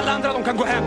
Alla 0.00 0.12
andra 0.12 0.32
de 0.32 0.44
kan 0.44 0.56
gå 0.56 0.64
hem. 0.64 0.84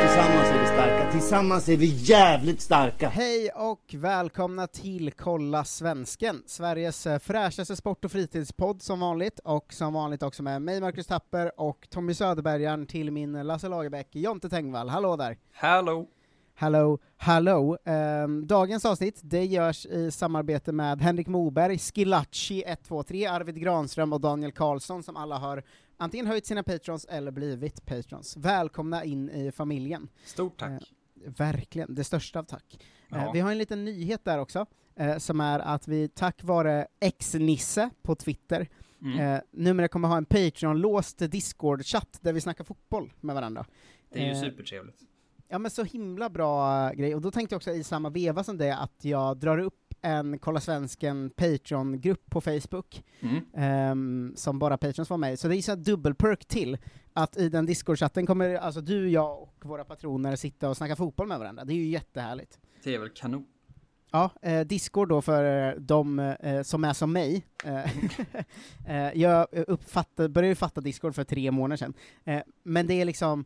Tillsammans 0.00 0.50
är 0.50 0.58
vi 0.60 0.66
starka, 0.66 1.12
tillsammans 1.12 1.68
är 1.68 1.76
vi 1.76 1.86
jävligt 1.86 2.60
starka! 2.60 3.08
Hej 3.08 3.50
och 3.50 3.94
välkomna 3.94 4.66
till 4.66 5.12
Kolla 5.12 5.64
Svensken, 5.64 6.42
Sveriges 6.46 7.06
eh, 7.06 7.18
fräschaste 7.18 7.76
sport 7.76 8.04
och 8.04 8.12
fritidspodd 8.12 8.82
som 8.82 9.00
vanligt, 9.00 9.38
och 9.38 9.72
som 9.72 9.92
vanligt 9.92 10.22
också 10.22 10.42
med 10.42 10.62
mig 10.62 10.80
Marcus 10.80 11.06
Tapper 11.06 11.60
och 11.60 11.86
Tommy 11.90 12.14
Söderbergaren 12.14 12.86
till 12.86 13.10
min 13.10 13.32
Lasse 13.32 13.68
Lagerbäck, 13.68 14.08
Jonte 14.10 14.48
Tengvall. 14.48 14.88
Hallå 14.88 15.16
där! 15.16 15.36
Hallå! 15.52 16.08
Hallå, 16.54 16.98
hallå! 17.16 17.78
Ehm, 17.84 18.46
dagens 18.46 18.84
avsnitt, 18.84 19.20
det 19.22 19.44
görs 19.44 19.86
i 19.86 20.10
samarbete 20.10 20.72
med 20.72 21.00
Henrik 21.02 21.26
Moberg, 21.26 21.78
Skilacci 21.78 22.62
123, 22.66 23.26
Arvid 23.26 23.60
Granström 23.60 24.12
och 24.12 24.20
Daniel 24.20 24.52
Karlsson 24.52 25.02
som 25.02 25.16
alla 25.16 25.38
har 25.38 25.62
antingen 25.96 26.26
höjt 26.26 26.46
sina 26.46 26.62
patrons 26.62 27.04
eller 27.04 27.30
blivit 27.30 27.86
patrons. 27.86 28.36
Välkomna 28.36 29.04
in 29.04 29.30
i 29.30 29.52
familjen. 29.52 30.08
Stort 30.24 30.58
tack. 30.58 30.70
Eh, 31.24 31.32
verkligen, 31.36 31.94
det 31.94 32.04
största 32.04 32.38
av 32.38 32.44
tack. 32.44 32.78
Ja. 33.08 33.16
Eh, 33.16 33.32
vi 33.32 33.40
har 33.40 33.50
en 33.52 33.58
liten 33.58 33.84
nyhet 33.84 34.24
där 34.24 34.38
också, 34.38 34.66
eh, 34.96 35.18
som 35.18 35.40
är 35.40 35.58
att 35.58 35.88
vi 35.88 36.08
tack 36.08 36.44
vare 36.44 36.86
X-Nisse 37.00 37.90
på 38.02 38.14
Twitter 38.14 38.68
Mm. 39.04 39.18
eh, 39.34 39.40
numera 39.50 39.88
kommer 39.88 40.08
ha 40.08 40.16
en 40.16 40.24
Patreon-låst 40.24 41.18
Discord-chatt 41.18 42.18
där 42.20 42.32
vi 42.32 42.40
snackar 42.40 42.64
fotboll 42.64 43.12
med 43.20 43.34
varandra. 43.34 43.64
Det 44.12 44.18
är 44.22 44.34
ju 44.34 44.40
supertrevligt. 44.40 44.96
Ja 45.52 45.58
men 45.58 45.70
så 45.70 45.84
himla 45.84 46.30
bra 46.30 46.86
eh, 46.88 46.92
grej, 46.94 47.14
och 47.14 47.20
då 47.20 47.30
tänkte 47.30 47.54
jag 47.54 47.56
också 47.58 47.70
i 47.70 47.84
samma 47.84 48.10
veva 48.10 48.44
som 48.44 48.58
det 48.58 48.76
att 48.76 49.04
jag 49.04 49.36
drar 49.36 49.58
upp 49.58 49.94
en 50.00 50.38
Kolla 50.38 50.60
Svensken 50.60 51.30
Patreon-grupp 51.30 52.30
på 52.30 52.40
Facebook, 52.40 53.04
Mm. 53.20 53.44
ehm, 53.54 54.32
som 54.36 54.58
bara 54.58 54.76
Patrons 54.78 55.10
var 55.10 55.16
med 55.16 55.32
i. 55.32 55.36
så 55.36 55.48
det 55.48 55.56
är 55.56 55.62
så 55.62 55.74
dubbelperk 55.74 56.44
till, 56.44 56.78
att 57.12 57.36
i 57.36 57.48
den 57.48 57.66
Discord-chatten 57.66 58.26
kommer 58.26 58.54
alltså 58.54 58.80
du, 58.80 59.08
jag 59.10 59.42
och 59.42 59.54
våra 59.64 59.84
patroner 59.84 60.36
sitta 60.36 60.68
och 60.68 60.76
snacka 60.76 60.96
fotboll 60.96 61.26
med 61.28 61.38
varandra, 61.38 61.64
det 61.64 61.72
är 61.72 61.76
ju 61.76 61.86
jättehärligt. 61.86 62.58
Det 62.84 62.94
är 62.94 62.98
väl 62.98 63.08
kanon. 63.10 63.46
Ja, 64.10 64.30
eh, 64.42 64.60
Discord 64.60 65.08
då 65.08 65.22
för 65.22 65.68
eh, 65.68 65.80
de 65.80 66.18
eh, 66.18 66.62
som 66.62 66.84
är 66.84 66.92
som 66.92 67.12
mig. 67.12 67.44
Eh, 67.64 67.90
eh, 69.06 69.12
jag 69.20 69.46
uppfattade, 69.52 70.28
började 70.28 70.48
ju 70.48 70.54
fatta 70.54 70.80
Discord 70.80 71.14
för 71.14 71.24
tre 71.24 71.50
månader 71.50 71.76
sedan, 71.76 71.94
men 72.62 72.86
det 72.86 72.94
är 72.94 73.04
liksom 73.04 73.44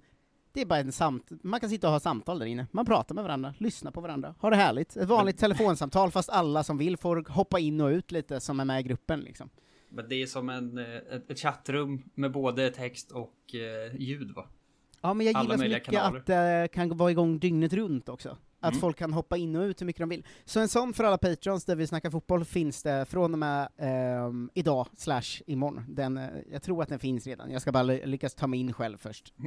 det 0.56 0.62
är 0.62 0.66
bara 0.66 0.78
en 0.78 0.92
samt 0.92 1.30
man 1.42 1.60
kan 1.60 1.70
sitta 1.70 1.86
och 1.86 1.92
ha 1.92 2.00
samtal 2.00 2.38
där 2.38 2.46
inne, 2.46 2.66
man 2.70 2.86
pratar 2.86 3.14
med 3.14 3.24
varandra, 3.24 3.54
lyssnar 3.58 3.90
på 3.90 4.00
varandra, 4.00 4.34
har 4.38 4.50
det 4.50 4.56
härligt. 4.56 4.96
Ett 4.96 5.08
vanligt 5.08 5.38
telefonsamtal 5.38 6.10
fast 6.10 6.28
alla 6.30 6.64
som 6.64 6.78
vill 6.78 6.96
får 6.96 7.24
hoppa 7.28 7.58
in 7.58 7.80
och 7.80 7.88
ut 7.88 8.12
lite 8.12 8.40
som 8.40 8.60
är 8.60 8.64
med 8.64 8.80
i 8.80 8.82
gruppen 8.82 9.20
liksom. 9.20 9.50
Men 9.88 10.08
det 10.08 10.22
är 10.22 10.26
som 10.26 10.48
en, 10.48 10.78
eh, 10.78 10.84
ett, 10.94 11.30
ett 11.30 11.38
chattrum 11.38 12.02
med 12.14 12.32
både 12.32 12.70
text 12.70 13.12
och 13.12 13.54
eh, 13.54 13.96
ljud 14.00 14.30
va? 14.30 14.46
Ja 15.00 15.14
men 15.14 15.26
jag 15.26 15.42
gillar 15.42 15.56
så 15.56 15.62
mycket 15.62 15.84
kanaler. 15.84 16.18
att 16.18 16.26
det 16.26 16.68
kan 16.72 16.96
vara 16.96 17.10
igång 17.10 17.38
dygnet 17.38 17.72
runt 17.72 18.08
också. 18.08 18.36
Att 18.66 18.72
Mm. 18.72 18.80
folk 18.80 18.96
kan 18.98 19.12
hoppa 19.12 19.36
in 19.36 19.56
och 19.56 19.62
ut 19.62 19.80
hur 19.80 19.86
mycket 19.86 20.00
de 20.00 20.08
vill. 20.08 20.26
Så 20.44 20.60
en 20.60 20.68
sån 20.68 20.94
för 20.94 21.04
alla 21.04 21.18
patrons 21.18 21.64
där 21.64 21.76
vi 21.76 21.86
snackar 21.86 22.10
fotboll 22.10 22.44
finns 22.44 22.82
det 22.82 23.04
från 23.08 23.32
och 23.32 23.38
med 23.38 23.68
ehm, 23.78 24.50
idag, 24.54 24.86
slash 24.96 25.42
imorgon. 25.46 25.84
Den, 25.88 26.16
eh, 26.18 26.28
jag 26.52 26.62
tror 26.62 26.82
att 26.82 26.88
den 26.88 26.98
finns 26.98 27.26
redan, 27.26 27.50
jag 27.50 27.62
ska 27.62 27.72
bara 27.72 27.82
ly- 27.82 28.06
lyckas 28.06 28.34
ta 28.34 28.46
mig 28.46 28.60
in 28.60 28.72
själv 28.72 28.98
först. 28.98 29.34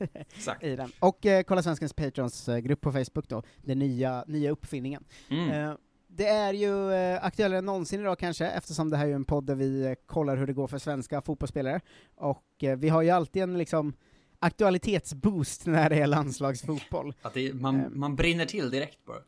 eh, 0.00 0.54
i 0.70 0.76
den. 0.76 0.90
Och 1.00 1.26
eh, 1.26 1.42
kolla 1.42 1.62
Svenskens 1.62 1.92
Patrons 1.92 2.48
eh, 2.48 2.74
på 2.74 2.92
Facebook 2.92 3.28
då, 3.28 3.42
den 3.62 3.78
nya, 3.78 4.24
nya 4.26 4.50
uppfinningen. 4.50 5.04
Mm. 5.30 5.50
Eh, 5.50 5.74
det 6.14 6.26
är 6.28 6.52
ju 6.52 6.92
eh, 6.92 7.24
aktuellare 7.24 7.58
än 7.58 7.64
någonsin 7.64 8.00
idag 8.00 8.18
kanske, 8.18 8.46
eftersom 8.46 8.90
det 8.90 8.96
här 8.96 9.04
är 9.04 9.08
ju 9.08 9.14
en 9.14 9.24
podd 9.24 9.46
där 9.46 9.54
vi 9.54 9.82
eh, 9.86 9.92
kollar 10.06 10.36
hur 10.36 10.46
det 10.46 10.52
går 10.52 10.66
för 10.66 10.78
svenska 10.78 11.20
fotbollsspelare. 11.22 11.80
Och 12.14 12.64
eh, 12.64 12.76
vi 12.76 12.88
har 12.88 13.02
ju 13.02 13.10
alltid 13.10 13.42
en 13.42 13.58
liksom 13.58 13.92
aktualitetsboost 14.42 15.66
när 15.66 15.90
det 15.90 15.96
är 15.96 16.06
landslagsfotboll. 16.06 17.14
Att 17.22 17.34
det, 17.34 17.54
man, 17.54 17.80
Ehm. 17.80 17.98
man 18.00 18.16
brinner 18.16 18.44
till 18.44 18.70
direkt 18.70 19.04
bara. 19.04 19.18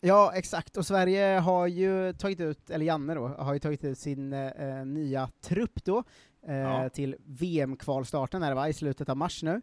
Ja, 0.00 0.32
exakt, 0.34 0.76
och 0.76 0.86
Sverige 0.86 1.38
har 1.38 1.66
ju 1.66 2.12
tagit 2.12 2.40
ut, 2.40 2.70
eller 2.70 2.86
Janne 2.86 3.14
då, 3.14 3.28
har 3.28 3.52
ju 3.52 3.58
tagit 3.58 3.84
ut 3.84 3.98
sin 3.98 4.32
eh, 4.32 4.84
nya 4.86 5.28
trupp 5.40 5.84
då, 5.84 6.04
eh, 6.46 6.54
Ja. 6.56 6.88
till 6.88 7.16
VM-kvalstarten 7.24 8.42
är 8.42 8.48
det 8.48 8.54
va, 8.54 8.68
i 8.68 8.72
slutet 8.72 9.08
av 9.08 9.16
mars 9.16 9.42
nu. 9.42 9.60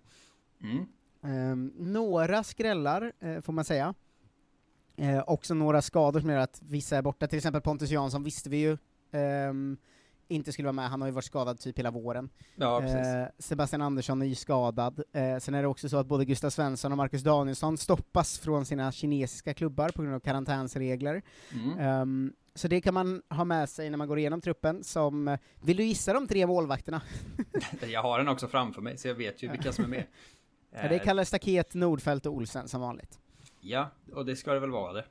Mm. 0.64 0.86
Ehm, 1.24 1.74
några 1.78 2.44
skrällar, 2.44 3.12
eh, 3.20 3.41
får 3.41 3.53
man 3.53 3.66
säga. 3.66 3.94
Eh, 4.97 5.24
också 5.28 5.53
några 5.53 5.81
skador 5.81 6.20
som 6.20 6.30
gör 6.30 6.40
att 6.40 6.62
vissa 6.66 6.97
är 6.97 7.02
borta, 7.02 7.28
till 7.28 7.38
exempel 7.38 7.62
Pontus 7.62 7.90
Jansson 7.90 8.24
visste 8.24 8.50
vi 8.50 8.58
ju 8.58 8.78
ehm, 9.12 9.78
inte 10.29 10.51
skulle 10.51 10.66
vara 10.66 10.73
med, 10.73 10.90
han 10.90 11.01
har 11.01 11.07
ju 11.07 11.13
varit 11.13 11.25
skadad 11.25 11.59
typ 11.59 11.79
hela 11.79 11.91
våren. 11.91 12.29
Ja. 12.56 12.84
Eh, 12.84 13.28
Sebastian 13.40 13.81
Andersson 13.81 14.22
är 14.22 14.25
ju 14.25 14.35
skadad. 14.35 15.03
Eh, 15.13 15.38
sen 15.38 15.53
är 15.53 15.62
det 15.62 15.67
också 15.67 15.90
så 15.90 15.97
att 15.97 16.07
både 16.07 16.25
Gustav 16.25 16.50
Svensson 16.50 16.91
och 16.91 16.97
Marcus 16.97 17.23
Danielsson 17.23 17.78
stoppas 17.78 18.40
från 18.40 18.66
sina 18.66 18.91
kinesiska 18.91 19.53
klubbar 19.53 19.90
på 19.90 20.01
grund 20.01 20.16
av 20.16 20.19
karantänsregler. 20.19 21.22
Mm. 21.53 21.79
Ehm, 21.79 22.34
så 22.56 22.67
det 22.67 22.81
kan 22.81 22.94
man 22.94 23.22
ha 23.29 23.44
med 23.44 23.69
sig 23.69 23.90
när 23.90 23.97
man 23.97 24.07
går 24.07 24.19
igenom 24.19 24.41
truppen, 24.41 24.84
som, 24.84 25.28
eh, 25.28 25.40
vill 25.62 25.78
du 25.78 25.84
gissa 25.84 26.13
de 26.13 26.28
tre 26.28 26.47
målvakterna? 26.47 27.01
Jag 27.88 28.01
har 28.01 28.17
den 28.19 28.28
också 28.28 28.47
framför 28.47 28.81
mig 28.81 28.97
så 28.97 29.07
jag 29.07 29.16
vet 29.16 29.44
ju 29.44 29.51
vilka 29.51 29.72
som 29.73 29.84
är 29.84 29.90
med. 29.90 30.03
Ja, 30.72 30.88
det 30.88 30.96
är 30.96 31.00
Kalle 31.00 31.25
Staket, 31.25 31.73
Nordfeldt 31.73 32.25
och 32.25 32.34
Olsen 32.34 32.67
som 32.67 32.81
vanligt. 32.81 33.19
Ja, 33.61 33.90
och 34.13 34.25
det 34.25 34.35
ska 34.35 34.53
det 34.53 34.59
väl 34.59 34.69
vara 34.69 34.94
det. 34.94 35.06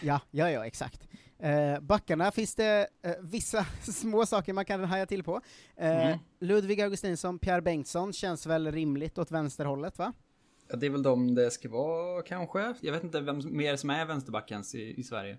Ja, 0.00 0.20
ja, 0.30 0.50
ja, 0.50 0.66
exakt. 0.66 1.08
Eh, 1.42 1.80
backarna 1.80 2.30
finns 2.30 2.54
det 2.54 2.86
eh, 3.02 3.12
vissa 3.22 3.66
små 3.82 4.26
saker 4.26 4.52
man 4.52 4.64
kan 4.64 4.84
haja 4.84 5.06
till 5.06 5.22
på. 5.22 5.40
Eh, 5.76 6.06
Mm. 6.06 6.18
Ludvig 6.40 6.80
Augustinsson, 6.80 7.38
Pierre 7.38 7.62
Bengtsson 7.62 8.12
känns 8.12 8.46
väl 8.46 8.72
rimligt 8.72 9.18
åt 9.18 9.30
vänsterhållet, 9.30 9.98
va? 9.98 10.12
Ja, 10.70 10.76
det 10.76 10.86
är 10.86 10.90
väl 10.90 11.02
de 11.02 11.34
det 11.34 11.50
ska 11.50 11.68
vara 11.68 12.22
kanske. 12.22 12.74
Jag 12.80 12.92
vet 12.92 13.04
inte 13.04 13.20
vem 13.20 13.56
mer 13.56 13.76
som 13.76 13.90
är 13.90 14.04
vänsterbackens 14.06 14.74
i, 14.74 15.00
i 15.00 15.02
Sverige. 15.04 15.38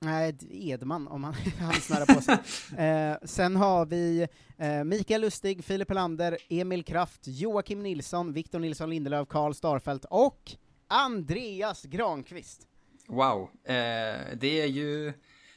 Nej, 0.00 0.36
Edman, 0.50 1.08
om 1.08 1.24
han, 1.24 1.34
han 1.60 1.72
snarare 1.74 2.14
på 2.14 2.20
sig. 2.20 2.38
Eh, 2.86 3.16
sen 3.22 3.56
har 3.56 3.86
vi 3.86 4.26
eh, 4.58 4.84
Mikael 4.84 5.20
Lustig, 5.20 5.64
Filip 5.64 5.88
Helander, 5.88 6.38
Emil 6.48 6.84
Kraft, 6.84 7.20
Joakim 7.24 7.82
Nilsson, 7.82 8.32
Victor 8.32 8.58
Nilsson 8.58 8.90
Lindelöf, 8.90 9.28
Karl 9.28 9.52
Starfelt 9.54 10.04
och 10.04 10.52
Andreas 10.88 11.82
Granqvist. 11.84 12.68
Wow. 13.08 13.42
Eh, 13.64 13.74
det 14.36 14.60
är 14.60 14.66
ju... 14.66 15.12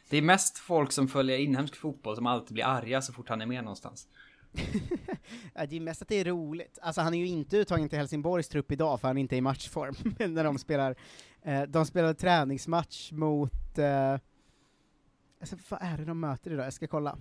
Det 0.10 0.18
är 0.18 0.22
mest 0.22 0.58
folk 0.58 0.92
som 0.92 1.08
följer 1.08 1.38
inhemsk 1.38 1.76
fotboll 1.76 2.16
som 2.16 2.26
alltid 2.28 2.54
blir 2.54 2.66
arga 2.66 3.02
så 3.02 3.14
fort 3.14 3.30
han 3.30 3.42
är 3.42 3.46
med 3.46 3.64
någonstans. 3.64 4.08
Det 5.70 5.76
är 5.76 5.80
mest 5.80 6.02
att 6.02 6.08
det 6.08 6.16
är 6.16 6.26
roligt. 6.26 6.80
Alltså 6.82 7.02
han 7.02 7.14
är 7.14 7.18
ju 7.18 7.28
inte 7.28 7.58
uttagen 7.58 7.90
till 7.90 7.98
Helsingborgs 7.98 8.48
trupp 8.48 8.72
idag 8.72 9.02
för 9.02 9.08
han 9.08 9.18
är 9.18 9.22
inte 9.22 9.36
i 9.36 9.42
matchform, 9.42 9.96
Men 10.20 10.34
när 10.34 10.44
de 10.44 10.58
spelar, 10.58 10.96
eh, 11.42 11.62
de 11.64 11.86
spelar 11.86 12.14
träningsmatch 12.14 13.12
mot, 13.12 13.78
eh, 13.78 14.12
alltså 15.40 15.56
vad 15.70 15.82
är 15.82 15.98
det 15.98 16.06
de 16.06 16.20
möter 16.20 16.52
idag? 16.52 16.66
Jag 16.66 16.74
ska 16.74 16.88
kolla. 16.88 17.18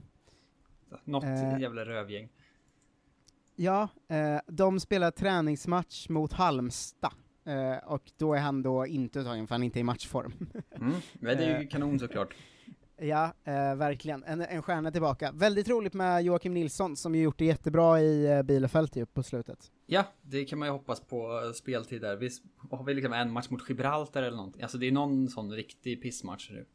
Något 1.05 1.25
Eh. 1.25 1.61
jävla 1.61 1.85
rövgäng. 1.85 2.29
Ja, 3.57 3.89
eh, 4.09 4.41
de 4.47 4.81
spelar 4.81 5.11
träningsmatch 5.11 6.09
mot 6.09 6.33
Halmstad. 6.33 7.13
Eh, 7.49 7.77
och 7.93 8.03
då 8.17 8.35
är 8.35 8.39
han 8.41 8.63
då 8.63 8.87
inte 8.87 9.19
uttagen 9.19 9.47
för 9.47 9.55
han 9.55 9.63
inte 9.63 9.79
är 9.79 9.81
i 9.81 9.85
matchform. 9.85 10.33
Mm. 10.81 10.95
Men 11.15 11.37
det 11.37 11.45
är 11.45 11.59
ju 11.59 11.65
Eh, 11.65 11.69
kanon 11.69 11.99
såklart. 11.99 12.35
Ja, 13.01 13.33
eh, 13.45 13.75
verkligen. 13.75 14.25
En, 14.25 14.41
en 14.41 14.63
stjärna 14.63 14.91
tillbaka. 14.91 15.33
Väldigt 15.35 15.69
roligt 15.69 15.95
med 15.95 16.23
Joakim 16.25 16.55
Nilsson, 16.55 16.97
som 16.97 17.15
ju 17.15 17.23
gjort 17.23 17.39
det 17.39 17.45
jättebra 17.45 18.01
i 18.01 18.27
eh, 18.27 18.43
Bielefeld 18.43 18.97
ju 18.97 19.07
på 19.07 19.23
slutet. 19.23 19.73
Ja, 19.87 20.05
det 20.23 20.45
kan 20.45 20.59
man 20.59 20.69
ju 20.69 20.73
hoppas 20.73 21.01
på 21.01 21.43
eh, 21.45 21.53
speltid 21.53 22.01
där. 22.01 22.17
Vi 22.17 22.31
har 22.71 22.85
vi 22.85 22.95
liksom 22.95 23.13
en 23.13 23.31
match 23.33 23.51
mot 23.51 23.69
Gibraltar 23.69 24.23
eller 24.23 24.37
någonting. 24.37 24.63
Alltså 24.63 24.79
det 24.79 24.87
är 24.87 24.93
någon 24.93 25.29
sån 25.29 25.53
riktig 25.53 26.03
pissmatch 26.03 26.51
nu. 26.51 26.67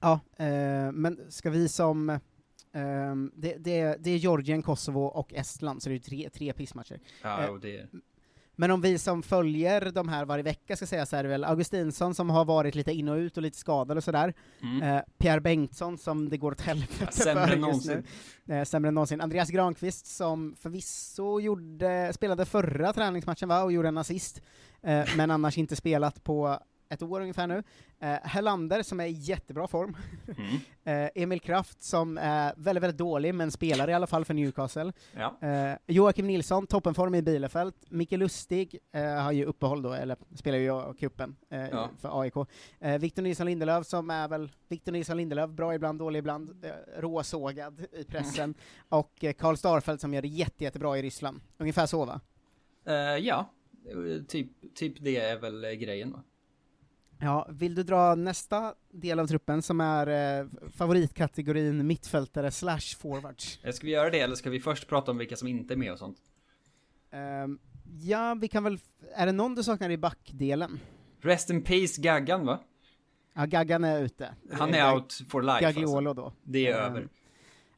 Ja, 0.00 0.20
eh, 0.36 0.92
men 0.92 1.20
ska 1.28 1.50
vi 1.50 1.68
som... 1.68 2.18
ehm, 2.72 3.32
det, 3.34 3.56
det, 3.58 3.96
det 4.00 4.10
är 4.10 4.16
Georgien, 4.16 4.62
Kosovo 4.62 5.00
och 5.04 5.34
Estland, 5.34 5.82
så 5.82 5.88
det 5.88 5.94
är 5.94 5.98
tre, 5.98 6.30
tre 6.30 6.52
pissmatcher. 6.52 7.00
Ja, 7.22 7.44
Eh, 7.44 7.50
och 7.50 7.60
det... 7.60 7.88
Men 8.56 8.70
om 8.70 8.80
vi 8.80 8.98
som 8.98 9.22
följer 9.22 9.90
de 9.90 10.08
här 10.08 10.24
varje 10.24 10.42
vecka 10.42 10.76
ska 10.76 10.86
säga 10.86 11.06
så 11.06 11.16
är 11.16 11.22
det 11.22 11.28
väl 11.28 11.44
Augustinsson 11.44 12.14
som 12.14 12.30
har 12.30 12.44
varit 12.44 12.74
lite 12.74 12.92
in 12.92 13.08
och 13.08 13.16
ut 13.16 13.36
och 13.36 13.42
lite 13.42 13.58
skadad 13.58 13.96
och 13.96 14.04
sådär. 14.04 14.34
Mm. 14.62 14.82
Eh, 14.82 15.02
Pierre 15.18 15.40
Bengtsson 15.40 15.98
som 15.98 16.28
det 16.28 16.36
går 16.36 16.52
åt 16.52 16.60
helvete 16.60 17.12
sämre 17.12 17.46
för 17.46 17.48
just 17.48 17.54
nu. 17.56 17.60
någonsin. 17.60 18.04
Eh, 18.48 18.64
sämre 18.64 18.88
än 18.88 18.94
någonsin. 18.94 19.20
Andreas 19.20 19.50
Granqvist 19.50 20.06
som 20.06 20.56
förvisso 20.60 21.40
gjorde, 21.40 22.12
spelade 22.12 22.44
förra 22.44 22.92
träningsmatchen 22.92 23.48
va, 23.48 23.62
och 23.62 23.72
gjorde 23.72 23.88
en 23.88 23.98
assist, 23.98 24.42
eh, 24.82 25.04
men 25.16 25.30
annars 25.30 25.58
inte 25.58 25.76
spelat 25.76 26.24
på 26.24 26.58
ett 26.92 27.02
år 27.02 27.20
ungefär 27.20 27.46
nu. 27.46 27.62
Eh, 28.00 28.08
Hellander 28.22 28.82
som 28.82 29.00
är 29.00 29.06
i 29.06 29.10
jättebra 29.12 29.66
form. 29.68 29.96
Mm. 30.38 30.50
Eh, 30.84 31.08
Emil 31.14 31.40
Kraft 31.40 31.82
som 31.82 32.18
är 32.18 32.54
väldigt, 32.56 32.82
väldigt 32.82 32.98
dålig, 32.98 33.34
men 33.34 33.50
spelar 33.50 33.90
i 33.90 33.92
alla 33.94 34.06
fall 34.06 34.24
för 34.24 34.34
Newcastle. 34.34 34.92
Ja. 35.12 35.38
Eh, 35.48 35.76
Joakim 35.86 36.26
Nilsson, 36.26 36.66
toppenform 36.66 37.14
i 37.14 37.22
Bielefeld. 37.22 37.74
Micke 37.88 38.12
Lustig 38.12 38.78
eh, 38.92 39.04
har 39.04 39.32
ju 39.32 39.44
uppehåll 39.44 39.82
då, 39.82 39.92
eller 39.92 40.16
spelar 40.34 40.58
ju 40.58 40.94
cupen 40.94 41.36
Ja. 41.48 41.90
för 41.98 42.20
AIK. 42.20 42.34
Victor 43.00 43.22
Nilsson 43.22 43.46
Lindelöf 43.46 43.86
som 43.86 44.10
är 44.10 44.28
väl, 44.28 44.50
Victor 44.68 44.92
Nilsson 44.92 45.16
Lindelöf, 45.16 45.50
bra 45.50 45.74
ibland, 45.74 45.98
dålig 45.98 46.18
ibland, 46.18 46.64
råsågad 46.96 47.86
i 47.92 48.04
pressen. 48.04 48.54
Och 48.88 49.24
eh, 49.24 49.32
Karl 49.32 49.56
Starfelt 49.56 50.00
som 50.00 50.14
gör 50.14 50.22
det 50.22 50.28
jätte, 50.28 50.64
jättebra 50.64 50.98
i 50.98 51.02
Ryssland. 51.02 51.40
Ungefär 51.58 51.86
så 51.86 52.04
va? 52.04 52.20
Ja, 53.20 53.50
typ, 54.28 54.74
typ 54.74 54.94
det 55.00 55.16
är 55.16 55.38
väl 55.38 55.74
grejen 55.74 56.12
va? 56.12 56.22
Ja, 57.24 57.46
vill 57.50 57.74
du 57.74 57.82
dra 57.82 58.14
nästa 58.14 58.74
del 58.90 59.18
av 59.20 59.26
truppen 59.26 59.62
som 59.62 59.80
är 59.80 60.40
eh, 60.40 60.46
favoritkategorin 60.76 61.86
mittfältare 61.86 62.50
slash 62.50 62.96
forwards? 62.98 63.60
Eh, 63.64 63.72
Ska 63.72 63.86
vi 63.86 63.92
göra 63.92 64.10
det 64.10 64.20
eller 64.20 64.34
ska 64.34 64.50
vi 64.50 64.60
först 64.60 64.88
prata 64.88 65.10
om 65.10 65.18
vilka 65.18 65.36
som 65.36 65.48
inte 65.48 65.74
är 65.74 65.76
med 65.76 65.92
och 65.92 65.98
sånt? 65.98 66.16
Ehm, 67.10 67.58
ja, 68.00 68.34
vi 68.40 68.48
kan 68.48 68.64
väl, 68.64 68.78
är 69.14 69.26
det 69.26 69.32
någon 69.32 69.54
du 69.54 69.62
saknar 69.62 69.90
i 69.90 69.96
backdelen? 69.96 70.80
Rest 71.20 71.50
in 71.50 71.62
peace 71.62 72.02
Gaggan 72.02 72.46
va? 72.46 72.60
Ja, 73.34 73.44
Gaggan 73.46 73.84
är 73.84 74.02
ute. 74.02 74.34
Han 74.52 74.74
är 74.74 74.94
out 74.94 75.20
for 75.28 75.42
life 75.42 75.60
Gagliolo 75.60 76.10
alltså. 76.10 76.22
då. 76.22 76.32
Det 76.42 76.66
är 76.66 76.78
Ehm, 76.78 76.92
över. 76.92 77.08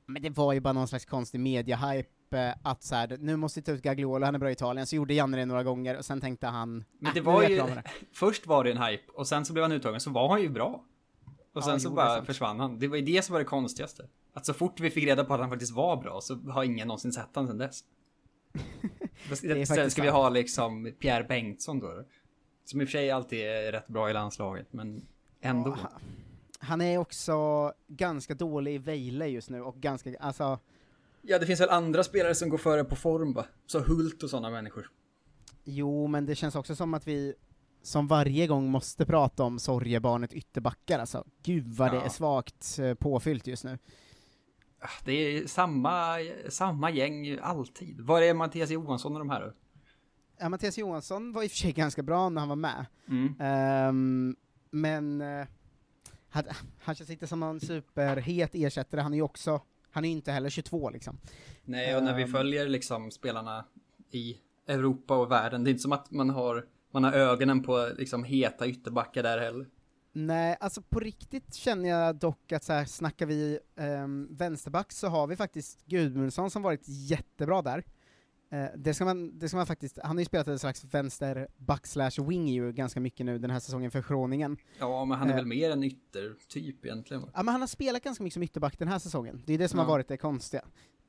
Men 0.06 0.22
det 0.22 0.30
var 0.30 0.52
ju 0.52 0.60
bara 0.60 0.72
någon 0.72 0.88
slags 0.88 1.04
konstig 1.04 1.40
media-hype 1.40 2.06
eh, 2.34 2.52
att 2.62 2.82
så 2.82 2.94
här, 2.94 3.16
nu 3.20 3.36
måste 3.36 3.60
vi 3.60 3.64
ta 3.64 3.72
ut 3.72 3.82
Gagliolo, 3.82 4.24
han 4.24 4.34
är 4.34 4.38
bra 4.38 4.48
i 4.50 4.52
Italien, 4.52 4.86
så 4.86 4.96
gjorde 4.96 5.14
Janne 5.14 5.36
det 5.36 5.44
några 5.46 5.62
gånger, 5.62 5.96
och 5.96 6.04
sen 6.04 6.20
tänkte 6.20 6.46
han, 6.46 6.84
Men 6.98 7.08
"Äh, 7.08 7.14
det 7.14 7.20
var 7.20 7.42
ju, 7.48 7.56
klar 7.56 7.68
med 7.68 7.76
det." 7.76 7.84
först 8.12 8.46
var 8.46 8.64
det 8.64 8.70
en 8.70 8.82
hype 8.82 9.12
och 9.12 9.26
sen 9.28 9.44
så 9.44 9.52
blev 9.52 9.62
han 9.62 9.72
uttagen 9.72 10.00
så 10.00 10.10
var 10.10 10.28
han 10.28 10.42
ju 10.42 10.48
bra. 10.48 10.84
Och 11.52 11.64
sen 11.64 11.72
Ja, 11.72 11.78
så 11.78 11.88
jo, 11.88 11.94
bara 11.94 12.24
försvann 12.24 12.60
han. 12.60 12.78
Det 12.78 12.88
var 12.88 12.96
ju 12.96 13.02
det 13.02 13.24
som 13.24 13.32
var 13.32 13.40
det 13.40 13.44
konstigaste. 13.44 14.06
Att 14.32 14.46
så 14.46 14.54
fort 14.54 14.80
vi 14.80 14.90
fick 14.90 15.04
reda 15.04 15.24
på 15.24 15.34
att 15.34 15.40
han 15.40 15.50
faktiskt 15.50 15.72
var 15.74 15.96
bra 15.96 16.20
så 16.20 16.34
har 16.34 16.64
ingen 16.64 16.88
någonsin 16.88 17.12
sett 17.12 17.28
han 17.34 17.46
sen 17.48 17.58
dess. 17.58 17.80
Då 19.28 19.36
ska- 19.90 20.02
vi 20.02 20.08
ha 20.08 20.28
liksom 20.28 20.92
Pierre 21.00 21.24
Bengtsson 21.24 21.78
då. 21.80 22.04
Som 22.64 22.80
i 22.80 22.84
och 22.84 22.88
för 22.88 22.92
sig 22.92 23.10
alltid 23.10 23.40
är 23.40 23.72
rätt 23.72 23.86
bra 23.88 24.10
i 24.10 24.12
landslaget, 24.12 24.72
men 24.72 25.06
ändå. 25.40 25.70
Ja, 25.70 25.76
han- 25.82 26.00
Han 26.58 26.80
är 26.80 26.98
också 26.98 27.72
ganska 27.88 28.34
dålig 28.34 28.74
i 28.74 28.78
Vejle 28.78 29.26
just 29.26 29.50
nu, 29.50 29.62
och 29.62 29.76
ganska, 29.76 30.14
alltså, 30.20 30.58
Ja, 31.26 31.38
det 31.38 31.46
finns 31.46 31.60
väl 31.60 31.68
andra 31.68 32.04
spelare 32.04 32.34
som 32.34 32.48
går 32.48 32.58
före 32.58 32.84
på 32.84 32.96
form 32.96 33.32
va? 33.32 33.46
Så 33.66 33.80
Hult 33.80 34.22
och 34.22 34.30
sådana 34.30 34.50
människor. 34.50 34.90
jo, 35.64 36.06
men 36.06 36.26
det 36.26 36.34
känns 36.34 36.54
också 36.56 36.76
som 36.76 36.94
att 36.94 37.06
vi 37.08 37.34
som 37.82 38.06
varje 38.06 38.46
gång 38.46 38.70
måste 38.70 39.06
prata 39.06 39.42
om 39.44 39.58
sorgebarnet 39.58 40.32
ytterbackar, 40.32 40.98
alltså. 40.98 41.24
Gud 41.42 41.66
vad 41.74 41.90
det 41.92 41.96
Ja. 41.96 42.02
är 42.04 42.08
svagt 42.08 42.78
eh, 42.78 42.94
påfyllt 42.94 43.46
just 43.46 43.64
nu. 43.64 43.78
Ah, 44.78 44.88
Det 45.04 45.12
är 45.12 45.46
samma, 45.46 46.16
samma 46.48 46.90
gäng 46.90 47.38
alltid. 47.42 48.00
Var 48.00 48.22
är 48.22 48.34
Mattias 48.34 48.70
Johansson 48.70 49.12
och 49.12 49.18
de 49.18 49.30
här 49.30 49.40
då? 49.40 49.52
Ja, 50.38 50.48
Mattias 50.48 50.78
Johansson 50.78 51.32
var 51.32 51.42
i 51.42 51.46
och 51.46 51.50
för 51.50 51.56
sig 51.58 51.72
ganska 51.72 52.02
bra 52.02 52.28
när 52.28 52.40
han 52.40 52.48
var 52.48 52.56
med. 52.56 52.86
Mm. 53.08 53.34
Ehm, 53.40 54.36
men 54.70 55.20
uh, 55.20 55.46
han, 56.28 56.44
han 56.80 56.94
känns 56.94 57.10
inte 57.10 57.26
som 57.26 57.40
någon 57.40 57.60
superhet 57.60 58.50
ersättare, 58.54 59.00
han 59.00 59.12
är 59.12 59.16
ju 59.16 59.22
också, 59.22 59.60
han 59.94 60.04
är 60.04 60.10
inte 60.10 60.32
heller 60.32 60.50
22 60.50 60.90
liksom. 60.90 61.18
Nej, 61.64 61.96
och 61.96 62.02
när 62.02 62.14
vi 62.16 62.22
Ehm. 62.22 62.32
följer 62.32 62.68
liksom 62.68 63.10
spelarna 63.10 63.64
i 64.10 64.36
Europa 64.66 65.16
och 65.16 65.30
världen, 65.30 65.64
det 65.64 65.68
är 65.70 65.72
inte 65.72 65.82
som 65.82 65.92
att 65.92 66.10
man 66.10 66.30
har, 66.30 66.64
man 66.92 67.04
har 67.04 67.12
ögonen 67.12 67.62
på 67.62 67.90
liksom 67.98 68.24
heta 68.24 68.66
ytterbackar 68.66 69.22
där 69.22 69.38
heller. 69.38 69.66
Nej, 70.12 70.56
alltså 70.60 70.82
på 70.82 71.00
riktigt 71.00 71.54
känner 71.54 71.88
jag 71.88 72.16
dock 72.16 72.52
att 72.52 72.64
så 72.64 72.72
här, 72.72 72.84
snackar 72.84 73.26
vi 73.26 73.58
um, 73.76 74.28
vänsterback 74.36 74.92
så 74.92 75.08
har 75.08 75.26
vi 75.26 75.36
faktiskt 75.36 75.86
Gudmundsson 75.86 76.50
som 76.50 76.62
varit 76.62 76.82
jättebra 76.86 77.62
där. 77.62 77.84
Eh, 78.54 78.66
det, 78.76 78.94
ska 78.94 79.04
man, 79.04 79.38
det 79.38 79.48
ska 79.48 79.56
man 79.56 79.66
faktiskt, 79.66 79.98
han 80.02 80.16
har 80.16 80.20
ju 80.20 80.24
spelat 80.24 80.48
en 80.48 80.58
slags 80.58 80.84
vänsterback 80.84 81.86
slash 81.86 82.10
wing 82.28 82.48
ju 82.48 82.72
ganska 82.72 83.00
mycket 83.00 83.26
nu 83.26 83.38
den 83.38 83.50
här 83.50 83.60
säsongen 83.60 83.90
för 83.90 84.02
Groningen. 84.08 84.56
Ja, 84.78 85.04
men 85.04 85.18
han 85.18 85.28
är 85.28 85.32
Eh. 85.32 85.36
väl 85.36 85.46
mer 85.46 85.70
en 85.70 85.84
yttertyp 85.84 86.84
egentligen 86.84 87.22
va? 87.22 87.28
Ja 87.34 87.42
men 87.42 87.52
han 87.52 87.60
har 87.62 87.68
spelat 87.68 88.02
ganska 88.02 88.24
mycket 88.24 88.34
som 88.34 88.42
ytterback 88.42 88.78
den 88.78 88.88
här 88.88 88.98
säsongen, 88.98 89.42
det 89.46 89.54
är 89.54 89.58
det 89.58 89.68
som 89.68 89.78
Ja. 89.78 89.84
har 89.84 89.90
varit 89.92 90.08
det 90.08 90.16
konstiga. 90.16 90.62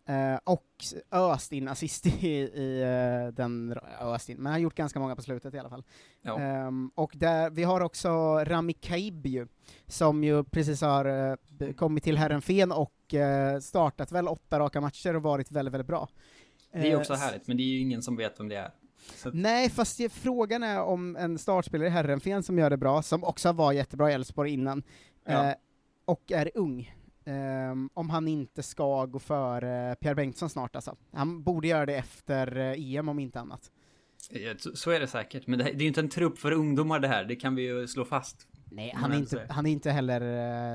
Eh, 0.08 0.40
och 0.44 0.86
öst 1.12 1.52
in 1.52 1.68
assist 1.68 2.06
i, 2.06 2.28
i 2.30 2.82
eh, 2.82 3.34
den, 3.34 3.76
öst 4.02 4.30
in, 4.30 4.38
men 4.38 4.46
han 4.46 4.54
har 4.54 4.60
gjort 4.60 4.76
ganska 4.76 5.00
många 5.00 5.16
på 5.16 5.22
slutet 5.22 5.54
i 5.54 5.60
alla 5.60 5.70
fall. 5.70 5.84
Ja. 6.22 6.40
Ehm, 6.40 6.92
och 6.96 7.12
där, 7.16 7.50
vi 7.50 7.64
har 7.64 7.82
också 7.82 8.10
Rami 8.44 8.74
Kaib 8.74 9.26
ju, 9.26 9.48
som 9.88 10.24
ju 10.24 10.44
precis 10.44 10.82
har 10.82 11.06
eh, 11.60 11.72
kommit 11.74 12.04
till 12.04 12.18
Herrenfen 12.18 12.72
och 12.72 13.14
eh, 13.14 13.60
startat 13.60 14.12
väl 14.12 14.28
åtta 14.28 14.60
raka 14.60 14.82
matcher 14.82 15.16
och 15.16 15.24
varit 15.24 15.52
väldigt, 15.52 15.74
väldigt 15.74 15.88
bra. 15.88 16.10
Det 16.82 16.88
är 16.88 16.92
Eh, 16.94 16.98
också 17.00 17.14
härligt, 17.14 17.48
men 17.48 17.58
det 17.58 17.64
är 17.64 17.68
ju 17.68 17.80
ingen 17.80 18.02
som 18.02 18.16
vet 18.16 18.40
vem 18.40 18.50
det 18.50 18.56
är. 18.56 18.72
Så, 19.16 19.32
Nej, 19.34 19.70
fast 19.70 20.12
frågan 20.12 20.64
är 20.64 20.82
om 20.82 21.16
en 21.16 21.38
startspelare 21.38 21.88
i 21.88 21.92
Herrenfen 21.92 22.44
som 22.44 22.60
gör 22.60 22.70
det 22.70 22.78
bra, 22.78 23.02
som 23.02 23.24
också 23.24 23.52
var 23.52 23.72
jättebra 23.72 24.12
i 24.12 24.14
Elfsborg 24.14 24.52
innan, 24.54 24.84
Ja. 25.26 25.50
eh, 25.50 25.56
och 26.06 26.32
är 26.32 26.52
ung, 26.56 26.94
ehm, 27.26 27.90
om 27.94 28.10
han 28.10 28.28
inte 28.28 28.64
ska 28.64 29.06
gå 29.06 29.20
före 29.20 29.96
Pierre 30.00 30.16
Bengtsson 30.16 30.50
snart 30.50 30.76
alltså. 30.76 30.96
Han 31.12 31.44
borde 31.44 31.68
göra 31.68 31.86
det 31.86 31.96
efter 31.96 32.58
eh, 32.58 32.96
EM 32.96 33.10
om 33.10 33.20
inte 33.20 33.40
annat. 33.40 33.72
Ja, 34.30 34.54
så- 34.76 34.92
är 34.92 35.00
det 35.00 35.08
säkert, 35.08 35.48
men 35.48 35.60
det, 35.60 35.66
det 35.66 35.72
är 35.72 35.82
ju 35.82 35.88
inte 35.88 36.00
en 36.02 36.10
trupp 36.10 36.38
för 36.40 36.52
ungdomar 36.52 37.00
det 37.00 37.08
här, 37.08 37.24
det 37.26 37.36
kan 37.36 37.56
vi 37.56 37.62
ju 37.62 37.88
slå 37.88 38.06
fast. 38.06 38.48
Nej, 38.70 38.94
han 38.96 39.12
är, 39.12 39.18
inte, 39.18 39.46
han 39.50 39.66
är 39.66 39.72
inte 39.72 39.92
heller 39.92 40.22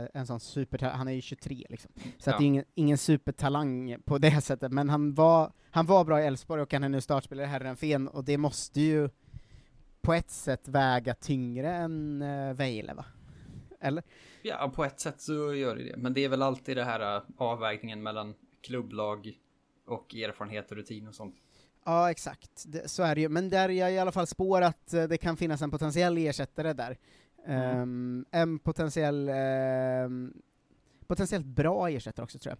eh, 0.02 0.08
en 0.14 0.26
sån 0.26 0.40
super, 0.40 0.78
han 0.78 1.08
är 1.08 1.12
ju 1.12 1.20
23 1.20 1.66
liksom. 1.68 1.92
Så 2.18 2.30
att 2.30 2.34
Ja. 2.34 2.38
det 2.38 2.44
är 2.44 2.46
ingen, 2.46 2.64
ingen 2.74 2.98
supertalang 2.98 3.96
på 4.04 4.18
det 4.18 4.40
sättet, 4.44 4.72
men 4.72 4.90
han 4.90 5.14
var, 5.14 5.52
han 5.70 5.86
var 5.86 6.04
bra 6.04 6.20
i 6.22 6.26
Elfsborg 6.26 6.62
och 6.62 6.72
han 6.72 6.84
är 6.84 6.88
nu 6.88 7.00
startspelare 7.00 7.46
i 7.46 7.48
Herrenfen, 7.48 8.08
och 8.08 8.24
det 8.24 8.38
måste 8.38 8.80
ju 8.80 9.08
på 10.00 10.14
ett 10.14 10.30
sätt 10.30 10.68
väga 10.68 11.14
tyngre 11.14 11.70
än 11.74 12.22
uh, 12.22 12.54
Vejle 12.54 12.94
va? 12.94 13.04
Eller? 13.80 14.04
Ja, 14.42 14.72
på 14.74 14.84
ett 14.84 15.00
sätt 15.00 15.20
så 15.20 15.54
gör 15.54 15.76
det 15.76 15.84
det, 15.84 15.96
men 15.96 16.14
det 16.14 16.24
är 16.24 16.28
väl 16.28 16.42
alltid 16.42 16.76
det 16.76 16.84
här 16.84 17.16
äh, 17.16 17.22
avvägningen 17.36 18.02
mellan 18.02 18.34
klubblag 18.62 19.32
och 19.86 20.14
erfarenhet 20.14 20.70
och 20.70 20.76
rutin 20.76 21.08
och 21.08 21.14
sånt. 21.14 21.34
Ja, 21.84 22.10
exakt. 22.10 22.64
Det, 22.66 22.88
så 22.90 23.02
är 23.02 23.14
det 23.14 23.20
ju. 23.20 23.28
Men 23.28 23.50
där 23.50 23.68
är 23.68 23.72
jag 23.72 23.92
i 23.92 23.98
alla 23.98 24.12
fall 24.12 24.26
spår 24.26 24.62
att 24.62 24.92
eh, 24.94 25.04
det 25.04 25.18
kan 25.18 25.36
finnas 25.36 25.62
en 25.62 25.70
potentiell 25.70 26.18
ersättare 26.18 26.72
där. 26.72 26.98
Ehm, 27.46 28.24
en 28.30 28.58
potentiell, 28.58 29.28
ehm, 29.28 30.32
potentiellt 31.06 31.46
bra 31.46 31.88
ersättare 31.90 32.24
också 32.24 32.38
tror 32.38 32.50
jag. 32.56 32.58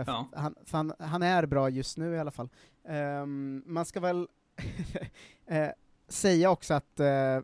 F- 0.00 0.04
Ja. 0.08 0.28
han, 0.32 0.54
han, 0.70 0.92
han 0.98 1.22
är 1.22 1.46
bra 1.46 1.68
just 1.70 1.98
nu 1.98 2.14
i 2.14 2.18
alla 2.18 2.30
fall. 2.30 2.48
Ehm, 2.88 3.62
man 3.66 3.84
ska 3.84 4.00
väl 4.00 4.28
eh, 5.46 5.68
säga 6.08 6.50
också 6.50 6.74
att 6.74 7.00
eh, 7.00 7.40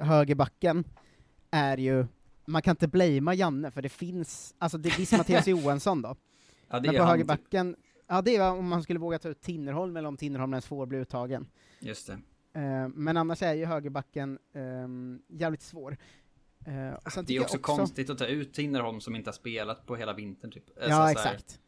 högerbacken 0.00 0.84
är 1.50 1.76
ju, 1.76 2.06
man 2.44 2.62
kan 2.62 2.72
inte 2.72 2.88
blamea 2.88 3.34
Janne, 3.34 3.70
för 3.70 3.82
det 3.82 3.88
finns, 3.88 4.54
alltså 4.58 4.78
det 4.78 4.88
är 4.88 4.98
visst 4.98 5.12
Mattias 5.12 5.46
Johansson 5.46 6.02
då, 6.02 6.16
Ja, 6.68 6.80
det 6.80 6.88
men 6.88 6.96
på 7.00 7.04
högerbacken, 7.04 7.76
ja 8.06 8.22
det 8.22 8.36
är 8.36 8.50
om 8.52 8.68
man 8.68 8.82
skulle 8.82 8.98
våga 8.98 9.18
ta 9.18 9.28
ut 9.28 9.40
Tinnerholm, 9.40 9.96
eller 9.96 10.08
om 10.08 10.16
Tinnerholm 10.16 10.52
ens 10.52 10.66
får 10.66 10.86
bli 10.86 10.98
uttagen. 10.98 11.46
Just 11.78 12.06
det. 12.06 12.18
Eh, 12.56 12.88
men 12.94 13.16
annars 13.16 13.42
är 13.42 13.54
ju 13.54 13.64
högerbacken 13.64 14.38
ehm, 14.54 15.18
jävligt 15.28 15.62
svår. 15.62 15.96
Eh, 16.66 16.72
Det 17.26 17.32
är 17.32 17.34
jag 17.34 17.42
också, 17.44 17.58
konstigt 17.58 18.10
att 18.10 18.18
ta 18.18 18.26
ut 18.26 18.52
Tinnerholm 18.54 19.00
som 19.00 19.16
inte 19.16 19.28
har 19.30 19.34
spelat 19.34 19.86
på 19.86 19.96
hela 19.96 20.12
vintern 20.12 20.50
typ. 20.50 20.64
Alltså, 20.76 20.90
Ja, 20.90 21.10
exakt. 21.10 21.60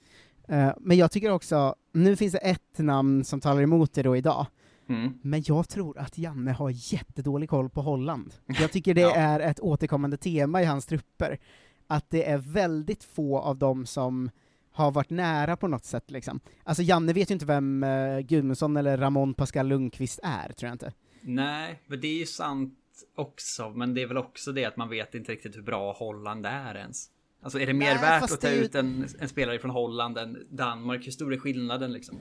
Eh, 0.49 0.73
men 0.81 0.97
jag 0.97 1.11
tycker 1.11 1.31
också, 1.31 1.75
nu 1.93 2.17
finns 2.17 2.33
det 2.33 2.39
ett 2.39 2.79
namn 2.79 3.25
som 3.25 3.41
talar 3.41 3.63
emot 3.63 3.93
det 3.95 4.03
då 4.03 4.17
idag, 4.17 4.47
Mm. 4.89 5.19
men 5.23 5.43
jag 5.47 5.69
tror 5.69 5.99
att 5.99 6.19
Janne 6.19 6.53
har 6.53 6.71
jättedålig 6.93 7.49
koll 7.51 7.71
på 7.71 7.83
Holland. 7.83 8.35
Jag 8.47 8.73
tycker 8.73 8.95
det 8.95 9.01
Ja. 9.01 9.15
är 9.15 9.41
ett 9.41 9.61
återkommande 9.61 10.17
tema 10.17 10.63
i 10.63 10.65
hans 10.65 10.87
trupper, 10.87 11.39
att 11.87 12.11
det 12.11 12.25
är 12.31 12.39
väldigt 12.39 13.05
få 13.05 13.39
av 13.39 13.59
dem 13.59 13.87
som 13.87 14.31
har 14.79 14.91
varit 14.91 15.11
nära 15.11 15.57
på 15.57 15.69
något 15.69 15.85
sätt 15.85 16.11
liksom. 16.11 16.41
Alltså 16.65 16.83
Janne 16.83 17.13
vet 17.13 17.31
ju 17.31 17.33
inte 17.33 17.47
vem 17.47 17.83
uh, 17.83 18.21
Gudmundsson 18.21 18.77
eller 18.77 18.97
Ramon 18.99 19.35
Pascal 19.35 19.67
Lundqvist 19.69 20.21
är, 20.23 20.53
tror 20.53 20.69
jag 20.69 20.75
inte. 20.75 20.93
Nej, 21.21 21.83
men 21.87 22.01
det 22.01 22.07
är 22.09 22.19
ju 22.19 22.27
sant 22.27 22.79
också. 23.17 23.71
Men 23.71 23.95
det 23.95 24.03
är 24.03 24.07
väl 24.07 24.17
också 24.17 24.53
det 24.53 24.65
att 24.65 24.77
man 24.77 24.89
vet 24.89 25.15
inte 25.15 25.33
riktigt 25.33 25.57
hur 25.57 25.63
bra 25.63 25.93
Holland 25.93 26.47
är 26.47 26.75
ens. 26.75 27.07
Alltså 27.43 27.61
är 27.61 27.67
det 27.67 27.73
mer 27.75 27.95
Nej, 27.95 28.03
värt 28.03 28.23
att 28.23 28.41
ta 28.41 28.51
ju- 28.51 28.57
ut 28.57 28.75
en, 28.75 29.07
en 29.19 29.29
spelare 29.29 29.59
från 29.59 29.71
Holland 29.71 30.19
än 30.19 30.47
Danmark? 30.51 31.07
Hur 31.07 31.13
stor 31.13 31.35
är 31.35 31.39
skillnaden 31.39 31.93
liksom? 31.93 32.19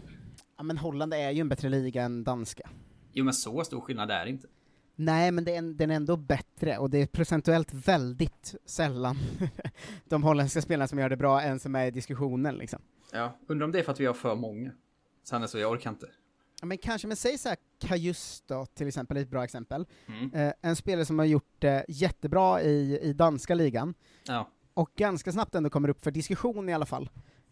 Ja 0.57 0.63
men 0.63 0.77
Holland 0.77 1.13
är 1.13 1.31
ju 1.31 1.41
en 1.41 1.49
bättre 1.49 1.69
liga 1.69 2.03
än 2.03 2.23
danska. 2.23 2.69
Jo 3.13 3.25
men 3.25 3.33
så 3.33 3.63
stor 3.63 3.81
skillnad 3.81 4.11
är 4.11 4.25
det 4.25 4.31
inte. 4.31 4.47
Nej, 4.99 5.31
men 5.31 5.47
är, 5.47 5.51
en- 5.57 5.77
den 5.77 5.91
är 5.91 5.95
ändå 5.95 6.17
bättre, 6.17 6.77
och 6.77 6.89
det 6.89 6.97
är 6.97 7.05
procentuellt 7.07 7.73
väldigt 7.73 8.55
sällan 8.65 9.17
de 10.05 10.23
holländska 10.23 10.61
spelarna 10.61 10.87
som 10.87 10.99
gör 10.99 11.09
det 11.09 11.17
bra 11.17 11.41
än 11.41 11.59
som 11.59 11.75
är 11.75 11.85
i 11.87 11.91
diskussionen 11.91 12.55
liksom. 12.55 12.81
Ja, 13.13 13.37
undrar 13.47 13.65
om 13.65 13.71
det 13.71 13.79
är 13.79 13.83
för 13.83 13.91
att 13.91 13.99
vi 13.99 14.05
har 14.05 14.13
för 14.13 14.35
många. 14.35 14.71
Sanne 15.23 15.47
så 15.47 15.57
jag 15.59 15.71
orkar 15.71 15.89
inte. 15.89 16.07
Ja, 16.61 16.65
men 16.67 16.77
kanske, 16.77 17.07
men 17.07 17.17
säg 17.17 17.37
såhär, 17.37 17.57
Kajus 17.79 18.43
då, 18.47 18.65
till 18.65 18.87
exempel, 18.87 19.17
är 19.17 19.21
ett 19.21 19.29
bra 19.29 19.43
exempel. 19.43 19.85
Mm. 20.07 20.33
Eh, 20.33 20.53
en 20.61 20.75
spelare 20.75 21.05
som 21.05 21.19
har 21.19 21.25
gjort 21.25 21.55
det 21.59 21.85
jättebra 21.87 22.61
i, 22.61 22.99
i 23.01 23.13
danska 23.13 23.55
ligan, 23.55 23.93
Ja. 24.27 24.49
och 24.73 24.91
ganska 24.95 25.31
snabbt 25.31 25.55
ändå 25.55 25.69
kommer 25.69 25.89
upp 25.89 26.03
för 26.03 26.11
diskussion 26.11 26.69
i 26.69 26.73
alla 26.73 26.85
fall. 26.85 27.09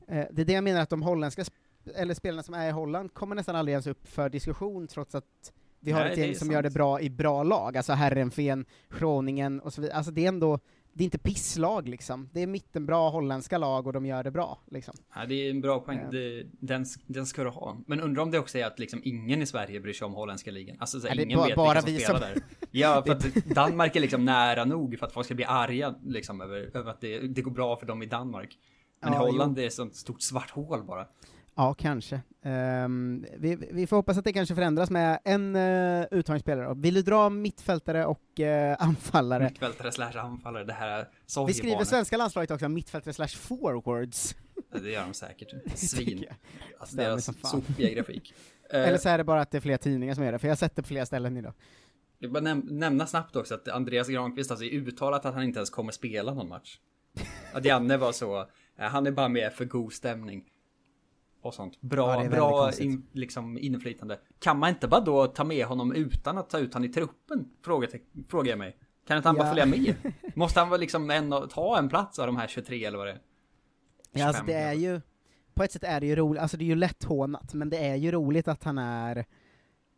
Eh, 0.07 0.25
det 0.31 0.41
är 0.41 0.45
det 0.45 0.53
jag 0.53 0.63
menar 0.63 0.81
att 0.81 0.89
de 0.89 1.01
holländska, 1.01 1.43
sp- 1.43 1.51
eller 1.95 2.13
spelarna 2.13 2.43
som 2.43 2.53
är 2.53 2.67
i 2.67 2.71
Holland, 2.71 3.13
kommer 3.13 3.35
nästan 3.35 3.55
aldrig 3.55 3.73
ens 3.73 3.87
upp 3.87 4.07
för 4.07 4.29
diskussion 4.29 4.87
trots 4.87 5.15
att 5.15 5.53
vi 5.85 5.91
har 5.91 6.01
Nej, 6.01 6.11
ett 6.11 6.17
gäng 6.17 6.35
som 6.35 6.39
sant. 6.39 6.51
gör 6.53 6.61
det 6.63 6.69
bra 6.69 7.01
i 7.01 7.09
bra 7.09 7.43
lag, 7.43 7.77
alltså 7.77 7.93
Herrenfen, 7.93 8.65
Groningen 8.99 9.59
och 9.59 9.73
så 9.73 9.81
vidare. 9.81 9.97
Alltså 9.97 10.11
det 10.11 10.23
är 10.23 10.27
ändå, 10.27 10.59
det 10.93 11.03
är 11.03 11.05
inte 11.05 11.17
pisslag 11.17 11.89
liksom. 11.89 12.29
Det 12.33 12.41
är 12.43 12.47
mittenbra 12.47 13.09
holländska 13.09 13.57
lag 13.57 13.87
och 13.87 13.93
de 13.93 14.05
gör 14.05 14.23
det 14.23 14.31
bra 14.31 14.59
liksom. 14.71 14.93
Ja, 15.15 15.25
det 15.25 15.35
är 15.35 15.49
en 15.49 15.61
bra 15.61 15.79
poäng. 15.79 15.99
Det, 16.11 16.43
den, 16.51 16.85
den 17.07 17.25
ska 17.25 17.43
du 17.43 17.49
ha. 17.49 17.77
Men 17.87 18.01
undrar 18.01 18.23
om 18.23 18.31
det 18.31 18.39
också 18.39 18.57
är 18.57 18.65
att 18.65 18.79
liksom 18.79 19.01
ingen 19.03 19.41
i 19.41 19.45
Sverige 19.45 19.79
bryr 19.79 19.93
sig 19.93 20.05
om 20.05 20.13
holländska 20.13 20.51
ligan. 20.51 20.77
Alltså 20.79 20.99
så 20.99 21.07
Ja, 21.07 21.13
ingen 21.21 21.37
ba- 21.39 21.45
vet 21.45 21.55
bara 21.55 21.81
vilka 21.81 22.05
som 22.07 22.15
spelar 22.17 22.33
som- 22.33 22.41
där. 22.41 22.67
Ja, 22.71 23.03
för 23.05 23.11
att 23.13 23.35
Danmark 23.55 23.95
är 23.95 23.99
liksom 23.99 24.25
nära 24.25 24.65
nog 24.65 24.99
för 24.99 25.05
att 25.05 25.13
folk 25.13 25.25
ska 25.25 25.35
bli 25.35 25.45
arga 25.45 25.95
liksom 26.05 26.41
över, 26.41 26.77
över 26.77 26.91
att 26.91 27.01
det, 27.01 27.19
det 27.19 27.41
går 27.41 27.51
bra 27.51 27.75
för 27.75 27.85
dem 27.85 28.03
i 28.03 28.05
Danmark. 28.05 28.57
Men 29.01 29.13
Ja, 29.13 29.19
i 29.27 29.31
Holland 29.31 29.55
det 29.55 29.63
är 29.63 29.67
ett 29.67 29.73
sånt 29.73 29.95
stort 29.95 30.21
svart 30.21 30.49
hål 30.51 30.83
bara. 30.83 31.05
Ja, 31.55 31.74
kanske. 31.74 32.21
Ehm, 32.41 33.25
vi, 33.38 33.55
vi 33.71 33.88
får 33.88 33.95
hoppas 33.95 34.17
att 34.17 34.24
det 34.24 34.33
kanske 34.33 34.55
förändras 34.55 34.89
med 34.89 35.19
en 35.24 35.55
uh, 35.55 36.05
uttagningsspelare. 36.12 36.74
Vill 36.75 36.93
du 36.93 37.01
dra 37.01 37.29
mittfältare 37.29 38.05
och 38.05 38.39
eh, 38.39 38.77
anfallare? 38.79 39.43
Mittfältare 39.43 39.91
slash 39.91 40.17
anfallare. 40.17 40.63
Det 40.63 40.74
här 40.74 41.09
Vi 41.47 41.53
skriver 41.53 41.83
svenska 41.83 42.17
landslaget 42.17 42.51
också, 42.51 42.69
mittfältare 42.69 43.13
slash 43.13 43.27
forwards. 43.27 44.35
Det 44.71 44.91
gör 44.91 45.01
de 45.01 45.13
säkert. 45.13 45.53
Svin. 45.75 46.25
Alltså 46.79 46.97
deras 46.97 47.25
sopiga 47.25 47.89
grafik. 47.89 48.33
Eller 48.69 48.97
så 48.97 49.09
är 49.09 49.17
det 49.17 49.24
bara 49.24 49.41
att 49.41 49.51
det 49.51 49.57
är 49.57 49.62
fler 49.62 49.77
tidningar 49.77 50.15
som 50.15 50.24
gör 50.24 50.31
det, 50.31 50.39
för 50.39 50.47
jag 50.47 50.51
har 50.51 50.57
sett 50.57 50.75
det 50.75 50.81
på 50.81 50.88
flera 50.88 51.05
ställen 51.05 51.38
idag. 51.38 51.53
Jag 52.19 52.31
bara 52.31 52.43
näm 52.43 52.59
nämna 52.59 53.07
snabbt 53.07 53.35
också 53.35 53.53
att 53.53 53.67
Andreas 53.67 54.07
Granqvist 54.07 54.51
alltså 54.51 54.65
är 54.65 54.69
uttalat 54.69 55.25
att 55.25 55.33
han 55.33 55.43
inte 55.43 55.59
ens 55.59 55.69
kommer 55.69 55.91
spela 55.91 56.33
någon 56.33 56.50
match. 56.50 56.79
Att 57.53 57.65
Janne 57.65 57.97
var 57.97 58.12
så, 58.12 58.39
eh, 58.39 58.47
han 58.77 59.07
är 59.07 59.12
bara 59.12 59.29
med 59.29 59.53
för 59.53 59.65
god 59.65 59.93
stämning. 59.93 60.43
Och 61.45 61.53
sånt. 61.53 61.73
Ja, 61.81 61.87
Bra, 61.87 62.07
väldigt 62.07 62.31
bra 62.31 62.71
in, 62.79 63.07
liksom 63.11 63.57
inflytande. 63.57 64.19
Kan 64.39 64.59
man 64.59 64.69
inte 64.69 64.87
bara 64.87 65.01
då 65.01 65.27
ta 65.27 65.43
med 65.43 65.65
honom 65.65 65.91
utan 65.91 66.37
att 66.37 66.49
ta 66.49 66.59
ut 66.59 66.73
honom 66.73 66.89
i 66.89 66.93
truppen? 66.93 67.49
Frågar, 67.65 67.89
frågar 68.27 68.49
jag 68.49 68.59
mig. 68.59 68.77
Kan 69.07 69.17
inte 69.17 69.29
han 69.29 69.35
bara 69.35 69.43
Ja. 69.47 69.49
följa 69.49 69.65
med? 69.65 69.95
Måste 70.35 70.59
han 70.59 70.69
vara 70.69 70.79
liksom 70.79 71.09
en, 71.09 71.29
ta 71.49 71.77
en 71.77 71.89
plats 71.89 72.19
av 72.19 72.25
de 72.27 72.37
här 72.37 72.47
23 72.47 72.85
eller 72.85 72.97
vad 72.97 73.07
det 73.07 73.11
är? 73.13 73.19
Ja, 74.11 74.27
alltså 74.27 74.41
25 74.43 74.55
det 74.55 74.61
är 74.61 74.73
ju, 74.73 75.01
på 75.53 75.63
ett 75.63 75.71
sätt 75.71 75.83
är 75.83 75.99
det 75.99 76.05
ju 76.07 76.15
roligt, 76.15 76.41
alltså 76.41 76.57
det 76.57 76.63
är 76.63 76.67
ju 76.67 76.75
lätt 76.75 77.03
hånat, 77.03 77.53
men 77.53 77.69
det 77.69 77.77
är 77.77 77.95
ju 77.95 78.11
roligt 78.11 78.47
att 78.47 78.63
han 78.63 78.77
är 78.77 79.25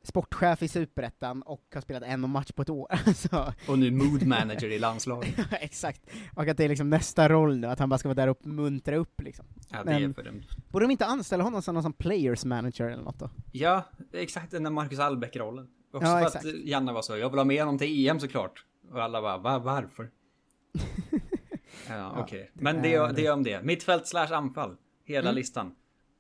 sportchef 0.08 0.64
i 0.64 0.68
Superettan 0.68 1.42
och 1.42 1.64
har 1.74 1.82
spelat 1.82 2.04
en 2.04 2.30
match 2.30 2.52
på 2.52 2.62
ett 2.62 2.70
år. 2.70 2.88
Alltså, 3.08 3.54
Och 3.68 3.80
nu 3.80 3.92
mood 3.92 4.28
manager 4.28 4.70
i 4.72 4.80
landslaget. 4.80 5.36
exakt. 5.52 6.02
Och 6.36 6.48
att 6.48 6.58
det 6.58 6.64
är 6.66 6.70
liksom 6.70 6.90
nästa 6.90 7.30
roll 7.30 7.58
nu, 7.58 7.68
att 7.68 7.80
han 7.80 7.90
bara 7.90 7.98
ska 7.98 8.08
vara 8.08 8.16
där 8.16 8.28
och 8.28 8.46
muntra 8.46 8.96
upp 8.96 9.22
liksom. 9.22 9.46
Ja, 9.70 9.84
det 9.84 9.92
är 9.94 10.00
Men- 10.00 10.14
för 10.14 10.24
dem. 10.24 10.42
Borde 10.72 10.86
de 10.86 10.92
inte 10.92 11.06
anställa 11.06 11.44
honom 11.44 11.62
som 11.62 11.74
någon 11.74 11.84
som 11.84 11.94
players 11.94 12.46
manager 12.46 12.90
eller 12.90 13.04
något 13.04 13.20
då? 13.20 13.30
Ja, 13.52 13.84
exakt 14.14 14.52
den 14.52 14.64
där 14.64 14.72
Marcus 14.72 15.00
Albeck-rollen. 15.00 15.68
Också 15.94 16.08
Ja, 16.10 16.18
för 16.20 16.26
exakt. 16.26 16.46
att 16.46 16.54
Janne 16.66 16.92
var 16.94 17.02
så, 17.02 17.18
jag 17.18 17.30
vill 17.30 17.40
ha 17.40 17.46
med 17.46 17.60
honom 17.62 17.78
till 17.78 18.08
EM 18.10 18.20
såklart. 18.20 18.66
Och 18.92 19.04
alla 19.04 19.22
bara, 19.22 19.38
Va, 19.38 19.60
varför? 19.60 20.10
ja, 21.90 22.16
okej. 22.20 22.52
det 22.54 22.64
Men 22.64 22.82
det 22.82 22.94
är, 22.96 23.02
är- 23.10 23.14
det 23.14 23.26
är 23.26 23.34
om 23.34 23.44
det. 23.44 23.62
Mittfält 23.64 24.08
slash 24.08 24.32
anfall. 24.34 24.76
Hela 25.06 25.30
Mm. 25.30 25.36
listan. 25.36 25.72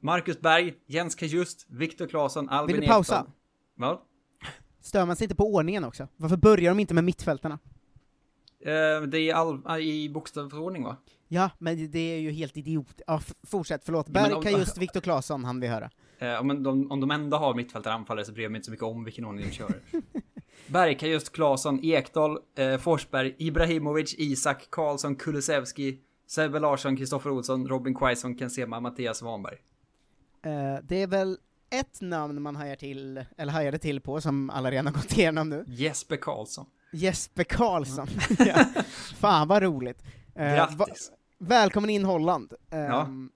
Marcus 0.01 0.39
Berg, 0.41 0.73
Jens 0.85 1.15
Kajust, 1.15 1.65
Viktor 1.69 2.07
Claesson, 2.07 2.49
Albin 2.49 2.75
Vill 2.75 2.81
du 2.81 2.87
pausa? 2.87 3.25
Vad? 3.77 3.99
Stör 4.81 5.05
man 5.05 5.15
sig 5.15 5.25
inte 5.25 5.35
på 5.35 5.53
ordningen 5.53 5.83
också? 5.83 6.07
Varför 6.17 6.37
börjar 6.37 6.71
de 6.71 6.79
inte 6.79 6.93
med 6.93 7.03
mittfältarna? 7.03 7.59
Eh, 8.59 9.01
det 9.07 9.19
är 9.19 9.33
all, 9.33 9.79
i 9.81 10.09
bokstavsordning 10.09 10.83
va? 10.83 10.95
Ja, 11.27 11.49
men 11.59 11.91
det 11.91 11.99
är 11.99 12.19
ju 12.19 12.31
helt 12.31 12.57
idiot. 12.57 13.01
Ja, 13.07 13.17
f- 13.21 13.33
fortsätt, 13.43 13.81
förlåt. 13.85 14.05
Ja, 14.09 14.13
Berg, 14.13 14.33
om- 14.33 14.41
Kajust, 14.43 14.77
Viktor 14.77 15.01
Claesson 15.01 15.43
han 15.45 15.59
vi 15.59 15.67
höra. 15.67 15.89
Eh, 16.19 16.43
men 16.43 16.63
de, 16.63 16.91
om 16.91 16.99
de 16.99 17.11
ändå 17.11 17.37
har 17.37 17.53
mittfältare 17.55 17.93
anfallare 17.93 18.25
så 18.25 18.31
bryr 18.31 18.43
jag 18.43 18.51
mig 18.51 18.59
inte 18.59 18.65
så 18.65 18.71
mycket 18.71 18.83
om 18.85 19.03
vilken 19.03 19.25
ordning 19.25 19.45
de 19.45 19.51
kör. 19.51 19.73
Berg, 20.67 20.97
Kajust, 20.97 21.31
Claesson, 21.31 21.79
Ekdal, 21.83 22.37
eh, 22.57 22.77
Forsberg, 22.77 23.35
Ibrahimovic, 23.37 24.15
Isak, 24.17 24.67
Karlsson, 24.69 25.15
Kulusevski, 25.15 25.99
Sebbe 26.27 26.59
Larsson, 26.59 26.97
Kristoffer 26.97 27.29
Olsson, 27.29 27.67
Robin 27.67 27.95
Quaison, 27.95 28.37
Ken 28.37 28.49
Sema, 28.49 28.79
Mattias 28.79 29.17
Svanberg. 29.17 29.55
Eh, 30.41 30.83
det 30.83 31.01
är 31.01 31.07
väl 31.07 31.37
ett 31.69 32.01
namn 32.01 32.41
man 32.41 32.55
hajar 32.55 32.75
till, 32.75 33.25
eller 33.37 33.53
hajade 33.53 33.77
till 33.77 34.01
på, 34.01 34.21
som 34.21 34.49
alla 34.49 34.71
redan 34.71 34.85
har 34.85 34.93
gått 34.93 35.17
igenom 35.17 35.49
nu. 35.49 35.63
Jesper 35.67 36.15
Karlsson. 36.17 36.65
Jesper 36.91 37.43
Karlsson. 37.43 38.07
ja. 38.39 38.65
Fan 39.19 39.47
vad 39.47 39.63
roligt. 39.63 40.03
Eh, 40.35 40.55
Grattis. 40.55 40.77
va- 40.77 40.87
välkommen 41.37 41.89
in 41.89 42.05
Holland. 42.05 42.53
Ja. 42.69 43.01
Ehm, 43.01 43.31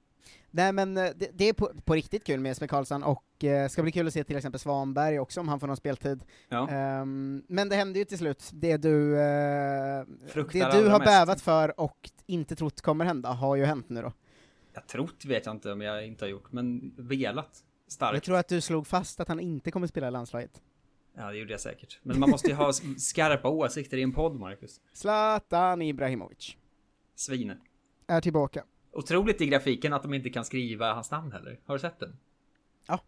Nej 0.54 0.72
men 0.72 0.98
eh, 0.98 1.10
det, 1.16 1.30
det 1.34 1.50
är 1.50 1.54
på, 1.54 1.72
på 1.86 1.94
riktigt 1.94 2.26
kul 2.26 2.40
med 2.40 2.50
Jesper 2.50 2.68
Karlsson, 2.68 3.04
och 3.04 3.44
eh, 3.44 3.68
ska 3.70 3.82
bli 3.84 3.92
kul 3.92 4.08
att 4.08 4.14
se 4.14 4.24
till 4.24 4.36
exempel 4.36 4.60
Svanberg 4.60 5.20
också 5.20 5.40
om 5.40 5.48
han 5.48 5.60
får 5.60 5.68
någon 5.68 5.78
speltid. 5.78 6.24
Ja. 6.50 6.70
Ehm, 6.70 7.44
men 7.48 7.70
det 7.70 7.76
hände 7.76 8.00
ju 8.00 8.06
till 8.06 8.18
slut, 8.18 8.50
det 8.54 8.78
du, 8.78 9.20
eh, 9.20 10.04
Fruktar 10.28 10.72
det 10.72 10.82
du 10.84 10.90
har 10.90 11.00
mest. 11.00 11.10
bävat 11.12 11.42
för 11.42 11.80
och 11.80 12.10
inte 12.26 12.56
trott 12.56 12.82
kommer 12.82 13.06
hända, 13.06 13.30
har 13.30 13.56
ju 13.56 13.66
hänt 13.66 13.90
nu 13.90 14.02
då. 14.02 14.14
Jag 14.74 14.88
trott 14.88 15.26
vet 15.26 15.46
jag 15.46 15.56
inte 15.56 15.72
om 15.72 15.82
jag 15.82 16.06
inte 16.08 16.26
har 16.26 16.30
gjort, 16.30 16.52
men 16.52 16.94
velat. 16.98 17.64
Starkt. 17.92 18.14
Jag 18.14 18.24
tror 18.24 18.38
att 18.38 18.48
du 18.48 18.62
slog 18.62 18.88
fast 18.88 19.20
att 19.20 19.28
han 19.28 19.40
inte 19.40 19.72
kommer 19.72 19.88
spela 19.88 20.08
i 20.08 20.12
landslaget. 20.12 20.62
Ja, 21.18 21.32
det 21.32 21.38
gjorde 21.38 21.52
jag 21.52 21.60
säkert. 21.60 22.00
Men 22.04 22.20
man 22.20 22.30
måste 22.30 22.48
ju 22.48 22.54
ha 22.54 22.74
skarpa 22.98 23.50
åsikter 23.50 23.98
i 23.98 24.02
en 24.02 24.12
podd, 24.12 24.40
Marcus. 24.40 24.82
Zlatan 24.94 25.82
Ibrahimovic 25.82 26.56
Svine. 27.16 27.58
är 28.08 28.22
tillbaka. 28.22 28.64
Otroligt 28.92 29.42
i 29.42 29.46
grafiken 29.46 29.94
att 29.94 30.04
de 30.04 30.14
inte 30.14 30.30
kan 30.30 30.46
skriva 30.46 30.94
hans 30.94 31.12
namn 31.12 31.32
heller. 31.32 31.60
Har 31.66 31.76
du 31.76 31.80
sett 31.80 32.00
den? 32.00 32.18
Ja. 32.88 33.00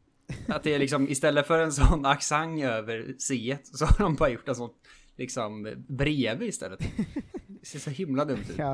Att 0.48 0.64
det 0.64 0.74
är 0.74 0.80
liksom, 0.80 1.10
istället 1.10 1.48
för 1.48 1.60
en 1.60 1.72
sån 1.72 2.06
accent 2.06 2.64
över 2.64 3.16
C 3.20 3.58
så 3.64 3.86
har 3.86 3.98
de 4.00 4.16
bara 4.16 4.30
gjort 4.30 4.48
en 4.48 4.56
sån, 4.56 4.70
liksom, 5.16 5.74
bredvid 5.88 6.50
istället. 6.50 6.80
Det 7.48 7.66
ser 7.68 7.80
så 7.80 7.90
himla 7.90 8.26
dumt 8.26 8.46
ut. 8.50 8.58
Ja, 8.58 8.72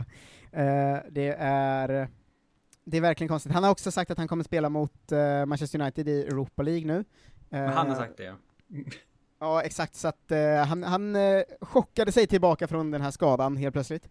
eh, 0.51 0.97
det 1.11 1.35
är 1.39 2.09
det 2.89 2.97
är 2.97 3.01
verkligen 3.01 3.27
konstigt. 3.29 3.51
Han 3.51 3.63
har 3.63 3.71
också 3.71 3.91
sagt 3.91 4.11
att 4.11 4.17
han 4.17 4.27
kommer 4.27 4.43
spela 4.43 4.69
mot 4.69 5.11
eh, 5.11 5.45
Manchester 5.45 5.81
United 5.81 6.07
i 6.07 6.21
Europa 6.21 6.63
League 6.63 6.85
nu. 6.87 7.05
Men 7.49 7.69
han 7.69 7.87
har 7.87 7.95
Eh, 7.95 7.99
sagt 8.01 8.17
det, 8.17 8.23
ja. 8.23 8.35
Ja, 9.41 9.61
exakt, 9.61 9.95
så 9.95 10.07
att 10.07 10.31
eh, 10.31 10.55
han, 10.55 10.83
han 10.83 11.15
chockade 11.61 12.11
sig 12.11 12.27
tillbaka 12.27 12.67
från 12.67 12.91
den 12.91 13.01
här 13.01 13.11
skadan 13.11 13.57
helt 13.57 13.73
plötsligt. 13.73 14.09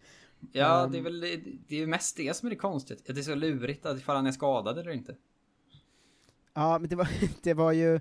Ja, 0.53 0.85
Ehm. 0.85 0.93
det 0.93 0.99
är 0.99 1.03
väl, 1.03 1.21
det 1.69 1.83
är 1.83 1.87
mest 1.87 2.17
det 2.17 2.37
som 2.37 2.47
är 2.47 2.51
det 2.51 2.57
konstigt. 2.57 3.03
Det 3.07 3.19
är 3.19 3.23
så 3.23 3.35
lurigt 3.35 3.87
att 3.87 3.99
ifall 3.99 4.17
han 4.17 4.27
är 4.27 4.33
skadad 4.33 4.79
eller 4.79 4.91
inte. 4.91 5.17
Ja, 6.55 6.79
men 6.79 6.89
det 6.89 6.97
var, 6.97 7.09
det 7.43 7.55
var 7.55 7.73
ju 7.73 8.01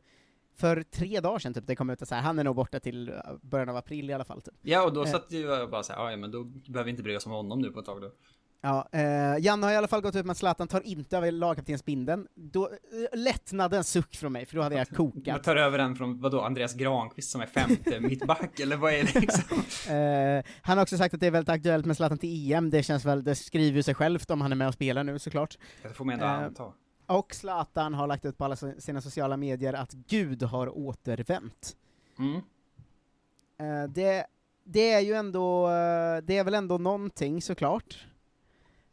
för 0.55 0.83
tre 0.83 1.19
dagar 1.19 1.39
sedan 1.39 1.53
typ 1.53 1.67
det 1.67 1.75
kom 1.75 1.89
ut 1.89 2.01
att 2.01 2.07
så 2.09 2.15
här, 2.15 2.21
han 2.21 2.39
är 2.39 2.43
nog 2.43 2.55
borta 2.55 2.79
till 2.79 3.13
början 3.41 3.69
av 3.69 3.75
april 3.77 4.09
i 4.09 4.13
alla 4.13 4.25
fall. 4.25 4.41
Typ. 4.41 4.53
Ja, 4.61 4.85
och 4.85 4.93
då 4.93 5.05
satt 5.05 5.31
ju 5.31 5.39
jag 5.41 5.69
bara 5.69 5.83
såhär, 5.83 6.11
ja 6.11 6.17
men 6.17 6.31
då 6.31 6.43
behöver 6.43 6.83
vi 6.83 6.89
inte 6.91 7.03
bry 7.03 7.15
oss 7.15 7.25
om 7.25 7.31
honom 7.31 7.61
nu 7.61 7.71
på 7.71 7.79
ett 7.79 7.85
tag 7.85 8.01
då. 8.01 8.11
Ja, 8.61 8.89
eh, 8.91 9.37
Janne 9.39 9.65
har 9.65 9.73
i 9.73 9.75
alla 9.75 9.87
fall 9.87 10.01
gått 10.01 10.15
ut 10.15 10.25
med 10.25 10.31
att 10.31 10.37
Zlatan 10.37 10.67
tar 10.67 10.81
inte 10.81 11.17
över 11.17 11.31
lagkaptensbindeln. 11.31 12.27
Då, 12.35 12.65
eh, 12.65 13.17
lättnadens 13.19 13.89
suck 13.89 14.15
från 14.15 14.31
mig, 14.33 14.45
för 14.45 14.55
då 14.55 14.61
hade 14.61 14.75
jag 14.75 14.87
Man 14.91 15.11
kokat. 15.11 15.43
tar 15.43 15.55
över 15.55 15.77
den 15.77 15.95
från, 15.95 16.21
vadå, 16.21 16.41
Andreas 16.41 16.73
Granqvist 16.73 17.31
som 17.31 17.41
är 17.41 17.45
femte 17.45 17.99
mittback, 17.99 18.59
eller 18.59 18.77
vad 18.77 18.93
är 18.93 19.03
det 19.03 19.19
liksom? 19.19 19.43
Eh, 19.95 20.43
han 20.61 20.77
har 20.77 20.83
också 20.83 20.97
sagt 20.97 21.13
att 21.13 21.19
det 21.19 21.27
är 21.27 21.31
väldigt 21.31 21.49
aktuellt 21.49 21.85
med 21.85 21.95
Zlatan 21.97 22.17
till 22.17 22.51
EM, 22.53 22.69
det 22.69 22.83
känns 22.83 23.05
väl, 23.05 23.23
det 23.23 23.35
skriver 23.35 23.75
ju 23.77 23.83
sig 23.83 23.93
självt 23.93 24.31
om 24.31 24.41
han 24.41 24.51
är 24.51 24.55
med 24.55 24.67
och 24.67 24.73
spelar 24.73 25.03
nu 25.03 25.19
såklart. 25.19 25.57
Det 25.83 25.89
får 25.89 26.05
man 26.05 26.13
ändå 26.13 26.25
Eh, 26.25 26.31
anta. 26.31 26.73
Och 27.05 27.33
Zlatan 27.33 27.93
har 27.93 28.07
lagt 28.07 28.25
ut 28.25 28.37
på 28.37 28.45
alla 28.45 28.55
sina 28.55 29.01
sociala 29.01 29.37
medier 29.37 29.73
att 29.73 29.91
Gud 29.93 30.43
har 30.43 30.77
återvänt. 30.77 31.75
Mm. 32.19 32.35
Eh, 33.59 33.89
det, 33.89 34.25
det 34.63 34.91
är 34.93 34.99
ju 34.99 35.13
ändå, 35.13 35.67
eh, 35.67 36.17
det 36.23 36.37
är 36.37 36.43
väl 36.43 36.53
ändå 36.53 36.77
någonting 36.77 37.41
såklart. 37.41 38.07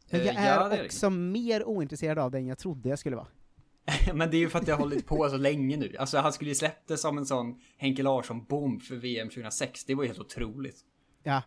Men 0.09 0.21
Eh, 0.21 0.25
jag 0.27 0.35
ja, 0.35 0.39
är 0.39 0.71
är 0.71 0.77
det. 0.77 0.85
också 0.85 1.09
mer 1.09 1.63
ointresserad 1.63 2.19
av 2.19 2.31
det 2.31 2.37
än 2.37 2.47
jag 2.47 2.57
trodde 2.57 2.89
jag 2.89 2.99
skulle 2.99 3.15
vara. 3.15 3.27
Men 4.13 4.31
det 4.31 4.37
är 4.37 4.39
ju 4.39 4.49
för 4.49 4.59
att 4.59 4.65
det 4.65 4.71
har 4.71 4.79
hållit 4.79 5.07
på 5.07 5.29
så 5.29 5.37
länge 5.37 5.77
nu. 5.77 5.95
Alltså 5.99 6.17
han 6.17 6.33
skulle 6.33 6.51
ju 6.51 6.55
släppt 6.55 6.87
det 6.87 6.97
som 6.97 7.17
en 7.17 7.25
sån 7.25 7.61
Henke 7.77 8.03
Larsson-bomb 8.03 8.81
för 8.81 8.95
VM 8.95 9.29
2006. 9.29 9.85
Det 9.85 9.95
var 9.95 10.03
ju 10.03 10.07
helt 10.07 10.19
otroligt. 10.19 10.77
Ja. 11.23 11.41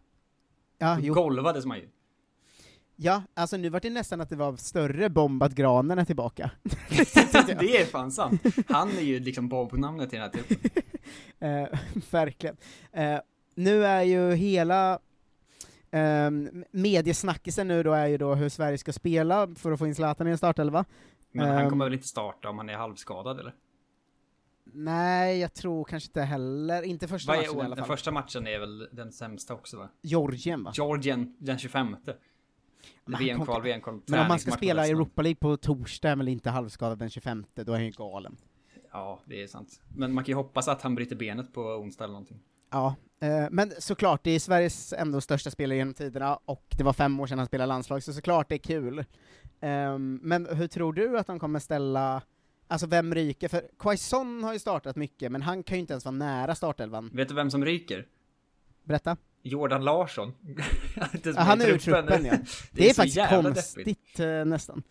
Ja, 0.79 0.95
Då 0.95 1.01
jo. 1.07 1.15
golvades 1.15 1.65
man 1.67 1.79
ju. 1.79 1.89
Ja, 2.97 3.23
alltså 3.35 3.57
nu 3.57 3.69
var 3.69 3.81
det 3.81 3.91
nästan 3.91 4.21
att 4.21 4.29
det 4.29 4.37
var 4.37 4.57
större 4.57 5.09
bomb 5.11 5.43
att 5.43 5.53
granen 5.55 5.99
är 5.99 6.05
tillbaka. 6.05 6.51
det 7.61 7.81
är 7.81 7.85
fan 7.85 8.13
sant. 8.13 8.43
Han 8.69 8.89
är 8.91 9.01
ju 9.03 9.21
liksom 9.21 9.49
bombnamnet 9.49 10.13
i 10.13 10.17
den 10.17 10.23
här 10.23 10.31
truppen. 10.31 10.71
Eh, 11.41 11.79
verkligen. 12.11 12.57
Eh, 12.93 13.19
nu 13.55 13.85
är 13.85 14.03
ju 14.03 14.33
hela 14.35 14.99
um, 15.93 16.65
mediesnackisen 16.71 17.69
nu 17.69 17.83
då 17.83 17.93
är 17.93 18.07
ju 18.07 18.19
då 18.19 18.35
hur 18.35 18.49
Sverige 18.49 18.79
ska 18.79 18.93
spela 18.93 19.49
för 19.57 19.73
att 19.73 19.79
få 19.79 19.87
in 19.87 19.95
Zlatan 19.95 20.29
i 20.29 20.31
en 20.31 20.39
startelva. 20.39 20.85
Men 21.33 21.49
han 21.49 21.59
Ehm, 21.65 21.71
kommer 21.71 21.85
väl 21.85 21.95
inte 21.95 22.09
starta 22.09 22.49
om 22.49 22.59
han 22.59 22.69
är 22.69 22.77
halvskadad 22.77 23.41
eller? 23.41 23.55
Nej, 24.73 25.39
jag 25.39 25.55
tror 25.55 25.85
kanske 25.85 26.09
inte 26.09 26.23
heller, 26.23 26.83
inte 26.83 27.09
första 27.09 27.37
är, 27.37 27.39
matchen 27.39 27.57
i 27.59 27.61
alla 27.61 27.75
den 27.75 27.85
fall. 27.85 27.97
första 27.97 28.11
matchen 28.11 28.47
är 28.47 28.59
väl 28.59 28.89
den 28.93 29.13
sämsta 29.13 29.55
också 29.55 29.77
va? 29.79 29.89
Georgien 30.03 30.65
va? 30.65 30.73
Georgien 30.75 31.37
den 31.39 31.59
25. 31.59 31.97
Men 33.05 33.15
han 33.15 33.25
VM-kval, 33.25 33.63
VM-kval, 33.63 34.01
Men 34.07 34.21
om 34.21 34.29
man 34.29 34.39
ska 34.39 34.51
spela 34.51 34.83
Estland. 34.83 35.01
Europa 35.01 35.23
League 35.23 35.37
på 35.37 35.57
torsdag 35.57 36.11
är 36.11 36.17
väl 36.17 36.29
inte 36.29 36.51
halvskadad 36.51 36.99
den 36.99 37.11
25, 37.11 37.45
då 37.55 37.73
är 37.73 37.77
han 37.77 37.85
ju 37.85 37.91
galen. 37.91 38.37
Ja, 38.93 39.21
det 39.25 39.43
är 39.43 39.47
sant. 39.47 39.81
Men 39.97 40.15
man 40.15 40.25
kan 40.25 40.33
ju 40.33 40.37
hoppas 40.37 40.69
att 40.69 40.83
han 40.83 40.95
bryter 40.95 41.17
benet 41.17 41.53
på 41.53 41.61
onsdag 41.61 42.05
eller 42.05 42.13
någonting. 42.13 42.41
Ja, 42.71 42.95
men 43.51 43.73
såklart, 43.79 44.21
det 44.25 44.31
är 44.31 44.39
Sveriges 44.41 44.93
ändå 44.93 45.21
största 45.21 45.51
spelare 45.51 45.79
genom 45.79 45.95
tiderna, 45.95 46.39
och 46.45 46.65
det 46.77 46.85
var 46.85 46.93
fem 46.93 47.21
år 47.21 47.27
sedan 47.27 47.39
han 47.39 47.47
spelade 47.47 47.67
landslag, 47.69 48.03
så 48.03 48.13
såklart 48.13 48.49
det 48.49 48.55
är 48.55 48.59
kul. 48.59 49.05
Ehm, 49.61 50.21
men 50.23 50.47
hur 50.47 50.67
tror 50.67 50.93
du 50.93 51.19
att 51.19 51.27
de 51.27 51.39
kommer 51.39 51.59
ställa, 51.59 52.23
alltså 52.67 52.87
vem 52.87 53.15
ryker? 53.15 53.49
För 53.49 53.63
Quaison 53.79 54.45
har 54.45 54.53
ju 54.53 54.59
startat 54.59 54.97
mycket, 54.97 55.33
men 55.33 55.43
han 55.43 55.63
kan 55.63 55.77
ju 55.77 55.81
inte 55.81 55.93
ens 55.93 56.05
vara 56.05 56.13
nära 56.17 56.55
startelvan. 56.55 57.11
Vet 57.15 57.29
du 57.29 57.35
vem 57.35 57.51
som 57.51 57.65
ryker? 57.65 58.07
Berätta. 58.85 59.17
Jordan 59.43 59.85
Larsson. 59.85 60.35
Ja, 61.25 61.41
han 61.41 61.61
är 61.61 61.69
ur 61.69 61.79
truppen 61.79 62.25
ja. 62.25 62.33
Det, 62.73 62.85
är, 62.91 62.95
så 62.95 63.03
faktiskt 63.03 63.29
konstigt 63.29 63.77
deppigt. 63.87 64.21
eh, 64.21 64.45
nästan. 64.45 64.83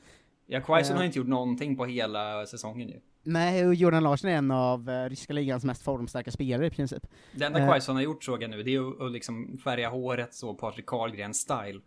Ja, 0.46 0.62
Quaison 0.62 0.94
Eh. 0.94 0.98
har 0.98 1.06
inte 1.06 1.18
gjort 1.18 1.28
någonting 1.28 1.78
på 1.78 1.86
hela 1.86 2.46
säsongen 2.46 2.90
ju. 2.90 3.00
Nej, 3.28 3.68
och 3.68 3.76
Jordan 3.76 4.04
Larsson 4.04 4.30
är 4.30 4.36
en 4.36 4.52
av 4.52 4.90
eh, 4.90 5.10
ryska 5.10 5.34
ligans 5.34 5.64
mest 5.64 5.84
formstarka 5.84 6.32
spelare 6.32 6.68
i 6.68 6.70
princip. 6.70 7.08
Det 7.32 7.46
enda 7.46 7.60
Eh, 7.60 7.68
Quaison 7.68 7.96
har 7.96 8.04
gjort 8.04 8.24
såg 8.24 8.44
jag 8.44 8.50
nu, 8.50 8.64
det 8.64 8.76
är 8.76 9.06
att 9.06 9.12
liksom 9.12 9.58
färga 9.64 9.90
håret 9.90 10.34
så 10.34 10.54
Patrik 10.54 10.86
Karlgren-style. 10.86 11.82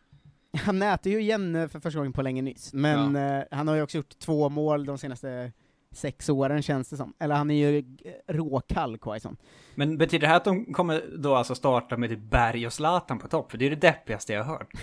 Han 0.53 0.79
näter 0.79 1.11
ju 1.11 1.21
igen 1.21 1.57
eh, 1.57 1.69
för 1.69 1.81
första 1.81 1.99
gången 1.99 2.13
på 2.13 2.23
länge 2.23 2.43
nyss, 2.43 2.73
men 2.73 3.17
eh, 3.17 3.43
han 3.51 3.69
har 3.69 3.75
ju 3.75 3.83
också 3.83 3.97
gjort 3.97 4.19
två 4.19 4.49
mål 4.49 4.85
de 4.85 4.99
senaste 4.99 5.53
sex 5.93 6.29
åren 6.29 6.63
känns 6.63 6.89
det 6.89 6.97
som. 6.97 7.15
Eller 7.19 7.35
han 7.35 7.51
är 7.51 7.71
ju 7.71 7.79
eh, 7.79 8.35
råkall, 8.35 8.99
Quaison. 8.99 9.37
Men 9.75 9.99
betyder 9.99 10.21
det 10.21 10.27
här 10.29 10.37
att 10.37 10.45
de 10.45 10.73
kommer 10.73 11.05
då 11.19 11.35
alltså 11.35 11.55
starta 11.55 11.97
med 11.97 12.11
typ 12.11 12.31
Berg 12.31 12.67
och 12.67 12.73
Zlatan 12.73 13.19
på 13.19 13.29
topp? 13.29 13.51
För 13.51 13.59
det 13.59 13.67
är 13.67 13.71
det 13.71 13.77
deppigaste 13.77 14.33
jag 14.33 14.45
har 14.45 14.53
hört. 14.59 14.73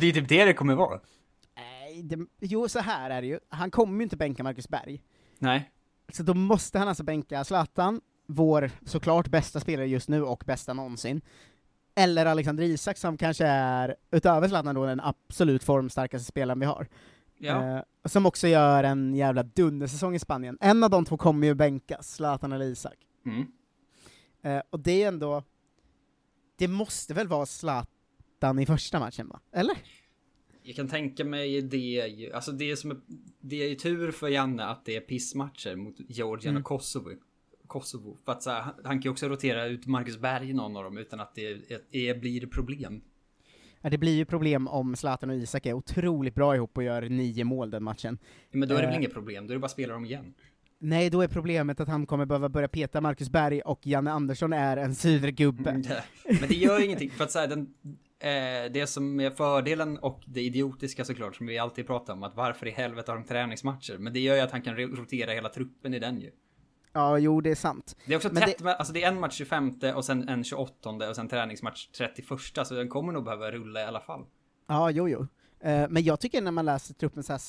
Det 0.00 0.06
är 0.06 0.12
typ 0.12 0.28
det 0.28 0.44
det 0.44 0.52
kommer 0.52 0.74
vara. 0.74 1.00
Nej, 1.56 2.02
det, 2.02 2.26
jo 2.40 2.68
så 2.68 2.78
här 2.78 3.10
är 3.10 3.20
det 3.20 3.26
ju, 3.26 3.38
han 3.48 3.70
kommer 3.70 3.96
ju 3.96 4.02
inte 4.02 4.16
bänka 4.16 4.42
Marcus 4.42 4.68
Berg. 4.68 5.02
Nej. 5.40 5.70
Så 6.12 6.22
då 6.22 6.34
måste 6.34 6.78
han 6.78 6.88
alltså 6.88 7.02
bänka 7.02 7.44
Zlatan, 7.44 8.00
vår 8.26 8.70
såklart 8.86 9.28
bästa 9.28 9.60
spelare 9.60 9.86
just 9.86 10.08
nu 10.08 10.22
och 10.22 10.42
bästa 10.46 10.72
någonsin. 10.72 11.20
Eller 11.94 12.26
Alexander 12.26 12.64
Isak 12.64 12.96
som 12.96 13.16
kanske 13.16 13.46
är, 13.46 13.96
utöver 14.10 14.48
Zlatan 14.48 14.74
då, 14.74 14.86
den 14.86 15.00
absolut 15.00 15.64
formstarkaste 15.64 16.24
spelaren 16.24 16.60
vi 16.60 16.66
har. 16.66 16.88
Ja. 17.38 17.76
Eh, 17.76 17.82
som 18.04 18.26
också 18.26 18.48
gör 18.48 18.84
en 18.84 19.14
jävla 19.14 19.42
dundersäsong 19.42 20.14
i 20.14 20.18
Spanien. 20.18 20.58
En 20.60 20.84
av 20.84 20.90
de 20.90 21.04
två 21.04 21.16
kommer 21.16 21.46
ju 21.46 21.54
bänkas, 21.54 22.14
Zlatan 22.14 22.52
eller 22.52 22.66
Isak. 22.66 22.96
Mm. 23.26 23.46
Eh, 24.42 24.62
och 24.70 24.80
det 24.80 25.02
är 25.02 25.08
ändå, 25.08 25.42
det 26.56 26.68
måste 26.68 27.14
väl 27.14 27.28
vara 27.28 27.46
Zlatan 27.46 28.58
i 28.58 28.66
första 28.66 28.98
matchen 28.98 29.28
va? 29.28 29.40
Eller? 29.52 29.76
Jag 30.62 30.76
kan 30.76 30.88
tänka 30.88 31.24
mig 31.24 31.62
det 31.62 32.30
alltså 32.34 32.52
det 32.52 32.76
som 32.76 32.90
är, 32.90 32.96
det 33.40 33.62
är 33.64 33.68
ju 33.68 33.74
tur 33.74 34.10
för 34.10 34.28
Janne 34.28 34.64
att 34.64 34.84
det 34.84 34.96
är 34.96 35.00
pissmatcher 35.00 35.76
mot 35.76 35.94
Georgien 36.08 36.50
Mm. 36.50 36.60
och 36.62 36.66
Kosovo. 36.66 37.10
Kosovo. 37.66 38.18
För 38.24 38.32
att 38.32 38.42
så 38.42 38.50
här, 38.50 38.62
han, 38.62 38.74
kan 38.84 39.00
ju 39.00 39.10
också 39.10 39.28
rotera 39.28 39.66
ut 39.66 39.86
Marcus 39.86 40.18
Berg 40.18 40.50
i 40.50 40.52
någon 40.52 40.76
av 40.76 40.84
dem 40.84 40.98
utan 40.98 41.20
att 41.20 41.34
det 41.34 41.46
är, 41.90 42.18
blir 42.18 42.46
problem. 42.46 43.00
Ja, 43.80 43.90
det 43.90 43.98
blir 43.98 44.16
ju 44.16 44.24
problem 44.24 44.68
om 44.68 44.96
Zlatan 44.96 45.30
och 45.30 45.36
Isak 45.36 45.66
är 45.66 45.72
otroligt 45.72 46.34
bra 46.34 46.56
ihop 46.56 46.76
och 46.76 46.82
gör 46.82 47.02
nio 47.02 47.44
mål 47.44 47.70
den 47.70 47.82
matchen. 47.84 48.18
Men 48.50 48.68
då 48.68 48.74
är 48.74 48.78
det 48.80 48.86
väl 48.86 48.94
Eh, 48.94 48.98
inget 49.00 49.12
problem, 49.14 49.46
då 49.46 49.52
är 49.52 49.54
det 49.54 49.60
bara 49.60 49.64
att 49.66 49.70
spela 49.72 49.92
dem 49.94 50.04
igen. 50.04 50.34
Nej, 50.78 51.10
då 51.10 51.22
är 51.22 51.28
problemet 51.28 51.80
att 51.80 51.88
han 51.88 52.06
kommer 52.06 52.26
behöva 52.26 52.48
börja 52.48 52.68
peta 52.68 53.00
Marcus 53.00 53.30
Berg 53.30 53.60
och 53.60 53.86
Janne 53.86 54.10
Andersson 54.10 54.52
är 54.52 54.76
en 54.76 54.94
sur 54.94 55.28
gubbe. 55.28 55.70
Mm, 55.70 55.82
Men 56.24 56.48
det 56.48 56.54
gör 56.54 56.84
ingenting, 56.84 57.10
för 57.10 57.24
att 57.24 57.30
säga 57.30 57.46
den, 57.46 57.74
eh, 58.20 58.72
det 58.72 58.86
som 58.88 59.20
är 59.20 59.30
fördelen 59.30 59.98
och 59.98 60.22
det 60.26 60.40
idiotiska 60.42 61.04
såklart, 61.04 61.36
som 61.36 61.46
vi 61.46 61.58
alltid 61.58 61.86
pratar 61.86 62.12
om, 62.12 62.22
att 62.22 62.36
varför 62.36 62.66
i 62.66 62.70
helvete 62.70 63.10
har 63.12 63.16
de 63.18 63.24
träningsmatcher? 63.26 63.98
Men 63.98 64.12
det 64.12 64.20
gör 64.20 64.34
ju 64.34 64.40
att 64.40 64.50
han 64.52 64.62
kan 64.62 64.76
ro- 64.76 64.94
rotera 64.96 65.30
hela 65.32 65.48
truppen 65.48 65.94
i 65.94 65.98
den 65.98 66.20
ju. 66.20 66.30
Ja, 66.92 67.18
jo, 67.18 67.40
det 67.40 67.50
är 67.50 67.54
sant. 67.54 67.96
Det 68.06 68.12
är 68.12 68.16
också 68.16 68.28
Men 68.32 68.42
tätt 68.42 68.60
med, 68.60 68.76
alltså 68.76 68.92
det 68.92 69.02
är 69.02 69.08
en 69.08 69.20
match 69.20 69.34
25 69.34 69.78
och 69.94 70.04
sen 70.04 70.28
en 70.28 70.44
28 70.44 70.90
och 71.08 71.16
sen 71.16 71.28
träningsmatch 71.28 71.86
31 71.86 72.26
så 72.66 72.74
den 72.74 72.88
kommer 72.88 73.12
nog 73.12 73.24
behöva 73.24 73.50
rulla 73.50 73.80
i 73.80 73.84
alla 73.84 74.00
fall. 74.00 74.24
Ja, 74.68 74.90
jo, 74.90 75.08
jo. 75.08 75.26
Eh, 75.60 75.86
men 75.88 76.02
jag 76.02 76.20
tycker 76.20 76.42
när 76.42 76.50
man 76.50 76.64
läser 76.64 76.94
truppen 76.94 77.22
så 77.22 77.32
här, 77.32 77.40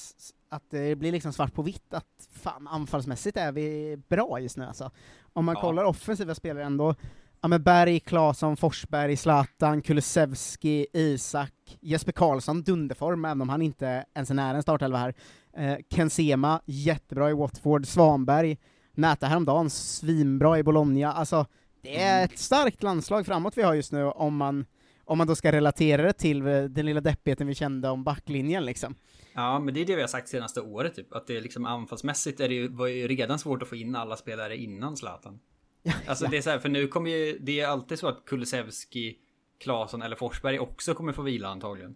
att 0.49 0.63
det 0.69 0.95
blir 0.95 1.11
liksom 1.11 1.33
svart 1.33 1.53
på 1.53 1.61
vitt 1.61 1.93
att 1.93 2.27
fan, 2.31 2.67
anfallsmässigt 2.67 3.37
är 3.37 3.51
vi 3.51 3.97
bra 4.09 4.39
just 4.39 4.57
nu 4.57 4.65
alltså. 4.65 4.91
Om 5.33 5.45
man 5.45 5.55
Ja. 5.55 5.61
kollar 5.61 5.83
offensiva 5.83 6.35
spelare 6.35 6.63
ändå, 6.65 6.95
ja 7.41 7.47
men 7.47 7.63
Berg, 7.63 7.99
Claesson, 7.99 8.57
Forsberg, 8.57 9.17
Zlatan, 9.17 9.81
Kulusevski, 9.81 10.87
Isak, 10.93 11.77
Jesper 11.81 12.11
Karlsson, 12.11 12.63
dunderform, 12.63 13.25
även 13.25 13.41
om 13.41 13.49
han 13.49 13.61
inte 13.61 14.05
ens 14.15 14.29
är 14.29 14.33
nära 14.33 14.57
en 14.57 14.63
startelva 14.63 14.97
här. 14.97 15.13
Eh, 15.57 15.77
Ken 15.89 16.09
Sema, 16.09 16.61
jättebra 16.65 17.29
i 17.29 17.33
Watford, 17.33 17.87
Svanberg, 17.87 18.57
Näta 18.93 19.27
häromdagen, 19.27 19.69
svinbra 19.69 20.59
i 20.59 20.63
Bologna, 20.63 21.13
alltså 21.13 21.45
det 21.81 22.01
är 22.01 22.25
ett 22.25 22.39
starkt 22.39 22.83
landslag 22.83 23.25
framåt 23.25 23.57
vi 23.57 23.61
har 23.61 23.73
just 23.73 23.91
nu 23.91 24.03
om 24.03 24.37
man 24.37 24.65
om 25.05 25.17
man 25.17 25.27
då 25.27 25.35
ska 25.35 25.51
relatera 25.51 26.01
det 26.01 26.13
till 26.13 26.47
eh, 26.47 26.63
den 26.63 26.85
lilla 26.85 27.01
deppigheten 27.01 27.47
vi 27.47 27.55
kände 27.55 27.89
om 27.89 28.03
backlinjen 28.03 28.65
liksom. 28.65 28.95
Ja, 29.33 29.59
men 29.59 29.73
det 29.73 29.81
är 29.81 29.85
det 29.85 29.95
vi 29.95 30.01
har 30.01 30.07
sagt 30.07 30.29
senaste 30.29 30.61
året 30.61 30.95
typ. 30.95 31.13
Att 31.13 31.27
det 31.27 31.41
liksom 31.41 31.65
anfallsmässigt 31.65 32.39
är 32.39 32.49
det 32.49 32.55
ju, 32.55 32.67
var 32.67 32.87
ju 32.87 33.07
redan 33.07 33.39
svårt 33.39 33.61
att 33.61 33.67
få 33.67 33.75
in 33.75 33.95
alla 33.95 34.15
spelare 34.15 34.57
innan 34.57 34.97
Zlatan. 34.97 35.39
Alltså 36.07 36.25
ja. 36.25 36.31
det 36.31 36.37
är 36.37 36.41
så 36.41 36.49
här, 36.49 36.59
för 36.59 36.69
nu 36.69 36.87
kommer 36.87 37.09
ju, 37.09 37.37
det 37.39 37.59
är 37.59 37.67
alltid 37.67 37.99
så 37.99 38.07
att 38.07 38.25
Kulusevski, 38.25 39.17
Claesson 39.59 40.01
eller 40.01 40.15
Forsberg 40.15 40.59
också 40.59 40.93
kommer 40.93 41.13
få 41.13 41.21
vila 41.21 41.47
antagligen. 41.47 41.95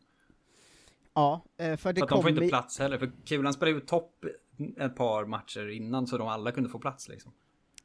Ja, 1.14 1.46
eh, 1.58 1.66
för 1.66 1.70
det 1.72 1.78
för 1.78 1.90
att 1.90 1.96
de 1.96 2.08
får 2.08 2.16
kommer... 2.16 2.30
inte 2.30 2.48
plats 2.48 2.80
heller. 2.80 2.98
För 2.98 3.12
Kulan 3.26 3.54
spelade 3.54 3.78
ju 3.78 3.86
topp 3.86 4.26
ett 4.78 4.96
par 4.96 5.26
matcher 5.26 5.70
innan 5.70 6.08
så 6.08 6.18
de 6.18 6.28
alla 6.28 6.52
kunde 6.52 6.70
få 6.70 6.80
plats 6.80 7.10
liksom. 7.10 7.32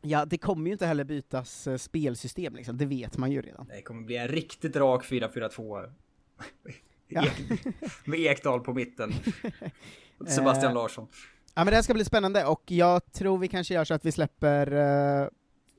Ja, 0.03 0.25
det 0.25 0.39
kommer 0.39 0.67
ju 0.67 0.73
inte 0.73 0.87
heller 0.87 1.05
bytas 1.05 1.67
eh, 1.67 1.77
spelsystem 1.77 2.55
liksom, 2.55 2.79
det 2.79 2.87
vet 2.87 3.17
man 3.17 3.33
ju 3.33 3.43
redan. 3.43 3.67
Det 3.67 3.83
kommer 3.83 4.03
bli 4.03 4.17
en 4.17 4.29
riktigt 4.29 4.77
rak 4.77 5.05
4-4-2. 5.05 5.93
Ja. 7.13 7.25
Med 8.05 8.21
Ekdal 8.21 8.61
på 8.61 8.73
mitten. 8.75 9.13
Sebastian 10.29 10.71
Eh, 10.71 10.75
Larsson. 10.75 11.07
Ja 11.55 11.65
men 11.65 11.67
det 11.67 11.75
här 11.75 11.83
ska 11.83 11.95
bli 11.95 12.05
spännande, 12.05 12.45
och 12.45 12.63
jag 12.67 13.13
tror 13.13 13.39
vi 13.39 13.49
kanske 13.49 13.75
gör 13.75 13.85
så 13.85 13.95
att 13.95 14.05
vi 14.05 14.13
släpper 14.13 14.73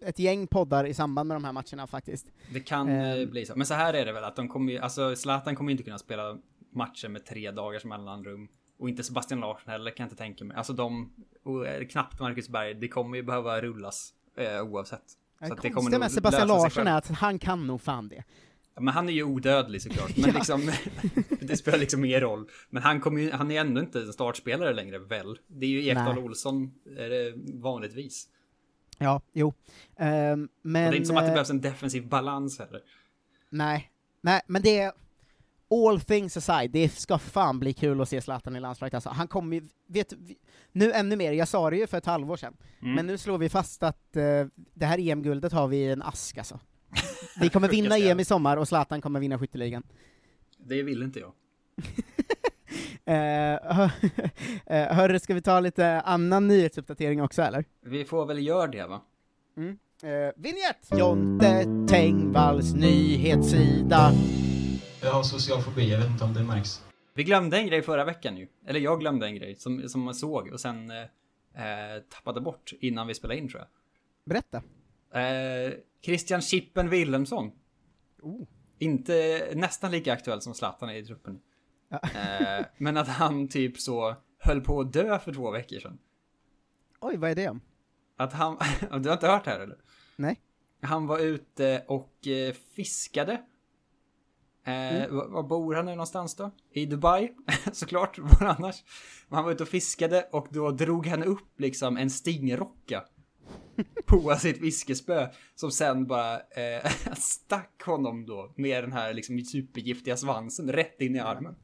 ett 0.02 0.20
gäng 0.20 0.48
poddar 0.48 0.86
i 0.86 0.94
samband 0.94 1.28
med 1.28 1.36
de 1.36 1.44
här 1.44 1.52
matcherna 1.52 1.88
faktiskt. 1.88 2.28
Det 2.54 2.60
kan 2.60 2.90
Eh, 2.90 3.12
eh, 3.14 3.30
bli 3.30 3.46
så. 3.46 3.54
Men 3.56 3.68
så 3.68 3.74
här 3.74 3.94
är 3.94 4.06
det 4.06 4.12
väl 4.14 4.24
att 4.24 4.36
de 4.36 4.48
kommer 4.48 4.74
ju, 4.74 4.80
alltså 4.80 5.16
Zlatan 5.16 5.56
kommer 5.56 5.72
inte 5.72 5.84
kunna 5.84 5.98
spela 5.98 6.38
matcher 6.74 7.08
med 7.08 7.26
tre 7.26 7.52
dagars 7.52 7.86
mellanrum. 7.86 8.48
Och 8.80 8.90
inte 8.90 9.04
Sebastian 9.04 9.40
Larsson 9.40 9.72
heller 9.72 9.92
kan 9.92 10.04
jag 10.04 10.06
inte 10.06 10.16
tänka 10.24 10.44
mig. 10.46 10.58
Alltså 10.58 10.74
de, 10.74 11.14
och, 11.44 11.68
eh, 11.68 11.88
knappt 11.88 12.20
Marcus 12.20 12.50
Berg, 12.50 12.74
det 12.74 12.88
kommer 12.88 13.18
ju 13.18 13.24
behöva 13.24 13.62
rullas 13.62 14.14
eh, 14.38 14.62
oavsett. 14.62 15.02
Det 15.40 15.48
Så 15.48 15.56
det 15.56 15.70
kommer 15.70 16.00
med 16.00 16.12
Sebastian 16.12 16.48
Larsson 16.48 16.88
är 16.88 16.98
att 16.98 17.08
han 17.08 17.40
kan 17.40 17.68
nog 17.68 17.82
fan 17.82 18.08
det. 18.08 18.24
Ja, 18.76 18.82
Men 18.82 18.94
han 18.94 19.10
är 19.10 19.14
ju 19.14 19.24
odödlig 19.24 19.82
såklart. 19.82 20.18
Men 20.18 20.26
Ja. 20.30 20.34
liksom, 20.36 20.72
det 21.42 21.58
spelar 21.58 21.78
liksom 21.80 22.02
mer 22.02 22.22
roll. 22.22 22.50
Men 22.70 22.84
han, 22.84 23.02
kommer 23.02 23.22
ju, 23.22 23.32
han 23.32 23.52
är 23.52 23.62
ändå 23.62 23.82
inte 23.82 24.00
en 24.00 24.14
startspelare 24.14 24.74
längre 24.74 25.00
väl? 25.00 25.40
Det 25.48 25.66
är 25.66 25.70
ju 25.70 25.88
Ekdal. 25.88 26.18
Olsson 26.20 26.72
är 26.98 27.10
det 27.10 27.34
vanligtvis. 27.54 28.28
Ja, 29.02 29.22
jo. 29.34 29.54
Ehm, 29.98 30.50
men... 30.62 30.86
och 30.86 30.92
det 30.92 30.96
är 30.96 30.98
inte 30.98 31.08
som 31.08 31.18
att 31.18 31.24
det 31.24 31.28
eh, 31.30 31.34
behövs 31.34 31.50
en 31.50 31.62
defensiv 31.62 32.08
balans 32.08 32.60
heller. 32.60 32.82
Nej, 33.50 33.92
nej, 34.22 34.42
men 34.48 34.62
det 34.62 34.80
är... 34.80 34.92
all 35.88 36.02
things 36.02 36.38
aside, 36.38 36.72
det 36.72 36.90
ska 36.90 37.18
fan 37.18 37.60
bli 37.60 37.74
kul 37.74 38.02
att 38.02 38.10
se 38.10 38.22
Zlatan 38.22 38.56
i 38.56 38.60
landslaget 38.60 38.94
alltså. 38.94 39.10
Han 39.10 39.28
kommer 39.28 39.56
ju, 39.58 39.68
vet 39.88 40.14
nu 40.72 40.92
ännu 40.92 41.16
mer, 41.16 41.32
jag 41.32 41.48
sa 41.48 41.70
det 41.70 41.78
ju 41.78 41.88
för 41.88 41.98
ett 41.98 42.06
halvår 42.06 42.38
sedan, 42.38 42.58
Mm. 42.82 42.96
men 42.96 43.08
nu 43.08 43.18
slår 43.18 43.38
vi 43.38 43.50
fast 43.50 43.84
att 43.84 44.16
eh, 44.16 44.46
det 44.74 44.86
här 44.86 44.98
EM-guldet 45.10 45.54
har 45.54 45.68
vi 45.68 45.78
i 45.78 45.92
en 45.92 46.02
ask 46.02 46.38
alltså. 46.38 46.60
Vi 47.40 47.50
kommer 47.50 47.68
vinna 47.78 47.98
EM 47.98 48.20
i 48.20 48.26
sommar 48.26 48.58
och 48.58 48.68
Zlatan 48.68 49.02
kommer 49.02 49.20
vinna 49.20 49.40
skytteligan. 49.40 49.84
Det 50.58 50.84
vill 50.84 51.04
inte 51.04 51.20
jag. 51.20 51.34
Eh, 53.12 53.82
eh, 54.65 54.95
hörru, 54.95 55.19
ska 55.19 55.34
vi 55.34 55.41
ta 55.41 55.60
lite 55.60 56.02
annan 56.02 56.47
nyhetsuppdatering 56.47 57.21
också 57.21 57.41
eller? 57.41 57.65
Vi 57.82 58.06
får 58.06 58.26
väl 58.26 58.45
göra 58.45 58.67
det 58.67 58.88
va? 58.88 59.02
Mm. 59.58 59.78
Eh, 60.04 60.34
Vignett! 60.36 61.00
Jonte 61.00 61.65
Tengvalls 61.89 62.74
nyhetssida. 62.74 64.12
Jag 65.02 65.12
har 65.12 65.24
social 65.24 65.62
fobi, 65.62 65.91
jag 65.91 66.00
vet 66.00 66.10
inte 66.10 66.24
om 66.24 66.34
det 66.34 66.43
märks. 66.43 66.84
Vi 67.13 67.24
glömde 67.24 67.58
en 67.58 67.67
grej 67.67 67.82
förra 67.82 68.06
veckan 68.06 68.38
ju. 68.38 68.47
Eller 68.65 68.80
jag 68.80 69.00
glömde 69.00 69.26
en 69.26 69.36
grej 69.36 69.56
som, 69.56 69.89
som 69.89 70.02
man 70.02 70.15
såg 70.15 70.47
och 70.47 70.60
sen 70.60 70.91
eh, 70.91 70.97
eh, 70.97 72.02
tappade 72.10 72.41
bort 72.41 72.74
innan 72.80 73.08
vi 73.08 73.13
spelade 73.13 73.39
in 73.39 73.50
tror 73.50 73.60
jag. 73.60 73.67
Berätta. 74.26 74.58
Eh, 75.21 75.74
Christian 76.02 76.41
Chippen 76.41 76.89
Wilhelmsson. 76.89 77.52
Oh. 78.21 78.43
Inte 78.80 79.47
nästan 79.56 79.91
lika 79.91 80.13
aktuell 80.13 80.41
som 80.41 80.54
Zlatan 80.54 80.89
är 80.89 80.95
i 80.95 81.06
truppen. 81.06 81.39
Eh, 81.91 82.65
men 82.77 82.97
att 82.97 83.08
han 83.08 83.47
typ 83.47 83.80
så 83.80 84.15
höll 84.39 84.62
på 84.62 84.80
att 84.80 84.93
dö 84.93 85.19
för 85.19 85.34
två 85.34 85.51
veckor 85.51 85.80
sedan. 85.80 85.99
Oj, 86.99 87.17
vad 87.17 87.32
är 87.32 87.36
det 87.36 87.49
om? 87.49 87.62
Att 88.17 88.34
han, 88.34 88.58
du 89.01 89.10
har 89.10 89.13
inte 89.13 89.27
hört 89.27 89.43
det 89.45 89.51
här 89.51 89.60
eller? 89.60 89.77
Nej. 90.15 90.41
Han 90.82 91.08
var 91.08 91.19
ute 91.19 91.84
och 91.88 92.27
eh, 92.27 92.54
fiskade. 92.75 93.32
Eh, 93.34 93.41
Mm. 95.04 95.32
var, 95.32 95.43
bor 95.43 95.75
han 95.75 95.86
nu 95.86 95.91
någonstans 95.91 96.36
då? 96.36 96.51
I 96.71 96.86
Dubai, 96.86 97.32
såklart, 97.71 98.19
var 98.19 98.47
annars? 98.47 98.84
Han 99.30 99.43
var 99.43 99.51
ute 99.51 99.63
och 99.63 99.69
fiskade 99.69 100.27
och 100.32 100.47
då 100.49 100.71
drog 100.71 101.08
han 101.08 101.23
upp 101.23 101.60
liksom 101.60 101.97
en 101.97 102.10
stingrocka 102.10 103.04
på 104.06 104.36
sitt 104.36 104.60
fiskespö 104.60 105.27
som 105.56 105.71
sen 105.71 106.08
bara 106.08 106.36
eh, 106.39 106.91
stack 107.17 107.82
honom 107.86 108.25
då 108.25 108.54
med 108.58 108.84
den 108.84 108.91
här 108.91 109.13
liksom 109.13 109.39
supergiftiga 109.39 110.17
svansen 110.17 110.71
rätt 110.71 111.01
in 111.01 111.15
i 111.15 111.19
armen. 111.19 111.56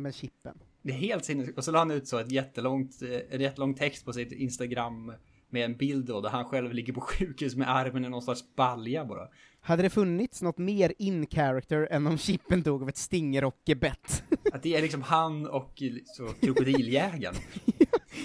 Men 0.00 0.12
chippen. 0.12 0.58
Det 0.82 0.92
är 0.92 0.96
helt 0.96 1.24
sinnessjukt. 1.24 1.58
Och 1.58 1.64
så 1.64 1.70
la 1.72 1.78
han 1.78 1.90
ut 1.90 2.08
så 2.08 2.18
ett 2.18 2.30
jättelångt, 2.30 3.02
eh, 3.02 3.20
en 3.30 3.40
jättelång 3.40 3.74
text 3.74 4.04
på 4.04 4.12
sitt 4.12 4.32
Instagram 4.32 5.12
med 5.50 5.64
en 5.64 5.76
bild 5.76 6.06
då 6.06 6.20
där 6.20 6.30
han 6.30 6.44
själv 6.44 6.72
ligger 6.72 6.92
på 6.92 7.00
sjukhus 7.00 7.56
med 7.56 7.70
armen 7.76 8.04
i 8.04 8.08
någon 8.08 8.22
slags 8.22 8.54
balja 8.56 9.04
bara. 9.04 9.28
Hade 9.60 9.82
det 9.82 9.90
funnits 9.90 10.42
något 10.42 10.58
mer 10.58 10.92
in 10.98 11.26
character 11.26 11.88
än 11.90 12.06
om 12.06 12.18
chippen 12.18 12.62
dog 12.62 12.82
av 12.82 12.88
ett 12.88 12.96
stingerockebett? 12.96 14.24
Att 14.52 14.62
det 14.62 14.76
är 14.76 14.82
liksom 14.82 15.02
han 15.02 15.46
och 15.46 15.82
så, 16.06 16.26
krokodiljägaren. 16.40 17.34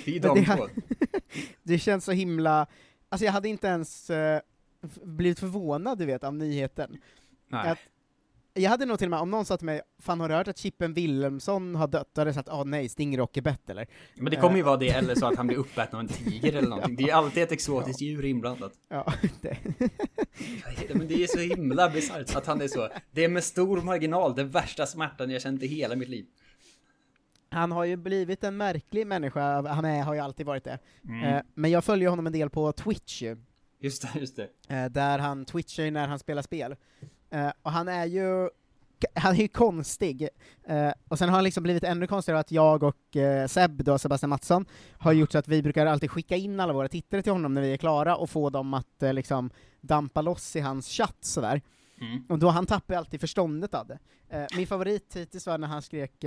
Det 0.05 0.11
är 0.11 0.13
ju 0.13 0.19
de 0.19 0.39
det, 0.39 0.45
två. 0.57 0.67
det 1.63 1.79
känns 1.79 2.05
så 2.05 2.11
himla, 2.11 2.67
alltså 3.09 3.25
jag 3.25 3.31
hade 3.31 3.49
inte 3.49 3.67
ens 3.67 4.09
eh, 4.09 4.41
f- 4.83 4.99
blivit 5.03 5.39
förvånad 5.39 5.97
du 5.97 6.05
vet 6.05 6.23
av 6.23 6.33
nyheten. 6.33 6.97
Nej. 7.47 7.69
Att, 7.69 7.77
jag 8.59 8.69
hade 8.69 8.85
nog 8.85 8.97
till 8.97 9.07
och 9.07 9.11
med, 9.11 9.19
om 9.19 9.31
någon 9.31 9.45
sa 9.45 9.57
till 9.57 9.65
mig, 9.65 9.81
fan 9.99 10.19
har 10.19 10.29
du 10.29 10.35
hört 10.35 10.47
att 10.47 10.57
Chippen 10.57 10.93
Wilhelmsson 10.93 11.75
har 11.75 11.87
dött? 11.87 12.09
Då 12.13 12.21
hade 12.21 12.29
jag 12.29 12.35
sagt, 12.35 12.49
ah 12.49 12.63
nej, 12.63 12.89
stingerockebett 12.89 13.69
eller? 13.69 13.87
Men 14.15 14.31
det 14.31 14.37
kommer 14.37 14.55
ju 14.55 14.61
vara 14.61 14.77
det, 14.77 14.89
eller 14.89 15.15
så 15.15 15.25
att 15.25 15.35
han 15.35 15.47
blir 15.47 15.57
uppäten 15.57 15.95
av 15.95 15.99
en 15.99 16.07
tiger 16.07 16.53
eller 16.53 16.67
någonting. 16.69 16.95
Det 16.95 17.09
är 17.09 17.13
alltid 17.13 17.43
ett 17.43 17.51
exotiskt 17.51 18.01
djur 18.01 18.25
inblandat. 18.25 18.71
Ja, 18.89 19.13
det. 19.41 19.57
Men 20.93 21.07
det 21.07 21.23
är 21.23 21.27
så 21.27 21.39
himla 21.39 21.89
bisarrt 21.89 22.35
att 22.35 22.45
han 22.45 22.61
är 22.61 22.67
så. 22.67 22.89
Det 23.11 23.23
är 23.23 23.29
med 23.29 23.43
stor 23.43 23.81
marginal 23.81 24.35
den 24.35 24.49
värsta 24.49 24.85
smärtan 24.85 25.29
jag 25.29 25.41
känt 25.41 25.63
i 25.63 25.67
hela 25.67 25.95
mitt 25.95 26.09
liv. 26.09 26.25
Han 27.51 27.71
har 27.71 27.85
ju 27.85 27.95
blivit 27.95 28.43
en 28.43 28.57
märklig 28.57 29.07
människa, 29.07 29.61
han 29.67 29.85
är, 29.85 30.03
har 30.03 30.13
ju 30.13 30.19
alltid 30.19 30.45
varit 30.45 30.63
det. 30.63 30.79
Mm. 31.03 31.23
Eh, 31.23 31.41
men 31.53 31.71
jag 31.71 31.83
följer 31.83 32.09
honom 32.09 32.27
en 32.27 32.33
del 32.33 32.49
på 32.49 32.71
Twitch 32.71 33.21
ju. 33.21 33.37
Just 33.79 34.01
det, 34.01 34.19
just 34.19 34.35
det. 34.35 34.75
Eh, 34.75 34.85
där 34.85 35.19
han 35.19 35.45
twitchar 35.45 35.83
ju 35.83 35.91
när 35.91 36.07
han 36.07 36.19
spelar 36.19 36.41
spel. 36.41 36.75
Eh, 37.31 37.51
och 37.61 37.71
han 37.71 37.87
är 37.87 38.05
ju 38.05 38.49
han 39.13 39.35
är 39.35 39.39
ju 39.39 39.47
konstig, 39.47 40.27
eh, 40.67 40.91
och 41.07 41.17
sen 41.17 41.29
har 41.29 41.35
han 41.35 41.43
liksom 41.43 41.63
blivit 41.63 41.83
ännu 41.83 42.07
konstigare 42.07 42.39
att 42.39 42.51
jag 42.51 42.83
och 42.83 43.15
eh, 43.15 43.47
Seb, 43.47 43.83
då, 43.83 43.97
Sebastian 43.97 44.29
Mattsson, 44.29 44.65
har 44.97 45.11
gjort 45.11 45.31
så 45.31 45.37
att 45.37 45.47
vi 45.47 45.63
brukar 45.63 45.85
alltid 45.85 46.11
skicka 46.11 46.35
in 46.35 46.59
alla 46.59 46.73
våra 46.73 46.87
tittare 46.87 47.21
till 47.21 47.31
honom 47.31 47.53
när 47.53 47.61
vi 47.61 47.73
är 47.73 47.77
klara 47.77 48.15
och 48.15 48.29
få 48.29 48.49
dem 48.49 48.73
att 48.73 49.03
eh, 49.03 49.13
liksom 49.13 49.49
dampa 49.81 50.21
loss 50.21 50.55
i 50.55 50.59
hans 50.59 50.87
chatt 50.87 51.17
sådär. 51.21 51.61
Mm. 52.01 52.23
Och 52.29 52.39
då 52.39 52.49
han 52.49 52.65
tappar 52.65 52.95
alltid 52.95 53.19
förståndet 53.19 53.73
av 53.73 53.87
det. 53.87 53.99
Min 54.55 54.67
favorit 54.67 55.15
hittills 55.15 55.47
var 55.47 55.57
när 55.57 55.67
han 55.67 55.81
skrek 55.81 56.25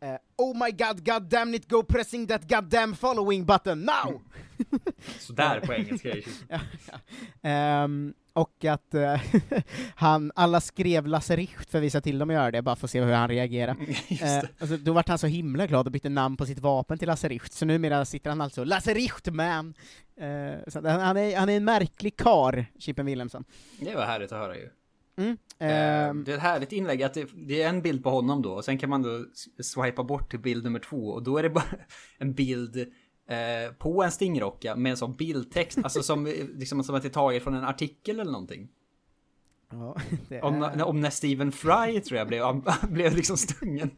eh, 0.00 0.16
Oh 0.36 0.64
my 0.64 0.70
god, 0.70 1.04
god 1.04 1.22
damn 1.22 1.54
it, 1.54 1.68
go 1.68 1.82
pressing 1.82 2.26
that 2.26 2.48
goddamn 2.48 2.94
following 2.94 3.44
button 3.44 3.84
now! 3.84 4.22
Sådär 5.18 5.60
på 5.60 5.74
engelska. 5.74 6.08
ja, 6.48 6.60
ja. 6.90 6.98
Ehm, 7.42 8.14
och 8.32 8.64
att 8.64 8.94
eh, 8.94 9.20
han, 9.94 10.32
alla 10.34 10.60
skrev 10.60 11.06
Lasse 11.06 11.36
Richt 11.36 11.70
för 11.70 11.78
att 11.78 11.84
visa 11.84 12.00
till 12.00 12.18
dem 12.18 12.30
att 12.30 12.34
göra 12.34 12.50
det, 12.50 12.62
bara 12.62 12.76
för 12.76 12.86
att 12.86 12.90
se 12.90 13.00
hur 13.00 13.12
han 13.12 13.28
reagerar. 13.28 13.76
Alltså, 14.58 14.76
då 14.76 14.92
vart 14.92 15.08
han 15.08 15.18
så 15.18 15.26
himla 15.26 15.66
glad 15.66 15.86
och 15.86 15.92
bytte 15.92 16.08
namn 16.08 16.36
på 16.36 16.46
sitt 16.46 16.58
vapen 16.58 16.98
till 16.98 17.08
Lasse 17.08 17.28
Richt, 17.28 17.52
så 17.52 17.64
numera 17.64 18.04
sitter 18.04 18.30
han 18.30 18.40
alltså 18.40 18.64
Lasse 18.64 18.94
Richt 18.94 19.32
man! 19.32 19.74
Så 20.66 20.80
han, 20.88 21.00
han, 21.00 21.16
är, 21.16 21.36
han 21.36 21.48
är 21.48 21.56
en 21.56 21.64
märklig 21.64 22.16
kar, 22.16 22.66
Chippen 22.78 23.06
Wilhelmsson. 23.06 23.44
Det 23.80 23.94
var 23.94 24.04
härligt 24.04 24.32
att 24.32 24.38
höra 24.38 24.56
ju. 24.56 24.68
Mm. 25.16 25.36
Eh, 25.58 26.08
ehm, 26.08 26.24
Det 26.24 26.32
är 26.32 26.36
ett 26.36 26.42
härligt 26.42 26.72
inlägg 26.72 27.02
att 27.02 27.14
det, 27.14 27.28
det 27.34 27.62
är 27.62 27.68
en 27.68 27.82
bild 27.82 28.02
på 28.02 28.10
honom 28.10 28.42
då 28.42 28.52
och 28.52 28.64
sen 28.64 28.78
kan 28.78 28.90
man 28.90 29.02
då 29.02 29.24
swipa 29.62 30.04
bort 30.04 30.30
till 30.30 30.40
bild 30.40 30.64
nummer 30.64 30.78
två 30.78 31.08
och 31.08 31.22
då 31.22 31.38
är 31.38 31.42
det 31.42 31.50
bara 31.50 31.64
en 32.18 32.34
bild 32.34 32.76
eh, 33.28 33.72
på 33.78 34.02
en 34.02 34.10
stingrocka 34.10 34.76
med 34.76 34.90
en 34.90 34.96
sån 34.96 35.16
bildtext, 35.16 35.78
alltså 35.82 36.02
som, 36.02 36.26
eh, 36.26 36.32
liksom, 36.54 36.84
som 36.84 36.94
att 36.94 37.02
det 37.02 37.08
är 37.08 37.10
taget 37.10 37.42
från 37.42 37.54
en 37.54 37.64
artikel 37.64 38.20
eller 38.20 38.32
någonting. 38.32 38.68
Ja, 39.70 39.96
det 40.28 40.42
Om, 40.42 40.62
är- 40.62 40.82
om 40.84 41.00
när 41.00 41.10
Stephen 41.10 41.52
Fry 41.52 42.00
tror 42.00 42.18
jag 42.18 42.28
blev, 42.28 42.44
blev 42.90 43.14
liksom 43.16 43.36
stungen. 43.36 43.90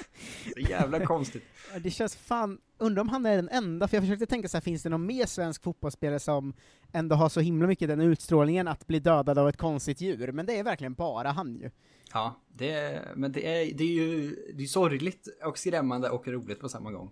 Så 0.54 0.60
jävla 0.60 1.06
konstigt. 1.06 1.44
Det 1.80 1.90
känns 1.90 2.16
fan, 2.16 2.58
undrar 2.78 3.00
om 3.00 3.08
han 3.08 3.26
är 3.26 3.36
den 3.36 3.48
enda, 3.48 3.88
för 3.88 3.96
jag 3.96 4.04
försökte 4.04 4.26
tänka 4.26 4.48
så 4.48 4.56
här, 4.56 4.62
finns 4.62 4.82
det 4.82 4.88
någon 4.88 5.06
mer 5.06 5.26
svensk 5.26 5.62
fotbollsspelare 5.62 6.20
som 6.20 6.54
ändå 6.92 7.16
har 7.16 7.28
så 7.28 7.40
himla 7.40 7.66
mycket 7.66 7.88
den 7.88 8.00
utstrålningen 8.00 8.68
att 8.68 8.86
bli 8.86 8.98
dödad 9.00 9.38
av 9.38 9.48
ett 9.48 9.56
konstigt 9.56 10.00
djur, 10.00 10.32
men 10.32 10.46
det 10.46 10.58
är 10.58 10.64
verkligen 10.64 10.94
bara 10.94 11.30
han 11.30 11.54
ju. 11.56 11.70
Ja, 12.12 12.40
det, 12.48 13.02
men 13.16 13.32
det 13.32 13.46
är, 13.46 13.74
det 13.74 13.84
är 13.84 13.92
ju 13.92 14.36
det 14.54 14.62
är 14.62 14.66
sorgligt 14.66 15.28
och 15.44 15.58
skrämmande 15.58 16.10
och 16.10 16.28
roligt 16.28 16.60
på 16.60 16.68
samma 16.68 16.92
gång. 16.92 17.10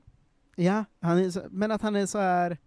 Ja, 0.56 0.84
han 1.00 1.18
är 1.18 1.48
men 1.50 1.70
att 1.70 1.82
han 1.82 1.96
är 1.96 2.06
så 2.06 2.18
här. 2.18 2.58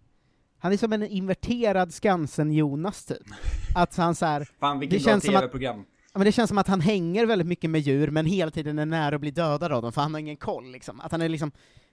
Han 0.58 0.72
är 0.72 0.76
som 0.76 0.92
en 0.92 1.02
inverterad 1.02 1.94
Skansen-Jonas 1.94 3.04
typ. 3.04 3.26
Att 3.74 3.96
han 3.96 4.14
så 4.14 4.26
här, 4.26 4.48
Fan 4.58 4.78
vilket 4.78 4.98
det 4.98 5.04
bra 5.04 5.12
känns 5.12 5.24
som 5.24 5.34
att, 5.34 5.40
tv-program. 5.40 5.84
ja, 6.12 6.18
men 6.18 6.24
det 6.24 6.32
känns 6.32 6.48
som 6.48 6.58
att 6.58 6.68
han 6.68 6.80
hänger 6.80 7.26
väldigt 7.26 7.48
mycket 7.48 7.70
med 7.70 7.80
djur, 7.80 8.10
men 8.10 8.26
hela 8.26 8.50
tiden 8.50 8.78
är 8.78 8.86
nära 8.86 9.14
att 9.14 9.20
bli 9.20 9.30
dödad 9.30 9.72
av 9.72 9.82
dem, 9.82 9.92
för 9.92 10.00
han 10.00 10.14
har 10.14 10.20
ingen 10.20 10.36
koll 10.36 10.72
liksom. 10.72 11.00
Att 11.00 11.12
han 11.12 11.22
är 11.22 11.28
liksom 11.28 11.52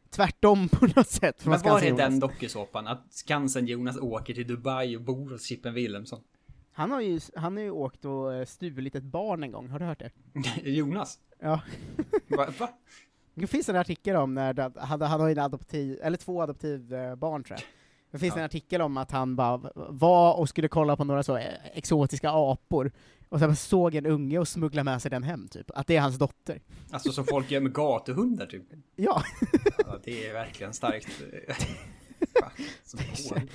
tvärtom 0.10 0.69
på 0.69 0.86
något 0.95 1.10
sätt 1.10 1.41
från 1.41 1.51
Men 1.51 1.62
var 1.62 1.82
är 1.82 1.91
den 1.91 2.19
dokusåpan? 2.19 2.88
Att 2.88 3.06
Skansen-Jonas 3.10 3.97
åker 3.99 4.34
till 4.34 4.47
Dubai 4.47 4.95
och 4.95 5.01
bor 5.01 5.30
hos 5.30 5.45
Chippen 5.45 5.73
Wilhelmsson? 5.73 6.21
Han 6.71 6.91
har 6.91 7.01
ju, 7.01 7.19
han 7.36 7.58
har 7.58 7.63
ju 7.63 7.71
åkt 7.71 8.06
och 8.06 8.34
eh, 8.34 8.45
stulit 8.45 8.95
ett 8.95 9.04
barn 9.04 9.43
en 9.43 9.51
gång, 9.51 9.69
har 9.69 9.80
du 9.80 9.86
hört 9.86 9.99
det? 9.99 10.12
Jonas? 10.69 11.19
Ja. 11.39 11.62
Va? 12.28 12.47
va? 12.60 12.69
Det 13.34 13.47
finns 13.47 13.69
en 13.69 13.75
artikel 13.75 14.15
om 14.15 14.34
när 14.34 14.80
han, 14.80 15.01
han 15.01 15.21
har 15.21 15.30
en 15.30 15.39
adoptiv, 15.39 15.99
eller 16.04 16.17
två 16.17 16.41
adoptivbarn 16.41 17.43
tror 17.43 17.60
jag. 17.60 17.67
Det 18.15 18.19
finns 18.19 18.34
Ja. 18.36 18.39
en 18.39 18.45
artikel 18.45 18.82
om 18.82 18.97
att 18.97 19.12
han 19.12 19.36
bara 19.36 19.71
var 19.89 20.34
och 20.34 20.49
skulle 20.49 20.67
kolla 20.67 20.95
på 20.95 21.04
några 21.04 21.23
så 21.23 21.38
eh, 21.38 21.54
exotiska 21.73 22.30
apor, 22.34 22.91
och 23.30 23.39
sen 23.39 23.56
såg 23.56 23.95
en 23.95 24.06
unge 24.06 24.39
och 24.39 24.47
smugglade 24.47 24.84
med 24.84 25.01
sig 25.01 25.12
den 25.12 25.23
hem 25.23 25.47
typ, 25.47 25.71
att 25.71 25.88
det 25.88 25.95
är 25.95 26.01
hans 26.01 26.17
dotter. 26.17 26.62
Alltså 26.91 27.12
som 27.12 27.25
folk 27.25 27.51
gör 27.51 27.62
med 27.62 27.73
gatuhundar 27.73 28.45
typ. 28.45 28.63
Ja. 28.95 29.23
ja 29.78 29.99
det 30.04 30.28
är 30.28 30.34
verkligen 30.34 30.73
starkt. 30.73 31.08
Som. 32.84 32.99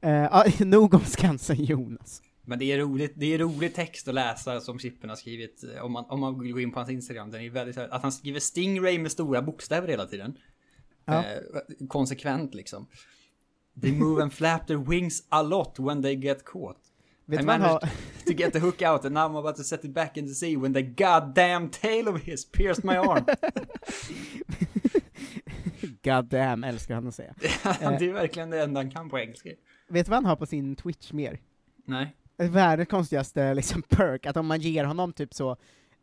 Eh, 0.00 0.10
ja, 0.10 0.44
nog 0.64 0.94
om 0.94 1.00
Skansen-Jonas. 1.04 2.22
Men 2.44 2.58
det 2.58 2.64
är 2.64 2.78
roligt, 2.78 3.12
det 3.16 3.34
är 3.34 3.38
rolig 3.38 3.74
text 3.74 4.08
att 4.08 4.14
läsa 4.14 4.60
som 4.60 4.78
Chippen 4.78 5.10
har 5.10 5.16
skrivit 5.16 5.64
eh, 5.74 5.84
om 5.84 5.92
man, 5.92 6.04
om 6.08 6.20
man 6.20 6.40
vill 6.40 6.52
gå 6.52 6.60
in 6.60 6.72
på 6.72 6.78
hans 6.78 6.90
Instagram. 6.90 7.30
Den 7.30 7.40
är 7.40 7.50
väldigt, 7.50 7.78
att 7.78 8.02
han 8.02 8.12
skriver 8.12 8.40
Stingray 8.40 8.98
med 8.98 9.12
stora 9.12 9.42
bokstäver 9.42 9.88
hela 9.88 10.06
tiden. 10.06 10.36
Ja. 11.08 11.24
Eh, 11.24 11.86
konsekvent 11.88 12.54
liksom. 12.54 12.86
They 13.82 13.92
move 13.92 14.22
and 14.22 14.32
flap 14.32 14.66
their 14.66 14.78
wings 14.88 15.22
a 15.28 15.42
lot 15.42 15.78
when 15.78 16.02
they 16.02 16.14
get 16.16 16.44
caught. 16.44 16.76
Vet 17.26 17.40
I 17.40 17.44
managed 17.44 17.70
har- 17.70 17.90
to 18.26 18.32
get 18.32 18.52
the 18.52 18.58
hook 18.58 18.82
out 18.82 19.04
and 19.04 19.14
now 19.14 19.22
I'm 19.22 19.36
about 19.38 19.56
to 19.56 19.62
set 19.62 19.84
it 19.84 19.90
back 19.94 20.16
in 20.16 20.26
the 20.28 20.34
sea 20.34 20.56
when 20.56 20.74
the 20.74 20.82
goddamn 20.82 21.68
tail 21.70 22.08
of 22.08 22.20
his 22.22 22.44
pierced 22.44 22.84
my 22.84 22.96
arm. 22.96 23.24
God 26.02 26.24
damn, 26.24 26.64
älskar 26.64 26.94
han 26.94 27.06
att 27.08 27.14
säga. 27.14 27.34
Eh, 27.80 27.98
det 27.98 28.08
är 28.08 28.12
verkligen 28.12 28.50
det 28.50 28.62
enda 28.62 28.80
han 28.80 28.90
kan 28.90 29.10
på 29.10 29.18
engelska. 29.18 29.48
vet 29.88 30.06
du 30.06 30.10
vad 30.10 30.16
han 30.16 30.24
har 30.24 30.36
på 30.36 30.46
sin 30.46 30.76
Twitch 30.76 31.12
mer? 31.12 31.38
Nej. 31.84 32.16
Världens 32.36 32.88
konstigaste 32.88 33.54
liksom 33.54 33.82
perk, 33.82 34.26
att 34.26 34.36
om 34.36 34.46
man 34.46 34.60
ger 34.60 34.84
honom 34.84 35.12
typ 35.12 35.34
så 35.34 35.56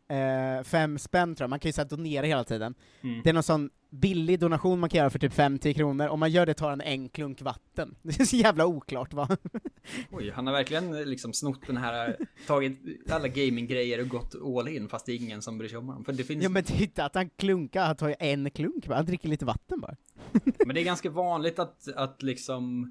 eh, 0.07 0.63
fem 0.63 0.97
spänn 0.97 1.35
tror 1.35 1.43
jag, 1.43 1.49
man 1.49 1.59
kan 1.59 1.71
ju 1.71 1.77
här 1.77 1.85
donera 1.85 2.25
hela 2.25 2.43
tiden. 2.43 2.75
Mm. 3.01 3.21
Det 3.23 3.29
är 3.29 3.33
någon 3.33 3.43
sån 3.43 3.69
billig 3.89 4.39
donation 4.39 4.79
man 4.79 4.89
kan 4.89 4.97
göra 4.97 5.09
för 5.09 5.19
typ 5.19 5.33
50 5.33 5.73
kronor, 5.73 6.07
om 6.07 6.19
man 6.19 6.31
gör 6.31 6.45
det 6.45 6.53
tar 6.53 6.69
han 6.69 6.81
en 6.81 7.09
klunk 7.09 7.41
vatten. 7.41 7.95
Det 8.01 8.19
är 8.19 8.25
så 8.25 8.35
jävla 8.35 8.65
oklart 8.65 9.13
va? 9.13 9.37
Oj, 10.11 10.29
han 10.35 10.47
har 10.47 10.53
verkligen 10.53 10.93
eh, 10.95 11.05
liksom 11.05 11.33
snott 11.33 11.67
den 11.67 11.77
här, 11.77 12.17
tagit 12.47 12.79
alla 13.09 13.27
gaminggrejer 13.27 14.01
och 14.01 14.07
gått 14.07 14.35
all 14.57 14.67
in 14.67 14.87
fast 14.89 15.05
det 15.05 15.11
är 15.11 15.15
ingen 15.15 15.41
som 15.41 15.57
bryr 15.57 15.69
sig 15.69 15.77
om 15.77 15.87
honom. 15.87 16.05
För 16.05 16.13
det 16.13 16.23
finns, 16.23 16.43
Ja 16.43 16.49
men 16.49 16.63
titta, 16.63 17.05
att 17.05 17.15
han 17.15 17.29
klunkar, 17.29 17.85
han 17.85 17.95
tar 17.95 18.07
ju 18.07 18.15
en 18.19 18.49
klunk 18.51 18.87
bara, 18.87 18.95
han 18.95 19.05
dricker 19.05 19.29
lite 19.29 19.45
vatten 19.45 19.79
bara. 19.81 19.95
Men 20.65 20.75
det 20.75 20.81
är 20.81 20.85
ganska 20.85 21.09
vanligt 21.09 21.59
att, 21.59 21.87
att 21.95 22.23
liksom 22.23 22.83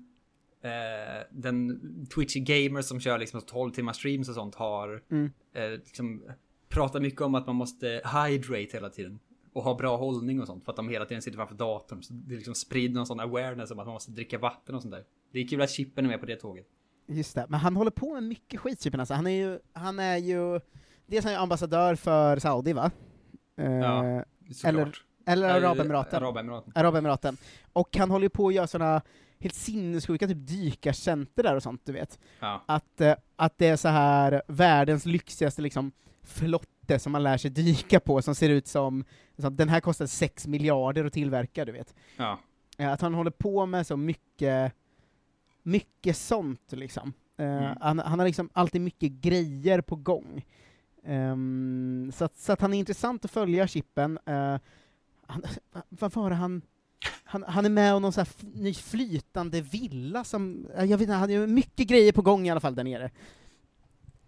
eh, 0.63 1.23
den 1.31 1.81
Twitchy 2.15 2.41
gamer 2.41 2.83
som 2.83 3.01
kör 3.01 3.19
liksom 3.19 3.41
12 3.41 3.71
timmar 3.71 3.93
streams 3.93 4.29
och 4.29 4.35
sånt 4.35 4.55
har 4.55 5.03
Mm. 5.11 5.33
eh, 5.55 5.71
liksom 5.71 6.23
pratar 6.69 7.01
mycket 7.01 7.21
om 7.21 7.35
att 7.35 7.47
man 7.47 7.57
måste 7.57 7.87
hydrate 7.87 8.69
hela 8.77 8.91
tiden 8.91 9.19
och 9.53 9.63
ha 9.63 9.75
bra 9.75 9.97
hållning 9.97 10.41
och 10.41 10.47
sånt 10.47 10.65
för 10.65 10.73
att 10.73 10.77
de 10.77 10.89
hela 10.89 11.05
tiden 11.05 11.23
sitter 11.23 11.37
framför 11.39 11.55
datorn. 11.55 12.03
Så 12.03 12.13
det 12.13 12.35
liksom 12.35 12.55
sprider 12.55 12.95
någon 12.95 13.07
sån 13.07 13.21
awareness 13.21 13.71
om 13.71 13.79
att 13.79 13.87
man 13.87 13.93
måste 13.95 14.11
dricka 14.11 14.39
vatten 14.39 14.75
och 14.75 14.83
sånt 14.83 14.95
där. 14.95 15.05
Det 15.33 15.39
är 15.39 15.49
kul 15.49 15.63
att 15.63 15.71
Chippen 15.71 16.05
är 16.05 16.09
med 16.09 16.21
på 16.21 16.27
det 16.27 16.37
tåget. 16.37 16.67
Just 17.07 17.35
det, 17.35 17.47
men 17.49 17.61
han 17.61 17.77
håller 17.77 17.91
på 17.91 18.15
med 18.15 18.23
mycket 18.23 18.61
skit 18.61 18.81
typen 18.81 19.01
alltså. 19.01 19.15
Han 19.15 19.27
är 19.27 19.31
ju, 19.31 19.59
han 19.73 19.99
är 19.99 20.17
ju, 20.17 20.61
dels 21.07 21.25
är 21.25 21.29
han 21.29 21.33
ju 21.33 21.43
ambassadör 21.43 21.95
för 21.95 22.39
Saudi 22.39 22.73
va? 22.73 22.91
Eh, 23.57 23.73
Ja, 23.73 24.25
såklart. 24.53 25.05
eller, 25.27 25.49
eller 25.49 25.67
Arabemiraten. 25.69 26.23
Arabemiraten. 26.23 26.73
Arabemiraten. 26.77 27.37
Och 27.73 27.97
han 27.97 28.11
håller 28.11 28.25
ju 28.25 28.31
på 28.31 28.49
att 28.49 28.55
göra 28.55 28.67
såna 28.67 29.03
helt 29.39 29.55
sinnessjuka 29.55 30.27
typ 30.27 30.47
dykarcenter 30.49 31.43
där 31.43 31.57
och 31.57 31.63
sånt, 31.63 31.81
du 31.85 31.93
vet. 31.93 32.19
Ja. 32.41 32.63
Att, 32.67 33.01
eh, 33.01 33.15
att 33.37 33.59
det 33.59 33.67
är 33.67 33.77
så 33.77 33.89
här 33.89 34.43
världens 34.49 35.07
lyxigaste 35.07 35.63
liksom 35.63 35.93
flotte 36.25 36.99
som 36.99 37.13
man 37.13 37.23
lär 37.23 37.37
sig 37.37 37.51
dyka 37.51 38.01
på, 38.01 38.23
som 38.23 38.35
ser 38.35 38.49
ut 38.49 38.67
som, 38.67 39.05
som 39.39 39.57
den 39.57 39.69
här 39.69 39.81
kostar 39.81 40.07
6 40.07 40.47
miljarder 40.47 41.05
att 41.05 41.13
tillverka, 41.13 41.65
du 41.65 41.73
vet. 41.73 41.95
Ja. 42.17 42.39
Eh, 42.79 42.93
Att 42.93 43.01
han 43.01 43.15
håller 43.15 43.31
på 43.31 43.67
med 43.67 43.87
så 43.87 43.97
mycket, 43.97 44.73
mycket 45.63 46.17
sånt 46.17 46.73
liksom. 46.73 47.13
Eh, 47.37 47.45
Mm. 47.47 47.77
han, 47.81 47.99
han 47.99 48.19
har 48.19 48.27
liksom 48.27 48.51
alltid 48.53 48.81
mycket 48.81 49.13
grejer 49.13 49.81
på 49.81 49.97
gång. 49.97 50.45
Ehm, 51.05 52.13
så, 52.15 52.25
att, 52.25 52.37
så 52.37 52.53
att 52.53 52.61
han 52.61 52.75
är 52.75 52.79
intressant 52.79 53.25
att 53.25 53.31
följa, 53.31 53.67
Chippen. 53.69 54.19
Eh, 54.27 54.57
han, 55.27 55.43
vad 55.89 56.15
var 56.15 56.31
det 56.31 56.37
han... 56.37 56.63
Han, 57.25 57.45
han 57.49 57.65
är 57.65 57.71
med 57.71 57.95
om 57.95 58.03
någon 58.03 58.13
så 58.13 58.25
ny 58.55 58.75
flytande 58.75 59.61
villa 59.61 60.25
som, 60.25 60.67
jag 60.77 60.87
vet 60.87 61.01
inte, 61.01 61.13
han 61.13 61.31
har 61.31 61.47
mycket 61.47 61.89
grejer 61.89 62.13
på 62.13 62.23
gång 62.23 62.47
i 62.47 62.51
alla 62.51 62.61
fall 62.61 62.75
där 62.75 62.85
nere. 62.85 63.11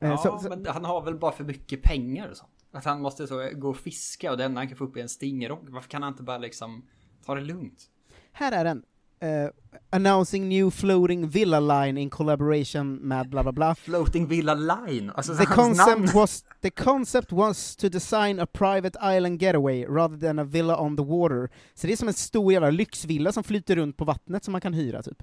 Eh, 0.01 0.09
Ja, 0.09 0.17
så- 0.19 0.39
så- 0.39 0.49
men 0.49 0.67
han 0.67 0.85
har 0.85 1.03
väl 1.05 1.15
bara 1.19 1.33
för 1.33 1.45
mycket 1.45 1.83
pengar 1.83 2.29
och 2.29 2.37
sånt. 2.37 2.51
Att 2.73 2.85
han 2.85 3.01
måste 3.03 3.27
så 3.27 3.51
gå 3.55 3.69
och 3.71 3.77
fiska 3.77 4.31
och 4.31 4.37
det 4.39 4.45
enda 4.45 4.61
han 4.61 4.69
kan 4.69 4.77
få 4.77 4.85
upp 4.85 4.97
är 4.97 5.01
en 5.01 5.09
stingerock. 5.09 5.63
Varför 5.69 5.89
kan 5.89 6.03
han 6.03 6.13
inte 6.13 6.23
bara 6.23 6.39
liksom 6.39 6.85
ta 7.27 7.35
det 7.35 7.41
lugnt? 7.41 7.91
Här 8.33 8.53
är 8.53 8.65
den. 8.65 8.83
Eh, 9.21 9.51
announcing 9.91 10.49
new 10.49 10.71
floating 10.71 11.29
villa 11.29 11.61
line 11.61 11.99
in 11.99 12.11
collaboration 12.11 12.95
med 12.97 13.29
bla 13.29 13.43
bla 13.43 13.53
bla. 13.53 13.75
Floating 13.75 14.27
Villa 14.27 14.55
Line? 14.55 15.11
Alltså 15.15 15.35
the 15.37 15.47
concept 15.47 16.15
was 16.15 16.45
the 16.63 16.71
concept 16.71 17.33
was 17.33 17.77
to 17.77 17.89
design 17.89 18.41
a 18.41 18.47
private 18.53 18.99
island 19.17 19.43
getaway 19.43 19.85
rather 19.85 20.19
than 20.19 20.39
a 20.39 20.45
villa 20.45 20.81
on 20.81 20.97
the 20.97 21.03
water. 21.05 21.51
Så 21.75 21.87
det 21.87 21.93
är 21.93 21.97
som 21.97 22.09
en 22.09 22.15
stor 22.15 22.53
jävla 22.53 22.71
lyxvilla 22.71 23.33
som 23.33 23.45
flyter 23.45 23.77
runt 23.77 23.97
på 23.97 24.05
vattnet 24.05 24.45
som 24.45 24.53
man 24.53 24.61
kan 24.61 24.73
hyra 24.75 25.03
typ. 25.03 25.23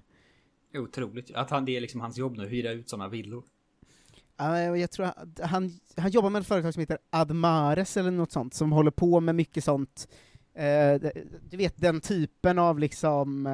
Otroligt. 0.77 1.31
Att 1.35 1.49
han, 1.49 1.65
det 1.65 1.77
är 1.77 1.81
liksom 1.81 2.01
hans 2.01 2.17
jobb 2.17 2.37
nu, 2.37 2.47
hyra 2.47 2.71
ut 2.71 2.89
sådana 2.89 3.09
villor. 3.09 3.43
Jag 4.37 4.91
tror 4.91 5.05
han, 5.05 5.35
han, 5.41 5.79
han 5.97 6.11
jobbar 6.11 6.29
med 6.29 6.39
ett 6.39 6.47
företag 6.47 6.73
som 6.73 6.79
heter 6.79 6.97
Admares 7.09 7.97
eller 7.97 8.11
något 8.11 8.31
sånt, 8.31 8.53
som 8.53 8.71
håller 8.71 8.91
på 8.91 9.19
med 9.19 9.35
mycket 9.35 9.63
sånt, 9.63 10.07
eh, 10.55 11.11
du 11.49 11.57
vet 11.57 11.81
den 11.81 12.01
typen 12.01 12.59
av 12.59 12.79
liksom 12.79 13.45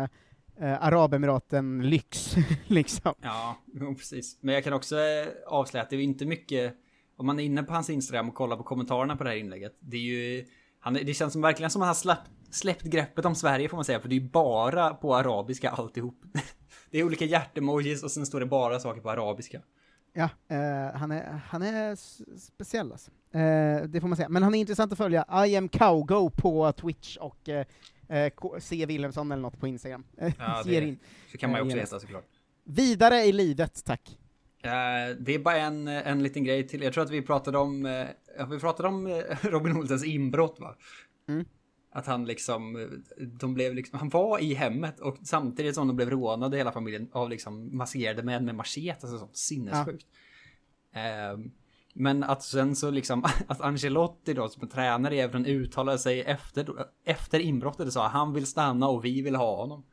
eh, 0.60 0.84
Arabemiraten 0.84 1.90
lyx, 1.90 2.36
liksom. 2.68 3.14
Ja, 3.22 3.58
precis. 3.98 4.38
Men 4.42 4.56
jag 4.56 4.64
kan 4.64 4.74
också 4.74 4.96
eh, 4.96 5.28
avslöja 5.48 5.84
att 5.84 5.90
det 5.90 5.96
är 5.96 6.00
inte 6.00 6.26
mycket, 6.26 6.76
om 7.18 7.26
man 7.26 7.40
är 7.40 7.44
inne 7.44 7.64
på 7.64 7.74
hans 7.74 7.90
Instagram 7.90 8.30
och 8.30 8.36
kollar 8.36 8.58
på 8.58 8.64
kommentarerna 8.64 9.16
på 9.16 9.24
det 9.24 9.30
här 9.30 9.38
inlägget, 9.38 9.78
det 9.80 9.98
är 9.98 10.02
ju, 10.02 10.46
han, 10.80 10.94
det 10.94 11.14
känns 11.14 11.34
som 11.34 11.42
verkligen 11.42 11.70
som 11.70 11.82
att 11.82 11.86
han 11.86 11.96
släppt, 11.96 12.30
släppt 12.52 12.84
greppet 12.84 13.26
om 13.26 13.36
Sverige 13.36 13.70
får 13.70 13.78
man 13.78 13.86
säga, 13.86 14.00
för 14.00 14.10
det 14.10 14.16
är 14.16 14.20
ju 14.20 14.30
bara 14.30 14.94
på 14.94 15.16
arabiska 15.16 15.70
alltihop. 15.70 16.22
Det 16.92 17.00
är 17.00 17.04
olika 17.04 17.26
hjärtemojis 17.26 18.04
och 18.04 18.12
sen 18.12 18.26
står 18.26 18.40
det 18.40 18.46
bara 18.46 18.80
saker 18.80 19.02
på 19.02 19.10
arabiska. 19.10 19.62
Ja, 20.20 20.30
eh, 20.48 20.96
han 21.00 21.12
är, 21.12 21.42
han 21.48 21.62
är 21.62 21.96
speciell 22.40 22.92
alltså. 22.92 23.12
Eh, 23.32 23.82
det 23.84 24.02
får 24.02 24.08
man 24.08 24.16
säga. 24.16 24.30
Men 24.30 24.44
han 24.44 24.56
är 24.56 24.60
intressant 24.60 24.92
att 24.92 24.98
följa. 24.98 25.46
I 25.48 25.56
am 25.56 25.70
Cowgo 25.70 26.30
på 26.30 26.72
Twitch 26.72 27.18
och 27.18 27.50
eh, 27.50 27.66
eh, 28.10 28.32
C. 28.60 28.86
Wilhelmsson 28.86 29.32
eller 29.32 29.42
något 29.42 29.60
på 29.60 29.68
Instagram. 29.68 30.04
Eh, 30.18 30.34
Ja, 30.40 30.62
det, 30.66 30.76
in. 30.76 31.00
så 31.32 31.38
kan 31.38 31.50
man 31.52 31.58
ju 31.58 31.62
Eh, 31.62 31.66
också 31.66 31.76
genast. 31.78 31.94
heta 31.94 32.00
såklart. 32.00 32.26
Vidare 32.64 33.16
i 33.24 33.32
livet, 33.32 33.84
tack. 33.86 34.20
Eh, 34.64 35.16
det 35.20 35.36
är 35.36 35.40
bara 35.40 35.58
en, 35.58 35.88
en 35.88 36.24
liten 36.24 36.44
grej 36.44 36.68
till. 36.68 36.82
Jag 36.82 36.94
tror 36.94 37.04
att 37.04 37.10
vi 37.12 37.22
pratade 37.22 37.58
om, 37.58 37.86
eh, 37.86 38.06
ja, 38.38 38.46
vi 38.46 38.60
pratade 38.60 38.90
om 38.90 39.08
eh, 39.08 39.14
Robin 39.42 39.78
Olsens 39.78 40.06
inbrott 40.06 40.58
va? 40.60 40.76
Mm. 41.28 41.46
Att 42.00 42.08
han 42.08 42.26
liksom, 42.26 42.90
de 43.18 43.54
blev 43.54 43.74
liksom, 43.74 44.00
han 44.00 44.10
var 44.10 44.40
i 44.40 44.54
hemmet 44.54 45.00
och 45.00 45.18
samtidigt 45.24 45.76
som 45.76 45.88
de 45.88 45.96
blev 45.96 46.10
rånade 46.10 46.58
hela 46.58 46.72
familjen 46.72 47.10
av 47.12 47.30
liksom 47.30 47.78
maskerade 47.78 48.24
män 48.24 48.46
med 48.46 48.56
machete, 48.56 49.00
alltså 49.02 49.18
sånt 49.18 49.38
sinnessjukt. 49.38 50.06
Ehm, 50.94 51.52
men 51.94 52.24
att 52.24 52.44
sen 52.44 52.76
så 52.76 52.92
liksom, 52.92 53.26
att 53.48 53.62
Ancelotti 53.62 54.34
då 54.34 54.50
som 54.50 54.64
är 54.64 54.68
tränare 54.68 55.16
i 55.16 55.20
Everton 55.20 55.46
uttalade 55.46 55.98
sig 55.98 56.22
efter, 56.22 56.70
efter 57.06 57.40
inbrottet 57.40 57.88
och 57.88 57.94
sa 57.94 58.06
att 58.06 58.12
han 58.12 58.34
vill 58.34 58.46
stanna 58.46 58.88
och 58.88 59.06
vi 59.06 59.22
vill 59.22 59.36
ha 59.36 59.56
honom. 59.56 59.86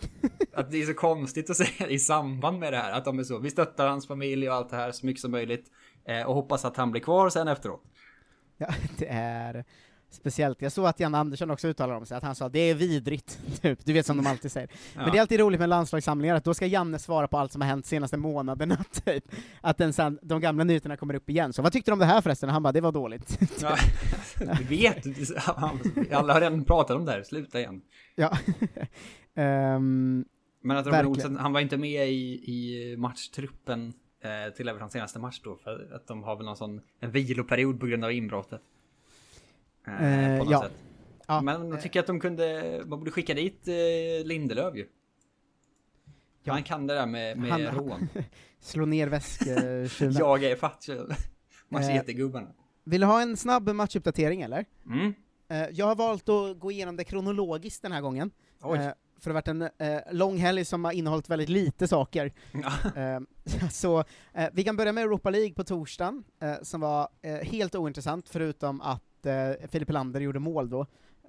Att 0.54 0.70
det 0.70 0.82
är 0.82 0.86
så 0.86 0.94
konstigt 0.94 1.50
att 1.50 1.56
säga 1.56 1.88
i 1.88 1.98
samband 1.98 2.58
med 2.58 2.72
det 2.72 2.76
här, 2.76 2.92
att 2.92 3.04
de 3.04 3.18
är 3.18 3.24
så, 3.24 3.38
vi 3.38 3.50
stöttar 3.50 3.88
hans 3.88 4.06
familj 4.06 4.48
och 4.48 4.54
allt 4.54 4.70
det 4.70 4.76
här 4.76 4.92
så 4.92 5.06
mycket 5.06 5.20
som 5.20 5.30
möjligt 5.30 5.70
eh, 6.04 6.22
och 6.22 6.34
hoppas 6.34 6.64
att 6.64 6.76
han 6.76 6.90
blir 6.90 7.00
kvar 7.00 7.28
sen 7.30 7.48
efteråt. 7.48 7.82
Ja, 8.56 8.66
det 8.98 9.06
är 9.10 9.64
speciellt. 10.12 10.62
Jag 10.62 10.72
såg 10.72 10.86
att 10.86 11.00
Jan 11.00 11.14
Andersson 11.14 11.50
också 11.50 11.68
uttalade 11.68 11.98
om 11.98 12.06
sig, 12.06 12.16
att 12.16 12.22
han 12.22 12.34
sa 12.34 12.48
det 12.48 12.58
är 12.58 12.74
vidrigt, 12.74 13.40
typ. 13.62 13.84
Du 13.84 13.92
vet 13.92 14.06
som 14.06 14.16
de 14.16 14.26
alltid 14.26 14.52
säger. 14.52 14.68
Men 14.94 15.04
Ja. 15.04 15.10
det 15.12 15.18
är 15.18 15.20
alltid 15.20 15.40
roligt 15.40 15.60
med 15.60 15.68
landslagssamlingar, 15.68 16.34
att 16.34 16.44
då 16.44 16.54
ska 16.54 16.66
Janne 16.66 16.98
svara 16.98 17.28
på 17.28 17.38
allt 17.38 17.52
som 17.52 17.60
har 17.60 17.68
hänt 17.68 17.86
senaste 17.86 18.16
månaderna, 18.16 18.76
typ. 19.04 19.24
Att 19.60 19.78
den 19.78 19.92
sen, 19.92 20.18
de 20.22 20.40
gamla 20.40 20.64
nyheterna 20.64 20.96
kommer 20.96 21.14
upp 21.14 21.30
igen. 21.30 21.52
Så 21.52 21.62
vad 21.62 21.72
tyckte 21.72 21.90
du 21.90 21.92
om 21.92 21.98
det 21.98 22.04
här 22.04 22.20
förresten? 22.20 22.48
Han 22.48 22.62
bara, 22.62 22.72
det 22.72 22.80
var 22.80 22.92
dåligt. 22.92 23.38
Ja, 23.60 23.76
du 24.58 24.64
vet, 24.64 25.06
alla 26.12 26.32
har 26.32 26.40
redan 26.40 26.64
pratat 26.64 26.96
om 26.96 27.04
det 27.04 27.12
här, 27.12 27.22
sluta 27.22 27.58
igen. 27.60 27.82
ja. 28.14 28.38
Ehm, 29.34 30.24
Men 30.62 30.76
att 30.76 30.86
Robin. 30.86 31.06
Olsen, 31.06 31.36
han 31.36 31.52
var 31.52 31.60
inte 31.60 31.76
med 31.76 32.10
i, 32.10 32.32
i 32.52 32.94
matchtruppen 32.96 33.92
eh, 34.20 34.54
till 34.54 34.68
Evertons 34.68 34.92
senaste 34.92 35.18
match 35.18 35.40
då, 35.44 35.56
för 35.56 35.94
att 35.94 36.06
de 36.06 36.22
har 36.22 36.36
väl 36.36 36.46
någon 36.46 36.56
sån 36.56 36.80
en 37.00 37.10
viloperiod 37.10 37.80
på 37.80 37.86
grund 37.86 38.04
av 38.04 38.12
inbrottet. 38.12 38.60
Eh, 40.00 40.30
Eh, 40.32 40.38
på 40.38 40.44
något 40.44 40.52
ja. 40.52 40.62
sätt. 40.62 40.72
Ja, 41.26 41.40
Men 41.42 41.68
jag 41.70 41.82
tycker 41.82 42.00
att 42.00 42.06
de 42.06 42.20
kunde, 42.20 42.80
man 42.86 42.98
borde 42.98 43.10
skicka 43.10 43.34
dit 43.34 43.68
eh, 43.68 44.26
Lindelöf 44.26 44.74
ju. 44.76 44.86
Ja. 46.42 46.52
Han 46.52 46.62
kan 46.62 46.86
det 46.86 46.94
där 46.94 47.06
med, 47.06 47.38
med 47.38 47.50
Han- 47.50 47.62
rån. 47.62 48.08
slå 48.60 48.86
ner 48.86 49.06
väsketjuven. 49.08 50.12
Jag 50.18 50.44
är 50.44 50.56
fatt 50.56 50.86
Machetegubbarna. 51.68 52.48
Vill 52.84 53.00
du 53.00 53.06
ha 53.06 53.22
en 53.22 53.36
snabb 53.36 53.68
matchuppdatering 53.68 54.42
eller? 54.42 54.64
Mm. 54.86 55.14
Eh, 55.48 55.68
jag 55.72 55.86
har 55.86 55.96
valt 55.96 56.28
att 56.28 56.58
gå 56.58 56.70
igenom 56.70 56.96
det 56.96 57.04
kronologiskt 57.04 57.82
den 57.82 57.92
här 57.92 58.00
gången. 58.00 58.30
Eh, 58.62 58.68
för 58.68 59.30
det 59.30 59.30
har 59.30 59.34
varit 59.34 59.48
en 59.48 59.62
eh, 59.62 60.00
lång 60.12 60.36
helg 60.36 60.64
som 60.64 60.84
har 60.84 60.92
innehållit 60.92 61.28
väldigt 61.30 61.48
lite 61.48 61.88
saker. 61.88 62.32
Eh, 62.96 63.20
så 63.70 64.04
eh, 64.34 64.48
vi 64.52 64.64
kan 64.64 64.76
börja 64.76 64.92
med 64.92 65.04
Europa 65.04 65.30
League 65.30 65.54
på 65.54 65.64
torsdagen, 65.64 66.24
eh, 66.42 66.54
som 66.62 66.80
var 66.80 67.08
eh, 67.22 67.34
helt 67.34 67.74
ointressant, 67.74 68.28
förutom 68.28 68.80
att 68.80 69.02
eh, 69.02 69.09
Filip 69.68 69.90
Lander 69.90 70.20
gjorde 70.20 70.38
mål 70.38 70.70
då, 70.70 70.80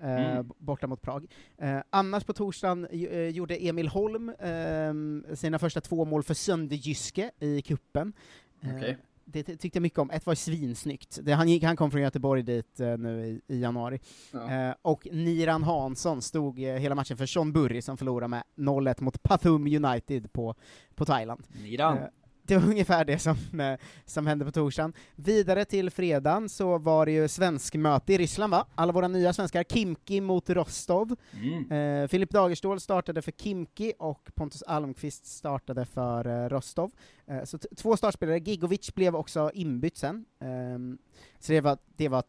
eh, 0.02 0.32
Mm. 0.32 0.50
borta 0.58 0.88
mot 0.88 1.02
Prag. 1.02 1.28
Eh, 1.58 1.80
annars 1.90 2.24
på 2.24 2.34
torsdagen 2.34 2.86
eh, 2.92 3.28
gjorde 3.28 3.56
Emil 3.56 3.88
Holm 3.88 4.30
eh, 4.30 5.36
sina 5.36 5.60
första 5.60 5.82
två 5.82 6.06
mål 6.06 6.24
för 6.24 6.34
Sönderjyske 6.34 7.32
i 7.40 7.62
kuppen. 7.62 8.14
Eh, 8.62 8.76
Okej. 8.76 8.98
Det 9.26 9.44
ty- 9.44 9.58
tyckte 9.58 9.78
jag 9.78 9.82
mycket 9.82 10.00
om. 10.00 10.12
Ett 10.12 10.26
var 10.26 10.36
svinsnyggt. 10.36 11.20
Det, 11.24 11.32
han, 11.34 11.50
gick, 11.50 11.64
han 11.64 11.76
kom 11.76 11.92
från 11.92 12.02
Göteborg 12.02 12.44
dit 12.44 12.80
eh, 12.80 12.98
nu 12.98 13.26
i, 13.26 13.42
i 13.56 13.60
januari. 13.62 14.00
Ja. 14.32 14.52
Eh, 14.70 14.76
och 14.82 15.08
Niran 15.12 15.64
Hansson 15.64 16.22
stod 16.22 16.60
eh, 16.64 16.74
hela 16.76 16.96
matchen 16.96 17.18
för 17.18 17.26
Sean 17.26 17.54
Burry 17.54 17.82
som 17.82 17.98
förlorade 17.98 18.28
med 18.28 18.44
0-1 18.56 19.02
mot 19.04 19.24
Pathum 19.24 19.68
United 19.86 20.34
på, 20.34 20.56
på 20.96 21.06
Thailand. 21.06 21.44
Niran. 21.64 21.98
Eh, 22.42 22.48
det 22.48 22.58
var 22.58 22.68
ungefär 22.70 23.06
det 23.06 23.20
som, 23.20 23.60
eh, 23.60 23.80
som 24.06 24.28
hände 24.28 24.46
på 24.46 24.52
torsdagen. 24.52 24.94
Vidare 25.16 25.66
till 25.66 25.90
fredagen 25.92 26.50
så 26.50 26.78
var 26.78 27.06
det 27.06 27.12
ju 27.12 27.28
svenskmöte 27.28 28.14
i 28.14 28.18
Ryssland 28.18 28.52
va? 28.52 28.68
Alla 28.76 28.94
våra 28.94 29.08
nya 29.08 29.34
svenskar, 29.34 29.64
Kimki 29.64 30.22
mot 30.22 30.50
Rostov. 30.50 31.16
Mm. 31.34 31.72
Eh, 32.04 32.08
Filip 32.08 32.30
Dagerstål 32.30 32.80
startade 32.80 33.22
för 33.22 33.32
Kimki 33.32 33.94
och 34.00 34.30
Pontus 34.36 34.64
Almqvist 34.64 35.26
startade 35.26 35.86
för 35.86 36.28
eh, 36.28 36.50
Rostov. 36.50 36.92
Eh, 37.28 37.44
så 37.44 37.58
två 37.58 37.98
startspelare, 37.98 38.38
Gigovic 38.40 38.94
blev 38.96 39.16
också 39.16 39.52
inbytt 39.54 39.98
sen. 39.98 40.26
Ehm, 40.40 40.98
så 41.40 41.52
det 41.52 41.62
var, 41.62 41.78
det 41.96 42.10
var 42.10 42.24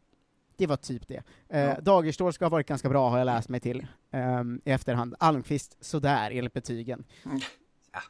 det 0.56 0.66
var 0.66 0.76
typ 0.76 1.08
det. 1.08 1.22
Eh, 1.48 1.60
Ja. 1.60 1.80
Dagerstål 1.80 2.32
ska 2.32 2.44
ha 2.44 2.50
varit 2.50 2.66
ganska 2.68 2.88
bra 2.88 3.10
har 3.10 3.18
jag 3.18 3.24
läst 3.24 3.48
mig 3.48 3.60
till 3.60 3.86
ehm, 4.10 4.60
i 4.64 4.70
efterhand. 4.70 5.14
Almqvist 5.18 5.76
sådär 5.84 6.30
enligt 6.30 6.52
betygen. 6.52 7.04
Mm. 7.24 7.38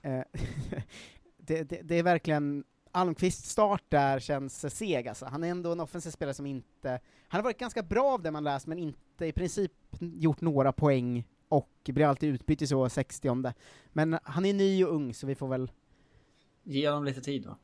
Eh, 0.02 0.24
det, 1.46 1.62
det, 1.62 1.82
det 1.82 1.94
är 1.94 2.02
verkligen, 2.02 2.64
Almqvists 2.90 3.50
start 3.50 3.84
där 3.88 4.18
känns 4.18 4.76
seg 4.76 5.08
alltså. 5.08 5.26
Han 5.26 5.44
är 5.44 5.48
ändå 5.48 5.72
en 5.72 5.80
offensiv 5.80 6.10
spelare 6.10 6.34
som 6.34 6.46
inte, 6.46 7.00
han 7.28 7.38
har 7.38 7.42
varit 7.42 7.58
ganska 7.58 7.82
bra 7.82 8.12
av 8.12 8.22
det 8.22 8.30
man 8.30 8.44
läst, 8.44 8.66
men 8.66 8.78
inte 8.78 9.26
i 9.26 9.32
princip 9.32 9.72
gjort 10.00 10.40
några 10.40 10.72
poäng 10.72 11.24
och 11.48 11.70
blir 11.84 12.06
alltid 12.06 12.34
utbytt 12.34 12.62
i 12.62 12.66
så 12.66 12.88
60 12.88 13.52
Men 13.92 14.18
han 14.22 14.44
är 14.44 14.54
ny 14.54 14.84
och 14.84 14.94
ung, 14.94 15.14
så 15.14 15.26
vi 15.26 15.34
får 15.34 15.48
väl 15.48 15.70
Ge 16.64 16.88
honom 16.88 17.04
lite 17.04 17.20
tid 17.20 17.46
va? 17.46 17.56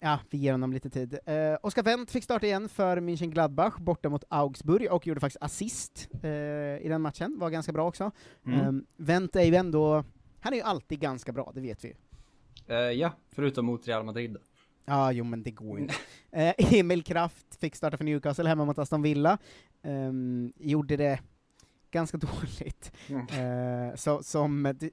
Ja, 0.00 0.18
vi 0.30 0.38
ger 0.38 0.52
honom 0.52 0.72
lite 0.72 0.90
tid. 0.90 1.18
Eh, 1.26 1.56
Oskar 1.62 1.82
Wendt 1.82 2.10
fick 2.10 2.24
starta 2.24 2.46
igen 2.46 2.68
för 2.68 2.96
München 2.96 3.30
Gladbach 3.30 3.78
borta 3.78 4.08
mot 4.08 4.24
Augsburg 4.28 4.92
och 4.92 5.06
gjorde 5.06 5.20
faktiskt 5.20 5.42
assist 5.42 6.08
eh, 6.22 6.30
i 6.30 6.86
den 6.88 7.02
matchen, 7.02 7.38
var 7.38 7.50
ganska 7.50 7.72
bra 7.72 7.88
också. 7.88 8.10
Mm. 8.46 8.60
Mm. 8.60 8.86
Wendt 8.96 9.36
är 9.36 9.42
ju 9.44 9.54
ändå, 9.54 10.04
han 10.40 10.52
är 10.52 10.56
ju 10.56 10.62
alltid 10.62 11.00
ganska 11.00 11.32
bra, 11.32 11.52
det 11.54 11.60
vet 11.60 11.84
vi 11.84 11.88
ju. 11.88 11.94
Eh, 12.68 12.76
ja, 12.76 13.12
förutom 13.30 13.66
mot 13.66 13.88
Real 13.88 14.04
Madrid. 14.04 14.36
Ja, 14.84 15.12
jo 15.12 15.24
men 15.24 15.42
det 15.42 15.50
går 15.50 15.78
ju 15.78 15.82
inte. 15.82 15.94
Eh, 16.30 16.54
Emil 16.78 17.02
Kraft 17.02 17.56
fick 17.60 17.76
starta 17.76 17.96
för 17.96 18.04
Newcastle 18.04 18.48
hemma 18.48 18.64
mot 18.64 18.78
Aston 18.78 19.02
Villa. 19.02 19.38
Ehm, 19.82 20.52
gjorde 20.56 20.96
det 20.96 21.20
ganska 21.90 22.16
dåligt. 22.18 22.92
Mm. 23.08 23.88
Eh, 23.88 23.94
så, 23.94 24.22
som, 24.22 24.74
det, 24.78 24.90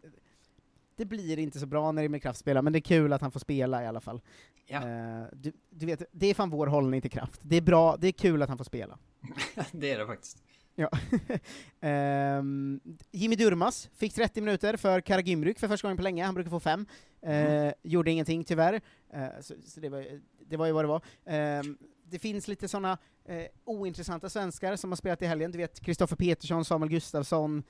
det 0.96 1.06
blir 1.06 1.40
inte 1.40 1.60
så 1.60 1.66
bra 1.66 1.92
när 1.92 2.04
Emil 2.04 2.22
Kraft 2.22 2.40
spelar, 2.40 2.62
men 2.62 2.74
det 2.74 2.80
är 2.80 2.82
kul 2.82 3.14
att 3.14 3.22
han 3.22 3.32
får 3.32 3.40
spela 3.40 3.84
i 3.84 3.88
alla 3.88 4.02
fall. 4.02 4.22
Ja. 4.68 4.78
Eh, 4.78 5.26
du, 5.34 5.52
du 5.70 5.86
vet, 5.86 6.04
det 6.12 6.28
är 6.28 6.34
fan 6.34 6.50
vår 6.50 6.68
hållning 6.68 7.02
till 7.02 7.12
Kraft. 7.12 7.42
Det 7.44 7.56
är 7.56 7.62
bra, 7.62 7.98
det 7.98 8.08
är 8.08 8.12
kul 8.12 8.42
att 8.42 8.50
han 8.50 8.58
får 8.58 8.66
spela. 8.66 8.98
det 9.72 9.92
är 9.92 10.00
det 10.00 10.08
faktiskt. 10.08 10.44
Ja. 10.76 10.90
Ehm, 11.82 12.80
Jimmy 13.12 13.36
Durmas 13.36 13.90
fick 13.96 14.14
30 14.14 14.42
minuter 14.42 14.78
för 14.78 15.02
Karagümrük 15.02 15.60
för 15.60 15.68
första 15.68 15.88
gången 15.88 15.98
på 15.98 16.04
länge, 16.04 16.24
han 16.26 16.34
brukar 16.36 16.50
få 16.50 16.60
fem. 16.60 16.86
Eh, 17.22 17.72
Gjorde 17.84 18.12
ingenting 18.12 18.44
tyvärr, 18.44 18.82
Eh, 19.14 19.28
så, 19.42 19.54
så 19.66 19.80
det, 19.80 19.90
var, 19.90 20.06
det 20.46 20.58
var 20.58 20.66
ju 20.66 20.72
vad 20.72 20.84
det 20.84 20.88
var. 20.88 21.02
Ehm, 21.26 21.78
det 22.06 22.20
finns 22.20 22.48
lite 22.48 22.68
sådana 22.68 22.98
eh, 23.26 23.46
ointressanta 23.66 24.30
svenskar 24.30 24.76
som 24.76 24.92
har 24.92 24.96
spelat 24.96 25.22
i 25.22 25.26
helgen, 25.26 25.52
du 25.52 25.58
vet 25.58 25.80
Kristoffer 25.80 26.16
Petersson, 26.16 26.66
Samuel 26.66 26.92
Gustafsson, 26.92 27.64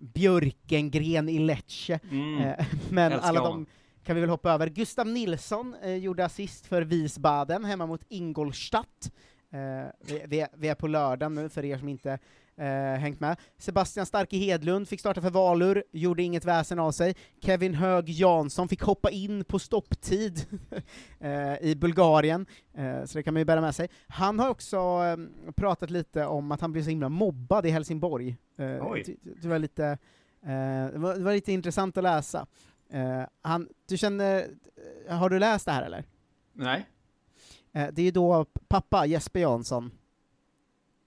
Björkengren 0.00 1.28
i 1.28 1.38
Lecce, 1.38 2.00
Mm. 2.10 2.54
Men 2.90 3.12
alla 3.12 3.40
de 3.40 3.66
kan 4.04 4.14
vi 4.14 4.20
väl 4.20 4.30
hoppa 4.30 4.50
över. 4.50 4.68
Gustav 4.68 5.06
Nilsson 5.06 5.74
gjorde 6.00 6.24
assist 6.24 6.66
för 6.66 6.82
Wiesbaden 6.82 7.64
hemma 7.64 7.86
mot 7.86 8.04
Ingolstadt. 8.08 9.12
Eh, 9.50 9.90
vi, 10.00 10.22
vi, 10.26 10.40
är- 10.40 10.48
vi 10.56 10.68
är 10.68 10.74
på 10.74 10.86
lördag 10.86 11.32
nu, 11.32 11.48
för 11.48 11.64
er 11.64 11.78
som 11.78 11.88
inte 11.88 12.18
eh, 12.56 12.66
hängt 12.98 13.20
med. 13.20 13.36
Sebastian 13.58 14.06
Starke 14.06 14.36
Hedlund 14.36 14.88
fick 14.88 15.00
starta 15.00 15.20
för 15.22 15.30
Valur, 15.30 15.84
gjorde 15.92 16.22
inget 16.22 16.44
väsen 16.44 16.78
av 16.78 16.92
sig. 16.92 17.14
Kevin 17.40 17.74
Hög 17.74 18.08
Jansson 18.10 18.68
fick 18.68 18.82
hoppa 18.82 19.10
in 19.10 19.44
på 19.44 19.58
stopptid 19.58 20.46
eh, 21.20 21.54
i 21.60 21.74
Bulgarien, 21.76 22.46
så 23.04 23.18
det 23.18 23.22
kan 23.22 23.34
man 23.34 23.40
ju 23.40 23.44
bära 23.44 23.60
med 23.60 23.74
sig. 23.74 23.88
Han 24.08 24.38
har 24.38 24.48
också 24.48 24.76
eh, 24.76 25.52
pratat 25.56 25.90
lite 25.90 26.26
om 26.26 26.52
att 26.52 26.60
han 26.60 26.72
blev 26.72 26.82
så 26.82 26.90
himla 26.90 27.08
mobbad 27.08 27.66
i 27.66 27.70
Helsingborg. 27.70 28.36
Oj. 28.80 29.16
det, 29.42 29.48
var 29.48 29.58
lite, 29.58 29.98
det, 30.92 30.98
var, 30.98 31.14
det 31.14 31.22
var 31.24 31.32
lite 31.32 31.52
intressant 31.52 31.96
att 31.96 32.02
läsa. 32.02 32.46
Han, 33.42 33.68
du 33.88 33.96
känner, 33.96 34.46
har 35.08 35.30
du 35.30 35.38
läst 35.38 35.64
det 35.66 35.72
här 35.72 35.82
eller? 35.82 36.04
Nej. 36.52 36.86
Eh, 37.76 37.88
det 37.92 38.02
är 38.02 38.04
ju 38.04 38.10
då 38.10 38.44
pappa 38.68 39.06
Jesper 39.06 39.40
Jansson, 39.40 39.90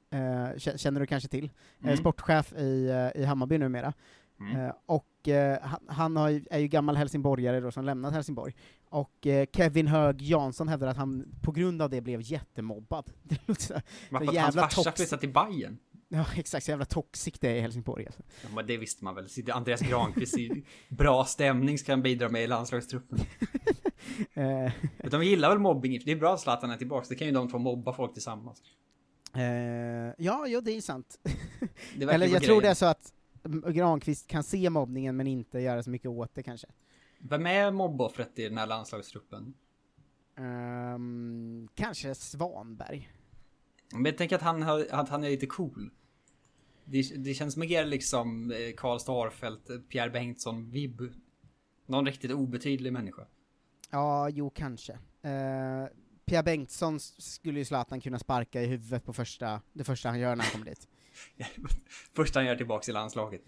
eh, 0.10 0.18
kä- 0.18 0.78
känner 0.78 1.00
du 1.00 1.06
kanske 1.08 1.30
till, 1.30 1.46
eh, 1.80 1.86
Mm. 1.86 1.98
sportchef 1.98 2.54
i, 2.54 2.92
i 3.16 3.24
Hammarby 3.26 3.58
numera. 3.58 3.94
Mm. 4.40 4.72
Och 4.86 5.06
han, 5.88 6.18
är 6.18 6.58
ju 6.60 6.68
gammal 6.68 6.96
helsingborgare 6.96 7.60
då 7.60 7.72
som 7.72 7.86
lämnat 7.86 8.14
Helsingborg. 8.14 8.56
Och 8.90 9.28
Kevin 9.54 9.88
Hög 9.88 10.22
Jansson 10.22 10.68
hävdar 10.68 10.88
att 10.88 10.98
han 10.98 11.26
på 11.42 11.52
grund 11.52 11.82
av 11.82 11.90
det 11.90 12.02
blev 12.02 12.22
jättemobbad. 12.22 13.12
Det 13.24 13.38
låter 13.48 13.62
så, 13.62 13.74
Varför 14.12 14.26
så 14.26 14.32
att 14.32 14.38
hans 14.56 14.56
farsa 14.76 14.92
flyttade 14.92 15.20
till 15.20 15.34
Bayern? 15.34 15.78
Ja 16.12 16.26
exakt, 16.36 16.66
så 16.66 16.72
jävla 16.72 16.86
toxic 16.86 17.40
det 17.40 17.50
är 17.50 17.56
i 17.56 17.62
Helsingborg 17.62 18.06
alltså. 18.06 18.24
Ja, 18.44 18.50
men 18.56 18.68
det 18.68 18.78
visste 18.78 19.04
man 19.04 19.16
väl. 19.16 19.28
Andreas 19.52 19.82
Granqvist 19.82 20.38
i 20.38 20.64
bra 20.90 21.26
stämning 21.26 21.78
ska 21.78 21.92
han 21.92 22.02
bidra 22.02 22.30
med 22.30 22.44
i 22.44 22.48
landslagstruppen. 22.48 23.20
Eh, 24.34 24.72
De 25.10 25.24
gillar 25.24 25.50
väl 25.50 25.60
mobbing? 25.60 26.02
Det 26.06 26.12
är 26.12 26.16
bra 26.16 26.34
att 26.34 26.40
Zlatan 26.42 26.72
är 26.72 26.78
tillbaka. 26.78 27.06
Det 27.10 27.16
kan 27.16 27.28
ju 27.28 27.34
de 27.34 27.50
två 27.50 27.58
mobba 27.58 27.94
folk 27.94 28.14
tillsammans. 28.14 28.62
eh, 29.36 29.44
ja, 30.18 30.46
jo 30.48 30.62
det 30.62 30.72
är 30.72 30.82
sant. 30.82 31.20
Det 31.96 32.06
Eller 32.06 32.28
jag 32.28 32.44
tror 32.44 32.62
det 32.62 32.68
är 32.70 32.74
så 32.74 32.86
att 32.86 33.14
Granqvist 33.74 34.28
kan 34.28 34.44
se 34.44 34.70
mobbningen 34.70 35.18
men 35.18 35.28
inte 35.28 35.60
göra 35.60 35.84
så 35.84 35.90
mycket 35.90 36.08
åt 36.10 36.36
det 36.36 36.44
kanske. 36.44 36.68
Vem 37.20 37.46
är 37.46 37.72
mobboffret 37.72 38.40
i 38.40 38.44
den 38.50 38.58
här 38.58 38.68
landslagstruppen? 38.68 39.54
Ehm, 40.38 41.68
kanske 41.76 42.16
Svanberg. 42.16 43.10
Men 43.94 44.06
jag 44.06 44.18
tänker 44.18 44.36
att 44.36 44.42
han, 44.42 44.62
har, 44.64 44.88
att 44.92 45.10
han 45.10 45.24
är 45.24 45.30
lite 45.30 45.48
cool. 45.48 45.92
Det, 46.92 47.02
det 47.18 47.34
känns 47.34 47.58
mer 47.58 47.86
liksom 47.86 48.52
eh, 48.52 48.58
Karl 48.78 49.00
Starfelt, 49.00 49.90
Pierre 49.90 50.10
Bengtsson, 50.10 50.72
Vibb. 50.72 51.02
Någon 51.86 52.06
riktigt 52.06 52.32
obetydlig 52.32 52.94
människa. 52.94 53.28
Ja, 53.90 54.30
jo 54.30 54.50
kanske. 54.50 54.94
Uh, 54.94 55.88
Pia 56.26 56.44
Bengtsson 56.44 57.00
skulle 57.00 57.60
ju 57.60 57.66
Zlatan 57.66 58.02
kunna 58.02 58.20
sparka 58.20 58.62
i 58.62 58.66
huvudet 58.66 59.06
på 59.06 59.14
första, 59.14 59.62
det 59.74 59.84
första 59.84 60.10
han 60.10 60.20
gör 60.20 60.36
när 60.36 60.44
han 60.44 60.52
kommer 60.52 60.66
dit. 60.66 60.88
Först 62.16 62.36
han 62.36 62.46
gör 62.46 62.56
tillbaks 62.56 62.90
i 62.90 62.92
landslaget. 62.92 63.42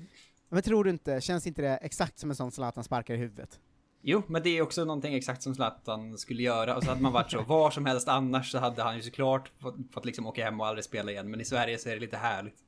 Men 0.50 0.62
tror 0.62 0.84
du 0.84 0.90
inte, 0.90 1.22
känns 1.22 1.48
inte 1.48 1.62
det 1.62 1.78
exakt 1.78 2.20
som 2.20 2.30
en 2.30 2.36
sån 2.36 2.52
Zlatan 2.52 2.84
sparkar 2.84 3.14
i 3.14 3.18
huvudet? 3.18 3.60
Jo, 4.02 4.24
men 4.28 4.44
det 4.44 4.58
är 4.58 4.62
också 4.62 4.86
någonting 4.86 5.14
exakt 5.14 5.42
som 5.42 5.56
Zlatan 5.56 6.18
skulle 6.18 6.44
göra. 6.44 6.76
Och 6.76 6.84
så 6.84 6.90
hade 6.90 7.02
man 7.02 7.14
varit 7.14 7.32
så, 7.32 7.42
var 7.48 7.72
som 7.72 7.86
helst 7.86 8.08
annars 8.08 8.52
så 8.52 8.60
hade 8.60 8.84
han 8.84 8.96
ju 8.96 9.02
såklart 9.02 9.52
fått, 9.60 9.76
fått 9.92 10.06
liksom 10.06 10.28
åka 10.28 10.46
hem 10.46 10.62
och 10.62 10.68
aldrig 10.68 10.86
spela 10.86 11.12
igen. 11.12 11.32
Men 11.32 11.42
i 11.42 11.46
Sverige 11.46 11.78
så 11.78 11.90
är 11.90 11.94
det 11.94 12.00
lite 12.00 12.18
härligt. 12.18 12.64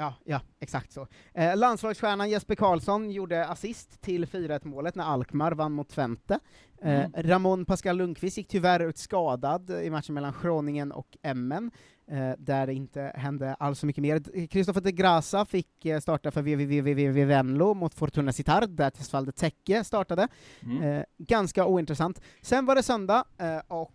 Ja, 0.00 0.14
ja, 0.24 0.40
exakt 0.60 0.92
så. 0.92 1.06
Eh, 1.34 1.56
landslagsstjärnan 1.56 2.30
Jesper 2.30 2.54
Karlsson 2.54 3.10
gjorde 3.10 3.46
assist 3.46 4.00
till 4.00 4.26
4-1 4.26 4.64
målet 4.64 4.94
när 4.94 5.04
Alkmaar 5.04 5.52
vann 5.52 5.72
mot 5.72 5.88
Twente. 5.88 6.34
Eh, 6.82 7.04
Mm. 7.04 7.12
Ramon 7.16 7.64
Pascal 7.64 7.96
Lundqvist 7.96 8.36
gick 8.36 8.48
tyvärr 8.48 8.80
ut 8.80 8.98
skadad 8.98 9.70
i 9.70 9.90
matchen 9.90 10.14
mellan 10.14 10.34
Groningen 10.42 10.92
och 10.92 11.16
Emmen, 11.22 11.70
eh, 12.10 12.30
där 12.38 12.66
det 12.66 12.74
inte 12.74 13.12
hände 13.14 13.54
alls 13.54 13.78
så 13.78 13.86
mycket 13.86 14.02
mer. 14.02 14.46
Kristoffer 14.46 14.80
de 14.80 14.92
Grasa 14.92 15.44
fick 15.44 15.84
eh, 15.86 16.00
starta 16.00 16.30
för 16.30 16.42
VVVVV 16.42 17.24
Venlo 17.24 17.74
mot 17.74 17.94
Fortuna 17.94 18.32
Sittard, 18.32 18.70
där 18.70 18.90
Tesfalde 18.90 19.32
Tekke 19.32 19.84
startade. 19.84 20.28
Mm. 20.62 20.82
Eh, 20.82 21.04
ganska 21.18 21.66
ointressant. 21.66 22.20
Sen 22.42 22.66
var 22.66 22.74
det 22.74 22.82
söndag, 22.82 23.24
eh, 23.38 23.58
och 23.68 23.94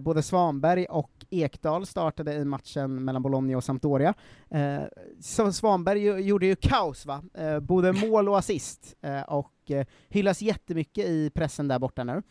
både 0.00 0.22
Svanberg 0.22 0.84
och 0.84 1.13
Ekdal 1.30 1.86
startade 1.86 2.34
i 2.34 2.44
matchen 2.44 3.04
mellan 3.04 3.22
Bologna 3.22 3.56
och 3.56 3.64
Sampdoria. 3.64 4.14
Eh, 4.50 4.82
Svanberg 5.52 6.00
ju, 6.00 6.18
gjorde 6.18 6.46
ju 6.46 6.56
kaos, 6.56 7.06
va? 7.06 7.22
Eh, 7.34 7.60
både 7.60 7.92
mål 8.08 8.28
och 8.28 8.38
assist, 8.38 8.96
eh, 9.00 9.22
och 9.22 9.70
eh, 9.70 9.86
hyllas 10.08 10.42
jättemycket 10.42 11.06
i 11.06 11.30
pressen 11.30 11.68
där 11.68 11.78
borta 11.78 12.04
nu. 12.04 12.22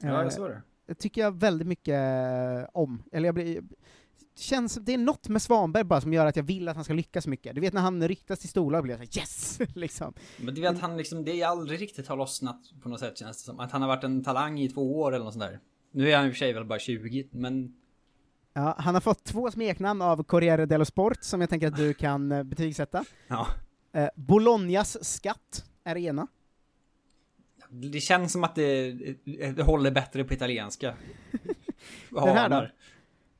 Ja, 0.00 0.08
Eh, 0.08 0.14
jag 0.14 0.32
såg 0.32 0.50
det. 0.50 0.62
det 0.86 0.94
tycker 0.94 1.20
jag 1.20 1.40
väldigt 1.40 1.68
mycket 1.68 1.94
eh, 1.94 2.68
om. 2.72 3.02
Eller 3.12 3.28
jag 3.28 3.34
blir... 3.34 3.62
Känns, 4.38 4.74
det 4.74 4.94
är 4.94 4.98
något 4.98 5.28
med 5.28 5.42
Svanberg 5.42 5.84
bara 5.84 6.00
som 6.00 6.12
gör 6.12 6.26
att 6.26 6.36
jag 6.36 6.42
vill 6.42 6.68
att 6.68 6.74
han 6.74 6.84
ska 6.84 6.94
lyckas 6.94 7.26
mycket. 7.26 7.54
Du 7.54 7.60
vet 7.60 7.72
när 7.72 7.80
han 7.80 8.08
ryktas 8.08 8.38
till 8.38 8.48
stolar 8.48 8.82
blir 8.82 8.92
jag 8.98 8.98
så 9.08 9.18
här, 9.20 9.22
yes! 9.22 9.58
liksom. 9.74 10.12
Men 10.36 10.54
du 10.54 10.60
vet, 10.60 10.80
han 10.80 10.96
liksom, 10.96 11.24
det 11.24 11.40
är 11.40 11.46
aldrig 11.46 11.80
riktigt 11.80 12.08
har 12.08 12.16
lossnat 12.16 12.60
på 12.82 12.88
något 12.88 13.00
sätt 13.00 13.18
känns 13.18 13.36
det 13.36 13.42
som. 13.42 13.60
Att 13.60 13.70
han 13.72 13.82
har 13.82 13.88
varit 13.88 14.04
en 14.04 14.24
talang 14.24 14.60
i 14.60 14.68
två 14.68 15.00
år 15.00 15.14
eller 15.14 15.24
något 15.24 15.34
sånt 15.34 15.44
där. 15.44 15.60
Nu 15.90 16.10
är 16.10 16.16
han 16.16 16.26
i 16.26 16.28
och 16.28 16.32
för 16.32 16.38
sig 16.38 16.52
väl 16.52 16.64
bara 16.64 16.78
20, 16.78 17.28
men 17.30 17.74
Ja, 18.58 18.74
han 18.78 18.94
har 18.94 19.00
fått 19.00 19.24
två 19.24 19.50
smeknamn 19.50 20.02
av 20.02 20.22
Corriere 20.24 20.66
dello 20.66 20.84
Sport 20.84 21.18
som 21.20 21.40
jag 21.40 21.50
tänker 21.50 21.66
att 21.68 21.76
du 21.76 21.94
kan 21.94 22.32
eh, 22.32 22.42
betygsätta. 22.42 23.04
ja. 23.28 23.46
Eh, 23.92 24.08
Bolognas 24.14 25.04
skatt 25.14 25.64
är 25.84 25.94
det 25.94 26.00
ena. 26.00 26.26
Det 27.68 28.00
känns 28.00 28.32
som 28.32 28.44
att 28.44 28.54
det, 28.54 28.92
det 29.56 29.62
håller 29.62 29.90
bättre 29.90 30.24
på 30.24 30.34
italienska. 30.34 30.94
Den 32.10 32.28
här 32.36 32.48
då? 32.48 32.66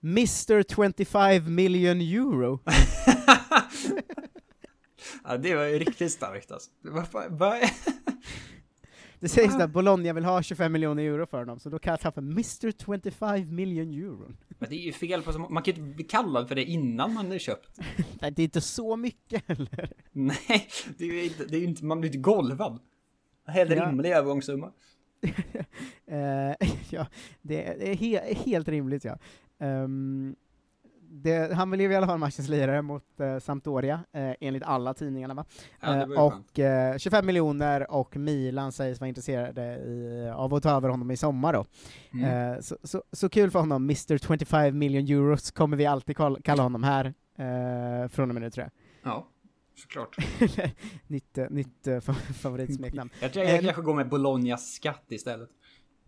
Mr 0.02 0.62
25 0.74 1.54
million 1.54 2.00
euro. 2.00 2.60
Ja, 5.24 5.36
det 5.36 5.54
var 5.54 5.64
ju 5.64 5.78
riktigt 5.78 6.12
starkt 6.12 6.50
alltså. 6.52 6.70
Vad 6.82 7.08
fan- 7.08 7.36
vad 7.36 7.56
är- 7.56 7.70
Det 9.26 9.30
sägs 9.30 9.54
att 9.54 9.70
Bologna 9.70 10.12
vill 10.12 10.24
ha 10.24 10.42
25 10.42 10.72
miljoner 10.72 11.02
euro 11.02 11.26
för 11.26 11.38
honom, 11.38 11.58
så 11.58 11.68
då 11.70 11.78
kallas 11.78 12.02
han 12.02 12.12
för 12.12 12.20
Mr 12.22 12.72
25 12.84 13.54
million 13.54 13.90
euro. 13.90 14.32
Men 14.58 14.68
det 14.70 14.76
är 14.76 14.80
ju 14.80 14.92
fel 14.92 15.22
på 15.22 15.32
så 15.32 15.38
Man 15.38 15.62
kan 15.62 15.74
ju 15.74 15.80
inte 15.82 15.94
bli 15.94 16.04
kallad 16.04 16.48
för 16.48 16.54
det 16.54 16.64
innan 16.64 17.14
man 17.14 17.32
är 17.32 17.38
köpt. 17.38 17.78
Nej, 18.20 18.30
det 18.32 18.42
är 18.42 18.44
inte 18.44 18.60
så 18.60 18.96
mycket 18.96 19.48
heller. 19.48 19.92
Nej, 20.12 20.68
det 20.98 21.04
är 21.04 21.08
ju 21.12 21.24
inte, 21.24 21.44
det 21.44 21.56
är 21.56 21.64
inte 21.64 21.84
man 21.84 22.00
blir 22.00 22.08
inte 22.10 22.18
golvad. 22.18 22.80
Helt 23.46 23.70
Ja. 23.70 23.86
rimlig 23.88 24.10
övergångssumma. 24.10 24.72
Eh, 26.08 26.68
ja, 26.90 27.06
det 27.42 27.64
är, 27.64 27.94
he 27.94 28.34
helt 28.34 28.68
rimligt 28.68 29.04
ja. 29.04 29.18
Ehm, 29.58 30.36
det, 31.08 31.54
han 31.54 31.70
vill 31.70 31.80
ju 31.80 31.92
i 31.92 31.96
alla 31.96 32.06
fall 32.06 32.18
matchens 32.18 32.48
lirare 32.48 32.82
mot 32.82 33.20
eh, 33.20 33.38
Sampdoria, 33.38 34.00
eh, 34.12 34.32
enligt 34.40 34.62
alla 34.62 34.94
tidningarna 34.94 35.34
va? 35.34 35.44
Ja, 35.80 35.96
Eh, 35.96 36.24
och 36.24 36.58
eh, 36.58 36.98
25 36.98 37.26
miljoner 37.26 37.90
och 37.90 38.16
Milan 38.16 38.72
sägs 38.72 39.00
vara 39.00 39.08
intresserade 39.08 39.62
i, 39.76 40.30
av 40.34 40.54
att 40.54 40.62
ta 40.62 40.70
över 40.70 40.88
honom 40.88 41.10
i 41.10 41.16
sommar 41.16 41.52
då. 41.52 41.64
Mm. 42.12 42.52
Eh, 42.54 42.60
så, 42.60 42.76
så, 42.82 43.02
så 43.12 43.28
kul 43.28 43.50
för 43.50 43.58
honom, 43.58 43.82
Mr 43.84 44.18
25 44.18 44.78
million 44.78 45.04
euros 45.06 45.50
kommer 45.50 45.76
vi 45.76 45.86
alltid 45.86 46.16
kall, 46.16 46.42
kalla 46.42 46.62
honom 46.62 46.84
här, 46.84 47.04
eh, 47.38 48.08
från 48.08 48.28
och 48.30 48.34
med 48.34 48.42
nu 48.42 48.50
tror 48.50 48.64
jag. 48.64 48.72
Ja, 49.12 49.28
såklart. 49.82 50.16
nytt 51.06 51.38
nytt 51.50 51.86
fa- 51.86 52.12
favoritsmeknamn. 52.32 53.10
Jag 53.20 53.32
tror 53.32 53.44
jag 53.44 53.54
Eh, 53.54 53.60
kanske 53.64 53.82
går 53.82 53.94
med 53.94 54.08
Bolognas 54.08 54.72
skatt 54.74 55.04
istället. 55.08 55.48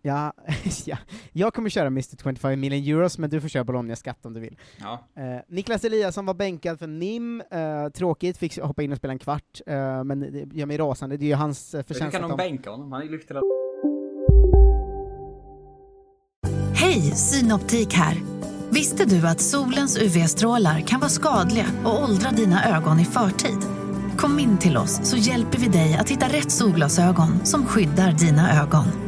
Ja, 0.02 0.32
ja, 0.84 0.98
jag 1.32 1.54
kommer 1.54 1.70
köra 1.70 1.86
Mr 1.86 2.16
25 2.22 2.60
million 2.60 2.84
euros, 2.84 3.18
men 3.18 3.30
du 3.30 3.40
får 3.40 3.48
köra 3.48 3.64
Bologna 3.64 3.96
skatt 3.96 4.26
om 4.26 4.34
du 4.34 4.40
vill. 4.40 4.58
Ja. 4.80 5.04
Eh, 5.16 5.40
Niklas 5.48 5.84
Eliasson 5.84 6.26
var 6.26 6.34
bänkad 6.34 6.78
för 6.78 6.86
NIM, 6.86 7.42
eh, 7.50 7.88
tråkigt, 7.88 8.38
fick 8.38 8.58
hoppa 8.58 8.82
in 8.82 8.92
och 8.92 8.98
spela 8.98 9.12
en 9.12 9.18
kvart, 9.18 9.60
eh, 9.66 10.04
men 10.04 10.20
det 10.20 10.46
gör 10.52 10.66
mig 10.66 10.78
rasande, 10.78 11.16
det 11.16 11.24
är 11.24 11.28
ju 11.28 11.34
hans 11.34 11.74
eh, 11.74 11.78
Hur 11.78 11.82
förtjänst 11.82 12.16
kan 12.16 12.24
att 12.24 12.30
de 12.30 12.36
de... 12.36 12.48
bänka 12.48 12.70
honom? 12.70 12.92
Han 12.92 13.02
är 13.02 13.06
ju. 13.06 13.20
Hej, 16.74 17.00
Synoptik 17.00 17.94
här. 17.94 18.16
Visste 18.70 19.04
du 19.04 19.26
att 19.26 19.40
solens 19.40 19.98
UV-strålar 19.98 20.80
kan 20.80 21.00
vara 21.00 21.10
skadliga 21.10 21.66
och 21.84 22.02
åldra 22.02 22.30
dina 22.30 22.76
ögon 22.76 23.00
i 23.00 23.04
förtid? 23.04 23.58
Kom 24.16 24.38
in 24.38 24.58
till 24.58 24.76
oss 24.76 25.10
så 25.10 25.16
hjälper 25.16 25.58
vi 25.58 25.68
dig 25.68 25.96
att 26.00 26.10
hitta 26.10 26.26
rätt 26.26 26.50
solglasögon 26.50 27.46
som 27.46 27.66
skyddar 27.66 28.12
dina 28.12 28.62
ögon. 28.62 29.07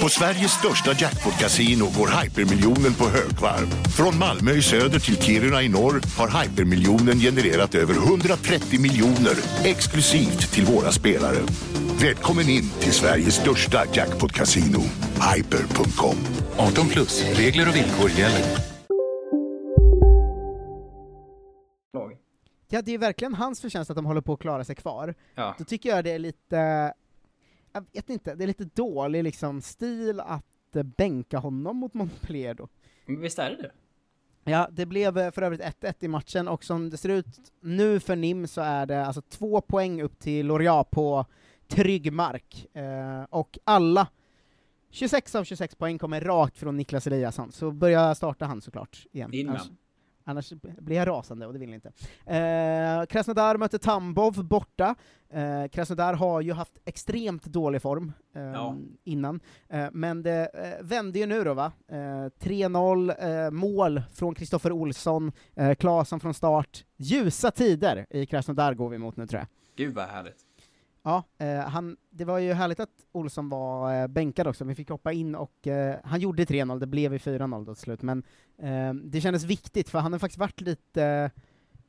På 0.00 0.08
Sveriges 0.08 0.52
största 0.52 0.92
jackpot-kasino 0.92 1.84
går 1.98 2.22
hypermiljonen 2.22 2.94
på 2.94 3.04
högvarv. 3.04 3.66
Från 3.96 4.18
Malmö 4.18 4.52
i 4.52 4.62
söder 4.62 4.98
till 4.98 5.22
Kiruna 5.22 5.62
i 5.62 5.68
norr 5.68 6.00
har 6.18 6.42
hypermiljonen 6.42 7.18
genererat 7.18 7.74
över 7.74 7.94
130 7.94 8.80
miljoner 8.80 9.36
exklusivt 9.64 10.52
till 10.52 10.64
våra 10.64 10.92
spelare. 10.92 11.38
Välkommen 12.00 12.48
in 12.48 12.70
till 12.80 12.92
Sveriges 12.92 13.34
största 13.34 13.84
jackpot-kasino, 13.92 14.82
hyper.com. 15.34 16.16
18 16.56 16.88
plus, 16.88 17.24
regler 17.38 17.68
och 17.68 17.76
villkor 17.76 18.10
gäller. 18.10 18.74
Ja, 22.74 22.82
det 22.82 22.94
är 22.94 22.98
verkligen 22.98 23.34
hans 23.34 23.60
förtjänst 23.60 23.90
att 23.90 23.96
de 23.96 24.06
håller 24.06 24.20
på 24.20 24.32
att 24.32 24.40
klara 24.40 24.64
sig 24.64 24.74
kvar. 24.76 25.14
Ja. 25.34 25.54
Då 25.58 25.64
tycker 25.64 25.88
jag 25.88 26.04
det 26.04 26.10
är 26.10 26.18
lite, 26.18 26.92
jag 27.74 27.84
vet 27.92 28.10
inte, 28.10 28.34
det 28.34 28.44
är 28.44 28.46
lite 28.46 28.64
dålig 28.64 29.24
liksom 29.24 29.60
stil 29.60 30.20
att 30.20 30.76
eh, 30.76 30.82
bänka 30.82 31.38
honom 31.38 31.76
mot 31.76 31.94
Montpellier 31.94 32.54
då. 32.54 32.68
Men 33.06 33.20
visst 33.20 33.38
är 33.38 33.50
det 33.50 33.56
det? 33.56 33.70
Ja, 34.50 34.68
det 34.72 34.86
blev 34.86 35.18
eh, 35.18 35.30
för 35.30 35.42
övrigt 35.42 35.60
1-1 35.60 35.94
i 36.00 36.08
matchen, 36.08 36.48
och 36.48 36.64
som 36.64 36.90
det 36.90 36.96
ser 36.96 37.08
ut 37.08 37.26
nu 37.60 38.00
för 38.00 38.16
NIM 38.16 38.46
så 38.46 38.60
är 38.60 38.86
det 38.86 39.06
alltså 39.06 39.22
två 39.22 39.60
poäng 39.60 40.02
upp 40.02 40.18
till 40.18 40.46
Lorient 40.46 40.90
på 40.90 41.26
trygg 41.68 42.12
mark. 42.12 42.66
Eh, 42.76 43.22
och 43.30 43.58
alla 43.64 44.08
26 44.90 45.34
av 45.34 45.44
26 45.44 45.74
poäng 45.74 45.98
kommer 45.98 46.20
rakt 46.20 46.58
från 46.58 46.76
Niklas 46.76 47.06
Eliasson, 47.06 47.52
så 47.52 47.70
börja 47.70 48.14
starta 48.14 48.44
han 48.46 48.60
såklart 48.60 49.06
igen. 49.12 49.34
In 49.34 49.46
med 49.46 49.60
Annars, 50.26 50.52
blir 50.78 50.96
jag 50.96 51.08
rasande, 51.08 51.46
och 51.46 51.52
det 51.52 51.58
vill 51.58 51.68
jag 51.68 51.76
inte. 51.76 51.88
Eh, 52.26 53.06
Krasnodar 53.06 53.56
mötte 53.56 53.78
Tambov 53.78 54.44
borta. 54.44 54.94
Eh, 55.30 55.66
Krasnodar 55.72 56.14
har 56.14 56.40
ju 56.40 56.52
haft 56.52 56.78
extremt 56.84 57.44
dålig 57.44 57.82
form 57.82 58.12
eh, 58.34 58.42
Ja. 58.42 58.76
innan, 59.04 59.40
eh, 59.68 59.86
men 59.92 60.22
det 60.22 60.50
eh, 60.54 60.84
vände 60.86 61.18
ju 61.18 61.26
nu 61.26 61.44
då 61.44 61.54
va? 61.54 61.72
Eh, 61.88 61.96
3-0 61.96 63.44
eh, 63.44 63.50
mål 63.50 64.02
från 64.12 64.34
Kristoffer 64.34 64.72
Olsson, 64.72 65.32
eh, 65.56 65.74
Claesson 65.74 66.20
från 66.20 66.34
start. 66.34 66.84
Ljusa 66.96 67.50
tider 67.50 68.06
i 68.10 68.26
Krasnodar 68.26 68.74
går 68.74 68.88
vi 68.88 68.98
mot 68.98 69.16
nu 69.16 69.26
tror 69.26 69.38
jag. 69.40 69.48
Gud 69.76 69.94
vad 69.94 70.04
härligt. 70.04 70.43
Ja, 71.06 71.24
eh, 71.38 71.58
han, 71.58 71.96
det 72.10 72.24
var 72.24 72.38
ju 72.38 72.52
härligt 72.52 72.80
att 72.80 73.06
Olsson 73.12 73.48
var 73.48 74.02
eh, 74.02 74.06
bänkad 74.06 74.46
också, 74.46 74.64
vi 74.64 74.74
fick 74.74 74.88
hoppa 74.88 75.12
in 75.12 75.34
och 75.34 75.66
eh, 75.66 75.96
han 76.04 76.20
gjorde 76.20 76.44
3-0, 76.44 76.78
det 76.78 76.86
blev 76.86 77.12
ju 77.12 77.18
4-0 77.18 77.64
då 77.64 77.74
till 77.74 77.82
slut, 77.82 78.02
men 78.02 78.22
eh, 78.58 78.94
det 78.94 79.20
kändes 79.20 79.44
viktigt 79.44 79.88
för 79.88 79.98
han 79.98 80.12
har 80.12 80.18
faktiskt 80.18 80.38
varit 80.38 80.60
lite, 80.60 81.30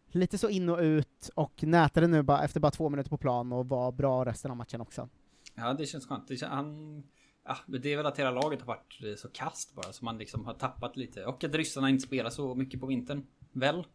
lite 0.07 0.37
så 0.37 0.49
in 0.49 0.69
och 0.69 0.79
ut 0.79 1.29
och 1.35 1.63
nätade 1.63 2.07
nu 2.07 2.23
bara, 2.23 2.43
efter 2.43 2.59
bara 2.59 2.71
två 2.71 2.89
minuter 2.89 3.09
på 3.09 3.17
plan 3.17 3.51
och 3.51 3.69
var 3.69 3.91
bra 3.91 4.25
resten 4.25 4.51
av 4.51 4.57
matchen 4.57 4.81
också. 4.81 5.09
Ja, 5.55 5.73
det 5.73 5.85
känns 5.85 6.07
skönt. 6.07 6.27
Det 6.27 6.37
kän, 6.37 6.51
han... 6.51 7.03
Ja, 7.47 7.57
det 7.67 7.93
är 7.93 7.97
väl 7.97 8.05
att 8.05 8.19
hela 8.19 8.31
laget 8.31 8.59
har 8.61 8.67
varit 8.67 8.99
eh, 9.03 9.15
så 9.17 9.29
kast 9.29 9.75
bara, 9.75 9.93
så 9.93 10.05
man 10.05 10.17
liksom 10.17 10.45
har 10.45 10.53
tappat 10.53 10.97
lite. 10.97 11.25
Och 11.25 11.43
att 11.43 11.55
ryssarna 11.55 11.89
inte 11.89 12.07
spelar 12.07 12.29
så 12.29 12.55
mycket 12.55 12.79
på 12.79 12.85
vintern. 12.85 13.25
Väl? 13.51 13.87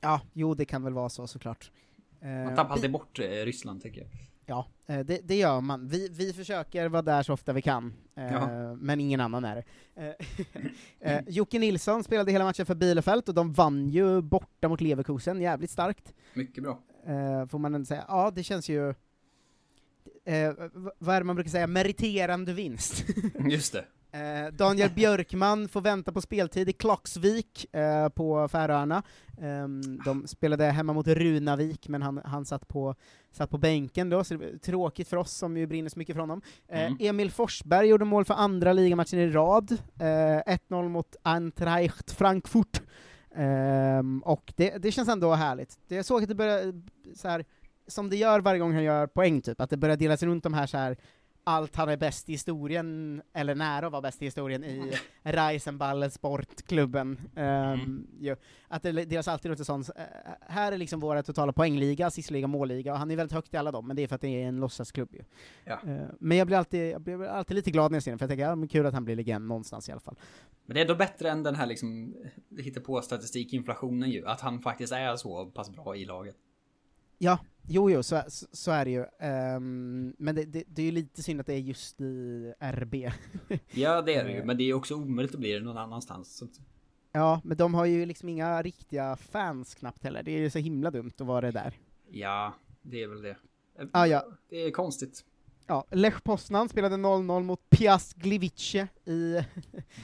Ja, 0.00 0.20
jo 0.32 0.54
det 0.54 0.64
kan 0.64 0.82
väl 0.82 0.92
vara 0.92 1.08
så 1.08 1.26
såklart. 1.26 1.70
Eh, 2.20 2.28
Man 2.28 2.54
tappar 2.56 2.72
alltid 2.72 2.92
bort 2.92 3.18
Ryssland 3.18 3.82
tycker 3.82 4.00
jag. 4.00 4.10
Ja, 4.46 4.66
eh, 4.86 5.00
det, 5.00 5.20
det 5.24 5.34
gör 5.36 5.60
man. 5.60 5.88
Vi, 5.88 6.08
vi 6.08 6.32
försöker 6.32 6.88
vara 6.88 7.02
där 7.02 7.22
så 7.22 7.32
ofta 7.32 7.52
vi 7.52 7.62
kan, 7.62 7.94
eh, 8.16 8.32
Ja. 8.32 8.74
men 8.74 9.00
ingen 9.00 9.20
annan 9.20 9.44
är 9.44 9.64
det. 9.94 10.16
Eh, 11.00 11.20
Jocke 11.28 11.58
Nilsson 11.58 12.04
spelade 12.04 12.32
hela 12.32 12.44
matchen 12.44 12.66
för 12.66 12.74
Bielefeld, 12.74 13.28
och 13.28 13.34
de 13.34 13.52
vann 13.52 13.88
ju 13.88 14.20
borta 14.22 14.68
mot 14.68 14.80
Leverkusen, 14.80 15.40
jävligt 15.40 15.70
starkt. 15.70 16.14
Mycket 16.34 16.62
bra. 16.62 16.82
Får 17.50 17.58
man 17.58 17.74
ändå 17.74 17.84
säga. 17.84 18.04
Ja, 18.08 18.30
det 18.34 18.42
känns 18.42 18.68
ju... 18.68 18.94
Vad 20.98 21.14
är 21.16 21.20
det 21.20 21.24
man 21.24 21.36
brukar 21.36 21.50
säga? 21.50 21.66
Meriterande 21.66 22.52
vinst. 22.52 23.04
Just 23.50 23.72
det. 23.72 23.84
Eh, 24.12 24.52
Daniel 24.52 24.90
Björkman 24.94 25.68
får 25.68 25.80
vänta 25.80 26.12
på 26.12 26.20
speltid 26.20 26.68
i 26.68 26.72
Klaksvik 26.72 27.74
eh, 27.74 28.08
på 28.08 28.48
Färöarna. 28.48 29.02
Ehm, 29.40 29.98
de 30.04 30.26
spelade 30.26 30.64
hemma 30.64 30.92
mot 30.92 31.06
Runavik, 31.06 31.88
men 31.88 32.02
han, 32.02 32.20
han 32.24 32.44
satt, 32.44 32.68
på, 32.68 32.94
satt 33.32 33.50
på 33.50 33.58
bänken 33.58 34.10
då, 34.10 34.24
så 34.24 34.34
det 34.34 34.46
var 34.50 34.58
tråkigt 34.58 35.08
för 35.08 35.16
oss 35.16 35.32
som 35.32 35.56
ju 35.56 35.66
brinner 35.66 35.88
så 35.88 35.98
mycket 35.98 36.14
för 36.14 36.20
honom. 36.20 36.42
Eh, 36.68 36.82
Mm. 36.82 36.96
Emil 37.00 37.30
Forsberg 37.30 37.88
gjorde 37.88 38.04
mål 38.04 38.24
för 38.24 38.34
andra 38.34 38.72
ligamatchen 38.72 39.18
i 39.18 39.30
rad, 39.30 39.72
eh, 40.00 40.54
1-0 40.54 40.88
mot 40.88 41.16
Eintracht 41.22 42.10
Frankfurt. 42.12 42.82
Ehm, 43.34 44.22
och 44.24 44.52
det, 44.56 44.78
det 44.82 44.92
känns 44.92 45.08
ändå 45.08 45.32
härligt. 45.32 45.78
Det 45.88 45.96
är 45.96 46.02
så 46.02 46.16
att 46.16 46.28
det 46.28 46.34
börjar, 46.34 46.82
så 47.14 47.28
här, 47.28 47.44
som 47.86 48.10
det 48.10 48.16
gör 48.16 48.40
varje 48.40 48.60
gång 48.60 48.72
han 48.74 48.84
gör 48.84 49.06
poäng, 49.06 49.42
typ, 49.42 49.60
att 49.60 49.70
det 49.70 49.76
börjar 49.76 49.96
delas 49.96 50.22
runt 50.22 50.44
de 50.44 50.54
här 50.54 50.66
så 50.66 50.78
här 50.78 50.96
allt 51.44 51.76
han 51.76 51.88
är 51.88 51.96
bäst 51.96 52.28
i 52.28 52.32
historien, 52.32 53.22
eller 53.32 53.54
nära 53.54 53.86
att 53.86 53.92
vara 53.92 54.02
bäst 54.02 54.22
i 54.22 54.24
historien 54.24 54.64
i 54.64 54.92
Reisenballe 55.22 56.10
Sportklubben. 56.10 57.20
Um, 57.36 58.08
ju. 58.20 58.36
Att 58.68 58.82
det 58.82 58.92
delas 58.92 59.28
alltid 59.28 59.48
runt 59.48 59.58
en 59.58 59.64
sån, 59.64 59.84
eh, 59.96 60.02
här 60.40 60.72
är 60.72 60.78
liksom 60.78 61.00
våra 61.00 61.22
totala 61.22 61.52
poängliga, 61.52 62.06
assistliga, 62.06 62.46
målliga, 62.46 62.92
och 62.92 62.98
han 62.98 63.10
är 63.10 63.16
väldigt 63.16 63.34
högt 63.34 63.54
i 63.54 63.56
alla 63.56 63.72
dem, 63.72 63.86
men 63.86 63.96
det 63.96 64.02
är 64.02 64.08
för 64.08 64.14
att 64.14 64.20
det 64.20 64.42
är 64.42 64.48
en 64.48 64.60
låtsasklubb 64.60 65.14
ju. 65.14 65.24
Ja. 65.64 65.80
Eh, 65.86 66.06
men 66.20 66.38
jag 66.38 66.46
blir, 66.46 66.56
alltid, 66.56 66.90
jag 66.90 67.00
blir 67.00 67.24
alltid 67.24 67.54
lite 67.54 67.70
glad 67.70 67.90
när 67.90 67.96
jag 67.96 68.02
ser 68.02 68.10
den, 68.10 68.18
för 68.18 68.24
jag 68.24 68.30
tänker, 68.30 68.44
ja 68.44 68.54
men 68.54 68.68
kul 68.68 68.86
att 68.86 68.94
han 68.94 69.04
blir 69.04 69.16
legend 69.16 69.46
någonstans 69.46 69.88
i 69.88 69.92
alla 69.92 70.00
fall. 70.00 70.16
Men 70.66 70.74
det 70.74 70.80
är 70.80 70.82
ändå 70.82 70.94
bättre 70.94 71.30
än 71.30 71.42
den 71.42 71.54
här 71.54 71.66
liksom 71.66 72.14
hittar 72.58 72.80
på 72.80 73.02
statistikinflationen 73.02 74.10
ju. 74.10 74.26
Att 74.26 74.40
han 74.40 74.60
faktiskt 74.60 74.92
är 74.92 75.16
så 75.16 75.46
pass 75.46 75.70
bra 75.70 75.96
i 75.96 76.04
laget. 76.04 76.36
Ja, 77.24 77.38
jo, 77.68 77.90
jo, 77.90 78.02
så, 78.02 78.22
så, 78.28 78.46
så 78.52 78.70
är 78.70 78.84
det 78.84 78.90
ju. 78.90 79.04
Ehm, 79.20 80.14
men 80.18 80.34
det, 80.34 80.44
det, 80.44 80.64
det 80.66 80.82
är 80.82 80.86
ju 80.86 80.92
lite 80.92 81.22
synd 81.22 81.40
att 81.40 81.46
det 81.46 81.54
är 81.54 81.58
just 81.58 82.00
i 82.00 82.52
RB. 82.60 82.94
Ja, 83.70 84.02
det 84.02 84.14
är 84.14 84.24
det 84.24 84.32
ju. 84.32 84.38
Eh. 84.38 84.44
Men 84.44 84.56
det 84.56 84.64
är 84.64 84.74
också 84.74 84.94
omöjligt 84.94 85.34
att 85.34 85.40
bli 85.40 85.52
det 85.52 85.60
någon 85.60 85.78
annanstans. 85.78 86.36
Så. 86.36 86.46
Ja, 87.12 87.40
men 87.44 87.56
de 87.56 87.74
har 87.74 87.84
ju 87.84 88.06
liksom 88.06 88.28
inga 88.28 88.62
riktiga 88.62 89.16
fans 89.16 89.74
knappt 89.74 90.04
heller, 90.04 90.22
det 90.22 90.30
är 90.30 90.38
ju 90.38 90.50
så 90.50 90.58
himla 90.58 90.90
dumt 90.90 91.12
att 91.18 91.26
vara 91.26 91.40
det 91.40 91.50
där. 91.50 91.74
Ja, 92.10 92.54
det 92.82 93.02
är 93.02 93.08
väl 93.08 93.22
det. 93.22 93.36
Ah, 93.92 94.06
ja. 94.06 94.26
Det 94.48 94.56
är 94.56 94.70
konstigt. 94.70 95.24
Ja, 95.66 95.84
Lech 95.90 96.22
Poznan 96.22 96.68
spelade 96.68 96.96
0-0 96.96 97.42
mot 97.42 97.70
Piast 97.70 98.14
Gliwice 98.16 98.88
i 99.04 99.44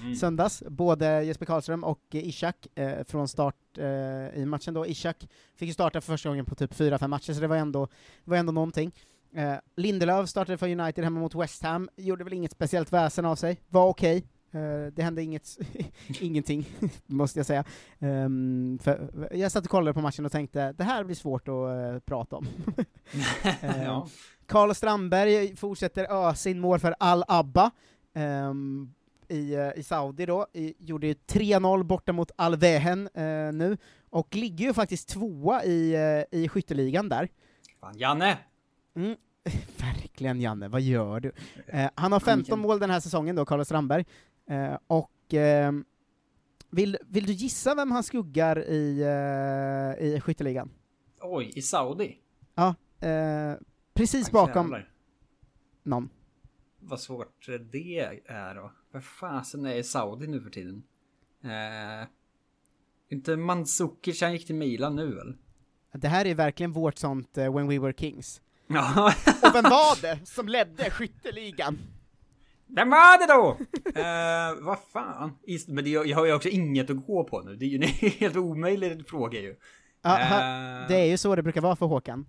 Mm. 0.03 0.15
söndags. 0.21 0.63
Både 0.69 1.23
Jesper 1.25 1.47
Karlström 1.47 1.85
och 1.85 2.01
Ishak 2.11 2.67
eh, 2.75 3.05
från 3.05 3.29
start 3.29 3.68
start 3.79 4.35
eh, 4.35 4.43
i 4.43 4.45
matchen 4.47 4.75
då. 4.75 4.87
Ishak 4.87 5.29
fick 5.57 5.67
ju 5.69 5.75
starta 5.75 6.01
för 6.01 6.13
första 6.13 6.29
gången 6.29 6.45
på 6.45 6.55
typ 6.55 6.75
4-5 6.75 7.09
matcher, 7.09 7.33
så 7.33 7.41
det 7.41 7.47
var 7.47 7.57
ändå, 7.57 7.87
det 8.25 8.31
var 8.31 8.37
ändå 8.37 8.53
någonting. 8.53 8.93
Eh, 9.35 9.55
Lindelöf 9.77 10.29
startade 10.29 10.59
för 10.59 10.69
United 10.81 11.05
hemma 11.05 11.21
mot 11.21 11.35
West 11.35 11.63
Ham, 11.63 11.89
gjorde 11.97 12.25
väl 12.25 12.33
inget 12.33 12.53
speciellt 12.53 12.93
väsen 12.93 13.25
av 13.25 13.37
sig, 13.37 13.61
var 13.69 13.89
okej. 13.89 14.25
Eh, 14.53 14.93
det 14.93 15.03
hände 15.03 15.23
inget, 15.23 15.59
ingenting, 16.21 16.69
måste 17.07 17.39
jag 17.39 17.47
säga. 17.47 17.65
Ehm, 17.99 18.79
för, 18.83 19.29
jag 19.33 19.53
satt 19.53 19.65
och 19.65 19.71
kollade 19.71 19.95
på 19.95 20.01
matchen 20.01 20.27
och 20.27 20.33
tänkte, 20.33 20.73
det 20.73 20.85
här 20.85 21.05
blir 21.05 21.17
svårt 21.17 21.49
att 21.49 21.55
eh, 21.55 21.99
prata 22.07 22.37
om. 22.37 22.47
Eh, 23.63 23.85
Ja. 23.85 24.09
Carl 24.47 24.75
Strandberg 24.75 25.57
fortsätter 25.57 26.29
ösa 26.29 26.51
in 26.51 26.61
mål 26.61 26.79
för 26.81 26.95
Al-Abba 26.99 27.71
ehm, 28.15 28.95
i, 29.29 29.55
eh, 29.55 29.71
i 29.77 29.83
Saudi 29.83 30.27
då, 30.27 30.47
I, 30.53 30.75
gjorde 30.79 31.07
ju 31.07 31.15
3-0 31.15 31.83
borta 31.83 32.13
mot 32.13 32.31
Al-Wehen 32.37 33.09
eh, 33.15 33.53
nu, 33.53 33.77
och 34.11 34.35
ligger 34.35 34.67
ju 34.67 34.75
faktiskt 34.75 35.09
tvåa 35.09 35.65
i, 35.65 35.95
eh, 35.95 36.41
i 36.41 36.49
skytteligan 36.49 37.09
där. 37.09 37.29
Fan, 37.81 37.99
Janne! 37.99 38.39
Mm. 38.97 39.17
Verkligen 39.79 40.41
Janne, 40.41 40.69
vad 40.69 40.81
gör 40.81 41.21
du? 41.21 41.33
Eh, 41.67 41.91
han 41.95 42.13
har 42.13 42.21
15 42.21 42.59
mål 42.61 42.79
den 42.79 42.91
här 42.91 43.01
säsongen 43.01 43.37
då, 43.37 43.45
Carlos 43.45 43.67
Strandberg, 43.69 44.05
eh, 44.51 44.79
och 44.87 45.35
ehm, 45.35 45.85
vill, 46.71 46.99
vill 47.07 47.27
du 47.27 47.33
gissa 47.33 47.75
vem 47.75 47.91
han 47.91 48.03
skuggar 48.03 48.59
i, 48.59 49.01
eh, 49.01 50.07
i 50.07 50.21
skytteligan? 50.21 50.71
Oj, 51.21 51.53
i 51.55 51.63
Saudi? 51.63 52.19
Ja, 52.55 52.75
eh, 53.09 53.55
precis 53.95 54.31
bakom 54.31 54.77
någon. 55.83 56.11
Vad 56.89 57.01
svårt 57.01 57.47
det 57.73 58.21
är 58.27 58.55
då. 58.55 58.73
Vad 58.93 59.05
fasen 59.05 59.67
är 59.67 59.83
Saudi 59.83 60.27
nu 60.27 60.41
för 60.41 60.51
tiden? 60.51 60.83
Eh, 61.45 62.09
inte 63.11 63.37
Mandzukic, 63.37 64.23
han 64.23 64.33
gick 64.33 64.47
till 64.47 64.55
Milan 64.55 64.97
nu 64.97 65.15
väl? 65.15 65.35
Det 65.93 66.09
här 66.09 66.25
är 66.25 66.35
verkligen 66.35 66.73
vårt 66.73 66.99
sånt 66.99 67.39
eh, 67.39 67.55
When 67.55 67.69
We 67.69 67.79
Were 67.79 67.93
Kings. 67.93 68.41
Ja. 68.67 69.13
Och 69.43 69.55
vem 69.55 69.65
var 69.65 70.03
det 70.03 70.27
som 70.27 70.49
ledde 70.49 70.91
skytteligan? 70.91 71.79
Vem 72.67 72.91
var 72.91 73.19
det 73.19 73.33
då? 73.35 73.57
eh, 74.01 74.67
vad 74.67 74.79
fan? 74.93 75.39
Men 75.69 75.85
det, 75.85 75.91
jag 75.91 76.17
har 76.17 76.27
ju 76.27 76.33
också 76.33 76.49
inget 76.49 76.91
att 76.91 77.07
gå 77.07 77.25
på 77.25 77.43
nu. 77.43 77.57
Det 77.57 77.65
är 77.65 77.69
ju 77.69 77.77
en 77.77 77.83
helt 78.21 78.37
omöjlig 78.37 79.09
fråga 79.09 79.41
ju. 79.41 79.57
Ha, 80.03 80.19
Eh, 80.21 80.89
det 80.89 80.95
är 80.97 81.05
ju 81.05 81.17
så 81.17 81.37
det 81.37 81.43
brukar 81.43 81.61
vara 81.61 81.77
för 81.77 81.87
Håkan. 81.87 82.27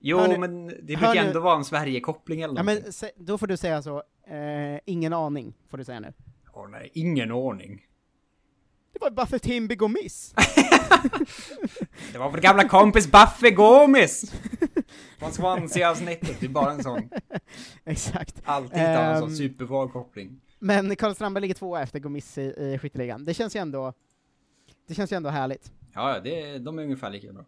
Jo, 0.00 0.18
Hör 0.18 0.38
men 0.38 0.66
det 0.66 0.74
brukar 0.82 1.14
nu- 1.14 1.20
ändå 1.20 1.40
vara 1.40 1.56
en 1.56 1.64
Sverige-koppling 1.64 2.40
eller 2.40 2.54
Ja, 2.56 2.62
någonting. 2.62 2.82
men 2.84 2.92
sä- 2.92 3.10
då 3.16 3.38
får 3.38 3.46
du 3.46 3.56
säga 3.56 3.82
så, 3.82 3.96
eh, 4.26 4.80
ingen 4.84 5.12
aning, 5.12 5.54
får 5.68 5.78
du 5.78 5.84
säga 5.84 6.00
nu. 6.00 6.12
Åh 6.52 6.68
nej, 6.70 6.90
ingen 6.94 7.32
ordning. 7.32 7.84
Det 8.92 9.10
var 9.10 9.26
för 9.26 9.38
Timby 9.38 9.74
går 9.74 9.88
miss. 9.88 10.34
Det 12.12 12.18
var 12.18 12.30
vår 12.30 12.38
gamla 12.38 12.68
kompis 12.68 13.10
Buffy 13.12 13.50
Gomis! 13.50 14.32
Från 15.18 15.32
Swansea-avsnittet, 15.32 16.36
det 16.40 16.46
är 16.46 16.50
bara 16.50 16.72
en 16.72 16.82
sån. 16.82 17.08
Exakt. 17.84 18.42
Alltid 18.44 18.78
hittar 18.78 19.04
man 19.04 19.12
en 19.14 19.18
sån 19.20 19.28
Ehm, 19.28 19.34
superbra 19.36 19.88
koppling. 19.88 20.40
Men 20.58 20.96
Karl 20.96 21.14
Strandberg 21.14 21.42
ligger 21.42 21.54
tvåa 21.54 21.82
efter 21.82 21.98
Gomis 21.98 22.38
i, 22.38 22.42
i 22.42 22.78
skytteligan. 22.82 23.24
Det 23.24 23.34
känns 23.34 23.56
ju 23.56 23.60
ändå, 23.60 23.92
det 24.88 24.94
känns 24.94 25.12
ju 25.12 25.16
ändå 25.16 25.28
härligt. 25.30 25.72
Ja, 25.94 26.14
ja, 26.14 26.20
det, 26.20 26.58
de 26.58 26.78
är 26.78 26.82
ungefär 26.82 27.10
lika 27.10 27.32
bra. 27.32 27.44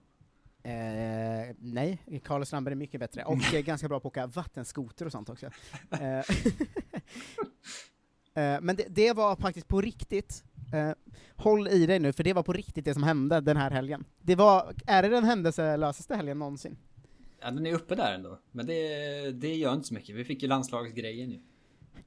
Eh, 0.62 1.54
nej, 1.58 2.20
Carlos 2.24 2.48
Strandberg 2.48 2.72
är 2.72 2.76
mycket 2.76 3.00
bättre, 3.00 3.24
och 3.24 3.54
eh, 3.54 3.60
ganska 3.60 3.88
bra 3.88 4.00
på 4.00 4.08
att 4.08 4.12
åka 4.12 4.26
vattenskoter 4.26 5.06
och 5.06 5.12
sånt 5.12 5.30
också. 5.30 5.46
Eh, 5.90 6.18
eh, 8.34 8.60
men 8.60 8.76
det, 8.76 8.84
det 8.88 9.12
var 9.12 9.36
faktiskt 9.36 9.68
på 9.68 9.80
riktigt, 9.80 10.44
eh, 10.72 10.92
håll 11.36 11.68
i 11.68 11.86
dig 11.86 11.98
nu, 11.98 12.12
för 12.12 12.24
det 12.24 12.32
var 12.32 12.42
på 12.42 12.52
riktigt 12.52 12.84
det 12.84 12.94
som 12.94 13.02
hände 13.02 13.40
den 13.40 13.56
här 13.56 13.70
helgen. 13.70 14.04
Det 14.22 14.34
var, 14.34 14.74
är 14.86 15.02
det 15.02 15.08
den 15.08 15.24
händelselösaste 15.24 16.16
helgen 16.16 16.38
någonsin? 16.38 16.76
Ja, 17.40 17.50
den 17.50 17.66
är 17.66 17.74
uppe 17.74 17.94
där 17.94 18.14
ändå. 18.14 18.38
Men 18.52 18.66
det, 18.66 19.30
det 19.30 19.54
gör 19.54 19.74
inte 19.74 19.88
så 19.88 19.94
mycket. 19.94 20.16
Vi 20.16 20.24
fick 20.24 20.42
ju 20.42 20.48
landslagsgrejen 20.48 21.30
ju. 21.30 21.40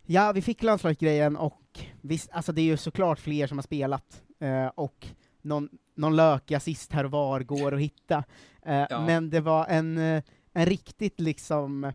Ja, 0.05 0.31
vi 0.31 0.41
fick 0.41 0.63
landslagsgrejen, 0.63 1.37
och 1.37 1.79
visst, 2.01 2.29
alltså 2.31 2.51
det 2.51 2.61
är 2.61 2.65
ju 2.65 2.77
såklart 2.77 3.19
fler 3.19 3.47
som 3.47 3.57
har 3.57 3.63
spelat, 3.63 4.23
eh, 4.39 4.67
och 4.67 5.07
någon, 5.41 5.69
någon 5.95 6.15
lökig 6.15 6.55
assist 6.55 6.91
här 6.93 7.03
och 7.03 7.11
var 7.11 7.39
går 7.39 7.73
att 7.73 7.79
hitta. 7.81 8.23
Eh, 8.65 8.85
Ja. 8.89 9.05
Men 9.05 9.29
det 9.29 9.39
var 9.39 9.65
en, 9.69 9.97
eh, 9.97 10.23
en 10.53 10.65
riktigt 10.65 11.19
liksom, 11.19 11.91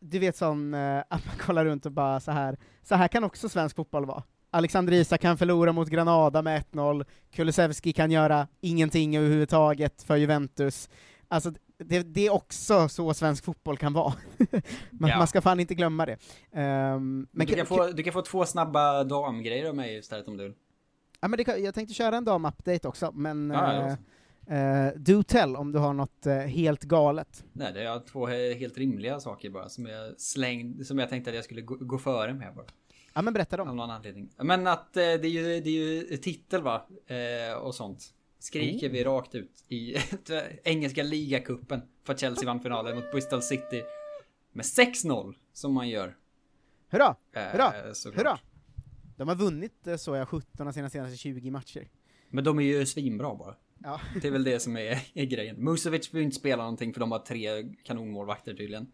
du 0.00 0.18
vet 0.18 0.36
sån, 0.36 0.74
eh, 0.74 0.98
att 0.98 1.26
man 1.26 1.36
kollar 1.40 1.64
runt 1.64 1.86
och 1.86 1.92
bara 1.92 2.20
så 2.20 2.30
här. 2.32 2.56
så 2.82 2.94
här 2.94 3.08
kan 3.08 3.24
också 3.24 3.48
svensk 3.48 3.76
fotboll 3.76 4.06
vara. 4.06 4.22
Alexander 4.50 4.92
Isak 4.92 5.20
kan 5.20 5.38
förlora 5.38 5.72
mot 5.72 5.88
Granada 5.88 6.42
med 6.42 6.56
1-0, 6.72 7.04
Kulusevski 7.30 7.92
kan 7.92 8.10
göra 8.10 8.48
ingenting 8.60 9.16
överhuvudtaget 9.16 10.02
för 10.02 10.16
Juventus. 10.16 10.88
Alltså, 11.28 11.50
det, 11.78 12.02
det 12.02 12.26
är 12.26 12.32
också 12.32 12.88
så 12.88 13.14
svensk 13.14 13.44
fotboll 13.44 13.76
kan 13.78 13.92
vara. 13.92 14.12
man, 14.90 15.10
Ja. 15.10 15.18
man 15.18 15.26
ska 15.26 15.40
fan 15.40 15.60
inte 15.60 15.74
glömma 15.74 16.06
det. 16.06 16.16
Ehm, 16.52 17.26
Men 17.32 17.46
du, 17.46 17.54
kan 17.54 17.66
få, 17.66 17.86
du 17.86 18.02
kan 18.02 18.12
få 18.12 18.22
två 18.22 18.46
snabba 18.46 19.04
damgrejer 19.04 19.68
av 19.68 19.74
mig 19.74 19.96
istället 19.98 20.28
om 20.28 20.36
du 20.36 20.44
vill. 20.44 20.54
Ja, 21.20 21.28
men 21.28 21.36
det 21.44 21.58
jag 21.58 21.74
tänkte 21.74 21.94
köra 21.94 22.16
en 22.16 22.24
dam-update 22.24 22.88
också, 22.88 23.12
men 23.12 23.50
ja, 23.50 23.96
eh, 24.54 24.94
do 24.96 25.22
tell 25.22 25.56
om 25.56 25.72
du 25.72 25.78
har 25.78 25.92
något 25.92 26.26
eh, 26.26 26.34
helt 26.36 26.82
galet. 26.82 27.44
Nej, 27.52 27.72
det 27.72 27.82
är 27.82 28.00
två 28.00 28.26
he- 28.28 28.54
helt 28.54 28.78
rimliga 28.78 29.20
saker 29.20 29.50
bara 29.50 29.68
som 29.68 29.86
jag 29.86 30.20
slängde, 30.20 30.84
som 30.84 30.98
jag 30.98 31.08
tänkte 31.08 31.30
att 31.30 31.34
jag 31.36 31.44
skulle 31.44 31.60
gå, 31.60 31.74
gå 31.80 31.98
före 31.98 32.34
med 32.34 32.54
bara. 32.54 32.66
Ja 33.14 33.22
men 33.22 33.34
berätta 33.34 33.56
dem. 33.56 33.68
Av 33.68 33.76
någon 33.76 33.90
anledning. 33.90 34.28
Men 34.36 34.66
att 34.66 34.96
eh, 34.96 35.00
det 35.02 35.04
är 35.04 35.26
ju, 35.26 35.60
det 35.60 35.70
är 35.70 35.72
ju 36.10 36.16
titel 36.16 36.62
va? 36.62 36.86
Eh, 37.06 37.56
och 37.58 37.74
sånt. 37.74 38.12
Skriker 38.38 38.88
Oh. 38.88 38.92
vi 38.92 39.04
rakt 39.04 39.34
ut 39.34 39.64
i 39.68 39.96
engelska 40.64 41.02
ligacupen. 41.02 41.82
För 42.04 42.12
att 42.12 42.20
Chelsea 42.20 42.46
vann 42.46 42.60
finalen 42.60 42.96
mot 42.96 43.10
Bristol 43.12 43.42
City. 43.42 43.82
Med 44.52 44.64
6-0 44.64 45.34
som 45.52 45.72
man 45.74 45.88
gör. 45.88 46.16
Hurra! 46.90 47.16
Eh, 47.32 47.42
Hurra! 47.42 47.72
såklart. 47.94 48.18
Hurra! 48.26 48.38
De 49.16 49.28
har 49.28 49.34
vunnit, 49.36 49.86
eh, 49.86 49.96
så 49.96 50.14
jag, 50.16 50.28
17 50.28 50.68
av 50.68 50.72
sina 50.72 50.90
senaste 50.90 51.16
20 51.16 51.50
matcher. 51.50 51.88
Men 52.30 52.44
de 52.44 52.58
är 52.58 52.62
ju 52.62 52.86
svinbra 52.86 53.34
bara. 53.34 53.54
Ja. 53.78 54.00
Det 54.22 54.28
är 54.28 54.32
väl 54.32 54.44
det 54.44 54.60
som 54.60 54.76
är, 54.76 54.98
är 55.14 55.24
grejen. 55.24 55.56
Musovic 55.64 56.12
ju 56.12 56.22
inte 56.22 56.36
spela 56.36 56.62
någonting 56.62 56.92
för 56.92 57.00
de 57.00 57.12
har 57.12 57.18
tre 57.18 57.48
kanonmålvakter 57.84 58.54
tydligen. 58.54 58.86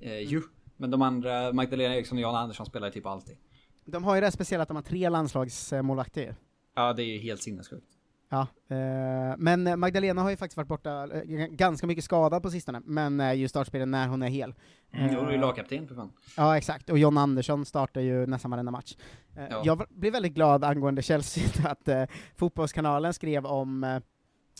Eh, 0.00 0.12
Mm. 0.12 0.24
ju. 0.28 0.42
Men 0.76 0.90
de 0.90 1.02
andra, 1.02 1.52
Magdalena 1.52 1.94
Eriksson 1.96 2.18
och 2.18 2.22
Jan 2.22 2.34
Andersson 2.34 2.66
spelar 2.66 2.90
typ 2.90 3.06
alltid. 3.06 3.36
De 3.84 4.04
har 4.04 4.14
ju 4.14 4.20
det 4.20 4.30
speciella 4.30 4.62
att 4.62 4.68
de 4.68 4.76
har 4.76 4.82
tre 4.82 5.08
landslagsmålvakter. 5.08 6.36
Ja, 6.74 6.92
det 6.92 7.02
är 7.02 7.06
ju 7.06 7.18
helt 7.18 7.42
sinnessjukt. 7.42 7.86
Ja, 8.28 8.40
eh, 8.68 9.36
men 9.38 9.66
eh, 9.66 9.76
Magdalena 9.76 10.22
har 10.22 10.30
ju 10.30 10.36
faktiskt 10.36 10.56
varit 10.56 10.68
borta, 10.68 11.08
eh, 11.14 11.22
ganska 11.50 11.86
mycket 11.86 12.04
skadad 12.04 12.42
på 12.42 12.50
sistone, 12.50 12.80
men 12.84 13.20
är 13.20 13.32
ju 13.32 13.48
startspelare 13.48 13.86
när 13.86 14.08
hon 14.08 14.22
är 14.22 14.28
hel. 14.28 14.54
Mm, 14.92 15.14
då 15.14 15.20
är 15.20 15.26
du 15.26 15.32
ju 15.32 15.38
lagkapten 15.38 15.88
för 15.88 15.94
fan. 15.94 16.12
Ja, 16.36 16.56
exakt. 16.56 16.90
Och 16.90 16.98
John 16.98 17.18
Andersson 17.18 17.64
startar 17.64 18.00
ju 18.00 18.26
nästan 18.26 18.50
varenda 18.50 18.72
match. 18.72 18.96
Eh, 19.36 19.44
Ja. 19.50 19.62
Jag 19.64 19.82
blev 19.90 20.12
väldigt 20.12 20.34
glad 20.34 20.64
angående 20.64 21.02
Chelsea, 21.02 21.44
att 21.70 21.88
eh, 21.88 22.04
Fotbollskanalen 22.36 23.14
skrev 23.14 23.46
om 23.46 23.84
eh, 23.84 24.00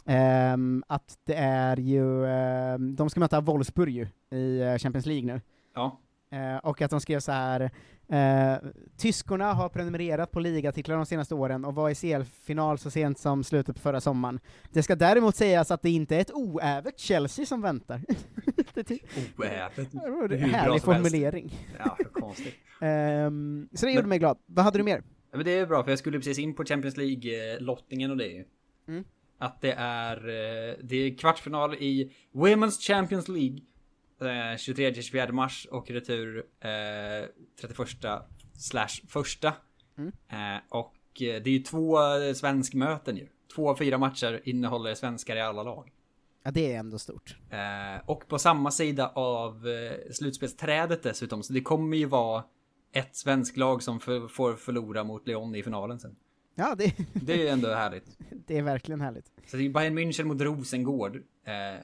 ehm, 0.06 0.84
att 0.86 1.18
det 1.24 1.34
är 1.34 1.76
ju, 1.76 2.26
ehm, 2.26 2.96
de 2.96 3.10
ska 3.10 3.20
möta 3.20 3.40
Wolfsburg 3.40 3.94
ju 3.94 4.36
i 4.38 4.78
Champions 4.78 5.06
League 5.06 5.26
nu. 5.34 5.40
Ja. 5.74 6.00
Eh, 6.31 6.57
och 6.57 6.83
att 6.83 6.91
de 6.91 7.01
skrev 7.01 7.20
så 7.20 7.33
här. 7.33 7.70
Eh, 8.09 8.59
tyskorna 8.97 9.53
har 9.53 9.68
prenumererat 9.68 10.31
på 10.31 10.41
ligatitlar 10.41 10.97
de 10.97 11.07
senaste 11.07 11.35
åren 11.35 11.64
och 11.64 11.74
var 11.74 11.91
i 11.91 11.95
CL-final 11.95 12.79
så 12.79 12.91
sent 12.91 13.18
som 13.18 13.45
slutet 13.45 13.76
på 13.76 13.83
förra 13.83 14.01
sommaren. 14.01 14.41
Det 14.72 14.83
ska 14.83 14.97
däremot 14.97 15.37
sägas 15.37 15.70
att 15.70 15.83
det 15.83 15.91
inte 15.91 16.16
är 16.16 16.20
ett 16.20 16.33
oävet 16.33 16.99
Chelsea 16.99 17.47
som 17.47 17.62
väntar. 17.62 18.01
Oävet. 19.37 19.93
Det 19.93 20.37
bra 20.37 20.37
härlig 20.37 20.83
formulering. 20.83 21.55
Ja, 21.79 21.97
konstigt. 22.12 22.55
Ehm, 22.81 23.68
så 23.72 23.87
det 23.87 23.93
gjorde 23.93 24.03
Men- 24.03 24.09
mig 24.09 24.18
glad. 24.18 24.39
Vad 24.47 24.64
hade 24.64 24.79
du 24.79 24.85
mer? 24.85 25.03
Men 25.33 25.45
det 25.45 25.51
är 25.59 25.66
bra 25.66 25.85
för 25.85 25.91
jag 25.91 25.99
skulle 25.99 26.18
precis 26.18 26.39
in 26.39 26.55
på 26.55 26.64
Champions 26.64 26.97
League-lottningen 26.97 28.11
och 28.11 28.16
det 28.16 28.26
ju. 28.26 28.45
Mm. 28.89 29.05
Att 29.39 29.61
det 29.61 29.72
är, 29.72 30.16
eh, 30.16 30.74
det 30.83 30.97
är 30.97 31.18
kvartsfinal 31.18 31.74
i 31.74 32.12
Women's 32.33 32.81
Champions 32.87 33.29
League. 33.29 33.59
Eh, 34.20 34.26
23-24 34.26 35.32
mars 35.32 35.66
och 35.70 35.90
retur 35.90 36.44
eh, 36.60 37.28
31 37.60 37.88
slash 38.58 39.06
första. 39.08 39.54
Mm. 39.98 40.12
Eh, 40.28 40.62
och 40.68 40.94
eh, 41.22 41.42
det 41.42 41.50
är 41.50 41.58
ju 41.58 41.58
två 41.58 41.98
eh, 42.16 42.32
svenskmöten 42.32 43.16
ju. 43.16 43.28
Två 43.54 43.70
av 43.70 43.76
fyra 43.76 43.98
matcher 43.98 44.40
innehåller 44.44 44.94
svenskar 44.94 45.36
i 45.36 45.40
alla 45.40 45.62
lag. 45.62 45.92
Ja, 46.42 46.50
det 46.50 46.72
är 46.72 46.78
ändå 46.78 46.98
stort. 46.98 47.36
Eh, 47.50 48.08
och 48.08 48.28
på 48.28 48.38
samma 48.38 48.70
sida 48.70 49.08
av 49.08 49.68
eh, 49.68 50.12
slutspelsträdet 50.12 51.02
dessutom. 51.02 51.42
Så 51.42 51.52
det 51.52 51.60
kommer 51.60 51.96
ju 51.96 52.06
vara 52.06 52.44
ett 52.92 53.16
svensk 53.16 53.56
lag 53.56 53.82
som 53.82 54.00
för, 54.00 54.28
får 54.28 54.54
förlora 54.54 55.04
mot 55.04 55.26
Lyon 55.26 55.54
i 55.54 55.62
finalen 55.62 56.00
sen. 56.00 56.16
Ja, 56.54 56.74
det, 56.78 56.94
Det 57.12 57.32
är 57.32 57.36
ju 57.36 57.48
ändå 57.48 57.68
härligt. 57.68 58.18
det 58.46 58.58
är 58.58 58.62
verkligen 58.62 59.00
härligt. 59.00 59.32
Så 59.46 59.56
det 59.56 59.64
är 59.66 59.70
Bayern 59.70 59.98
München 59.98 60.24
mot 60.24 60.40
Rosengård 60.40 61.16
eh, 61.44 61.80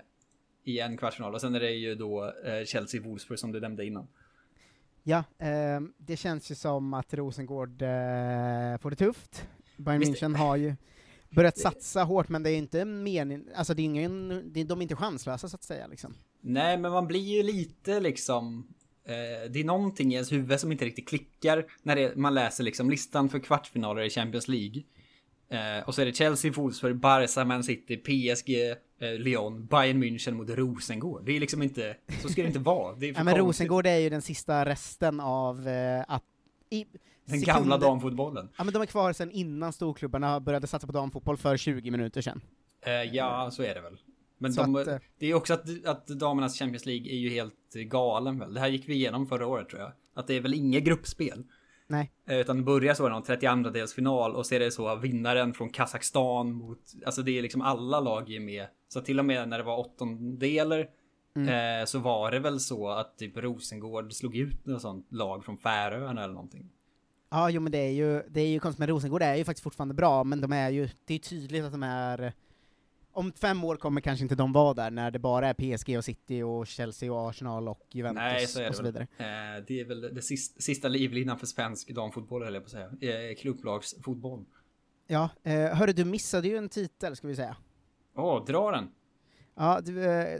i 0.64 0.80
en 0.80 0.96
kvartsfinal. 0.96 1.34
Och 1.34 1.40
sen 1.40 1.54
är 1.54 1.60
det 1.60 1.70
ju 1.70 1.94
då 1.94 2.24
eh, 2.24 2.64
Chelsea-Wolfsburg 2.64 3.36
som 3.36 3.52
du 3.52 3.60
nämnde 3.60 3.86
innan. 3.86 4.06
Ja, 5.02 5.24
ehm, 5.38 5.92
det 5.96 6.16
känns 6.16 6.50
ju 6.50 6.54
som 6.54 6.94
att 6.94 7.14
Rosengård 7.14 7.82
eh, 7.82 8.78
får 8.78 8.90
det 8.90 8.96
tufft. 8.96 9.48
Bayern 9.76 10.00
Visst. 10.00 10.22
München 10.22 10.36
har 10.36 10.56
ju 10.56 10.76
börjat 11.30 11.58
satsa 11.58 12.02
hårt, 12.02 12.28
men 12.28 12.42
det 12.42 12.50
är 12.50 12.56
inte 12.56 12.84
mening, 12.84 13.44
alltså 13.54 13.74
det 13.74 13.82
är 13.82 13.84
ingen, 13.84 14.42
det, 14.52 14.64
de 14.64 14.78
är 14.78 14.82
inte 14.82 14.96
chanslösa 14.96 15.48
så 15.48 15.56
att 15.56 15.64
säga 15.64 15.86
liksom. 15.86 16.14
Nej, 16.40 16.78
men 16.78 16.92
man 16.92 17.06
blir 17.06 17.36
ju 17.36 17.42
lite 17.42 18.00
liksom... 18.00 18.68
Eh, 19.06 19.50
det 19.50 19.60
är 19.60 19.64
någonting 19.64 20.10
i 20.12 20.14
ens 20.14 20.32
huvud 20.32 20.60
som 20.60 20.72
inte 20.72 20.84
riktigt 20.84 21.08
klickar 21.08 21.64
när 21.82 21.96
det, 21.96 22.16
man 22.16 22.34
läser 22.34 22.64
liksom 22.64 22.90
listan 22.90 23.28
för 23.28 23.38
kvartsfinaler 23.38 24.02
i 24.02 24.10
Champions 24.10 24.48
League. 24.48 24.82
Eh, 25.48 25.88
och 25.88 25.94
så 25.94 26.02
är 26.02 26.06
det 26.06 26.12
Chelsea, 26.16 26.52
Wolfsburg, 26.52 26.96
Barca, 26.96 27.44
Man 27.44 27.64
City, 27.64 27.96
PSG, 27.96 28.50
eh, 28.98 29.18
Lyon, 29.18 29.66
Bayern 29.66 30.02
München 30.04 30.32
mot 30.32 30.50
Rosengård. 30.50 31.22
Det 31.24 31.36
är 31.36 31.40
liksom 31.40 31.62
inte... 31.62 31.96
Så 32.22 32.28
ska 32.28 32.42
det 32.42 32.48
inte 32.48 32.58
vara. 32.58 32.94
Det 32.96 33.06
är 33.06 33.08
Ja, 33.08 33.24
men 33.24 33.24
konstigt. 33.24 33.46
Rosengård 33.46 33.86
är 33.86 33.96
ju 33.96 34.10
den 34.10 34.22
sista 34.22 34.64
resten 34.64 35.20
av 35.20 35.68
eh, 35.68 36.04
att... 36.08 36.22
I, 36.70 36.86
Den 37.24 37.42
gamla 37.42 37.78
damfotbollen. 37.78 38.48
Ja 38.58 38.64
men 38.64 38.72
de 38.72 38.82
är 38.82 38.86
kvar 38.86 39.12
sen 39.12 39.30
innan 39.30 39.72
storklubbarna 39.72 40.40
började 40.40 40.66
satsa 40.66 40.86
på 40.86 40.92
damfotboll 40.92 41.36
för 41.36 41.56
20 41.56 41.90
minuter 41.90 42.20
sedan. 42.20 42.40
Eh, 42.86 42.92
ja, 42.92 43.50
så 43.52 43.62
är 43.62 43.74
det 43.74 43.80
väl. 43.80 43.96
Men 44.38 44.54
de, 44.54 44.76
att, 44.76 44.86
eh, 44.86 44.96
det 45.18 45.26
är 45.26 45.34
också 45.34 45.54
att, 45.54 45.86
att 45.86 46.06
damernas 46.06 46.58
Champions 46.58 46.86
League 46.86 47.12
är 47.12 47.16
ju 47.16 47.30
helt 47.30 47.72
galen 47.74 48.38
väl. 48.38 48.54
Det 48.54 48.60
här 48.60 48.68
gick 48.68 48.88
vi 48.88 48.94
igenom 48.94 49.26
förra 49.26 49.46
året 49.46 49.68
tror 49.68 49.82
jag. 49.82 49.92
Att 50.14 50.26
det 50.26 50.34
är 50.34 50.40
väl 50.40 50.54
inget 50.54 50.84
gruppspel. 50.84 51.44
Nej. 51.86 52.12
Eh, 52.28 52.38
Utan 52.40 52.56
det 52.56 52.62
börjar 52.62 52.94
så 52.94 53.08
någon 53.08 53.22
32 53.22 53.70
delsfinal 53.70 54.34
och 54.36 54.46
så 54.46 54.54
är 54.54 54.60
det 54.60 54.70
så 54.70 54.96
vinnaren 54.96 55.54
från 55.54 55.70
Kazakstan 55.70 56.52
mot, 56.52 56.78
alltså 57.06 57.22
det 57.22 57.38
är 57.38 57.42
liksom 57.42 57.60
alla 57.62 58.00
lag 58.00 58.32
är 58.32 58.40
med. 58.40 58.66
Så 58.88 59.00
till 59.00 59.18
och 59.18 59.24
med 59.24 59.48
när 59.48 59.58
det 59.58 59.64
var 59.64 59.78
åttondelar 59.78 60.86
Mm. 61.36 61.80
eh, 61.80 61.84
så 61.86 61.98
var 61.98 62.30
det 62.30 62.38
väl 62.38 62.60
så 62.60 62.88
att 62.88 63.18
typ 63.18 63.36
Rosengård 63.36 64.12
slog 64.12 64.36
ut 64.36 64.66
något 64.66 64.82
sånt 64.82 65.12
lag 65.12 65.44
från 65.44 65.58
Färöarna 65.58 66.24
eller 66.24 66.34
någonting. 66.34 66.70
Ja, 67.30 67.50
jo 67.50 67.60
men 67.60 67.72
det 67.72 67.78
är 67.78 67.90
ju, 67.90 68.22
det 68.28 68.40
är 68.40 68.46
ju 68.46 68.60
konstigt, 68.60 68.78
men 68.78 68.88
Rosengård 68.88 69.22
är 69.22 69.34
ju 69.34 69.44
faktiskt 69.44 69.62
fortfarande 69.62 69.94
bra, 69.94 70.24
men 70.24 70.40
de 70.40 70.52
är 70.52 70.70
ju, 70.70 70.88
det 71.04 71.14
är 71.14 71.18
tydligt 71.18 71.64
att 71.64 71.72
de 71.72 71.82
är 71.82 72.32
om 73.14 73.32
fem 73.32 73.64
år 73.64 73.76
kommer 73.76 74.00
kanske 74.00 74.22
inte 74.22 74.34
de 74.34 74.52
vara 74.52 74.74
där, 74.74 74.90
när 74.90 75.10
det 75.10 75.18
bara 75.18 75.48
är 75.48 75.54
PSG 75.54 75.96
och 75.98 76.04
City 76.04 76.42
och 76.42 76.66
Chelsea 76.66 77.12
och 77.12 77.28
Arsenal 77.30 77.68
och 77.68 77.80
Juventus 77.92 78.20
Nej, 78.22 78.46
så 78.46 78.60
är 78.60 78.68
och 78.68 78.74
så 78.74 78.82
väl. 78.82 78.92
vidare. 78.92 79.06
Eh, 79.56 79.64
det 79.66 79.80
är 79.80 79.84
väl 79.84 80.00
det 80.14 80.22
sista, 80.22 80.60
sista 80.60 80.88
livlinan 80.88 81.38
för 81.38 81.46
svensk 81.46 81.90
damfotboll 81.94 82.42
höll 82.44 82.54
jag 82.54 82.62
på 82.62 82.66
att 82.66 82.98
säga. 83.00 83.28
Eh, 83.30 83.34
klubblagsfotboll. 83.36 84.44
Ja, 85.06 85.28
eh, 85.42 85.52
hörru 85.54 85.92
du 85.92 86.04
missade 86.04 86.48
ju 86.48 86.56
en 86.56 86.68
titel, 86.68 87.16
ska 87.16 87.26
vi 87.28 87.36
säga. 87.36 87.56
Åh, 88.16 88.44
dra 88.44 88.70
den! 88.70 88.88
Ja, 89.54 89.80
du, 89.84 90.04
eh, 90.04 90.38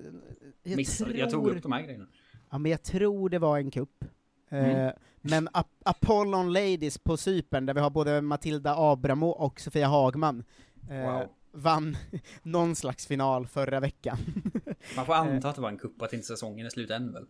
jag, 0.62 0.76
Missade. 0.76 1.18
Jag 1.18 1.30
tog 1.30 1.48
upp 1.48 1.62
de 1.62 1.72
här 1.72 1.82
grejerna. 1.82 2.06
Ja, 2.50 2.58
men 2.58 2.70
jag 2.70 2.82
tror 2.82 3.28
det 3.28 3.38
var 3.38 3.58
en 3.58 3.70
kupp. 3.70 4.04
Eh, 4.50 4.58
Mm. 4.68 4.92
Men 5.26 5.48
Ap- 5.48 5.82
Apollon 5.84 6.52
Ladies 6.52 6.98
på 6.98 7.16
Cypern, 7.16 7.66
där 7.66 7.74
vi 7.74 7.80
har 7.80 7.90
både 7.90 8.20
Matilda 8.20 8.74
Abramo 8.76 9.26
och 9.28 9.60
Sofia 9.60 9.88
Hagman, 9.88 10.44
eh, 10.90 10.96
Wow. 11.12 11.28
Vann 11.54 11.96
någon 12.42 12.76
slags 12.76 13.06
final 13.06 13.46
förra 13.46 13.80
veckan. 13.80 14.18
Man 14.96 15.06
får 15.06 15.14
anta 15.14 15.48
att 15.48 15.54
det 15.54 15.62
var 15.62 15.68
en 15.68 15.78
kupp 15.78 16.02
att 16.02 16.12
inte 16.12 16.26
säsongen 16.26 16.66
är 16.66 16.70
slut 16.70 16.90
än 16.90 17.12
väl? 17.12 17.26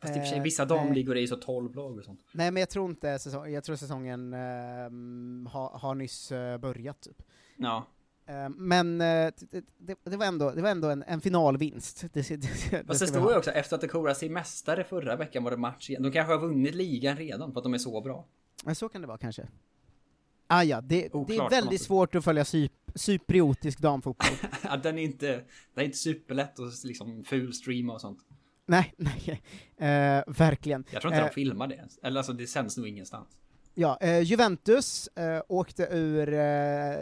Fast 0.00 0.16
i 0.16 0.18
och 0.18 0.22
för 0.22 0.28
sig, 0.28 0.38
Eh, 0.38 0.42
vissa 0.42 0.64
damligor 0.64 1.16
är 1.16 1.20
ju 1.20 1.26
så 1.26 1.36
12 1.36 1.74
lag 1.74 1.98
och 1.98 2.04
sånt. 2.04 2.20
Nej 2.32 2.50
men 2.50 2.60
jag 2.60 2.70
tror 2.70 2.90
inte 2.90 3.18
säsong, 3.18 3.52
jag 3.52 3.64
tror 3.64 3.76
säsongen 3.76 4.34
ehm, 4.34 5.48
har, 5.52 5.78
har 5.78 5.94
nyss 5.94 6.32
eh, 6.32 6.58
börjat 6.58 7.00
typ. 7.00 7.22
Ja. 7.56 7.86
Eh, 8.26 8.48
men 8.48 9.00
eh, 9.00 9.32
det, 9.78 9.98
det, 10.04 10.16
var 10.16 10.26
ändå, 10.26 10.50
det 10.50 10.62
var 10.62 10.70
ändå 10.70 10.88
en, 10.88 11.02
en 11.02 11.20
finalvinst. 11.20 12.04
Det, 12.12 12.28
det, 12.28 12.36
det, 12.36 12.84
Fast 12.86 13.12
det 13.12 13.18
ha. 13.18 13.30
ju 13.30 13.38
också, 13.38 13.50
efter 13.50 13.74
att 13.74 13.80
Dekora 13.80 14.14
sig 14.14 14.28
mästare 14.28 14.84
förra 14.84 15.16
veckan 15.16 15.44
var 15.44 15.50
det 15.50 15.56
match 15.56 15.90
igen. 15.90 16.02
De 16.02 16.12
kanske 16.12 16.32
har 16.32 16.40
vunnit 16.40 16.74
ligan 16.74 17.16
redan 17.16 17.52
för 17.52 17.60
att 17.60 17.64
de 17.64 17.74
är 17.74 17.78
så 17.78 18.00
bra. 18.00 18.26
Men 18.64 18.74
så 18.74 18.88
kan 18.88 19.00
det 19.00 19.06
vara 19.06 19.18
kanske. 19.18 19.48
Ah, 20.54 20.62
ja, 20.62 20.80
det, 20.80 21.08
det 21.28 21.36
är 21.36 21.50
väldigt 21.50 21.82
svårt 21.82 22.14
att 22.14 22.24
följa 22.24 22.44
cyp, 22.44 22.72
cypriotisk 22.94 23.78
damfotboll. 23.78 24.28
Ja, 24.62 24.76
den 24.76 24.98
är 24.98 25.02
inte, 25.02 25.26
det 25.74 25.80
är 25.80 25.84
inte 25.84 25.96
superlätt 25.98 26.58
att 26.60 26.84
liksom 26.84 27.24
fulstreama 27.24 27.92
och 27.92 28.00
sånt. 28.00 28.18
nej, 28.66 28.92
nej. 28.98 29.42
Eh, 29.76 30.22
verkligen. 30.26 30.84
Jag 30.90 31.02
tror 31.02 31.12
inte 31.14 31.22
Eh, 31.22 31.28
de 31.28 31.34
filmar 31.34 31.66
det 31.66 31.74
ens. 31.74 31.98
Eller 32.02 32.18
alltså 32.20 32.32
det 32.32 32.46
sänds 32.46 32.76
nog 32.76 32.88
ingenstans. 32.88 33.28
Ja, 33.74 33.98
eh, 34.00 34.20
Juventus 34.20 35.08
eh, 35.08 35.42
åkte 35.48 35.82
ur, 35.90 36.32
eh, 36.32 36.38
eh, 36.40 36.98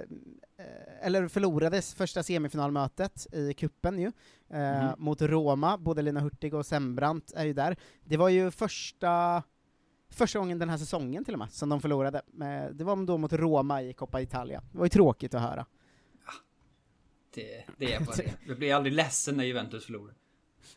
eller 1.03 1.29
förlorades 1.29 1.95
första 1.95 2.23
semifinalmötet 2.23 3.27
i 3.35 3.55
kuppen 3.55 3.99
ju, 3.99 4.13
eh, 4.53 4.83
Mhm. 4.85 4.95
mot 4.99 5.23
Roma, 5.23 5.79
både 5.79 6.03
Lina 6.03 6.21
Hurtig 6.21 6.55
och 6.55 6.67
Sembrant 6.67 7.33
är 7.37 7.45
ju 7.45 7.53
där. 7.53 7.77
Det 8.05 8.17
var 8.17 8.29
ju 8.29 8.51
första, 8.51 9.43
första 10.13 10.39
gången 10.39 10.59
den 10.59 10.69
här 10.69 10.79
säsongen 10.79 11.25
till 11.25 11.35
och 11.35 11.39
med, 11.39 11.53
som 11.53 11.69
de 11.69 11.81
förlorade. 11.81 12.23
Men 12.27 12.77
det 12.77 12.85
var 12.85 13.07
då 13.07 13.19
mot 13.19 13.33
Roma 13.33 13.83
i 13.83 13.93
Coppa 13.93 14.21
Italia. 14.21 14.63
Det 14.73 14.79
var 14.79 14.85
ju 14.85 14.91
tråkigt 14.91 15.35
att 15.35 15.43
höra. 15.43 15.67
Det, 17.35 17.65
det 17.79 17.93
är 17.95 18.01
bara 18.01 18.17
det. 18.17 18.35
Jag 18.47 18.59
blir 18.59 18.75
aldrig 18.75 18.93
ledsen 18.95 19.37
när 19.37 19.45
Juventus 19.45 19.87
förlorar. 19.87 20.15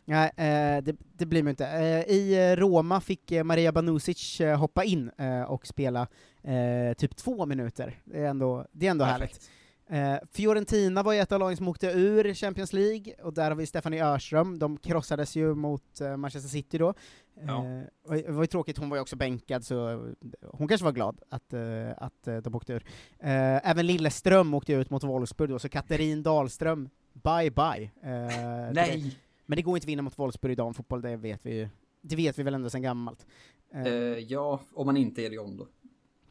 Nej, 0.04 0.30
eh, 0.36 0.82
det, 0.82 0.96
det 1.12 1.26
blir 1.26 1.42
man 1.42 1.50
inte. 1.50 1.66
Eh, 1.66 2.14
I 2.14 2.50
eh, 2.50 2.56
Roma 2.56 3.00
fick 3.00 3.32
eh, 3.32 3.44
Maria 3.44 3.72
Banusic 3.72 4.40
eh, 4.40 4.58
hoppa 4.58 4.84
in 4.84 5.10
eh, 5.18 5.42
och 5.42 5.66
spela 5.66 6.06
eh, 6.42 6.94
typ 6.96 7.16
två 7.16 7.46
minuter. 7.46 8.00
Det 8.04 8.18
är 8.18 8.26
ändå, 8.26 8.66
det 8.72 8.86
är 8.86 8.90
ändå 8.90 9.04
härligt. 9.04 9.50
Eh, 9.90 10.16
Fiorentina 10.32 11.02
var 11.02 11.12
ju 11.12 11.18
ett 11.20 11.32
av 11.32 11.40
lagen 11.40 11.56
som 11.56 11.68
åkte 11.68 11.86
ur 11.86 12.34
Champions 12.34 12.72
League, 12.72 13.14
och 13.22 13.34
där 13.34 13.50
har 13.50 13.56
vi 13.56 13.66
Stephanie 13.66 14.04
Örström, 14.04 14.58
de 14.58 14.76
krossades 14.76 15.36
ju 15.36 15.54
mot 15.54 16.00
eh, 16.00 16.16
Manchester 16.16 16.48
City 16.48 16.78
då. 16.78 16.94
Ja. 17.46 17.64
Eh, 17.66 18.22
det 18.24 18.32
var 18.32 18.42
ju 18.42 18.46
tråkigt, 18.46 18.78
hon 18.78 18.88
var 18.90 18.96
ju 18.96 19.00
också 19.00 19.16
bänkad, 19.16 19.64
så 19.64 19.76
hon 20.42 20.68
kanske 20.68 20.84
var 20.84 20.92
glad 20.92 21.20
att, 21.30 21.52
eh, 21.52 21.60
att 21.96 22.28
eh, 22.28 22.36
de 22.36 22.54
åkte 22.54 22.72
ur. 22.72 22.84
Eh, 23.18 23.70
även 23.70 23.86
Lilleström 23.86 24.54
åkte 24.54 24.72
ut 24.72 24.90
mot 24.90 25.04
Wolfsburg 25.04 25.50
då, 25.50 25.58
så 25.58 25.68
Katrin 25.68 26.22
Dahlström, 26.22 26.88
bye 27.12 27.50
bye. 27.50 27.90
Eh, 28.02 28.72
Nej. 28.72 28.72
det- 29.00 29.16
Men 29.46 29.56
det 29.56 29.62
går 29.62 29.76
inte 29.76 29.84
att 29.84 29.88
vinna 29.88 30.02
mot 30.02 30.18
Wolfsburg 30.18 30.52
i 30.52 30.54
damfotboll, 30.54 31.00
det 31.02 31.16
vet 31.16 31.46
vi 31.46 31.54
ju. 31.54 31.68
Det 32.02 32.16
vet 32.16 32.38
vi 32.38 32.42
väl 32.42 32.54
ändå 32.54 32.70
sedan 32.70 32.82
gammalt. 32.82 33.26
Eh, 33.74 33.82
Eh, 33.86 33.92
ja, 34.18 34.60
om 34.74 34.86
man 34.86 34.96
inte 34.96 35.22
är 35.26 35.30
Lyon 35.30 35.56
då. 35.56 35.66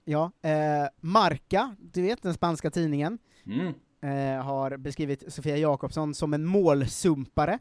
Ja, 0.05 0.31
eh, 0.41 0.87
Marca, 0.99 1.75
du 1.79 2.01
vet 2.01 2.21
den 2.23 2.33
spanska 2.33 2.71
tidningen, 2.71 3.17
Mm. 3.47 3.73
eh, 4.01 4.43
har 4.43 4.77
beskrivit 4.77 5.33
Sofia 5.33 5.57
Jakobsson 5.57 6.13
som 6.13 6.33
en 6.33 6.45
målsumpare. 6.45 7.59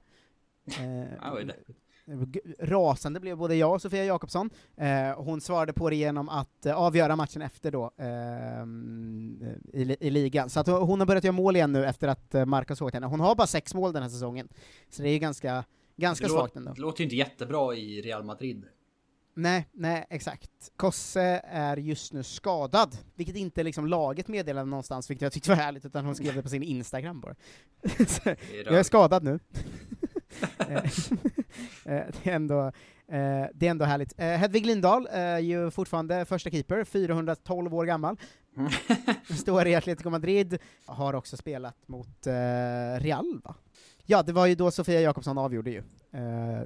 Eh, 0.80 1.18
rasande 2.59 3.20
blev 3.20 3.37
både 3.37 3.55
jag 3.55 3.74
och 3.74 3.82
Sofia 3.82 4.05
Jakobsson. 4.05 4.51
Eh, 4.76 5.16
hon 5.16 5.41
svarade 5.41 5.72
på 5.72 5.91
det 5.91 5.97
genom 5.97 6.28
att 6.28 6.66
eh, 6.66 6.76
avgöra 6.76 7.16
matchen 7.16 7.43
efter 7.43 7.70
då, 7.70 7.91
ehm, 7.99 9.43
i, 9.72 9.97
i 10.01 10.11
ligan. 10.11 10.51
Så 10.51 10.61
att 10.61 10.66
hon 10.66 11.01
har 11.01 11.07
börjat 11.07 11.24
göra 11.24 11.32
mål 11.32 11.57
igen 11.57 11.72
nu 11.72 11.87
efter 11.87 12.09
att 12.09 12.35
eh, 12.35 12.47
Marca 12.47 12.76
såg 12.76 12.93
henne. 12.93 13.07
Hon 13.07 13.20
har 13.20 13.35
bara 13.35 13.47
sex 13.47 13.74
mål 13.74 13.93
den 13.93 14.03
här 14.03 14.11
säsongen, 14.11 14.49
så 14.91 15.03
det 15.03 15.09
är 15.09 15.12
ju 15.12 15.18
ganska, 15.18 15.64
ganska 15.97 16.24
det 16.26 16.30
svagt 16.30 16.43
låter, 16.43 16.59
ändå. 16.59 16.72
Det 16.72 16.80
låter 16.80 17.01
ju 17.01 17.05
inte 17.05 17.16
jättebra 17.16 17.74
i 17.74 18.03
Real 18.03 18.24
Madrid. 18.24 18.64
Nej, 19.37 19.68
nej, 19.72 20.07
exakt. 20.11 20.51
Kosse 20.76 21.41
är 21.45 21.76
just 21.76 22.12
nu 22.12 22.22
skadad, 22.22 22.97
vilket 23.14 23.37
inte 23.37 23.62
liksom 23.62 23.87
laget 23.87 24.28
meddelade 24.28 24.70
någonstans, 24.70 25.11
vilket 25.11 25.22
jag 25.22 25.32
tyckte 25.32 25.51
var 25.51 25.57
härligt, 25.57 25.85
utan 25.85 26.05
hon 26.05 26.14
skrev 26.14 26.35
det 26.35 26.43
på 26.43 26.49
sin 26.49 26.62
Instagram 26.62 27.20
bara. 27.20 27.35
Jag 28.64 28.78
är 28.78 28.82
skadad 28.82 29.22
nu. 29.22 29.39
Eh, 30.59 30.76
eh, 30.76 32.07
det, 32.22 32.30
är 32.30 32.35
ändå, 32.35 32.66
eh, 33.09 33.47
det 33.55 33.66
är 33.66 33.70
ändå 33.70 33.85
härligt. 33.85 34.20
Hedvig 34.20 34.66
Lindahl 34.66 35.09
är 35.11 35.39
ju 35.39 35.70
fortfarande 35.70 36.24
första 36.24 36.51
keeper, 36.51 36.85
412 36.85 37.74
år 37.74 37.85
gammal. 37.85 38.16
Står 39.39 39.66
i 39.66 39.74
Atletico 39.74 40.11
Madrid, 40.11 40.59
har 40.87 41.14
också 41.14 41.37
spelat 41.37 41.89
mot 41.89 42.26
Real, 42.99 43.41
va? 43.45 43.55
Ja, 44.07 44.23
det 44.23 44.33
var 44.33 44.47
ju 44.47 44.55
då 44.55 44.71
Sofia 44.71 45.01
Jakobsson 45.01 45.39
avgjorde 45.39 45.71
ju. 45.71 45.83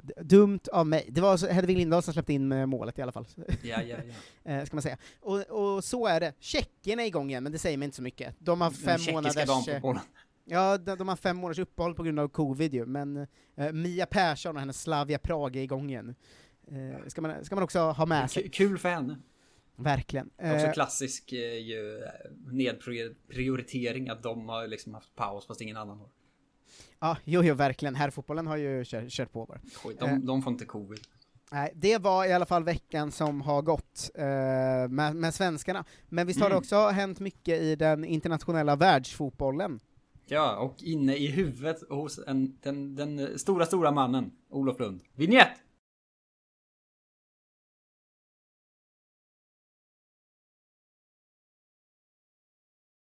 D- 0.03 0.14
dumt 0.22 0.61
av 0.72 0.86
mig. 0.86 1.07
Det 1.11 1.20
var 1.20 1.53
Hedvig 1.53 1.76
Lindahl 1.78 2.03
som 2.03 2.12
släppte 2.12 2.32
in 2.32 2.68
målet 2.68 2.99
i 2.99 3.03
alla 3.03 3.12
fall. 3.12 3.26
Ja, 3.36 3.47
ja, 3.62 3.97
ja. 4.45 4.53
eh, 4.53 4.64
ska 4.64 4.76
man 4.76 4.82
säga. 4.82 4.99
Och, 5.20 5.41
och 5.41 5.84
så 5.84 6.07
är 6.07 6.20
det. 6.20 6.32
Tjeckien 6.41 7.01
är 7.01 7.05
igång 7.05 7.30
igen, 7.30 7.43
men 7.43 7.53
det 7.53 7.59
säger 7.59 7.78
mig 7.78 7.84
inte 7.86 7.97
så 7.97 8.03
mycket. 8.03 8.34
De 8.39 8.61
har 8.61 8.70
Den 8.70 8.78
fem 8.78 9.14
månaders... 9.14 9.68
eh. 9.68 10.03
Ja, 10.45 10.78
de, 10.78 10.97
de 10.99 11.09
har 11.09 11.16
fem 11.16 11.36
månaders 11.36 11.59
uppehåll 11.59 11.95
på 11.95 12.03
grund 12.03 12.20
av 12.20 12.28
covid 12.28 12.74
ju, 12.74 12.86
men 12.86 13.26
eh, 13.57 13.72
Mia 13.72 14.07
Persson 14.07 14.57
och 14.57 14.61
hennes 14.61 14.82
Slavia 14.82 15.18
Prag 15.18 15.57
är 15.57 15.61
igång 15.61 15.91
igen. 15.91 16.14
Eh, 16.70 17.07
ska, 17.09 17.20
man, 17.20 17.45
ska 17.45 17.55
man 17.55 17.64
också 17.64 17.78
ha 17.80 18.07
med 18.07 18.30
sig. 18.30 18.49
Kul 18.51 18.78
för 18.78 18.89
henne. 18.89 19.18
Verkligen. 19.76 20.30
Också 20.55 20.72
klassisk 20.72 21.32
ju, 21.32 22.03
nedprioritering 22.51 24.09
att 24.09 24.22
de 24.22 24.49
har 24.49 24.66
liksom 24.66 24.95
haft 24.95 25.14
paus 25.14 25.47
fast 25.47 25.61
ingen 25.61 25.76
annan 25.76 25.99
har. 25.99 26.09
Ja, 27.01 27.16
jo, 27.24 27.42
jo, 27.42 27.55
verkligen. 27.55 27.94
Herrfotbollen 27.94 28.46
har 28.46 28.57
ju 28.57 28.84
kört, 28.84 29.11
kört 29.11 29.32
på 29.32 29.46
bara. 29.46 29.59
Skit, 29.74 30.03
Eh, 30.03 30.09
de, 30.09 30.26
de 30.26 30.42
får 30.42 30.53
inte 30.53 30.64
covid. 30.64 30.99
Nej, 31.53 31.72
det 31.74 31.99
var 31.99 32.24
i 32.24 32.32
alla 32.32 32.46
fall 32.46 32.64
veckan 32.64 33.12
som 33.12 33.40
har 33.40 33.62
gått 33.62 34.11
eh, 34.14 34.24
med, 34.90 35.16
med 35.16 35.34
svenskarna. 35.34 35.84
Men 36.09 36.26
visst 36.26 36.40
har 36.40 36.49
det 36.49 36.55
Mm. 36.55 36.59
också 36.59 36.86
hänt 36.88 37.20
mycket 37.20 37.61
i 37.61 37.76
den 37.76 38.05
internationella 38.05 38.76
världsfotbollen? 38.76 39.80
Ja, 40.26 40.57
och 40.57 40.82
inne 40.82 41.16
i 41.16 41.26
huvudet 41.26 41.88
hos 41.90 42.18
en, 42.26 42.59
den, 42.62 42.94
den 42.96 43.38
stora, 43.38 43.66
stora 43.66 43.90
mannen, 43.90 44.32
Olof 44.49 44.78
Lund. 44.80 45.01
Vignett! 45.14 45.51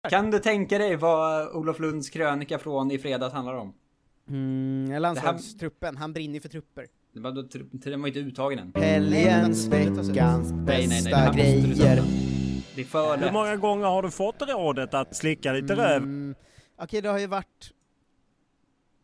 Kan 0.10 0.32
du 0.32 0.40
tänka 0.40 0.78
dig 0.78 0.96
vad 0.96 1.56
Olof 1.56 1.80
Lunds 1.80 2.10
krönika 2.10 2.60
från 2.60 2.92
i 2.92 2.98
fredags 3.00 3.34
handlar 3.34 3.54
om? 3.54 3.74
Mm, 4.32 5.02
landslagstruppen, 5.02 5.98
han 5.98 6.14
brinner 6.14 6.34
ju 6.34 6.40
för 6.42 6.50
trupper. 6.50 6.88
Det 7.14 7.20
var 7.20 7.32
då, 7.32 7.42
den 7.72 8.02
var 8.02 8.08
inte 8.08 8.20
uttagen 8.20 8.60
än. 8.60 8.72
Helgens, 8.76 9.68
veckans 9.68 10.10
Nej, 10.52 10.88
nej, 10.88 10.88
nej, 10.88 11.04
bästa 11.04 11.32
grejer. 11.32 12.04
Det 12.76 12.82
är 12.82 12.86
för 12.86 13.18
Hur 13.18 13.32
många 13.32 13.56
gånger 13.56 13.86
har 13.86 14.04
du 14.04 14.12
fått 14.12 14.42
rådet 14.42 14.94
att 14.94 15.16
slicka 15.16 15.54
lite 15.54 15.76
röv? 15.76 16.04
Mm, 16.04 16.36
Okej, 16.78 17.02
det 17.02 17.10
har 17.10 17.20
ju 17.20 17.28
varit 17.28 17.72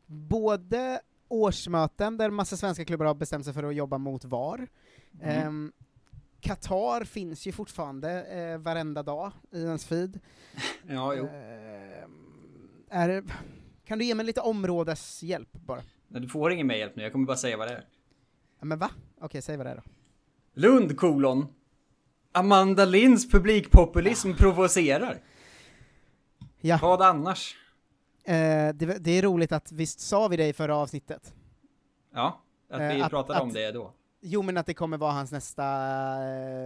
både 0.06 1.02
årsmöten 1.28 2.18
där 2.18 2.30
massa 2.30 2.58
svenska 2.58 2.86
klubbar 2.86 3.06
har 3.06 3.14
bestämt 3.16 3.46
sig 3.46 3.54
för 3.54 3.64
att 3.64 3.76
jobba 3.76 3.98
mot 3.98 4.26
VAR. 4.26 4.68
Ehm, 5.22 5.72
Qatar 6.40 7.04
finns 7.04 7.48
ju 7.48 7.52
fortfarande 7.52 8.24
eh, 8.24 8.58
varenda 8.58 9.04
dag 9.04 9.32
i 9.52 9.62
ens 9.62 9.86
feed. 9.86 10.20
Ja, 10.88 11.14
jo. 11.16 11.26
Ehm, 11.26 12.12
är 12.90 13.08
det, 13.08 13.24
kan 13.88 14.00
du 14.00 14.06
ge 14.06 14.16
mig 14.16 14.26
lite 14.26 14.42
områdeshjälp 14.42 15.54
bara? 15.54 15.82
Nej, 16.08 16.22
Du 16.22 16.28
får 16.28 16.52
ingen 16.52 16.68
mer 16.68 16.76
hjälp 16.76 16.96
nu, 16.96 17.04
jag 17.04 17.12
kommer 17.12 17.26
bara 17.26 17.38
säga 17.38 17.58
vad 17.58 17.68
det 17.68 17.74
är. 17.74 17.86
Ja, 18.60 18.66
men 18.66 18.80
va? 18.80 18.90
Okej, 19.22 19.42
säg 19.42 19.58
vad 19.58 19.66
det 19.66 19.70
är 19.72 19.76
då. 19.76 19.82
Lund 20.54 20.98
kolon. 20.98 21.46
Amanda 22.32 22.86
Linds 22.86 23.30
publikpopulism 23.32 24.34
provocerar. 24.34 25.22
Ja. 26.62 26.80
Vad 26.82 27.02
annars? 27.02 27.56
Eh, 28.24 28.34
det, 28.74 28.98
det 29.04 29.12
är 29.12 29.22
roligt 29.22 29.52
att, 29.52 29.72
visst 29.72 30.00
sa 30.00 30.28
vi 30.28 30.38
det 30.38 30.48
i 30.48 30.54
förra 30.54 30.76
avsnittet? 30.76 31.34
Ja, 32.14 32.42
att 32.70 32.82
vi 32.82 33.00
Eh, 33.00 33.06
att- 33.06 33.10
pratade 33.12 33.40
om 33.40 33.48
att- 33.48 33.54
det 33.54 33.72
då. 33.72 33.94
Jo, 34.22 34.42
men 34.42 34.58
att 34.58 34.66
det 34.66 34.74
kommer 34.74 34.98
vara 34.98 35.12
hans 35.12 35.32
nästa 35.32 35.64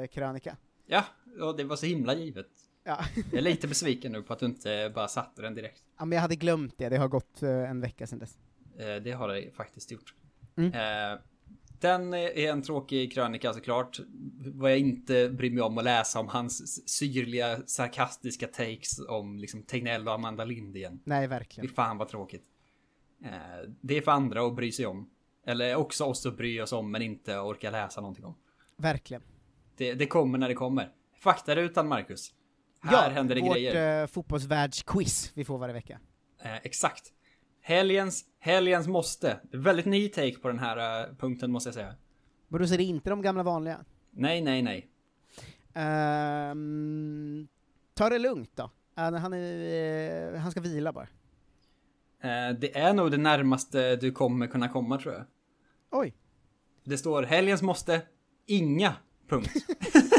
eh, 0.01 0.07
krönika. 0.07 0.57
Ja, 0.85 1.03
och 1.41 1.57
det 1.57 1.63
var 1.63 1.75
så 1.75 1.85
himla 1.85 2.13
givet. 2.15 2.47
Ja. 2.83 2.99
Jag 3.15 3.37
är 3.37 3.41
lite 3.41 3.67
besviken 3.67 4.11
nu 4.11 4.21
på 4.21 4.33
att 4.33 4.39
du 4.39 4.45
inte 4.45 4.91
bara 4.95 5.07
satte 5.07 5.41
den 5.41 5.55
direkt. 5.55 5.81
ja, 5.99 6.05
men 6.05 6.15
jag 6.15 6.21
hade 6.21 6.35
glömt 6.35 6.77
det, 6.77 6.89
det 6.89 6.97
har 6.97 7.07
gått 7.07 7.43
eh, 7.43 7.49
en 7.69 7.81
vecka 7.81 8.07
sedan 8.07 8.19
dess. 8.19 8.37
Eh, 8.77 8.95
Det 8.95 9.11
har 9.11 9.27
det 9.27 9.51
faktiskt 9.55 9.91
gjort. 9.91 10.13
Mm. 10.57 10.73
Eh, 10.73 11.19
Den 11.81 12.13
är 12.13 12.37
en 12.51 12.61
tråkig 12.61 13.13
krönika 13.13 13.53
såklart. 13.53 13.99
Vad 14.45 14.71
jag 14.71 14.79
inte 14.79 15.29
bryr 15.29 15.51
mig 15.51 15.63
om 15.63 15.77
att 15.77 15.83
läsa 15.83 16.19
om 16.19 16.27
hans 16.27 16.89
syrliga 16.89 17.61
sarkastiska 17.65 18.47
takes 18.47 18.99
om 19.09 19.37
liksom 19.39 19.63
Tegnell 19.63 20.07
och 20.07 20.13
Amanda 20.13 20.45
Lind 20.45 20.77
igen. 20.77 20.99
Nej, 21.03 21.27
verkligen. 21.27 21.69
Fy 21.69 21.75
fan 21.75 21.97
vad 21.97 22.07
tråkigt. 22.09 22.43
Det 23.81 23.97
är 23.97 24.01
för 24.01 24.11
andra 24.11 24.47
att 24.47 24.55
bry 24.55 24.71
sig 24.71 24.85
om. 24.85 25.09
Eller 25.45 25.75
också 25.75 26.05
oss 26.05 26.25
att 26.25 26.37
bry 26.37 26.61
oss 26.61 26.71
om 26.73 26.91
men 26.91 27.01
inte 27.01 27.39
orka 27.39 27.71
läsa 27.71 28.01
någonting 28.01 28.25
om. 28.25 28.35
Verkligen. 28.77 29.21
Det, 29.77 29.93
det 29.93 30.05
kommer 30.05 30.37
när 30.37 30.47
det 30.47 30.53
kommer. 30.55 30.91
Faktarutan 31.15 31.87
Marcus. 31.87 32.33
Här 32.81 33.11
händer 33.11 33.35
det 33.35 33.41
vårt 33.41 33.53
grejer. 33.53 34.01
eh, 34.01 34.07
fotbollsvärldsquiz 34.07 35.31
vi 35.33 35.45
får 35.45 35.57
varje 35.57 35.73
vecka. 35.73 35.99
Eh, 36.43 36.55
exakt. 36.55 37.13
Helgens, 37.61 38.25
helgens 38.39 38.87
måste. 38.87 39.39
Väldigt 39.51 39.85
ny 39.85 40.07
take 40.09 40.35
på 40.39 40.47
den 40.47 40.59
här 40.59 41.01
eh, 41.09 41.15
punkten 41.15 41.51
måste 41.51 41.67
jag 41.67 41.73
säga. 41.73 41.95
Men 42.47 42.61
då 42.61 42.73
är 42.73 42.77
det 42.77 42.83
inte 42.83 43.09
de 43.09 43.21
gamla 43.21 43.43
vanliga? 43.43 43.85
Nej, 44.11 44.41
nej, 44.41 44.61
nej. 44.61 44.87
Ehm, 45.73 47.47
ta 47.93 48.09
det 48.09 48.19
lugnt 48.19 48.51
då. 48.55 48.71
Han, 48.95 49.13
han, 49.13 49.33
är, 49.33 50.33
eh, 50.33 50.39
han 50.39 50.51
ska 50.51 50.61
vila 50.61 50.93
bara. 50.93 51.07
Eh, 52.21 52.55
det 52.59 52.77
är 52.77 52.93
nog 52.93 53.11
det 53.11 53.17
närmaste 53.17 53.95
du 53.95 54.11
kommer 54.11 54.47
kunna 54.47 54.69
komma 54.69 54.97
tror 54.97 55.13
jag. 55.13 55.23
Oj. 55.91 56.13
Det 56.83 56.97
står 56.97 57.23
helgens 57.23 57.61
måste, 57.61 58.01
inga, 58.45 58.95
punkt. 59.29 59.51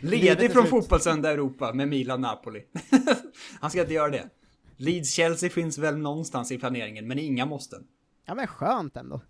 Ledig 0.00 0.52
från 0.52 0.66
fotbollssöndag 0.66 1.30
Europa 1.30 1.72
med 1.72 1.88
Milan-Napoli. 1.88 2.62
Han 3.60 3.70
ska 3.70 3.80
inte 3.80 3.94
göra 3.94 4.10
det. 4.10 4.28
Leeds-Chelsea 4.76 5.48
finns 5.48 5.78
väl 5.78 5.96
någonstans 5.98 6.52
i 6.52 6.58
planeringen, 6.58 7.08
men 7.08 7.18
inga 7.18 7.46
måsten. 7.46 7.86
Ja 8.24 8.34
men 8.34 8.46
skönt 8.46 8.96
ändå. 8.96 9.20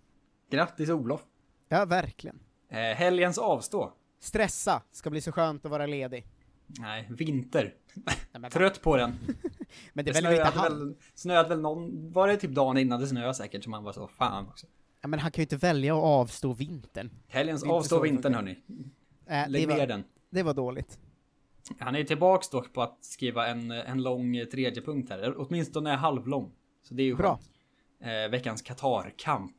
Grattis 0.51 0.89
Olof. 0.89 1.21
Ja, 1.69 1.85
verkligen. 1.85 2.39
Eh, 2.69 2.77
helgens 2.77 3.37
avstå. 3.37 3.93
Stressa, 4.19 4.81
ska 4.91 5.09
bli 5.09 5.21
så 5.21 5.31
skönt 5.31 5.65
att 5.65 5.71
vara 5.71 5.85
ledig. 5.85 6.27
Nej, 6.67 7.07
vinter. 7.09 7.73
men 8.39 8.51
Trött 8.51 8.81
på 8.81 8.97
den. 8.97 9.11
Men 9.93 10.05
det 10.05 10.11
det 10.11 10.21
väl 10.21 10.35
snöade 10.35 10.69
väl, 10.69 10.95
snöade 11.15 11.49
väl 11.49 11.61
någon, 11.61 12.11
var 12.11 12.27
det 12.27 12.37
typ 12.37 12.51
dagen 12.51 12.77
innan 12.77 12.99
det 12.99 13.07
snöade 13.07 13.33
säkert 13.33 13.63
som 13.63 13.73
han 13.73 13.83
var 13.83 13.93
så, 13.93 14.07
fan 14.07 14.47
också. 14.47 14.67
Ja, 15.01 15.07
men 15.07 15.19
han 15.19 15.31
kan 15.31 15.41
ju 15.41 15.43
inte 15.43 15.57
välja 15.57 15.97
att 15.97 16.03
avstå 16.03 16.53
vintern. 16.53 17.09
Helgens 17.27 17.63
avstå 17.63 18.01
vintern 18.01 18.33
hörni. 18.33 18.57
Äh, 19.27 19.49
Lägg 19.49 19.67
ner 19.67 19.87
den. 19.87 20.03
Det 20.37 20.43
var 20.43 20.53
dåligt. 20.53 20.99
Han 21.79 21.95
är 21.95 22.03
tillbaks 22.03 22.49
dock 22.49 22.73
på 22.73 22.81
att 22.81 22.97
skriva 23.01 23.47
en, 23.47 23.71
en 23.71 24.03
lång 24.03 24.45
tredje 24.51 24.81
punkt 24.81 25.09
här. 25.09 25.35
Åtminstone 25.37 25.89
halvlång. 25.89 26.51
Så 26.83 26.93
det 26.93 27.03
är 27.03 27.05
ju 27.05 27.15
Bra. 27.15 27.39
Eh, 28.01 28.31
veckans 28.31 28.61
Qatar-kamp. 28.61 29.55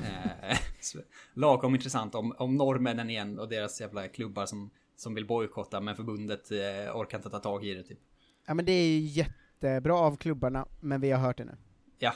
Eh, 0.00 0.58
lagom 1.34 1.74
intressant 1.74 2.14
om, 2.14 2.34
om 2.38 2.56
norrmännen 2.56 3.10
igen 3.10 3.38
och 3.38 3.48
deras 3.48 3.80
jävla 3.80 4.08
klubbar 4.08 4.46
som, 4.46 4.70
som 4.96 5.14
vill 5.14 5.26
bojkotta 5.26 5.80
men 5.80 5.96
förbundet 5.96 6.50
eh, 6.50 6.96
orkar 6.96 7.18
inte 7.18 7.30
ta 7.30 7.38
tag 7.38 7.64
i 7.64 7.74
det 7.74 7.82
typ. 7.82 7.98
Ja 8.46 8.54
men 8.54 8.64
det 8.64 8.72
är 8.72 8.88
ju 8.88 8.98
jättebra 8.98 9.94
av 9.98 10.16
klubbarna, 10.16 10.66
men 10.80 11.00
vi 11.00 11.10
har 11.10 11.20
hört 11.20 11.38
det 11.38 11.44
nu. 11.44 11.56
Ja, 11.98 12.12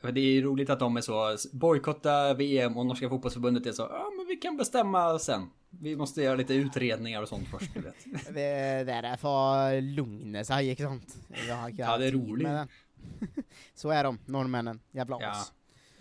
det 0.00 0.20
är 0.20 0.32
ju 0.32 0.42
roligt 0.42 0.70
att 0.70 0.80
de 0.80 0.96
är 0.96 1.00
så 1.00 1.36
bojkotta 1.52 2.34
VM 2.34 2.76
och 2.76 2.86
norska 2.86 3.08
fotbollsförbundet 3.08 3.66
är 3.66 3.72
så 3.72 3.82
ja 3.82 4.10
men 4.16 4.26
vi 4.26 4.36
kan 4.36 4.56
bestämma 4.56 5.18
sen. 5.18 5.50
Vi 5.80 5.96
måste 5.96 6.22
göra 6.22 6.36
lite 6.36 6.54
utredningar 6.54 7.22
och 7.22 7.28
sånt 7.28 7.48
först 7.48 7.74
du 7.74 7.80
vet. 7.80 7.94
Det 8.34 8.84
det 8.84 8.92
är 8.92 9.16
för 9.16 9.80
lugna 9.80 10.44
sig, 10.44 10.68
inte 10.70 11.52
har 11.52 11.72
Ja, 11.76 11.98
det 11.98 12.06
är 12.06 12.12
roligt. 12.12 12.48
Så 13.74 13.90
är 13.90 14.04
de, 14.04 14.18
norrmännen. 14.26 14.80
Jävla 14.90 15.18
Ja. 15.20 15.28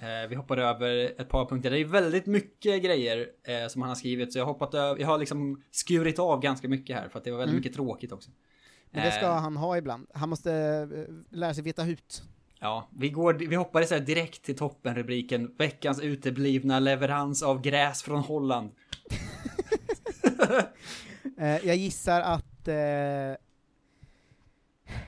Eh, 0.01 0.29
vi 0.29 0.35
hoppar 0.35 0.57
över 0.57 1.21
ett 1.21 1.29
par 1.29 1.45
punkter. 1.45 1.71
Det 1.71 1.79
är 1.79 1.85
väldigt 1.85 2.25
mycket 2.25 2.83
grejer 2.83 3.27
eh, 3.43 3.67
som 3.67 3.81
han 3.81 3.89
har 3.89 3.95
skrivit 3.95 4.33
så 4.33 4.39
jag 4.39 4.45
hoppat 4.45 4.73
över, 4.73 5.01
jag 5.01 5.07
har 5.07 5.17
liksom 5.17 5.63
skurit 5.71 6.19
av 6.19 6.41
ganska 6.41 6.67
mycket 6.67 6.95
här 6.95 7.09
för 7.09 7.19
att 7.19 7.23
det 7.25 7.31
var 7.31 7.37
väldigt 7.37 7.53
Mm. 7.53 7.59
mycket 7.59 7.73
tråkigt 7.75 8.11
också. 8.11 8.29
Men 8.91 9.05
det 9.05 9.11
ska 9.11 9.25
Eh, 9.25 9.35
han 9.41 9.57
ha 9.57 9.77
ibland. 9.77 10.07
Han 10.13 10.29
måste 10.29 10.53
eh, 10.53 11.37
lära 11.37 11.53
sig 11.53 11.63
veta 11.63 11.85
ut. 11.85 12.23
Ja, 12.59 12.89
vi, 12.91 13.09
går, 13.09 13.33
vi 13.33 13.55
så 13.85 13.93
här 13.93 14.01
direkt 14.01 14.43
till 14.43 14.57
toppen 14.57 14.95
rubriken 14.95 15.55
Veckans 15.57 15.99
uteblivna 15.99 16.79
leverans 16.79 17.43
av 17.43 17.61
gräs 17.61 18.03
från 18.03 18.19
Holland. 18.19 18.71
Eh, 21.37 21.67
jag 21.67 21.75
gissar 21.75 22.21
att 22.21 22.67
eh, 22.67 23.37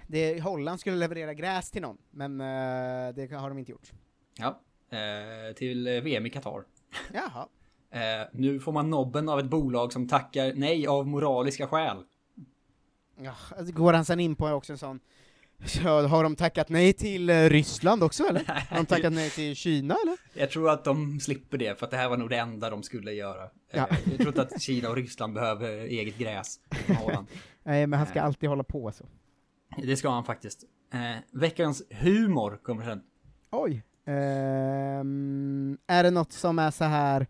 det, 0.07 0.43
Holland 0.43 0.79
skulle 0.79 0.95
leverera 0.95 1.33
gräs 1.33 1.71
till 1.71 1.81
någon, 1.81 1.97
men 2.11 2.41
eh, 2.41 3.15
det 3.15 3.31
har 3.31 3.49
de 3.49 3.57
inte 3.57 3.71
gjort. 3.71 3.91
Ja, 4.37 4.59
till 5.55 6.01
VM 6.03 6.25
i 6.25 6.29
Qatar. 6.29 6.63
Jaha. 7.13 7.47
Nu 8.31 8.59
får 8.59 8.71
man 8.71 8.89
nobben 8.89 9.29
av 9.29 9.39
ett 9.39 9.45
bolag 9.45 9.93
som 9.93 10.07
tackar 10.07 10.53
nej 10.53 10.87
av 10.87 11.07
moraliska 11.07 11.67
skäl. 11.67 11.97
Ja, 13.15 13.35
alltså, 13.57 13.73
går 13.73 13.93
han 13.93 14.05
sen 14.05 14.19
in 14.19 14.35
på 14.35 14.47
också 14.47 14.73
en 14.73 14.77
sån 14.77 14.99
så 15.65 16.07
har 16.07 16.23
de 16.23 16.35
tackat 16.35 16.69
nej 16.69 16.93
till 16.93 17.29
eh, 17.29 17.49
Ryssland 17.49 18.03
också 18.03 18.23
eller? 18.23 18.43
Har 18.69 18.77
de 18.77 18.85
tackat 18.85 19.13
nej 19.13 19.29
till 19.29 19.55
Kina 19.55 19.95
eller? 20.03 20.17
Jag 20.41 20.51
tror 20.51 20.69
att 20.69 20.83
de 20.83 21.19
slipper 21.19 21.57
det 21.57 21.79
för 21.79 21.85
att 21.85 21.91
det 21.91 21.97
här 21.97 22.09
var 22.09 22.17
nog 22.17 22.29
det 22.29 22.37
enda 22.37 22.69
de 22.69 22.83
skulle 22.83 23.11
göra. 23.11 23.49
Ja. 23.71 23.87
Eh, 23.91 23.97
Jag 24.05 24.15
tror 24.17 24.27
inte 24.27 24.41
att 24.41 24.61
Kina 24.61 24.89
och 24.89 24.95
Ryssland 24.95 25.33
behöver 25.33 25.69
eget 25.77 26.17
gräs. 26.17 26.59
Nej, 27.63 27.87
men 27.87 27.99
han 27.99 28.07
ska 28.07 28.21
alltid 28.21 28.49
hålla 28.49 28.63
på 28.63 28.91
så. 28.91 29.05
Det 29.83 29.97
ska 29.97 30.09
han 30.09 30.23
faktiskt. 30.25 30.63
Eh, 30.93 31.39
veckans 31.39 31.83
humor 31.89 32.59
kommer 32.63 32.83
sen. 32.85 33.01
Oj. 33.51 33.83
Ehm, 34.05 35.77
är 35.87 36.03
det 36.03 36.11
något 36.11 36.31
som 36.33 36.59
är 36.59 36.71
så 36.71 36.83
här 36.83 37.27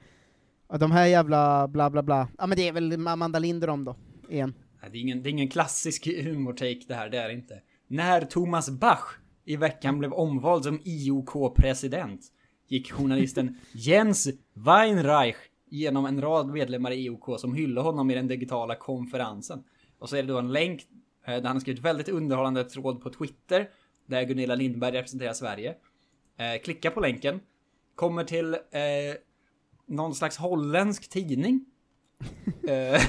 ja, 0.70 0.78
de 0.78 0.92
här 0.92 1.06
jävla 1.06 1.68
bla 1.68 1.90
bla 1.90 2.04
bla, 2.04 2.28
ja 2.38 2.48
men 2.48 2.58
det 2.58 2.68
är 2.68 2.72
väl 2.72 3.08
Amanda 3.08 3.40
Lind 3.40 3.64
och 3.64 3.68
dem 3.68 3.86
då, 3.86 3.96
igen. 4.30 4.54
Det 4.92 4.98
är 4.98 5.02
ingen, 5.02 5.24
det 5.24 5.30
är 5.30 5.32
ingen 5.32 5.50
klassisk 5.50 6.08
humortake 6.08 6.80
det 6.88 6.96
här, 6.96 7.10
det 7.10 7.18
är 7.18 7.28
det 7.28 7.34
inte. 7.34 7.62
När 7.94 8.22
Thomas 8.22 8.70
Bach 8.70 9.18
i 9.46 9.56
veckan 9.56 10.00
blev 10.00 10.14
omvald 10.14 10.64
som 10.64 10.80
IOK-president 10.84 12.22
gick 12.68 12.92
journalisten 12.92 13.58
Jens 13.72 14.30
Weinreich 14.54 15.36
igenom 15.70 16.06
en 16.06 16.22
rad 16.22 16.48
medlemmar 16.48 16.92
i 16.92 17.06
IOK 17.06 17.40
som 17.40 17.54
hyllade 17.54 17.88
honom 17.88 18.12
i 18.12 18.16
den 18.16 18.28
digitala 18.28 18.76
konferensen. 18.76 19.64
Och 20.00 20.10
så 20.10 20.16
är 20.16 20.24
det 20.24 20.28
då 20.28 20.40
en 20.40 20.52
länk 20.52 20.88
eh, 21.26 21.36
där 21.36 21.44
han 21.44 21.56
har 21.56 21.60
skrivit 21.60 21.84
väldigt 21.84 22.10
underhållande 22.10 22.64
tråd 22.64 23.02
på 23.02 23.10
Twitter 23.10 23.70
där 24.06 24.24
Gunilla 24.24 24.56
Lindberg 24.56 24.92
representerar 24.92 25.34
Sverige. 25.34 25.76
Eh, 26.38 26.62
klicka 26.64 26.92
på 26.92 27.00
länken. 27.00 27.40
Kommer 27.96 28.24
till 28.24 28.54
eh, 28.54 28.60
någon 29.86 30.16
slags 30.16 30.38
holländsk 30.38 31.10
tidning. 31.10 31.66
Eh, 32.68 33.02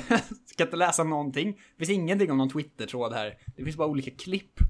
Ska 0.46 0.64
inte 0.64 0.76
läsa 0.76 1.04
någonting. 1.04 1.52
Det 1.52 1.86
finns 1.86 1.98
ingenting 1.98 2.30
om 2.30 2.38
någon 2.38 2.50
Twitter-tråd 2.50 3.12
här. 3.12 3.38
Det 3.56 3.64
finns 3.64 3.76
bara 3.76 3.88
olika 3.88 4.10
klipp 4.10 4.60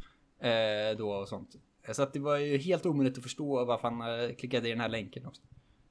eh, 0.41 0.99
då 0.99 1.11
och 1.11 1.29
sånt. 1.29 1.51
Så 1.93 2.03
att 2.03 2.13
det 2.13 2.19
var 2.21 2.37
ju 2.37 2.59
helt 2.59 2.87
omöjligt 2.87 3.17
att 3.19 3.23
förstå 3.23 3.65
varför 3.65 3.89
han 3.91 4.01
eh, 4.01 4.35
klickade 4.35 4.69
i 4.69 4.71
den 4.71 4.81
här 4.81 4.89
länken 4.89 5.27
också. 5.27 5.43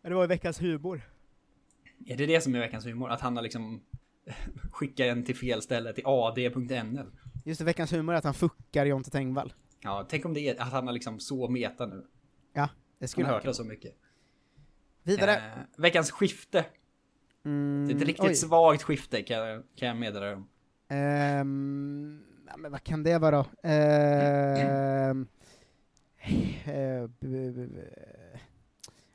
Det 0.01 0.13
var 0.13 0.23
i 0.23 0.27
veckans 0.27 0.61
humor. 0.61 1.01
Är 2.07 2.17
det 2.17 2.25
det 2.25 2.41
som 2.41 2.55
är 2.55 2.59
veckans 2.59 2.85
humor? 2.85 3.09
Att 3.09 3.21
han 3.21 3.35
har 3.35 3.43
liksom 3.43 3.81
skickat 4.71 5.07
den 5.07 5.23
till 5.23 5.35
fel 5.35 5.61
ställe, 5.61 5.93
till 5.93 6.03
ad.nl? 6.05 7.11
Just 7.45 7.59
det, 7.59 7.65
veckans 7.65 7.93
humor 7.93 8.13
är 8.13 8.17
att 8.17 8.23
han 8.23 8.33
fuckar 8.33 8.85
Jonte 8.85 9.09
Tengvall. 9.11 9.53
Ja, 9.83 10.05
tänk 10.09 10.25
om 10.25 10.33
det 10.33 10.39
är 10.49 10.61
att 10.61 10.71
han 10.71 10.87
har 10.87 10.93
liksom 10.93 11.19
så 11.19 11.49
meta 11.49 11.85
nu. 11.85 12.05
Ja, 12.53 12.69
det 12.99 13.07
skulle 13.07 13.25
Han 13.25 13.33
har 13.33 13.39
hört 13.39 13.45
det 13.45 13.53
så 13.53 13.63
mycket. 13.63 13.95
Vidare. 15.03 15.35
Eh, 15.35 15.41
veckans 15.77 16.11
skifte. 16.11 16.65
Mm, 17.45 17.85
Det 17.87 17.93
är 17.93 17.95
ett 17.95 18.01
riktigt 18.07 18.25
oj. 18.25 18.35
svagt 18.35 18.83
skifte 18.83 19.21
kan 19.23 19.37
jag, 19.37 19.63
kan 19.75 19.87
jag 19.87 19.97
meddela 19.97 20.33
om. 20.33 20.47
Ehm, 20.89 22.23
ja, 22.47 22.57
men 22.57 22.71
vad 22.71 22.83
kan 22.83 23.03
det 23.03 23.17
vara 23.19 23.37
då? 23.37 23.45
B- 27.19 27.51
b- 27.51 27.67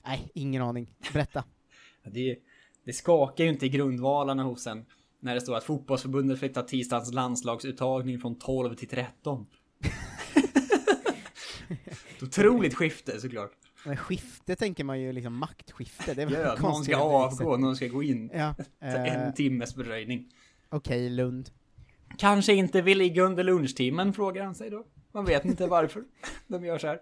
nej, 0.07 0.31
ingen 0.35 0.63
aning. 0.63 0.95
Berätta. 1.13 1.45
Det, 2.05 2.39
det 2.85 2.93
skakar 2.93 3.45
ju 3.45 3.51
inte 3.51 3.67
i 3.67 3.69
grundvalarna 3.69 4.43
hos 4.43 4.67
en 4.67 4.85
när 5.21 5.35
det 5.35 5.41
står 5.41 5.57
att 5.57 5.65
fotbollsförbundet 5.65 6.39
flyttar 6.39 6.63
tisdagens 6.63 7.13
landslagsuttagning 7.13 8.19
från 8.19 8.39
12 8.39 8.75
till 8.75 8.89
13. 8.89 9.47
Ett 12.17 12.23
otroligt 12.23 12.75
skifte 12.75 13.21
såklart. 13.21 13.53
Men 13.85 13.97
skifte 13.97 14.57
tänker 14.57 14.85
man 14.85 15.01
ju 15.01 15.13
liksom 15.13 15.35
maktskifte. 15.35 16.15
Det 16.15 16.23
är 16.23 16.27
väl 16.27 16.35
Ja, 16.35 16.57
någon 16.61 16.85
ska 16.85 16.97
avgå, 16.97 17.57
någon 17.57 17.77
ska 17.77 17.87
gå 17.89 18.03
in. 18.03 18.31
Ja, 18.35 18.55
en 18.79 19.27
eh, 19.27 19.33
timmes 19.33 19.75
fördröjning. 19.75 20.33
Okej, 20.69 21.11
Lund. 21.11 21.51
Kanske 22.19 22.53
inte 22.53 22.83
vill 22.83 22.99
ligga 22.99 23.23
under 23.23 23.45
lunchtimmen, 23.45 24.13
frågar 24.13 24.45
han 24.45 24.55
sig 24.55 24.71
då. 24.71 24.87
Man 25.13 25.25
vet 25.25 25.45
inte 25.45 25.67
varför 25.77 26.05
de 26.47 26.65
gör 26.65 26.79
så 26.79 26.87
här. 26.87 27.01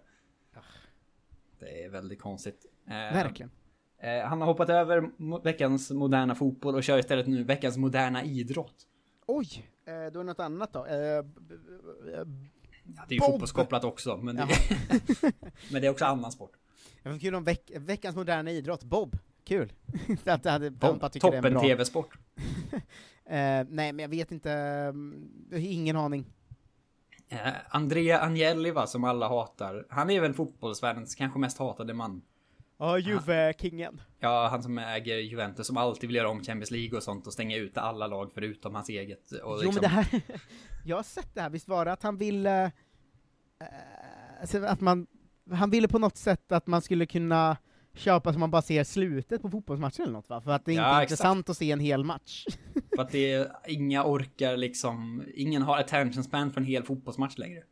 Det 1.58 1.84
är 1.84 1.90
väldigt 1.90 2.20
konstigt. 2.20 2.66
Eh, 2.86 2.92
Verkligen. 2.92 3.50
Eh, 3.98 4.28
han 4.28 4.40
har 4.40 4.48
hoppat 4.48 4.68
över 4.68 5.10
veckans 5.42 5.90
moderna 5.90 6.34
fotboll 6.34 6.74
och 6.74 6.84
kör 6.84 6.98
istället 6.98 7.26
nu 7.26 7.44
veckans 7.44 7.76
moderna 7.76 8.24
idrott. 8.24 8.86
Oj, 9.26 9.70
då 9.84 9.92
är 9.92 10.10
det 10.10 10.22
något 10.22 10.40
annat 10.40 10.72
då. 10.72 10.86
Ja, 10.88 11.22
det 13.08 13.14
är 13.14 13.14
ju 13.14 13.20
fotbollskopplat 13.20 13.84
också, 13.84 14.16
men 14.16 14.36
det, 14.36 14.48
men 15.72 15.82
det 15.82 15.86
är 15.86 15.90
också 15.90 16.04
annan 16.04 16.32
sport. 16.32 16.52
Det 17.12 17.18
kul 17.18 17.34
om 17.34 17.44
veck 17.44 17.70
veckans 17.74 18.16
moderna 18.16 18.50
idrott, 18.50 18.84
Bob. 18.84 19.18
Kul. 19.44 19.72
att 20.24 20.42
det 20.42 20.50
hade, 20.50 20.70
Bob, 20.70 21.12
toppen 21.20 21.60
TV-sport. 21.60 22.18
Eh, 23.28 23.66
nej, 23.68 23.92
men 23.92 23.98
jag 23.98 24.08
vet 24.08 24.32
inte. 24.32 24.52
mm, 24.52 25.28
jag 25.50 25.58
har 25.58 25.66
ingen 25.66 25.96
aning. 25.96 26.26
Eh, 27.28 27.48
Andrea 27.68 28.20
Agnelli 28.20 28.70
va, 28.70 28.86
som 28.86 29.04
alla 29.04 29.28
hatar. 29.28 29.86
Han 29.90 30.10
är 30.10 30.20
väl 30.20 30.34
fotbollsvärldens 30.34 31.14
kanske 31.14 31.38
mest 31.38 31.58
hatade 31.58 31.94
man. 31.94 32.22
Ja, 32.78 32.98
Juve-kingen. 32.98 34.00
Ja, 34.18 34.48
han 34.50 34.62
som 34.62 34.78
äger 34.78 35.16
Juventus 35.16 35.66
som 35.66 35.76
alltid 35.76 36.08
vill 36.08 36.16
göra 36.16 36.28
om 36.28 36.42
Champions 36.42 36.70
League 36.70 36.96
och 36.96 37.02
sånt 37.02 37.26
och 37.26 37.32
stänga 37.32 37.56
ut 37.56 37.78
alla 37.78 38.06
lag 38.06 38.30
förutom 38.34 38.74
hans 38.74 38.88
eget. 38.88 39.32
Och 39.32 39.38
Jo, 39.42 39.54
liksom, 39.54 39.74
men 39.74 39.82
det 39.82 39.88
här... 39.88 40.22
jag 40.84 40.96
har 40.96 41.02
sett 41.02 41.34
det 41.34 41.40
här, 41.40 41.50
visst 41.50 41.68
var 41.68 41.84
det 41.84 41.92
att 41.92 42.02
han 42.02 42.16
ville... 42.16 42.64
eh, 43.60 43.66
alltså 44.40 44.64
att 44.64 44.80
man... 44.80 45.06
Han 45.52 45.70
ville 45.70 45.88
på 45.88 45.98
något 45.98 46.16
sätt 46.16 46.52
att 46.52 46.66
man 46.66 46.82
skulle 46.82 47.06
kunna 47.06 47.56
köpa 47.94 48.32
så 48.32 48.38
man 48.38 48.50
bara 48.50 48.62
ser 48.62 48.84
slutet 48.84 49.42
på 49.42 49.50
fotbollsmatcher 49.50 50.00
eller 50.02 50.12
något 50.12 50.28
va? 50.28 50.40
För 50.40 50.50
att 50.50 50.64
det 50.64 50.72
är 50.72 50.76
Ja, 50.76 50.82
inte 50.82 51.02
exakt. 51.02 51.10
intressant 51.10 51.50
att 51.50 51.56
se 51.56 51.70
en 51.70 51.80
hel 51.80 52.04
match. 52.04 52.44
För 52.96 53.02
att 53.02 53.10
det 53.10 53.32
är, 53.32 53.52
inga 53.66 54.04
orkar 54.04 54.56
liksom, 54.56 55.22
ingen 55.34 55.62
har 55.62 55.78
attention 55.78 56.24
span 56.24 56.50
för 56.52 56.60
en 56.60 56.66
hel 56.66 56.82
fotbollsmatch 56.82 57.38
längre. 57.38 57.62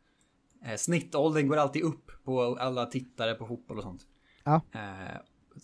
Eh, 0.65 0.75
snittåldern 0.75 1.47
går 1.47 1.57
alltid 1.57 1.81
upp 1.83 2.11
på 2.23 2.57
alla 2.59 2.85
tittare 2.85 3.33
på 3.35 3.45
fotboll 3.47 3.77
och 3.77 3.83
sånt. 3.83 4.01
Ja. 4.43 4.61
Eh, 4.73 5.17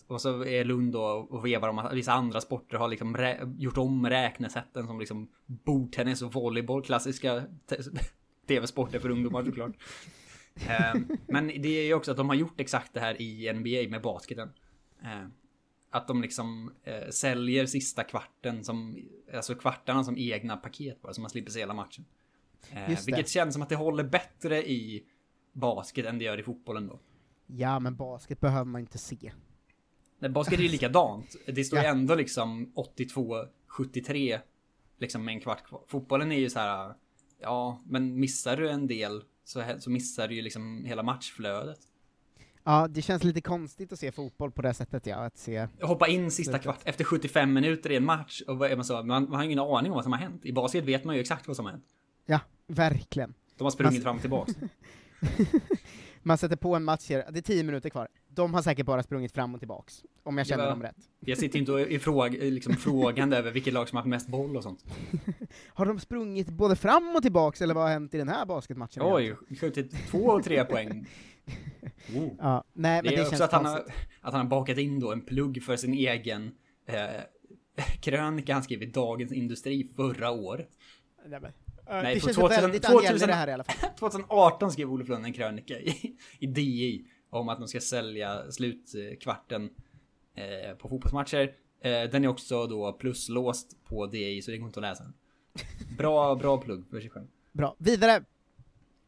och 0.06 0.20
så 0.20 0.44
är 0.44 0.64
Lund 0.64 0.92
då 0.92 1.02
och 1.30 1.46
vevar 1.46 1.68
om 1.68 1.78
att 1.78 1.92
vissa 1.92 2.12
andra 2.12 2.40
sporter 2.40 2.76
har 2.76 2.88
liksom 2.88 3.36
gjort 3.58 3.78
om 3.78 4.06
räknesätten 4.10 4.86
som 4.86 5.00
liksom 5.00 5.28
bordtennis 5.46 6.22
och 6.22 6.32
volleyboll, 6.32 6.82
klassiska 6.82 7.42
te- 7.66 7.76
tv-sporter 8.48 8.98
för 8.98 9.10
ungdomar 9.10 9.44
såklart. 9.44 9.72
Eh, 10.54 10.94
men 11.28 11.46
det 11.46 11.68
är 11.68 11.84
ju 11.84 11.94
också 11.94 12.10
att 12.10 12.16
de 12.16 12.28
har 12.28 12.36
gjort 12.36 12.60
exakt 12.60 12.94
det 12.94 13.00
här 13.00 13.22
i 13.22 13.52
NBA 13.52 13.90
med 13.90 14.02
basketen. 14.02 14.52
Eh, 15.02 15.26
att 15.90 16.08
de 16.08 16.22
liksom 16.22 16.72
eh, 16.84 17.08
säljer 17.10 17.66
sista 17.66 18.04
kvarten 18.04 18.64
som, 18.64 18.96
alltså 19.34 19.54
kvartarna 19.54 20.04
som 20.04 20.16
egna 20.18 20.56
paket 20.56 21.02
bara, 21.02 21.12
så 21.12 21.20
man 21.20 21.30
slipper 21.30 21.50
se 21.50 21.60
hela 21.60 21.74
matchen. 21.74 22.04
Eh, 22.70 22.88
det. 22.88 23.06
vilket 23.06 23.28
känns 23.28 23.52
som 23.54 23.62
att 23.62 23.68
det 23.68 23.76
håller 23.76 24.04
bättre 24.04 24.70
i 24.70 25.04
basket 25.52 26.06
än 26.06 26.18
det 26.18 26.24
gör 26.24 26.40
i 26.40 26.42
fotbollen 26.42 26.86
då. 26.86 27.00
ja, 27.46 27.78
men 27.80 27.96
basket 27.96 28.40
behöver 28.40 28.64
man 28.64 28.80
inte 28.80 28.98
se. 28.98 29.32
Nej, 30.18 30.30
basket 30.30 30.58
är 30.58 30.62
ju 30.62 30.68
likadant. 30.68 31.36
Det 31.46 31.64
står 31.64 31.78
Ja. 31.82 31.84
ändå 31.84 32.14
liksom 32.14 32.72
82-73 33.68 34.40
liksom 34.98 35.24
med 35.24 35.34
en 35.34 35.40
kvart 35.40 35.64
kvar. 35.64 35.82
Fotbollen 35.86 36.32
är 36.32 36.38
ju 36.38 36.50
så 36.50 36.58
här, 36.58 36.94
ja, 37.40 37.80
men 37.86 38.20
missar 38.20 38.56
du 38.56 38.70
en 38.70 38.86
del 38.86 39.22
så, 39.44 39.64
så 39.78 39.90
missar 39.90 40.28
du 40.28 40.34
ju 40.34 40.42
liksom 40.42 40.84
hela 40.84 41.02
matchflödet. 41.02 41.78
Ja, 42.64 42.88
det 42.90 43.02
känns 43.02 43.24
lite 43.24 43.40
konstigt 43.40 43.92
att 43.92 43.98
se 43.98 44.12
fotboll 44.12 44.50
på 44.50 44.62
det 44.62 44.74
sättet 44.74 45.06
ja, 45.06 45.16
att 45.16 45.38
se... 45.38 45.68
Hoppa 45.80 46.08
in 46.08 46.30
sista 46.30 46.58
kvart 46.58 46.80
efter 46.84 47.04
75 47.04 47.52
minuter 47.52 47.90
i 47.90 47.96
en 47.96 48.04
match 48.04 48.40
och 48.46 48.58
vad 48.58 48.70
är 48.70 48.76
man 48.76 48.84
så? 48.84 49.02
Man, 49.02 49.06
man 49.06 49.32
har 49.32 49.44
ingen 49.44 49.58
aning 49.58 49.92
om 49.92 49.94
vad 49.94 50.04
som 50.04 50.12
har 50.12 50.20
hänt. 50.20 50.44
I 50.44 50.52
basket 50.52 50.84
vet 50.84 51.04
man 51.04 51.14
ju 51.14 51.20
exakt 51.20 51.46
vad 51.46 51.56
som 51.56 51.64
har 51.64 51.72
hänt. 51.72 51.86
Ja, 52.26 52.40
verkligen. 52.66 53.34
De 53.56 53.64
har 53.64 53.70
sprungit 53.70 53.94
Man- 53.94 54.02
fram 54.02 54.16
och 54.16 54.20
tillbaks. 54.20 54.52
Man 56.22 56.38
sätter 56.38 56.56
på 56.56 56.74
en 56.74 56.84
match, 56.84 57.00
ser- 57.02 57.32
det 57.32 57.38
är 57.38 57.42
tio 57.42 57.62
minuter 57.62 57.90
kvar. 57.90 58.08
De 58.34 58.54
har 58.54 58.62
säkert 58.62 58.86
bara 58.86 59.02
sprungit 59.02 59.32
fram 59.32 59.54
och 59.54 59.60
tillbaks, 59.60 60.02
om 60.22 60.38
jag 60.38 60.46
känner 60.46 60.64
Ja. 60.64 60.70
dem 60.70 60.82
rätt. 60.82 60.96
Jag 61.20 61.38
sitter 61.38 61.58
inte 61.58 61.72
och 61.72 61.80
är 61.80 61.98
fråg, 61.98 62.32
liksom 62.34 62.74
frågande 62.74 63.36
över 63.36 63.50
vilket 63.50 63.72
lag 63.74 63.88
som 63.88 63.96
har 63.96 64.02
haft 64.02 64.08
mest 64.10 64.28
boll 64.28 64.56
och 64.56 64.62
sånt. 64.62 64.84
Har 65.68 65.86
de 65.86 66.00
sprungit 66.00 66.48
både 66.48 66.76
fram 66.76 67.16
och 67.16 67.22
tillbaks, 67.22 67.62
eller 67.62 67.74
vad 67.74 67.82
har 67.84 67.90
hänt 67.90 68.14
i 68.14 68.18
den 68.18 68.28
här 68.28 68.46
basketmatchen? 68.46 69.02
Oj, 69.02 69.36
skjutit 69.60 70.06
två 70.10 70.18
och 70.18 70.44
tre 70.44 70.64
poäng. 70.70 71.06
Oh. 72.16 72.28
Ja, 72.38 72.64
nej, 72.72 73.02
men 73.02 73.04
det 73.04 73.08
är 73.14 73.16
det 73.16 73.22
också 73.22 73.30
känns 73.30 73.40
att 73.40 73.52
han, 73.52 73.64
har, 73.64 73.78
att 74.20 74.32
han 74.32 74.40
har 74.40 74.44
bakat 74.44 74.78
in 74.78 75.00
då 75.00 75.12
en 75.12 75.20
plugg 75.20 75.62
för 75.62 75.76
sin 75.76 75.94
egen 75.94 76.54
eh, 76.88 77.84
krönika 78.00 78.54
han 78.54 78.62
skrev 78.62 78.82
i 78.82 78.86
Dagens 78.86 79.32
Industri 79.32 79.84
förra 79.96 80.30
året. 80.30 80.68
Nej, 81.26 81.40
men, 81.40 81.52
Nej, 81.88 82.14
det 82.14 82.20
känns 82.20 82.36
2000 82.36 82.62
väldigt 82.62 82.82
2000 82.82 83.06
Agnelli 83.06 83.26
det 83.26 83.32
här 83.32 83.48
i 83.48 83.52
alla 83.52 83.64
fall. 83.64 83.90
2018 83.98 84.72
skrev 84.72 84.90
Olof 84.90 85.08
Lund 85.08 85.24
en 85.24 85.32
krönika 85.32 85.78
i, 85.80 86.16
i 86.38 86.46
DI 86.46 87.06
om 87.32 87.48
att 87.48 87.58
de 87.58 87.68
ska 87.68 87.80
sälja 87.80 88.50
slutkvarten 88.52 89.70
eh, 90.34 90.76
på 90.76 90.88
fotbollsmatcher. 90.88 91.54
Eh, 91.80 92.02
den 92.02 92.24
är 92.24 92.28
också 92.28 92.66
då 92.66 92.92
pluslåst 92.92 93.84
på 93.84 94.06
DI 94.06 94.42
så 94.42 94.50
det 94.50 94.58
går 94.58 94.66
inte 94.66 94.80
att 94.80 94.82
läsa 94.82 95.02
den. 95.02 95.14
Bra, 95.98 96.34
bra 96.34 96.58
plugg 96.58 96.84
för 96.90 97.00
sig 97.00 97.10
själv. 97.10 97.26
Bra, 97.52 97.76
vidare! 97.78 98.14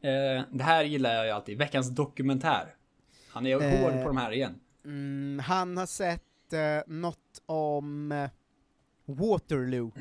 Eh, 0.01 0.43
det 0.53 0.63
här 0.65 0.85
gillar 0.85 1.15
jag 1.15 1.27
ju 1.27 1.31
alltid. 1.31 1.59
Veckans 1.59 1.91
dokumentär. 1.91 2.75
Han 3.29 3.47
är 3.47 3.63
Eh, 3.63 3.81
hård 3.81 4.03
på 4.03 4.09
de 4.09 4.17
här 4.17 4.33
igen. 4.33 4.61
Mm, 4.85 5.39
han 5.39 5.77
har 5.77 5.87
sett 5.87 6.53
eh, 6.53 6.61
något 6.87 7.43
om 7.47 8.13
eh, 8.13 8.31
Waterloo. 9.05 9.93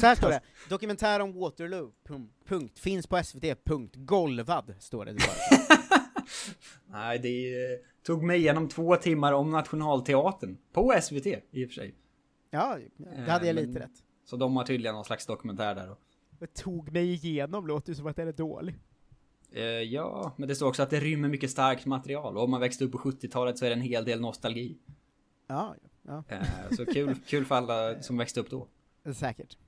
Så 0.00 0.06
här 0.06 0.14
står 0.14 0.28
det, 0.28 0.40
dokumentär 0.68 1.20
om 1.20 1.32
Waterloo, 1.32 1.92
pum, 2.04 2.30
punkt, 2.46 2.78
finns 2.78 3.06
på 3.06 3.22
SVT, 3.24 3.64
punkt, 3.64 3.94
golvad, 3.96 4.74
står 4.78 5.04
det 5.04 5.12
bara. 5.12 5.63
Nej, 6.86 7.18
det 7.18 7.78
tog 8.02 8.22
mig 8.22 8.38
igenom 8.38 8.68
två 8.68 8.96
timmar 8.96 9.32
om 9.32 9.50
Nationalteatern. 9.50 10.56
På 10.72 10.94
SVT 11.02 11.26
i 11.26 11.64
och 11.64 11.68
för 11.68 11.74
sig. 11.74 11.94
Ja, 12.50 12.78
det 12.96 13.30
hade 13.30 13.46
jag 13.46 13.56
Eh, 13.56 13.62
lite 13.62 13.72
men- 13.72 13.82
rätt. 13.82 14.02
Så 14.24 14.36
de 14.36 14.56
har 14.56 14.64
tydligen 14.64 14.94
någon 14.94 15.04
slags 15.04 15.26
dokumentär 15.26 15.74
där 15.74 15.86
då. 15.86 15.96
Det 16.38 16.54
tog 16.54 16.92
mig 16.92 17.10
igenom, 17.12 17.66
låter 17.66 17.88
ju 17.90 17.94
som 17.94 18.06
att 18.06 18.16
den 18.16 18.28
är 18.28 18.32
dålig. 18.32 18.74
Eh, 19.52 19.62
ja, 19.64 20.34
men 20.36 20.48
det 20.48 20.54
står 20.54 20.68
också 20.68 20.82
att 20.82 20.90
det 20.90 21.00
rymmer 21.00 21.28
mycket 21.28 21.50
starkt 21.50 21.86
material. 21.86 22.36
Och 22.36 22.44
om 22.44 22.50
man 22.50 22.60
växte 22.60 22.84
upp 22.84 22.92
på 22.92 22.98
70-talet 22.98 23.58
så 23.58 23.64
är 23.64 23.68
det 23.70 23.74
en 23.76 23.80
hel 23.80 24.04
del 24.04 24.20
nostalgi. 24.20 24.78
Ja, 25.46 25.74
ja. 26.02 26.24
Eh, 26.28 26.42
så 26.76 26.86
kul, 26.86 27.14
kul 27.26 27.44
för 27.44 27.54
alla 27.54 28.02
som 28.02 28.16
växte 28.16 28.40
upp 28.40 28.50
då. 28.50 28.68
Säkert. 29.14 29.58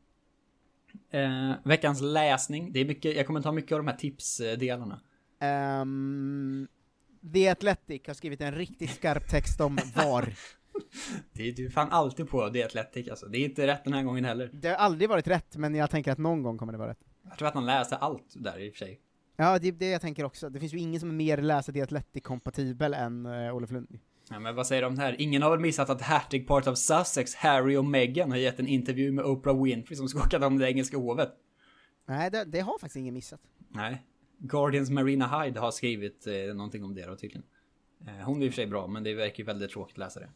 Eh, 1.10 1.52
veckans 1.64 2.00
läsning. 2.00 2.72
Det 2.72 2.80
är 2.80 2.84
mycket, 2.84 3.16
jag 3.16 3.26
kommer 3.26 3.42
ta 3.42 3.52
mycket 3.52 3.72
av 3.72 3.78
de 3.78 3.86
här 3.86 3.96
tipsdelarna. 3.96 5.00
Um, 5.40 6.68
The 7.32 7.48
Athletic 7.48 8.02
har 8.06 8.14
skrivit 8.14 8.40
en 8.40 8.54
riktigt 8.54 8.90
skarp 8.90 9.28
text 9.28 9.60
om 9.60 9.78
VAR. 9.94 10.34
Det 11.32 11.48
är 11.48 11.52
du 11.52 11.70
fan 11.70 11.88
alltid 11.90 12.28
på 12.28 12.48
det 12.48 12.62
Atletic 12.62 13.08
alltså. 13.08 13.26
Det 13.26 13.38
är 13.38 13.44
inte 13.44 13.66
rätt 13.66 13.84
den 13.84 13.92
här 13.92 14.02
gången 14.02 14.24
heller. 14.24 14.50
Det 14.52 14.68
har 14.68 14.76
aldrig 14.76 15.08
varit 15.08 15.26
rätt, 15.26 15.56
men 15.56 15.74
jag 15.74 15.90
tänker 15.90 16.12
att 16.12 16.18
någon 16.18 16.42
gång 16.42 16.58
kommer 16.58 16.72
det 16.72 16.78
vara 16.78 16.90
rätt. 16.90 17.04
Jag 17.28 17.38
tror 17.38 17.48
att 17.48 17.54
han 17.54 17.66
läser 17.66 17.96
allt 17.96 18.34
där 18.34 18.58
i 18.58 18.70
och 18.70 18.74
för 18.74 18.78
sig. 18.78 19.00
Ja, 19.36 19.58
det 19.58 19.68
är 19.68 19.72
det 19.72 19.88
jag 19.88 20.00
tänker 20.00 20.24
också. 20.24 20.50
Det 20.50 20.60
finns 20.60 20.74
ju 20.74 20.78
ingen 20.78 21.00
som 21.00 21.08
är 21.08 21.14
mer 21.14 21.36
läsa 21.36 21.72
The 21.72 21.82
Athletic-kompatibel 21.82 22.94
än 22.94 23.26
uh, 23.26 23.54
Olof 23.54 23.70
Lund. 23.70 23.98
Ja, 24.30 24.38
men 24.38 24.54
vad 24.54 24.66
säger 24.66 24.90
det 24.90 25.00
här? 25.00 25.16
Ingen 25.18 25.42
har 25.42 25.50
väl 25.50 25.60
missat 25.60 25.90
att 25.90 26.02
Hertig 26.02 26.48
Part 26.48 26.66
of 26.66 26.78
Sussex, 26.78 27.34
Harry 27.34 27.76
och 27.76 27.84
Meghan 27.84 28.30
har 28.30 28.38
gett 28.38 28.60
en 28.60 28.66
intervju 28.66 29.12
med 29.12 29.24
Oprah 29.24 29.62
Winfrey 29.62 29.96
som 29.96 30.08
skakade 30.08 30.46
om 30.46 30.58
det 30.58 30.70
engelska 30.70 30.96
hovet. 30.96 31.32
Nej, 32.06 32.30
det, 32.30 32.44
det 32.44 32.60
har 32.60 32.78
faktiskt 32.78 32.96
ingen 32.96 33.14
missat. 33.14 33.40
Nej. 33.68 34.02
Guardians 34.38 34.90
Marina 34.90 35.42
Hyde 35.42 35.60
har 35.60 35.70
skrivit 35.70 36.26
eh, 36.26 36.34
någonting 36.54 36.84
om 36.84 36.94
det 36.94 37.06
då 37.06 37.16
tydligen. 37.16 37.42
Eh, 38.06 38.12
hon 38.14 38.42
är 38.42 38.46
i 38.46 38.48
och 38.48 38.52
för 38.52 38.56
sig 38.56 38.66
bra, 38.66 38.86
men 38.86 39.04
det 39.04 39.14
verkar 39.14 39.38
ju 39.38 39.44
väldigt 39.44 39.70
tråkigt 39.70 39.94
att 39.94 39.98
läsa 39.98 40.20
det. 40.20 40.28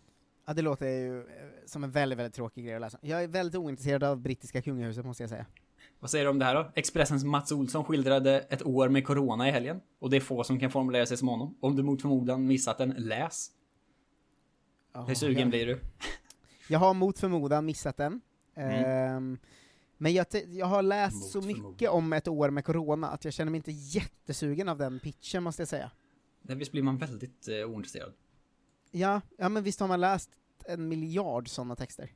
Ja, 0.47 0.55
det 0.55 0.63
låter 0.63 0.87
ju 0.87 1.19
eh, 1.21 1.25
som 1.67 1.85
en 1.85 1.91
väldigt, 1.91 2.19
väldigt 2.19 2.35
tråkig 2.35 2.65
grej 2.65 2.75
att 2.75 2.81
läsa. 2.81 2.99
Jag 3.03 3.23
är 3.25 3.29
väldigt 3.29 3.55
ointresserad 3.59 4.05
av 4.05 4.21
brittiska 4.21 4.63
kungahuset, 4.63 5.05
måste 5.07 5.23
jag 5.23 5.31
säga. 5.31 5.47
Vad 6.01 6.11
säger 6.11 6.25
du 6.25 6.31
om 6.31 6.39
det 6.39 6.45
här 6.45 6.55
då? 6.55 6.71
Expressens 6.75 7.25
Mats 7.25 7.53
Olsson 7.53 7.85
skildrade 7.85 8.41
ett 8.41 8.63
år 8.67 8.89
med 8.89 9.07
corona 9.07 9.49
i 9.49 9.51
helgen. 9.51 9.81
Och 9.99 10.11
det 10.11 10.17
är 10.17 10.21
få 10.21 10.45
som 10.45 10.61
kan 10.61 10.71
formulera 10.71 11.07
sig 11.07 11.17
som 11.17 11.29
honom. 11.29 11.57
Om 11.61 11.77
du 11.77 11.83
mot 11.83 12.03
förmodan 12.03 12.47
missat 12.47 12.79
den, 12.79 12.91
läs. 12.91 13.51
Hur 15.07 15.15
sugen 15.15 15.39
jag- 15.41 15.49
blir 15.51 15.67
du? 15.67 15.81
Jag 16.69 16.79
har 16.79 16.95
mot 16.95 17.19
förmodan 17.19 17.67
missat 17.67 17.97
den. 17.97 18.21
Mm. 18.55 18.85
Ehm, 18.85 19.39
men 20.03 20.13
jag, 20.13 20.27
jag 20.49 20.67
har 20.67 20.83
läst 20.83 21.31
så 21.31 21.41
mycket 21.41 21.91
om 21.91 22.13
ett 22.13 22.29
år 22.29 22.51
med 22.51 22.65
corona 22.65 23.09
att 23.09 23.25
jag 23.25 23.35
känner 23.35 23.51
mig 23.51 23.57
inte 23.59 23.73
jättesugen 23.73 24.69
av 24.69 24.79
den 24.79 25.01
pitchen 25.01 25.43
måste 25.43 25.63
jag 25.63 25.69
säga. 25.69 25.91
Nej, 26.43 26.57
visst 26.57 26.73
blir 26.73 26.83
man 26.83 26.99
väldigt 26.99 27.49
eh, 27.49 27.71
ointresserad. 27.71 28.13
Ja, 28.91 29.21
ja 29.39 29.49
men 29.49 29.63
visst 29.63 29.81
har 29.81 29.89
man 29.89 30.01
läst 30.01 30.31
en 30.65 30.89
miljard 30.89 31.49
sådana 31.49 31.77
texter. 31.77 32.13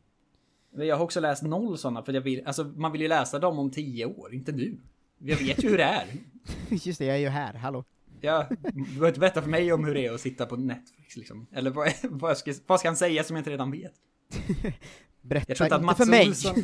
Men 0.70 0.86
Jag 0.86 0.96
har 0.96 1.04
också 1.04 1.20
läst 1.20 1.42
noll 1.42 1.78
sådana, 1.78 2.02
för 2.02 2.12
jag 2.12 2.20
vill, 2.20 2.46
alltså 2.46 2.64
man 2.64 2.92
vill 2.92 3.00
ju 3.00 3.08
läsa 3.08 3.38
dem 3.38 3.58
om 3.58 3.70
tio 3.70 4.06
år, 4.06 4.34
inte 4.34 4.52
nu. 4.52 4.78
Jag 5.18 5.36
vet 5.36 5.64
ju 5.64 5.68
hur 5.68 5.76
det 5.78 5.84
är. 5.84 6.06
Just 6.70 6.98
det, 6.98 7.04
jag 7.04 7.16
är 7.16 7.20
ju 7.20 7.28
här, 7.28 7.54
hallå. 7.54 7.84
Ja, 8.20 8.46
du 8.50 8.84
behöver 8.84 9.08
inte 9.08 9.20
berätta 9.20 9.42
för 9.42 9.50
mig 9.50 9.72
om 9.72 9.84
hur 9.84 9.94
det 9.94 10.06
är 10.06 10.12
att 10.12 10.20
sitta 10.20 10.46
på 10.46 10.56
Netflix 10.56 11.16
liksom. 11.16 11.46
Eller 11.52 11.70
vad, 11.70 11.92
vad, 12.02 12.38
ska, 12.38 12.54
vad 12.66 12.80
ska 12.80 12.88
han 12.88 12.96
säga 12.96 13.24
som 13.24 13.36
jag 13.36 13.40
inte 13.40 13.50
redan 13.50 13.70
vet? 13.70 13.94
Berätta 15.24 15.44
Jag 15.48 15.56
tror 15.56 15.66
inte 15.66 15.74
att 15.74 15.80
inte 15.80 15.86
Mats 15.86 15.98
för 15.98 16.06
mig. 16.06 16.28
Olsson... 16.28 16.54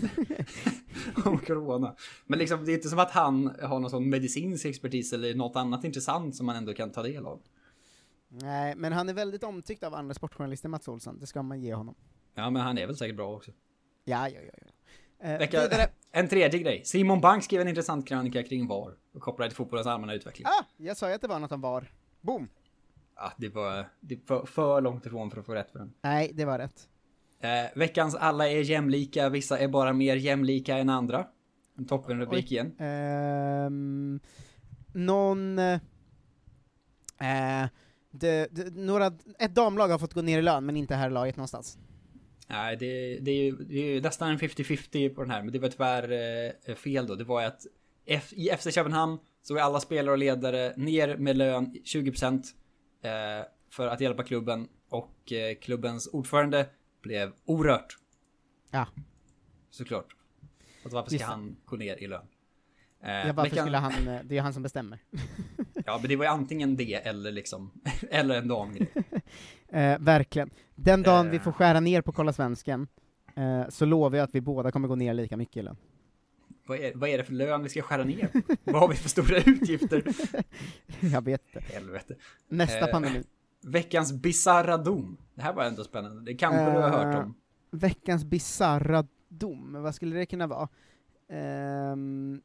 om 1.33 1.39
corona. 1.39 1.97
Men 2.27 2.39
liksom, 2.39 2.65
det 2.65 2.73
är 2.73 2.75
inte 2.75 2.89
som 2.89 2.99
att 2.99 3.11
han 3.11 3.57
har 3.63 3.81
någon 3.81 3.91
sån 3.91 4.11
medicinsk 4.11 4.65
expertis 4.65 5.13
eller 5.13 5.35
något 5.35 5.57
annat 5.57 5.85
intressant 5.85 6.37
som 6.37 6.47
man 6.47 6.57
ändå 6.57 6.75
kan 6.75 6.93
ta 6.93 7.03
del 7.03 7.27
av. 7.27 7.41
Nej, 8.29 8.75
men 8.77 8.93
han 8.93 9.09
är 9.09 9.15
väldigt 9.15 9.45
omtyckt 9.45 9.83
av 9.83 9.95
andra 9.95 10.15
sportjournalister, 10.15 10.69
Mats 10.69 10.89
Olsson. 10.89 11.19
Det 11.19 11.27
ska 11.27 11.43
man 11.43 11.61
ge 11.61 11.75
honom. 11.75 11.95
Ja, 12.35 12.51
men 12.51 12.63
han 12.63 12.79
är 12.79 12.87
väl 12.87 12.97
säkert 12.97 13.17
bra 13.17 13.37
också. 13.37 13.51
Ja, 14.05 14.29
ja, 14.29 14.41
ja. 14.47 14.53
ja. 15.21 15.29
Eh, 15.29 15.39
Vecka, 15.39 15.89
en 16.13 16.29
tredje 16.29 16.61
grej. 16.61 16.83
Simon 16.85 17.21
Bank 17.21 17.45
skrev 17.45 17.61
en 17.61 17.69
intressant 17.69 18.09
krönika 18.09 18.43
kring 18.43 18.67
VAR 18.67 18.95
och 19.15 19.21
kopplade 19.21 19.51
till 19.51 19.57
fotbollens 19.57 19.87
allmänna 19.87 20.15
utveckling. 20.15 20.47
Ah, 20.47 20.65
jag 20.77 20.97
sa 20.97 21.09
ju 21.09 21.15
att 21.15 21.21
det 21.21 21.29
var 21.29 21.39
något 21.39 21.53
om 21.53 21.61
VAR. 21.61 21.93
Boom! 22.21 22.49
Ja, 23.17 23.33
det 23.37 23.49
var, 23.49 23.89
det 24.01 24.31
var 24.31 24.47
för 24.47 24.81
långt 24.81 25.07
ifrån 25.07 25.31
för 25.31 25.41
att 25.41 25.47
få 25.47 25.55
rätt 25.55 25.71
för 25.71 25.79
den. 25.79 25.93
Nej, 26.03 26.31
det 26.35 26.45
var 26.45 26.59
rätt. 26.59 26.89
Eh, 27.41 27.67
veckans 27.75 28.15
alla 28.15 28.49
är 28.49 28.61
jämlika, 28.61 29.29
vissa 29.29 29.59
är 29.59 29.69
bara 29.69 29.93
mer 29.93 30.17
jämlika 30.17 30.77
än 30.77 30.89
andra. 30.89 31.27
En 31.79 31.87
toppenrubrik 31.87 32.53
igen. 32.53 32.77
Ehm, 32.79 34.21
någon... 34.95 35.59
eh, 35.59 35.79
det, 38.11 38.49
det, 38.51 38.75
några, 38.75 39.13
ett 39.39 39.55
damlag 39.55 39.89
har 39.89 39.99
fått 39.99 40.15
gå 40.15 40.23
ner 40.23 40.39
i 40.39 40.43
lön, 40.43 40.67
men 40.67 40.77
inte 40.77 40.95
herrlaget 40.95 41.37
någonstans. 41.37 41.79
Nej, 42.49 42.77
det, 42.77 43.19
det, 43.21 43.31
är 43.31 43.45
ju, 43.45 43.57
det 43.57 43.75
är 43.75 43.95
ju 43.95 44.01
nästan 44.01 44.31
en 44.31 44.39
50-50 44.39 45.15
på 45.15 45.21
den 45.21 45.31
här, 45.31 45.43
men 45.43 45.53
det 45.53 45.59
var 45.59 45.69
tyvärr 45.69 46.13
eh, 46.67 46.75
fel 46.75 47.07
då. 47.07 47.15
Det 47.15 47.25
var 47.25 47.41
ju 47.41 47.47
att 47.47 47.67
F, 48.07 48.33
i 48.33 48.49
FC 48.59 48.75
Köpenhamn 48.75 49.19
så 49.43 49.57
är 49.57 49.61
alla 49.61 49.81
spelare 49.81 50.13
och 50.13 50.19
ledare 50.19 50.73
ner 50.77 51.17
med 51.17 51.37
lön 51.37 51.75
20% 51.85 52.45
eh, 53.03 53.47
för 53.71 53.87
att 53.87 54.01
hjälpa 54.01 54.23
klubben 54.23 54.69
och 54.89 55.33
eh, 55.33 55.55
klubbens 55.55 56.09
ordförande 56.13 56.67
blev 57.03 57.33
orört. 57.45 57.97
Ja. 58.71 58.87
Såklart. 59.71 60.07
Alltså 60.85 60.97
varför 60.97 61.11
ska 61.11 61.19
det. 61.19 61.25
han 61.25 61.57
gå 61.65 61.77
ner 61.77 61.97
i 62.03 62.07
lön? 62.07 62.27
Eh, 63.03 63.11
ja, 63.11 63.33
varför 63.33 63.51
veckan- 63.51 63.65
skulle 63.65 63.77
han... 63.77 64.09
eh, 64.09 64.21
Det 64.25 64.39
är 64.39 64.43
han 64.43 64.53
som 64.53 64.63
bestämmer. 64.63 64.99
Ja, 65.87 65.99
men 66.01 66.09
det 66.09 66.17
var 66.17 66.25
ju 66.25 66.31
antingen 66.31 66.77
det 66.77 66.95
eller 66.95 67.33
liksom, 67.33 67.71
eller 68.11 68.35
en 68.39 68.49
damgrej. 68.49 68.89
Eh, 69.73 69.99
verkligen. 69.99 70.51
Den 70.75 71.03
dagen 71.03 71.31
vi 71.31 71.37
Eh. 71.37 71.43
får 71.43 71.53
skära 71.53 71.81
ner 71.81 72.03
på 72.03 72.13
Kolla 72.13 72.33
Svensken, 72.33 72.89
eh, 73.37 73.69
så 73.69 73.85
lovar 73.85 74.17
jag 74.19 74.25
att 74.25 74.35
vi 74.35 74.41
båda 74.41 74.71
kommer 74.71 74.89
gå 74.89 74.95
ner 74.95 75.15
lika 75.15 75.37
mycket 75.37 75.57
i 75.57 75.63
lön. 75.63 75.77
Vad 76.67 76.79
är, 76.79 76.93
vad 76.95 77.09
är 77.09 77.19
det 77.19 77.25
för 77.25 77.33
lön 77.33 77.63
vi 77.63 77.69
ska 77.69 77.83
skära 77.83 78.05
ner 78.05 78.27
på? 78.27 78.41
Vad 78.65 78.81
har 78.81 78.89
vi 78.89 78.95
för 78.97 79.09
stora 79.09 79.37
utgifter? 79.39 80.03
jag 81.01 81.25
vet 81.25 81.43
det. 81.53 81.61
Helvete. 81.61 82.15
Nästa 82.49 82.87
Eh, 82.87 82.91
pandemi. 82.91 83.23
Veckans 83.63 84.13
bizarra 84.13 84.77
dom. 84.77 85.17
Det 85.41 85.45
här 85.45 85.53
var 85.53 85.65
ändå 85.65 85.85
spännande. 85.85 86.23
Det 86.23 86.35
kanske 86.35 86.65
du 86.65 86.71
har 86.81 86.89
hört 86.89 87.15
Eh, 87.15 87.21
om. 87.21 87.35
Veckans 87.71 88.25
bizarra 88.25 89.07
dom, 89.29 89.83
vad 89.83 89.95
skulle 89.95 90.17
det 90.17 90.27
kunna 90.27 90.47
vara? 90.47 90.69
Ehm, 91.29 92.43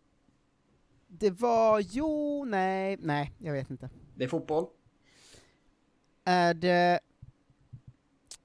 det 1.08 1.32
var, 1.32 1.80
jo, 1.80 2.46
nej, 2.46 2.98
nej, 3.00 3.34
jag 3.38 3.54
vet 3.54 3.70
inte. 3.70 3.90
Det 4.16 4.24
är 4.24 4.28
fotboll. 4.28 4.66
Är 6.26 6.54
det... 6.54 7.00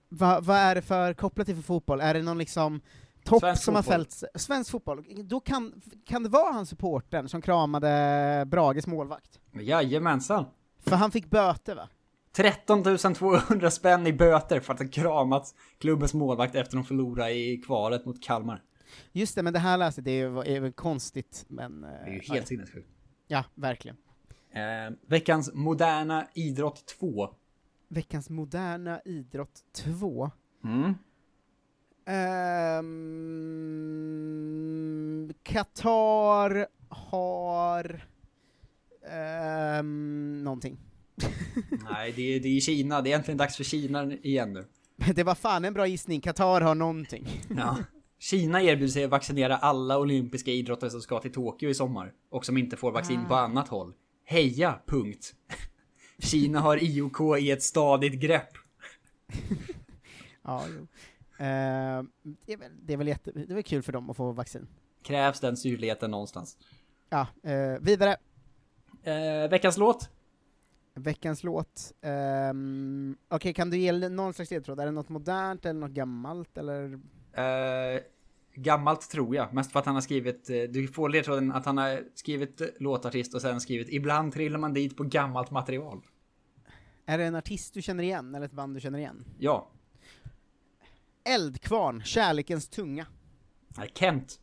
Va, 0.09 0.41
vad 0.43 0.57
är 0.57 0.75
det 0.75 0.83
för 0.83 1.15
kopplat 1.15 1.47
till 1.47 1.57
för 1.57 1.63
fotboll? 1.63 2.01
Är 2.01 2.15
det 2.15 2.23
någon 2.23 2.39
liksom 2.39 2.81
topp 3.25 3.41
Svensk 3.41 3.63
som 3.63 3.75
har 3.75 3.83
fotboll. 3.83 3.95
fällt 3.95 4.11
sig? 4.11 4.29
Svensk 4.35 4.71
fotboll? 4.71 5.05
Då 5.25 5.41
kan, 5.41 5.83
kan 6.07 6.23
det 6.23 6.29
vara 6.29 6.53
han 6.53 6.67
supporten 6.67 7.29
som 7.29 7.43
kramade 7.43 8.45
Brages 8.47 8.87
målvakt? 8.87 9.41
Jajamensan. 9.53 10.45
För 10.79 10.97
han 10.97 11.11
fick 11.11 11.31
böter 11.31 11.75
va? 11.75 11.89
13 12.33 13.15
200 13.15 13.71
spänn 13.71 14.07
i 14.07 14.13
böter 14.13 14.61
för 14.61 14.73
att 14.75 14.81
ha 14.81 14.87
kramat 14.89 15.55
klubbens 15.79 16.15
målvakt 16.15 16.55
efter 16.55 16.77
de 16.77 16.85
förlorade 16.85 17.33
i 17.33 17.57
kvalet 17.67 18.07
mot 18.07 18.23
Kalmar. 18.23 18.63
Just 19.13 19.35
det, 19.35 19.43
men 19.43 19.53
det 19.53 19.59
här 19.59 19.77
läste 19.77 20.01
det 20.01 20.11
är 20.11 20.29
ju 20.29 20.39
är 20.57 20.61
väl 20.61 20.73
konstigt, 20.73 21.45
men... 21.49 21.85
eh, 21.85 21.91
Det 21.91 22.11
är 22.11 22.15
ju 22.15 22.21
helt 22.35 22.49
sinnessjukt. 22.49 22.89
Ja, 23.29 23.45
verkligen. 23.55 23.97
Eh, 24.53 24.91
veckans 25.07 25.51
moderna 25.55 26.27
idrott 26.35 26.87
2. 27.01 27.35
Veckans 27.89 28.31
moderna 28.31 29.01
idrott 29.05 29.61
2. 29.73 30.31
Mm. 30.65 30.95
Ehm, 34.41 35.33
Qatar 35.43 36.67
har... 36.89 38.07
Um, 39.81 40.45
någonting. 40.45 40.79
Nej, 41.91 42.13
det 42.17 42.23
är, 42.37 42.41
det 42.41 42.49
är 42.57 42.61
Kina. 42.61 43.01
Det 43.03 43.09
är 43.09 43.11
egentligen 43.11 43.39
dags 43.39 43.57
för 43.57 43.65
Kina 43.65 44.13
igen 44.13 44.53
nu. 44.53 44.65
Det 45.15 45.23
var 45.23 45.35
fan 45.35 45.65
en 45.65 45.73
bra 45.75 45.87
gissning, 45.87 46.21
Qatar 46.21 46.61
har 46.61 46.75
någonting. 46.75 47.27
Ja. 47.57 47.79
Kina 48.19 48.63
erbjuder 48.63 48.93
sig 48.93 49.05
att 49.05 49.11
vaccinera 49.11 49.57
alla 49.57 49.99
olympiska 49.99 50.51
idrottare 50.51 50.91
som 50.91 51.01
ska 51.01 51.19
till 51.21 51.33
Tokyo 51.33 51.71
i 51.71 51.75
sommar 51.75 52.13
och 52.31 52.45
som 52.47 52.57
inte 52.57 52.77
får 52.77 52.93
vaccin 52.93 53.21
på 53.29 53.35
Ah. 53.35 53.41
annat 53.41 53.69
håll. 53.69 53.93
Heja! 54.25 54.81
Punkt. 54.87 55.35
Kina 56.19 56.61
har 56.61 56.85
IOK 56.85 57.39
i 57.41 57.51
ett 57.51 57.63
stadigt 57.63 58.21
grepp. 58.21 58.49
Ja, 60.43 60.65
jo. 60.79 60.87
Ehm, 61.45 62.11
det, 62.47 62.53
är 62.53 62.57
väl, 62.57 62.71
det 62.87 62.93
är 62.93 62.97
väl 62.97 63.09
jätte, 63.09 63.31
det 63.33 63.51
är 63.51 63.55
väl 63.55 63.63
kul 63.63 63.83
för 63.83 63.93
dem 63.93 64.11
att 64.11 64.17
få 64.17 64.33
vaccin. 64.33 64.67
Krävs 65.03 65.41
den 65.41 65.57
syrligheten 65.57 66.11
någonstans. 66.11 66.57
Ja, 67.11 67.27
eh, 67.43 67.81
vidare. 67.81 68.17
Eh, 69.03 69.51
veckans 69.51 69.77
låt? 69.79 70.09
Veckans 71.03 71.45
låt. 71.45 71.93
Um, 72.51 73.17
Okej, 73.29 73.55
kan 73.55 73.71
du 73.71 73.79
ge 73.79 74.09
någon 74.09 74.35
slags 74.35 74.51
ledtråd? 74.51 74.81
Är 74.81 74.87
det 74.87 74.93
något 74.93 75.09
modernt 75.09 75.67
eller 75.67 75.81
något 75.81 75.91
gammalt 75.91 76.59
eller? 76.59 76.93
Eh, 77.33 78.01
gammalt 78.55 79.11
tror 79.11 79.37
jag, 79.37 79.55
mest 79.55 79.73
för 79.73 79.79
att 79.79 79.87
han 79.87 79.95
har 79.95 80.03
skrivit, 80.03 80.51
eh, 80.51 80.57
du 80.63 80.89
får 80.89 81.09
ledtråden 81.09 81.53
att 81.53 81.65
han 81.67 81.79
har 81.79 82.03
skrivit 82.15 82.63
låtartist 82.81 83.35
och 83.35 83.41
sen 83.43 83.61
skrivit 83.61 83.89
ibland 83.91 84.33
trillar 84.33 84.59
man 84.59 84.75
dit 84.75 84.97
på 84.97 85.05
gammalt 85.05 85.51
material. 85.51 86.01
Är 87.07 87.19
det 87.19 87.25
en 87.25 87.35
artist 87.35 87.75
du 87.75 87.83
känner 87.83 88.05
igen, 88.05 88.35
eller 88.35 88.47
ett 88.47 88.53
band 88.53 88.77
du 88.77 88.81
känner 88.81 88.99
igen? 88.99 89.25
Ja, 89.39 89.71
Eldkvarn, 91.25 92.03
Kärlekens 92.05 92.69
tunga. 92.69 93.07
Nej, 93.69 93.91
Kent. 93.95 94.41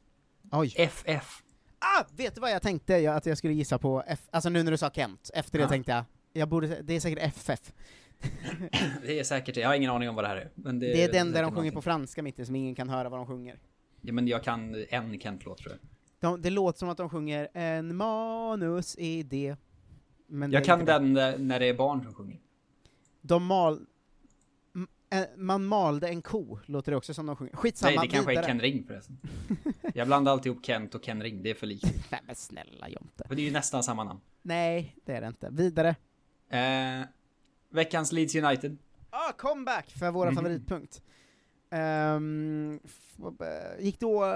Oj. 0.52 0.74
FF. 0.78 1.44
Ah, 1.80 2.04
vet 2.18 2.36
du 2.36 2.42
vad 2.42 2.52
jag 2.52 2.62
tänkte 2.62 2.94
jag, 2.94 3.16
att 3.16 3.26
jag 3.26 3.38
skulle 3.38 3.54
gissa 3.54 3.78
på? 3.78 4.04
F, 4.08 4.20
alltså 4.32 4.50
nu 4.50 4.64
när 4.64 4.72
du 4.72 4.78
sa 4.78 4.90
Kent, 4.90 5.30
efter 5.34 5.58
det 5.58 5.64
Ja. 5.64 5.70
tänkte 5.70 5.92
jag, 5.92 6.04
jag 6.38 6.50
borde, 6.50 6.82
det 6.82 6.94
är 6.94 7.00
säkert 7.00 7.20
FF. 7.24 7.74
Det 9.02 9.20
är 9.20 9.24
säkert 9.24 9.56
det, 9.56 9.62
jag 9.62 9.68
har 9.68 9.76
ingen 9.76 9.92
aning 9.92 10.10
om 10.10 10.16
vad 10.16 10.24
det 10.24 10.28
här 10.28 10.36
är. 10.38 10.50
Men 10.56 10.80
det, 10.80 10.88
Det 10.94 11.04
är 11.04 11.12
den 11.12 11.32
där 11.32 11.42
de 11.42 11.46
sjunger 11.46 11.52
någonting. 11.56 11.72
på 11.72 11.82
franska 11.82 12.24
mitt 12.24 12.40
i, 12.40 12.46
som 12.46 12.56
ingen 12.56 12.76
kan 12.76 12.90
höra 12.90 13.10
vad 13.10 13.20
de 13.20 13.28
sjunger. 13.28 13.60
Ja 14.02 14.14
men 14.14 14.28
jag 14.28 14.44
kan 14.44 14.86
en 14.90 15.20
Kent-låt 15.20 15.58
tror 15.58 15.72
jag. 15.72 15.80
De, 16.20 16.42
det 16.42 16.50
låter 16.50 16.80
som 16.80 16.90
att 16.90 16.98
de 16.98 17.10
sjunger 17.10 17.48
en 17.54 17.96
manus. 17.96 18.98
Men 18.98 19.30
det 19.30 19.58
Jag 20.28 20.54
är 20.62 20.64
kan 20.66 20.80
det. 20.80 20.86
den 20.86 21.18
eh, 21.18 21.38
när 21.40 21.60
det 21.60 21.66
är 21.66 21.74
barn 21.74 22.04
som 22.04 22.14
sjunger. 22.14 22.40
De 23.22 23.46
mal... 23.46 23.86
Eh, 25.10 25.22
Man 25.38 25.66
malde 25.66 26.08
en 26.08 26.22
ko, 26.22 26.60
låter 26.66 26.92
det 26.92 26.98
också 26.98 27.14
som 27.14 27.26
de 27.26 27.36
sjunger. 27.36 27.56
Skitsamma, 27.56 27.90
Nej, 27.96 28.08
det 28.08 28.14
kanske 28.14 28.30
vidare. 28.32 28.46
är 28.46 28.48
Ken 28.50 28.60
Ring 28.60 28.84
förresten. 28.88 29.18
Jag 29.94 30.08
blandar 30.08 30.32
alltid 30.32 30.52
ihop 30.52 30.66
Kent 30.66 30.96
och 30.96 31.04
Ken 31.04 31.24
Ring, 31.24 31.44
det 31.44 31.50
är 31.50 31.54
för 31.56 31.68
likt. 31.68 32.12
Nej 32.12 32.22
men 32.26 32.36
snälla 32.36 32.90
Jonte. 32.90 33.24
För 33.28 33.36
det 33.36 33.42
är 33.42 33.46
ju 33.46 33.52
nästan 33.52 33.84
samma 33.84 34.04
namn. 34.04 34.20
Nej, 34.42 34.96
det 35.06 35.12
är 35.14 35.22
det 35.22 35.28
inte. 35.28 35.50
Vidare. 35.52 35.96
Eh, 36.50 37.08
veckans 37.72 38.12
Leeds 38.12 38.36
United. 38.36 38.78
Ah, 39.10 39.32
comeback 39.32 39.90
för 39.92 40.12
våra 40.12 40.30
Mhm. 40.30 40.36
favoritpunkt. 40.36 41.02
Eh, 41.72 42.20
gick 43.80 44.00
då... 44.00 44.24
eh, 44.26 44.30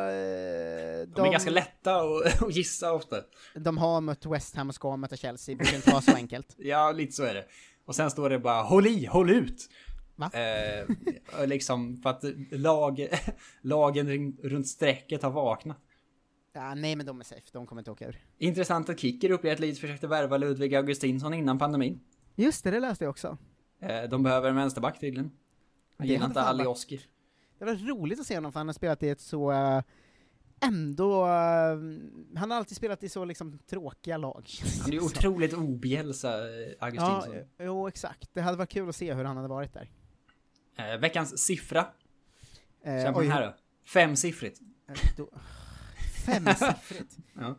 De 1.07 1.25
är 1.25 1.31
ganska 1.31 1.49
lätta 1.49 1.95
att 2.41 2.55
gissa 2.55 2.93
ofta. 2.93 3.15
De 3.55 3.77
har 3.77 4.01
mött 4.01 4.25
West 4.25 4.55
Ham 4.55 4.69
och 4.69 4.75
ska 4.75 4.97
möta 4.97 5.15
Chelsea, 5.17 5.53
det 5.55 5.57
brukar 5.57 5.75
inte 5.75 5.91
vara 5.91 6.01
så 6.01 6.15
enkelt. 6.15 6.47
Ja, 6.57 6.91
lite 6.91 7.11
så 7.11 7.23
är 7.23 7.33
det. 7.33 7.45
Och 7.85 7.95
sen 7.95 8.11
står 8.11 8.29
det 8.29 8.39
bara 8.39 8.61
håll 8.61 8.87
i, 8.87 9.05
håll 9.05 9.29
ut! 9.29 9.69
Va? 10.15 10.31
Eh, 10.33 10.85
liksom 11.47 11.97
för 11.97 12.09
att 12.09 12.23
lag, 12.51 13.07
lagen 13.61 14.37
runt 14.43 14.67
strecket 14.67 15.23
har 15.23 15.31
vaknat. 15.31 15.77
Ja, 16.53 16.75
nej 16.75 16.95
men 16.95 17.05
de 17.05 17.19
är 17.19 17.23
safe, 17.23 17.41
de 17.51 17.67
kommer 17.67 17.81
inte 17.81 17.91
åka 17.91 18.07
ur. 18.07 18.19
Intressant 18.37 18.89
att 18.89 18.99
Kicker 18.99 19.31
uppger 19.31 19.53
att 19.53 19.59
Leeds 19.59 19.79
försökte 19.79 20.07
värva 20.07 20.37
Ludvig 20.37 20.75
Augustinsson 20.75 21.33
innan 21.33 21.59
pandemin. 21.59 21.99
Just 22.35 22.63
det, 22.63 22.71
det 22.71 22.79
läste 22.79 23.03
jag 23.03 23.09
också. 23.09 23.37
Eh, 23.79 24.03
De 24.03 24.23
behöver 24.23 24.49
en 24.49 24.55
vänsterback 24.55 24.99
tydligen. 24.99 25.31
Det 25.97 26.07
gillar 26.07 26.25
inte 26.25 26.41
Ali 26.41 26.65
Oskar. 26.65 26.99
Det 27.59 27.65
var 27.65 27.73
roligt 27.75 28.19
att 28.19 28.25
se 28.25 28.35
honom 28.35 28.51
för 28.51 28.59
han 28.59 28.67
har 28.67 28.73
spelat 28.73 29.03
i 29.03 29.09
ett 29.09 29.21
så, 29.21 29.51
eh, 29.51 29.81
ändå, 30.61 31.25
eh, 31.25 31.29
han 32.35 32.51
har 32.51 32.57
alltid 32.57 32.77
spelat 32.77 33.03
i 33.03 33.09
så 33.09 33.25
liksom 33.25 33.59
tråkiga 33.69 34.17
lag. 34.17 34.49
Han 34.81 34.89
är 34.89 34.93
ju 34.93 34.99
otroligt 35.05 35.53
objälsa, 35.53 36.47
Ja, 36.49 36.75
Augustinsson. 36.79 37.35
eh, 37.37 37.43
jo 37.65 37.87
exakt. 37.87 38.29
Det 38.33 38.41
hade 38.41 38.57
varit 38.57 38.69
kul 38.69 38.89
att 38.89 38.95
se 38.95 39.13
hur 39.13 39.23
han 39.23 39.35
hade 39.37 39.49
varit 39.49 39.73
där. 39.73 39.89
Eh, 40.77 40.99
veckans 40.99 41.39
siffra. 41.39 41.85
Eh, 42.83 43.03
Känn 43.03 43.13
på 43.13 43.21
den 43.21 43.31
här 43.31 43.41
då. 43.47 43.53
Femsiffrigt. 43.89 44.59
Eh, 44.89 44.95
då- 45.17 45.29
Femsiffrigt. 46.25 47.17
Ja. 47.33 47.55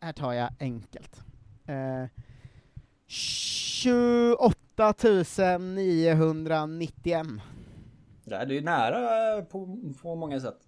Här 0.00 0.12
tar 0.12 0.32
jag 0.32 0.50
enkelt. 0.60 1.20
Eh, 1.66 2.04
28 3.06 4.94
991. 5.58 7.26
Det 8.24 8.34
är 8.34 8.46
ju 8.46 8.60
nära 8.60 9.42
på, 9.42 9.78
på 10.02 10.14
många 10.14 10.40
sätt. 10.40 10.66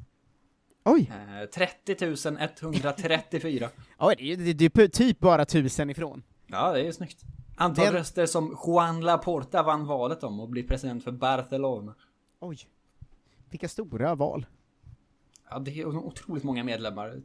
Oj! 0.85 1.13
Eh, 1.43 1.45
30 1.49 1.97
134. 2.39 3.69
Oj, 3.99 4.15
det 4.19 4.23
är 4.23 4.27
ju 4.27 4.53
det 4.53 4.65
är 4.65 4.69
typ- 4.71 4.93
typ 4.93 5.19
bara 5.21 5.45
tusen 5.45 5.91
ifrån. 5.91 6.23
Ja, 6.47 6.73
det 6.73 6.81
är 6.81 6.85
ju 6.85 6.93
snyggt. 6.93 7.23
Antal 7.57 7.85
Det- 7.87 7.93
röster 7.93 8.27
som 8.27 8.57
Juan 8.67 9.01
Laporta 9.01 9.63
vann 9.63 9.87
valet 9.87 10.23
om 10.25 10.41
och 10.41 10.49
blir 10.49 10.63
president 10.69 11.05
för 11.05 11.13
Barcelona. 11.13 11.95
Oj. 12.41 12.59
Vilka 13.51 13.69
stora 13.69 14.15
val. 14.15 14.47
Ja, 15.51 15.59
det 15.59 15.81
är 15.81 15.87
otroligt 15.87 16.45
många 16.45 16.65
medlemmar. 16.65 17.23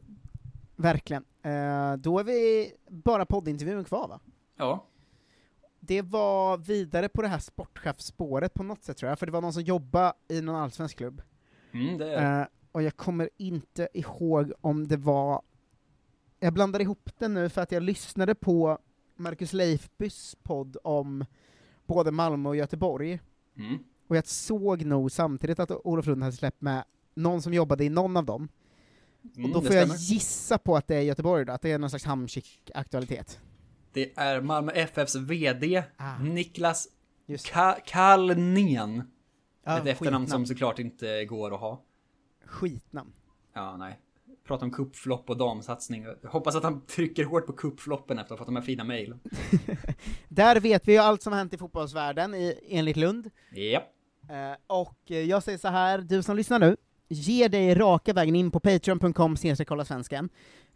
Verkligen. 0.76 1.24
Eh, 1.42 1.92
då 1.96 2.18
är 2.18 2.24
vi 2.24 2.72
bara 2.88 3.26
poddintervjun 3.26 3.84
kvar 3.84 4.08
va? 4.08 4.20
Ja. 4.56 4.86
Det 5.80 6.02
var 6.02 6.56
vidare 6.58 7.08
på 7.08 7.22
det 7.22 7.28
här 7.28 7.38
sportchefsspåret 7.38 8.54
på 8.54 8.62
något 8.62 8.82
sätt 8.84 8.96
tror 8.96 9.08
jag, 9.08 9.18
för 9.18 9.26
det 9.26 9.32
var 9.32 9.40
någon 9.40 9.52
som 9.52 9.62
jobbade 9.62 10.12
i 10.28 10.40
någon 10.40 10.56
allsvensk 10.56 10.96
klubb. 10.96 11.22
Mm, 11.72 11.98
det 11.98 12.14
är 12.14 12.40
Eh, 12.40 12.46
och 12.72 12.82
jag 12.82 12.96
kommer 12.96 13.30
inte 13.36 13.88
ihåg 13.94 14.52
om 14.60 14.88
det 14.88 14.96
var... 14.96 15.42
Jag 16.40 16.52
blandar 16.52 16.80
ihop 16.80 17.10
det 17.18 17.28
nu 17.28 17.48
för 17.48 17.60
att 17.62 17.72
jag 17.72 17.82
lyssnade 17.82 18.34
på 18.34 18.78
Marcus 19.16 19.52
Leifbys 19.52 20.36
podd 20.42 20.76
om 20.84 21.24
både 21.86 22.10
Malmö 22.10 22.48
och 22.48 22.56
Göteborg, 22.56 23.20
Mm. 23.56 23.78
och 24.08 24.16
jag 24.16 24.26
såg 24.26 24.84
nog 24.84 25.12
samtidigt 25.12 25.58
att 25.58 25.70
Olof 25.70 26.06
Lund 26.06 26.22
hade 26.22 26.36
släppt 26.36 26.60
med 26.60 26.84
någon 27.14 27.42
som 27.42 27.54
jobbade 27.54 27.84
i 27.84 27.88
någon 27.88 28.16
av 28.16 28.24
dem. 28.24 28.48
Mm, 29.36 29.44
och 29.44 29.54
då 29.54 29.60
det 29.60 29.66
får 29.66 29.76
jag 29.76 29.88
gissa 29.96 30.58
på 30.58 30.76
att 30.76 30.86
det 30.88 30.96
är 30.96 31.00
Göteborg 31.00 31.44
då, 31.44 31.52
att 31.52 31.62
det 31.62 31.72
är 31.72 31.78
någon 31.78 31.90
slags 31.90 32.04
Hamsik-aktualitet. 32.04 33.38
Det 33.92 34.12
är 34.16 34.40
Malmö 34.40 34.72
FFs 34.72 35.14
VD, 35.16 35.82
Ah. 35.96 36.18
Niklas 36.18 36.88
Ka- 37.28 37.78
Kalnén. 37.86 39.02
Ja, 39.64 39.78
Ett 39.78 39.86
efternamn 39.86 40.26
som 40.26 40.46
såklart 40.46 40.78
inte 40.78 41.24
går 41.24 41.54
att 41.54 41.60
ha. 41.60 41.82
Skitnamn. 42.44 43.12
Ja, 43.54 43.76
nej. 43.76 43.98
Prata 44.46 44.64
om 44.64 44.70
kuppflopp 44.70 45.30
och 45.30 45.36
damsatsning. 45.36 46.02
Jag 46.22 46.30
hoppas 46.30 46.54
att 46.56 46.62
han 46.62 46.86
trycker 46.86 47.24
hårt 47.24 47.46
på 47.46 47.52
kuppfloppen 47.52 48.18
efter 48.18 48.34
att 48.34 48.38
ha 48.38 48.44
fått 48.44 48.46
de 48.54 48.56
här 48.56 48.62
fina 48.62 48.84
mejlen. 48.84 49.20
Där 50.28 50.60
vet 50.60 50.88
vi 50.88 50.92
ju 50.92 50.98
allt 50.98 51.22
som 51.22 51.32
har 51.32 51.38
hänt 51.38 51.54
i 51.54 51.58
fotbollsvärlden, 51.58 52.34
i, 52.34 52.58
enligt 52.68 52.96
Lund. 52.96 53.30
Japp. 53.54 53.90
Eh, 54.30 54.56
och 54.66 54.98
jag 55.10 55.42
säger 55.42 55.58
så 55.58 55.68
här, 55.68 55.98
du 55.98 56.22
som 56.22 56.36
lyssnar 56.36 56.58
nu, 56.58 56.76
ge 57.08 57.48
dig 57.48 57.80
raka 57.80 58.12
vägen 58.12 58.36
in 58.36 58.50
på 58.50 58.60
patreon.com 58.60 59.36
kolla 59.66 59.84
svensken. 59.84 60.28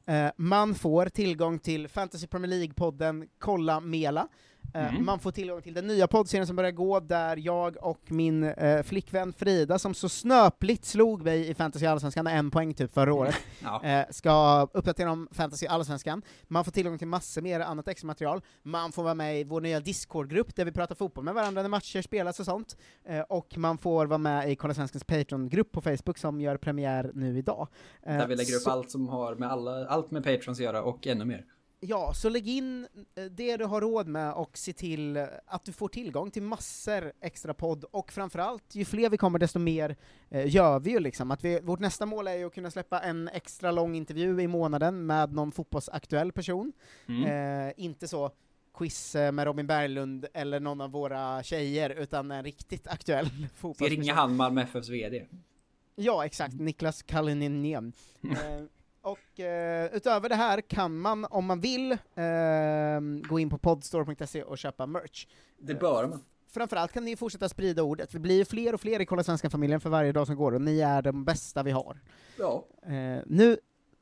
Eh, 0.06 0.30
man 0.36 0.74
får 0.74 1.06
tillgång 1.06 1.58
till 1.58 1.88
Fantasy 1.88 2.26
Premier 2.26 2.50
League-podden 2.50 3.28
Kolla 3.38 3.80
Mela. 3.80 4.28
Eh, 4.74 4.88
Mm. 4.90 5.04
Man 5.04 5.18
får 5.18 5.30
tillgång 5.30 5.62
till 5.62 5.74
den 5.74 5.86
nya 5.86 6.06
poddserien 6.06 6.46
som 6.46 6.56
börjar 6.56 6.70
gå, 6.70 7.00
där 7.00 7.36
jag 7.36 7.76
och 7.84 8.00
min 8.08 8.44
eh, 8.44 8.82
flickvän 8.82 9.32
Frida, 9.32 9.78
som 9.78 9.94
så 9.94 10.08
snöpligt 10.08 10.84
slog 10.84 11.22
mig 11.22 11.48
i 11.48 11.54
Fantasy 11.54 11.86
Allsvenskan 11.86 12.24
med 12.24 12.38
en 12.38 12.50
poäng 12.50 12.74
typ 12.74 12.92
förra 12.94 13.14
året, 13.14 13.34
Ja. 13.62 13.84
eh, 13.84 14.04
ska 14.10 14.62
uppdatera 14.72 15.10
om 15.12 15.28
Fantasy 15.32 15.66
Allsvenskan. 15.66 16.22
Man 16.48 16.64
får 16.64 16.72
tillgång 16.72 16.98
till 16.98 17.06
massor 17.08 17.42
mer 17.42 17.60
annat 17.60 17.88
extra 17.88 18.06
material. 18.06 18.40
Man 18.62 18.92
får 18.92 19.02
vara 19.02 19.14
med 19.14 19.40
i 19.40 19.44
vår 19.44 19.60
nya 19.60 19.80
Discord-grupp 19.80 20.54
där 20.56 20.64
vi 20.64 20.72
pratar 20.72 20.94
fotboll 20.94 21.24
med 21.24 21.34
varandra 21.34 21.62
när 21.62 21.68
matcher 21.68 22.02
spelas 22.02 22.40
och 22.40 22.46
sånt. 22.46 22.76
Eh, 23.08 23.20
och 23.20 23.58
man 23.58 23.78
får 23.78 24.06
vara 24.06 24.18
med 24.18 24.50
i 24.50 24.56
Kolla 24.56 24.74
Svenskans 24.74 25.04
Patreon-grupp 25.04 25.72
på 25.72 25.80
Facebook 25.80 26.18
som 26.18 26.40
gör 26.40 26.56
premiär 26.56 27.10
nu 27.14 27.38
idag. 27.38 27.68
Eh, 28.02 28.16
Där 28.18 28.26
vi 28.26 28.36
lägger 28.36 28.54
upp 28.54 28.62
så- 28.62 28.70
allt 28.70 28.90
som 28.90 29.08
har 29.08 29.34
med 29.34 29.50
alla, 29.52 29.86
allt 29.86 30.10
med 30.10 30.24
Patrons 30.24 30.58
att 30.58 30.64
göra 30.64 30.82
och 30.82 31.06
ännu 31.06 31.24
mer. 31.24 31.44
Ja, 31.80 32.14
så 32.14 32.28
lägg 32.28 32.48
in 32.48 32.86
eh, 33.14 33.24
det 33.24 33.56
du 33.56 33.64
har 33.64 33.80
råd 33.80 34.08
med 34.08 34.32
och 34.32 34.58
se 34.58 34.72
till 34.72 35.16
eh, 35.16 35.24
att 35.46 35.64
du 35.64 35.72
får 35.72 35.88
tillgång 35.88 36.30
till 36.30 36.42
massor 36.42 37.12
extra 37.20 37.54
podd, 37.54 37.84
och 37.90 38.12
framförallt, 38.12 38.74
ju 38.74 38.84
fler 38.84 39.10
vi 39.10 39.16
kommer 39.16 39.38
desto 39.38 39.58
mer 39.58 39.96
eh, 40.30 40.54
gör 40.54 40.80
vi 40.80 40.90
ju 40.90 40.98
liksom. 41.00 41.30
Att 41.30 41.44
vi, 41.44 41.60
vårt 41.60 41.80
nästa 41.80 42.06
mål 42.06 42.28
är 42.28 42.34
ju 42.34 42.44
att 42.44 42.54
kunna 42.54 42.70
släppa 42.70 43.00
en 43.00 43.28
extra 43.28 43.72
lång 43.72 43.94
intervju 43.94 44.40
i 44.40 44.46
månaden 44.46 45.06
med 45.06 45.32
någon 45.32 45.52
fotbollsaktuell 45.52 46.32
person. 46.32 46.72
Mm. 47.08 47.68
Eh, 47.68 47.72
inte 47.76 48.08
så 48.08 48.30
quiz 48.74 49.14
eh, 49.14 49.32
med 49.32 49.44
Robin 49.44 49.66
Berglund 49.66 50.26
eller 50.34 50.60
någon 50.60 50.80
av 50.80 50.90
våra 50.90 51.42
tjejer, 51.42 51.90
utan 51.90 52.30
en 52.30 52.44
riktigt 52.44 52.86
aktuell 52.88 53.26
fotbollsperson. 53.54 54.02
ringa 54.02 54.14
han 54.14 54.36
Malmö 54.36 54.62
FFs 54.62 54.88
VD? 54.88 55.26
Ja, 55.96 56.26
exakt. 56.26 56.54
Niklas 56.54 57.02
Kallininen. 57.02 57.92
eh, 58.22 58.64
och 59.08 59.40
eh, 59.40 59.94
utöver 59.94 60.28
det 60.28 60.34
här 60.34 60.60
kan 60.60 60.98
man, 60.98 61.24
om 61.24 61.46
man 61.46 61.60
vill, 61.60 61.92
eh, 61.92 63.00
gå 63.28 63.38
in 63.38 63.50
på 63.50 63.58
podstore.se 63.58 64.42
och 64.42 64.58
köpa 64.58 64.86
merch. 64.86 65.26
Det 65.58 65.74
bör 65.74 66.06
man. 66.06 66.24
Framförallt 66.50 66.92
kan 66.92 67.04
ni 67.04 67.16
fortsätta 67.16 67.48
sprida 67.48 67.82
ordet. 67.82 68.14
Vi 68.14 68.18
blir 68.18 68.36
ju 68.36 68.44
fler 68.44 68.74
och 68.74 68.80
fler 68.80 69.00
i 69.00 69.06
Kolla 69.06 69.22
Svenska-familjen 69.22 69.80
för 69.80 69.90
varje 69.90 70.12
dag 70.12 70.26
som 70.26 70.36
går, 70.36 70.54
och 70.54 70.60
ni 70.60 70.80
är 70.80 71.02
de 71.02 71.24
bästa 71.24 71.62
vi 71.62 71.70
har. 71.70 72.00
Ja. 72.38 72.64
Eh, 72.82 73.22
nu 73.26 73.56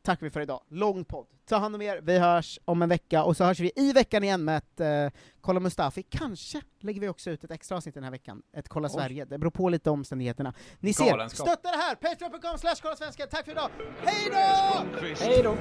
tackar 0.06 0.26
vi 0.26 0.30
för 0.30 0.40
idag. 0.40 0.60
Lång 0.68 1.04
podd. 1.04 1.26
Ta 1.48 1.56
hand 1.56 1.74
om 1.74 1.82
er, 1.82 2.00
vi 2.02 2.18
hörs 2.18 2.58
om 2.64 2.82
en 2.82 2.88
vecka, 2.88 3.22
och 3.22 3.36
så 3.36 3.44
hörs 3.44 3.60
vi 3.60 3.72
i 3.76 3.92
veckan 3.92 4.24
igen 4.24 4.44
med 4.44 4.56
ett 4.56 4.80
eh, 4.80 5.20
Kolla 5.40 5.60
Mustafi. 5.60 6.02
Kanske 6.02 6.60
lägger 6.80 7.00
vi 7.00 7.08
också 7.08 7.30
ut 7.30 7.44
ett 7.44 7.50
extra 7.50 7.76
avsnitt 7.76 7.94
den 7.94 8.04
här 8.04 8.10
veckan, 8.10 8.42
ett 8.56 8.68
Kolla 8.68 8.88
Oj. 8.88 8.92
Sverige. 8.92 9.24
Det 9.24 9.38
beror 9.38 9.50
på 9.50 9.68
lite 9.68 9.90
omständigheterna. 9.90 10.54
Ni 10.80 10.92
ser, 10.92 11.10
Galenskap. 11.10 11.48
stötta 11.48 11.70
det 11.70 11.76
här! 11.76 11.94
Patreon.com 11.94 12.58
slash 12.58 12.74
kolla 12.82 12.96
svenska. 12.96 13.26
Tack 13.26 13.44
för 13.44 13.52
idag! 13.52 13.70
Hej 14.04 14.28
då! 14.30 14.84
Hej 15.24 15.42
då! 15.42 15.56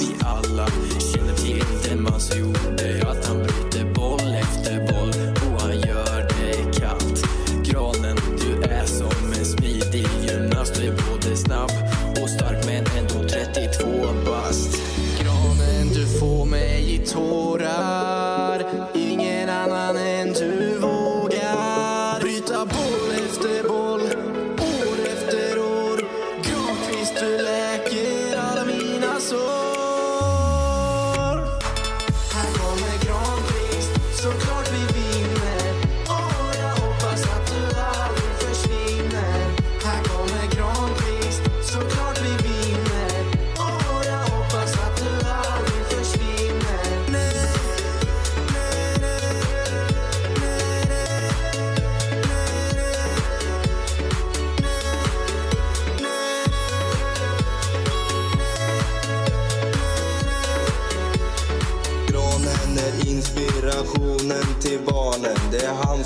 Vi 0.00 0.14
alla 0.24 0.66
känner 1.00 1.34
till 1.34 1.64
det 1.90 1.96
man 1.96 2.20
så 2.20 2.38
gjorde 2.38 3.10
Att 3.10 3.28
han 3.28 3.38
bryter 3.38 3.89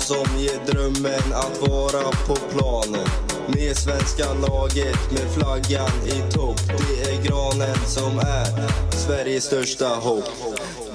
som 0.05 0.39
ger 0.39 0.65
drömmen 0.65 1.33
att 1.33 1.69
vara 1.69 2.11
på 2.27 2.35
planen. 2.35 3.07
Med 3.47 3.77
svenska 3.77 4.33
laget 4.33 5.11
med 5.11 5.31
flaggan 5.33 5.91
i 6.05 6.31
topp. 6.31 6.61
Det 6.67 7.11
är 7.11 7.23
granen 7.23 7.77
som 7.85 8.19
är 8.19 8.45
Sveriges 8.91 9.43
största 9.43 9.87
hopp. 9.87 10.29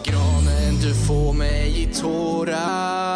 Granen, 0.04 0.74
du 0.82 0.94
får 0.94 1.32
mig 1.32 1.82
i 1.82 1.94
tårar. 1.94 3.09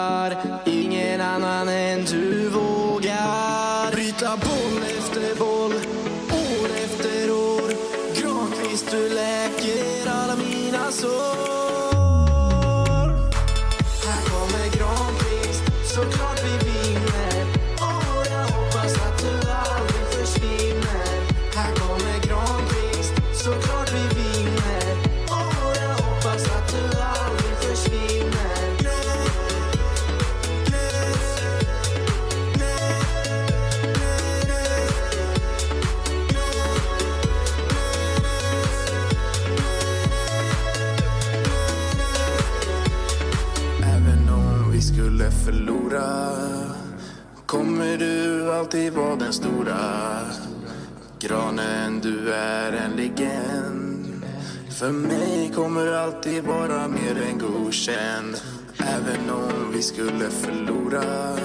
Alltid 56.25 56.45
vara 56.45 56.89
mer 56.89 57.23
än 57.31 57.39
godkänd 57.39 58.37
Även 58.79 59.31
om 59.31 59.73
vi 59.73 59.83
skulle 59.83 60.31
förlora 60.31 61.37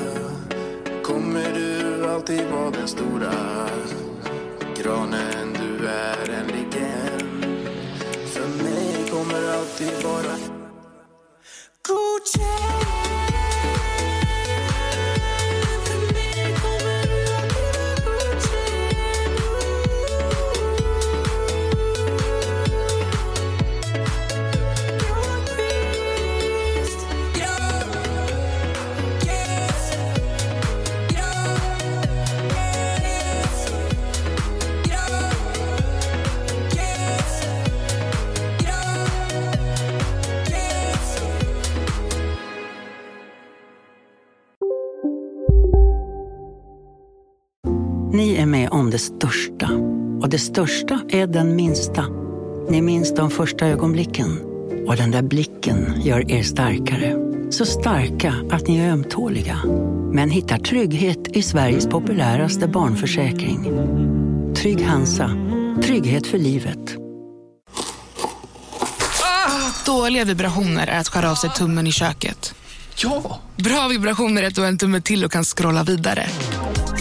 kommer 1.04 1.54
du 1.54 2.06
alltid 2.10 2.42
vara 2.52 2.72
den 2.72 2.88
stora 2.88 3.34
Granen, 4.78 5.39
de 53.20 53.30
första 53.30 53.68
ögonblicken. 53.68 54.40
Och 54.88 54.96
den 54.96 55.12
där 55.12 55.22
blicken 55.22 56.02
gör 56.02 56.32
er 56.32 56.44
starkare. 56.44 57.16
Så 57.50 57.66
starka 57.66 58.34
att 58.52 58.68
ni 58.68 58.80
är 58.80 58.92
ömtåliga. 58.92 59.60
Men 60.14 60.30
hittar 60.30 60.58
trygghet 60.58 61.28
i 61.28 61.44
Sveriges 61.44 61.88
populäraste 61.88 62.68
barnförsäkring. 62.68 63.64
Trygg 64.56 64.82
Hansa. 64.86 65.32
Trygghet 65.84 66.28
för 66.28 66.38
livet. 66.38 66.96
Dåliga 69.86 70.26
vibrationer 70.26 70.88
är 70.88 71.00
att 71.00 71.08
skära 71.08 71.32
av 71.32 71.36
sig 71.36 71.50
tummen 71.50 71.88
i 71.88 71.92
köket. 71.92 72.56
Ja! 73.04 73.40
Bra 73.56 73.88
vibrationer 73.88 74.44
är 74.44 74.48
att 74.48 74.56
du 74.56 74.62
har 74.62 74.68
en 74.68 74.78
tumme 74.78 75.02
till 75.02 75.26
och 75.26 75.32
kan 75.32 75.44
scrolla 75.44 75.84
vidare. 75.84 76.28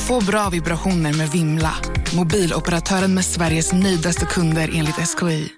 Få 0.08 0.24
bra 0.24 0.48
vibrationer 0.50 1.12
med 1.12 1.30
Vimla. 1.30 1.74
Mobiloperatören 2.16 3.14
med 3.14 3.24
Sveriges 3.24 3.72
nöjdaste 3.72 4.26
kunder 4.26 4.70
enligt 4.74 5.18
SKI. 5.18 5.57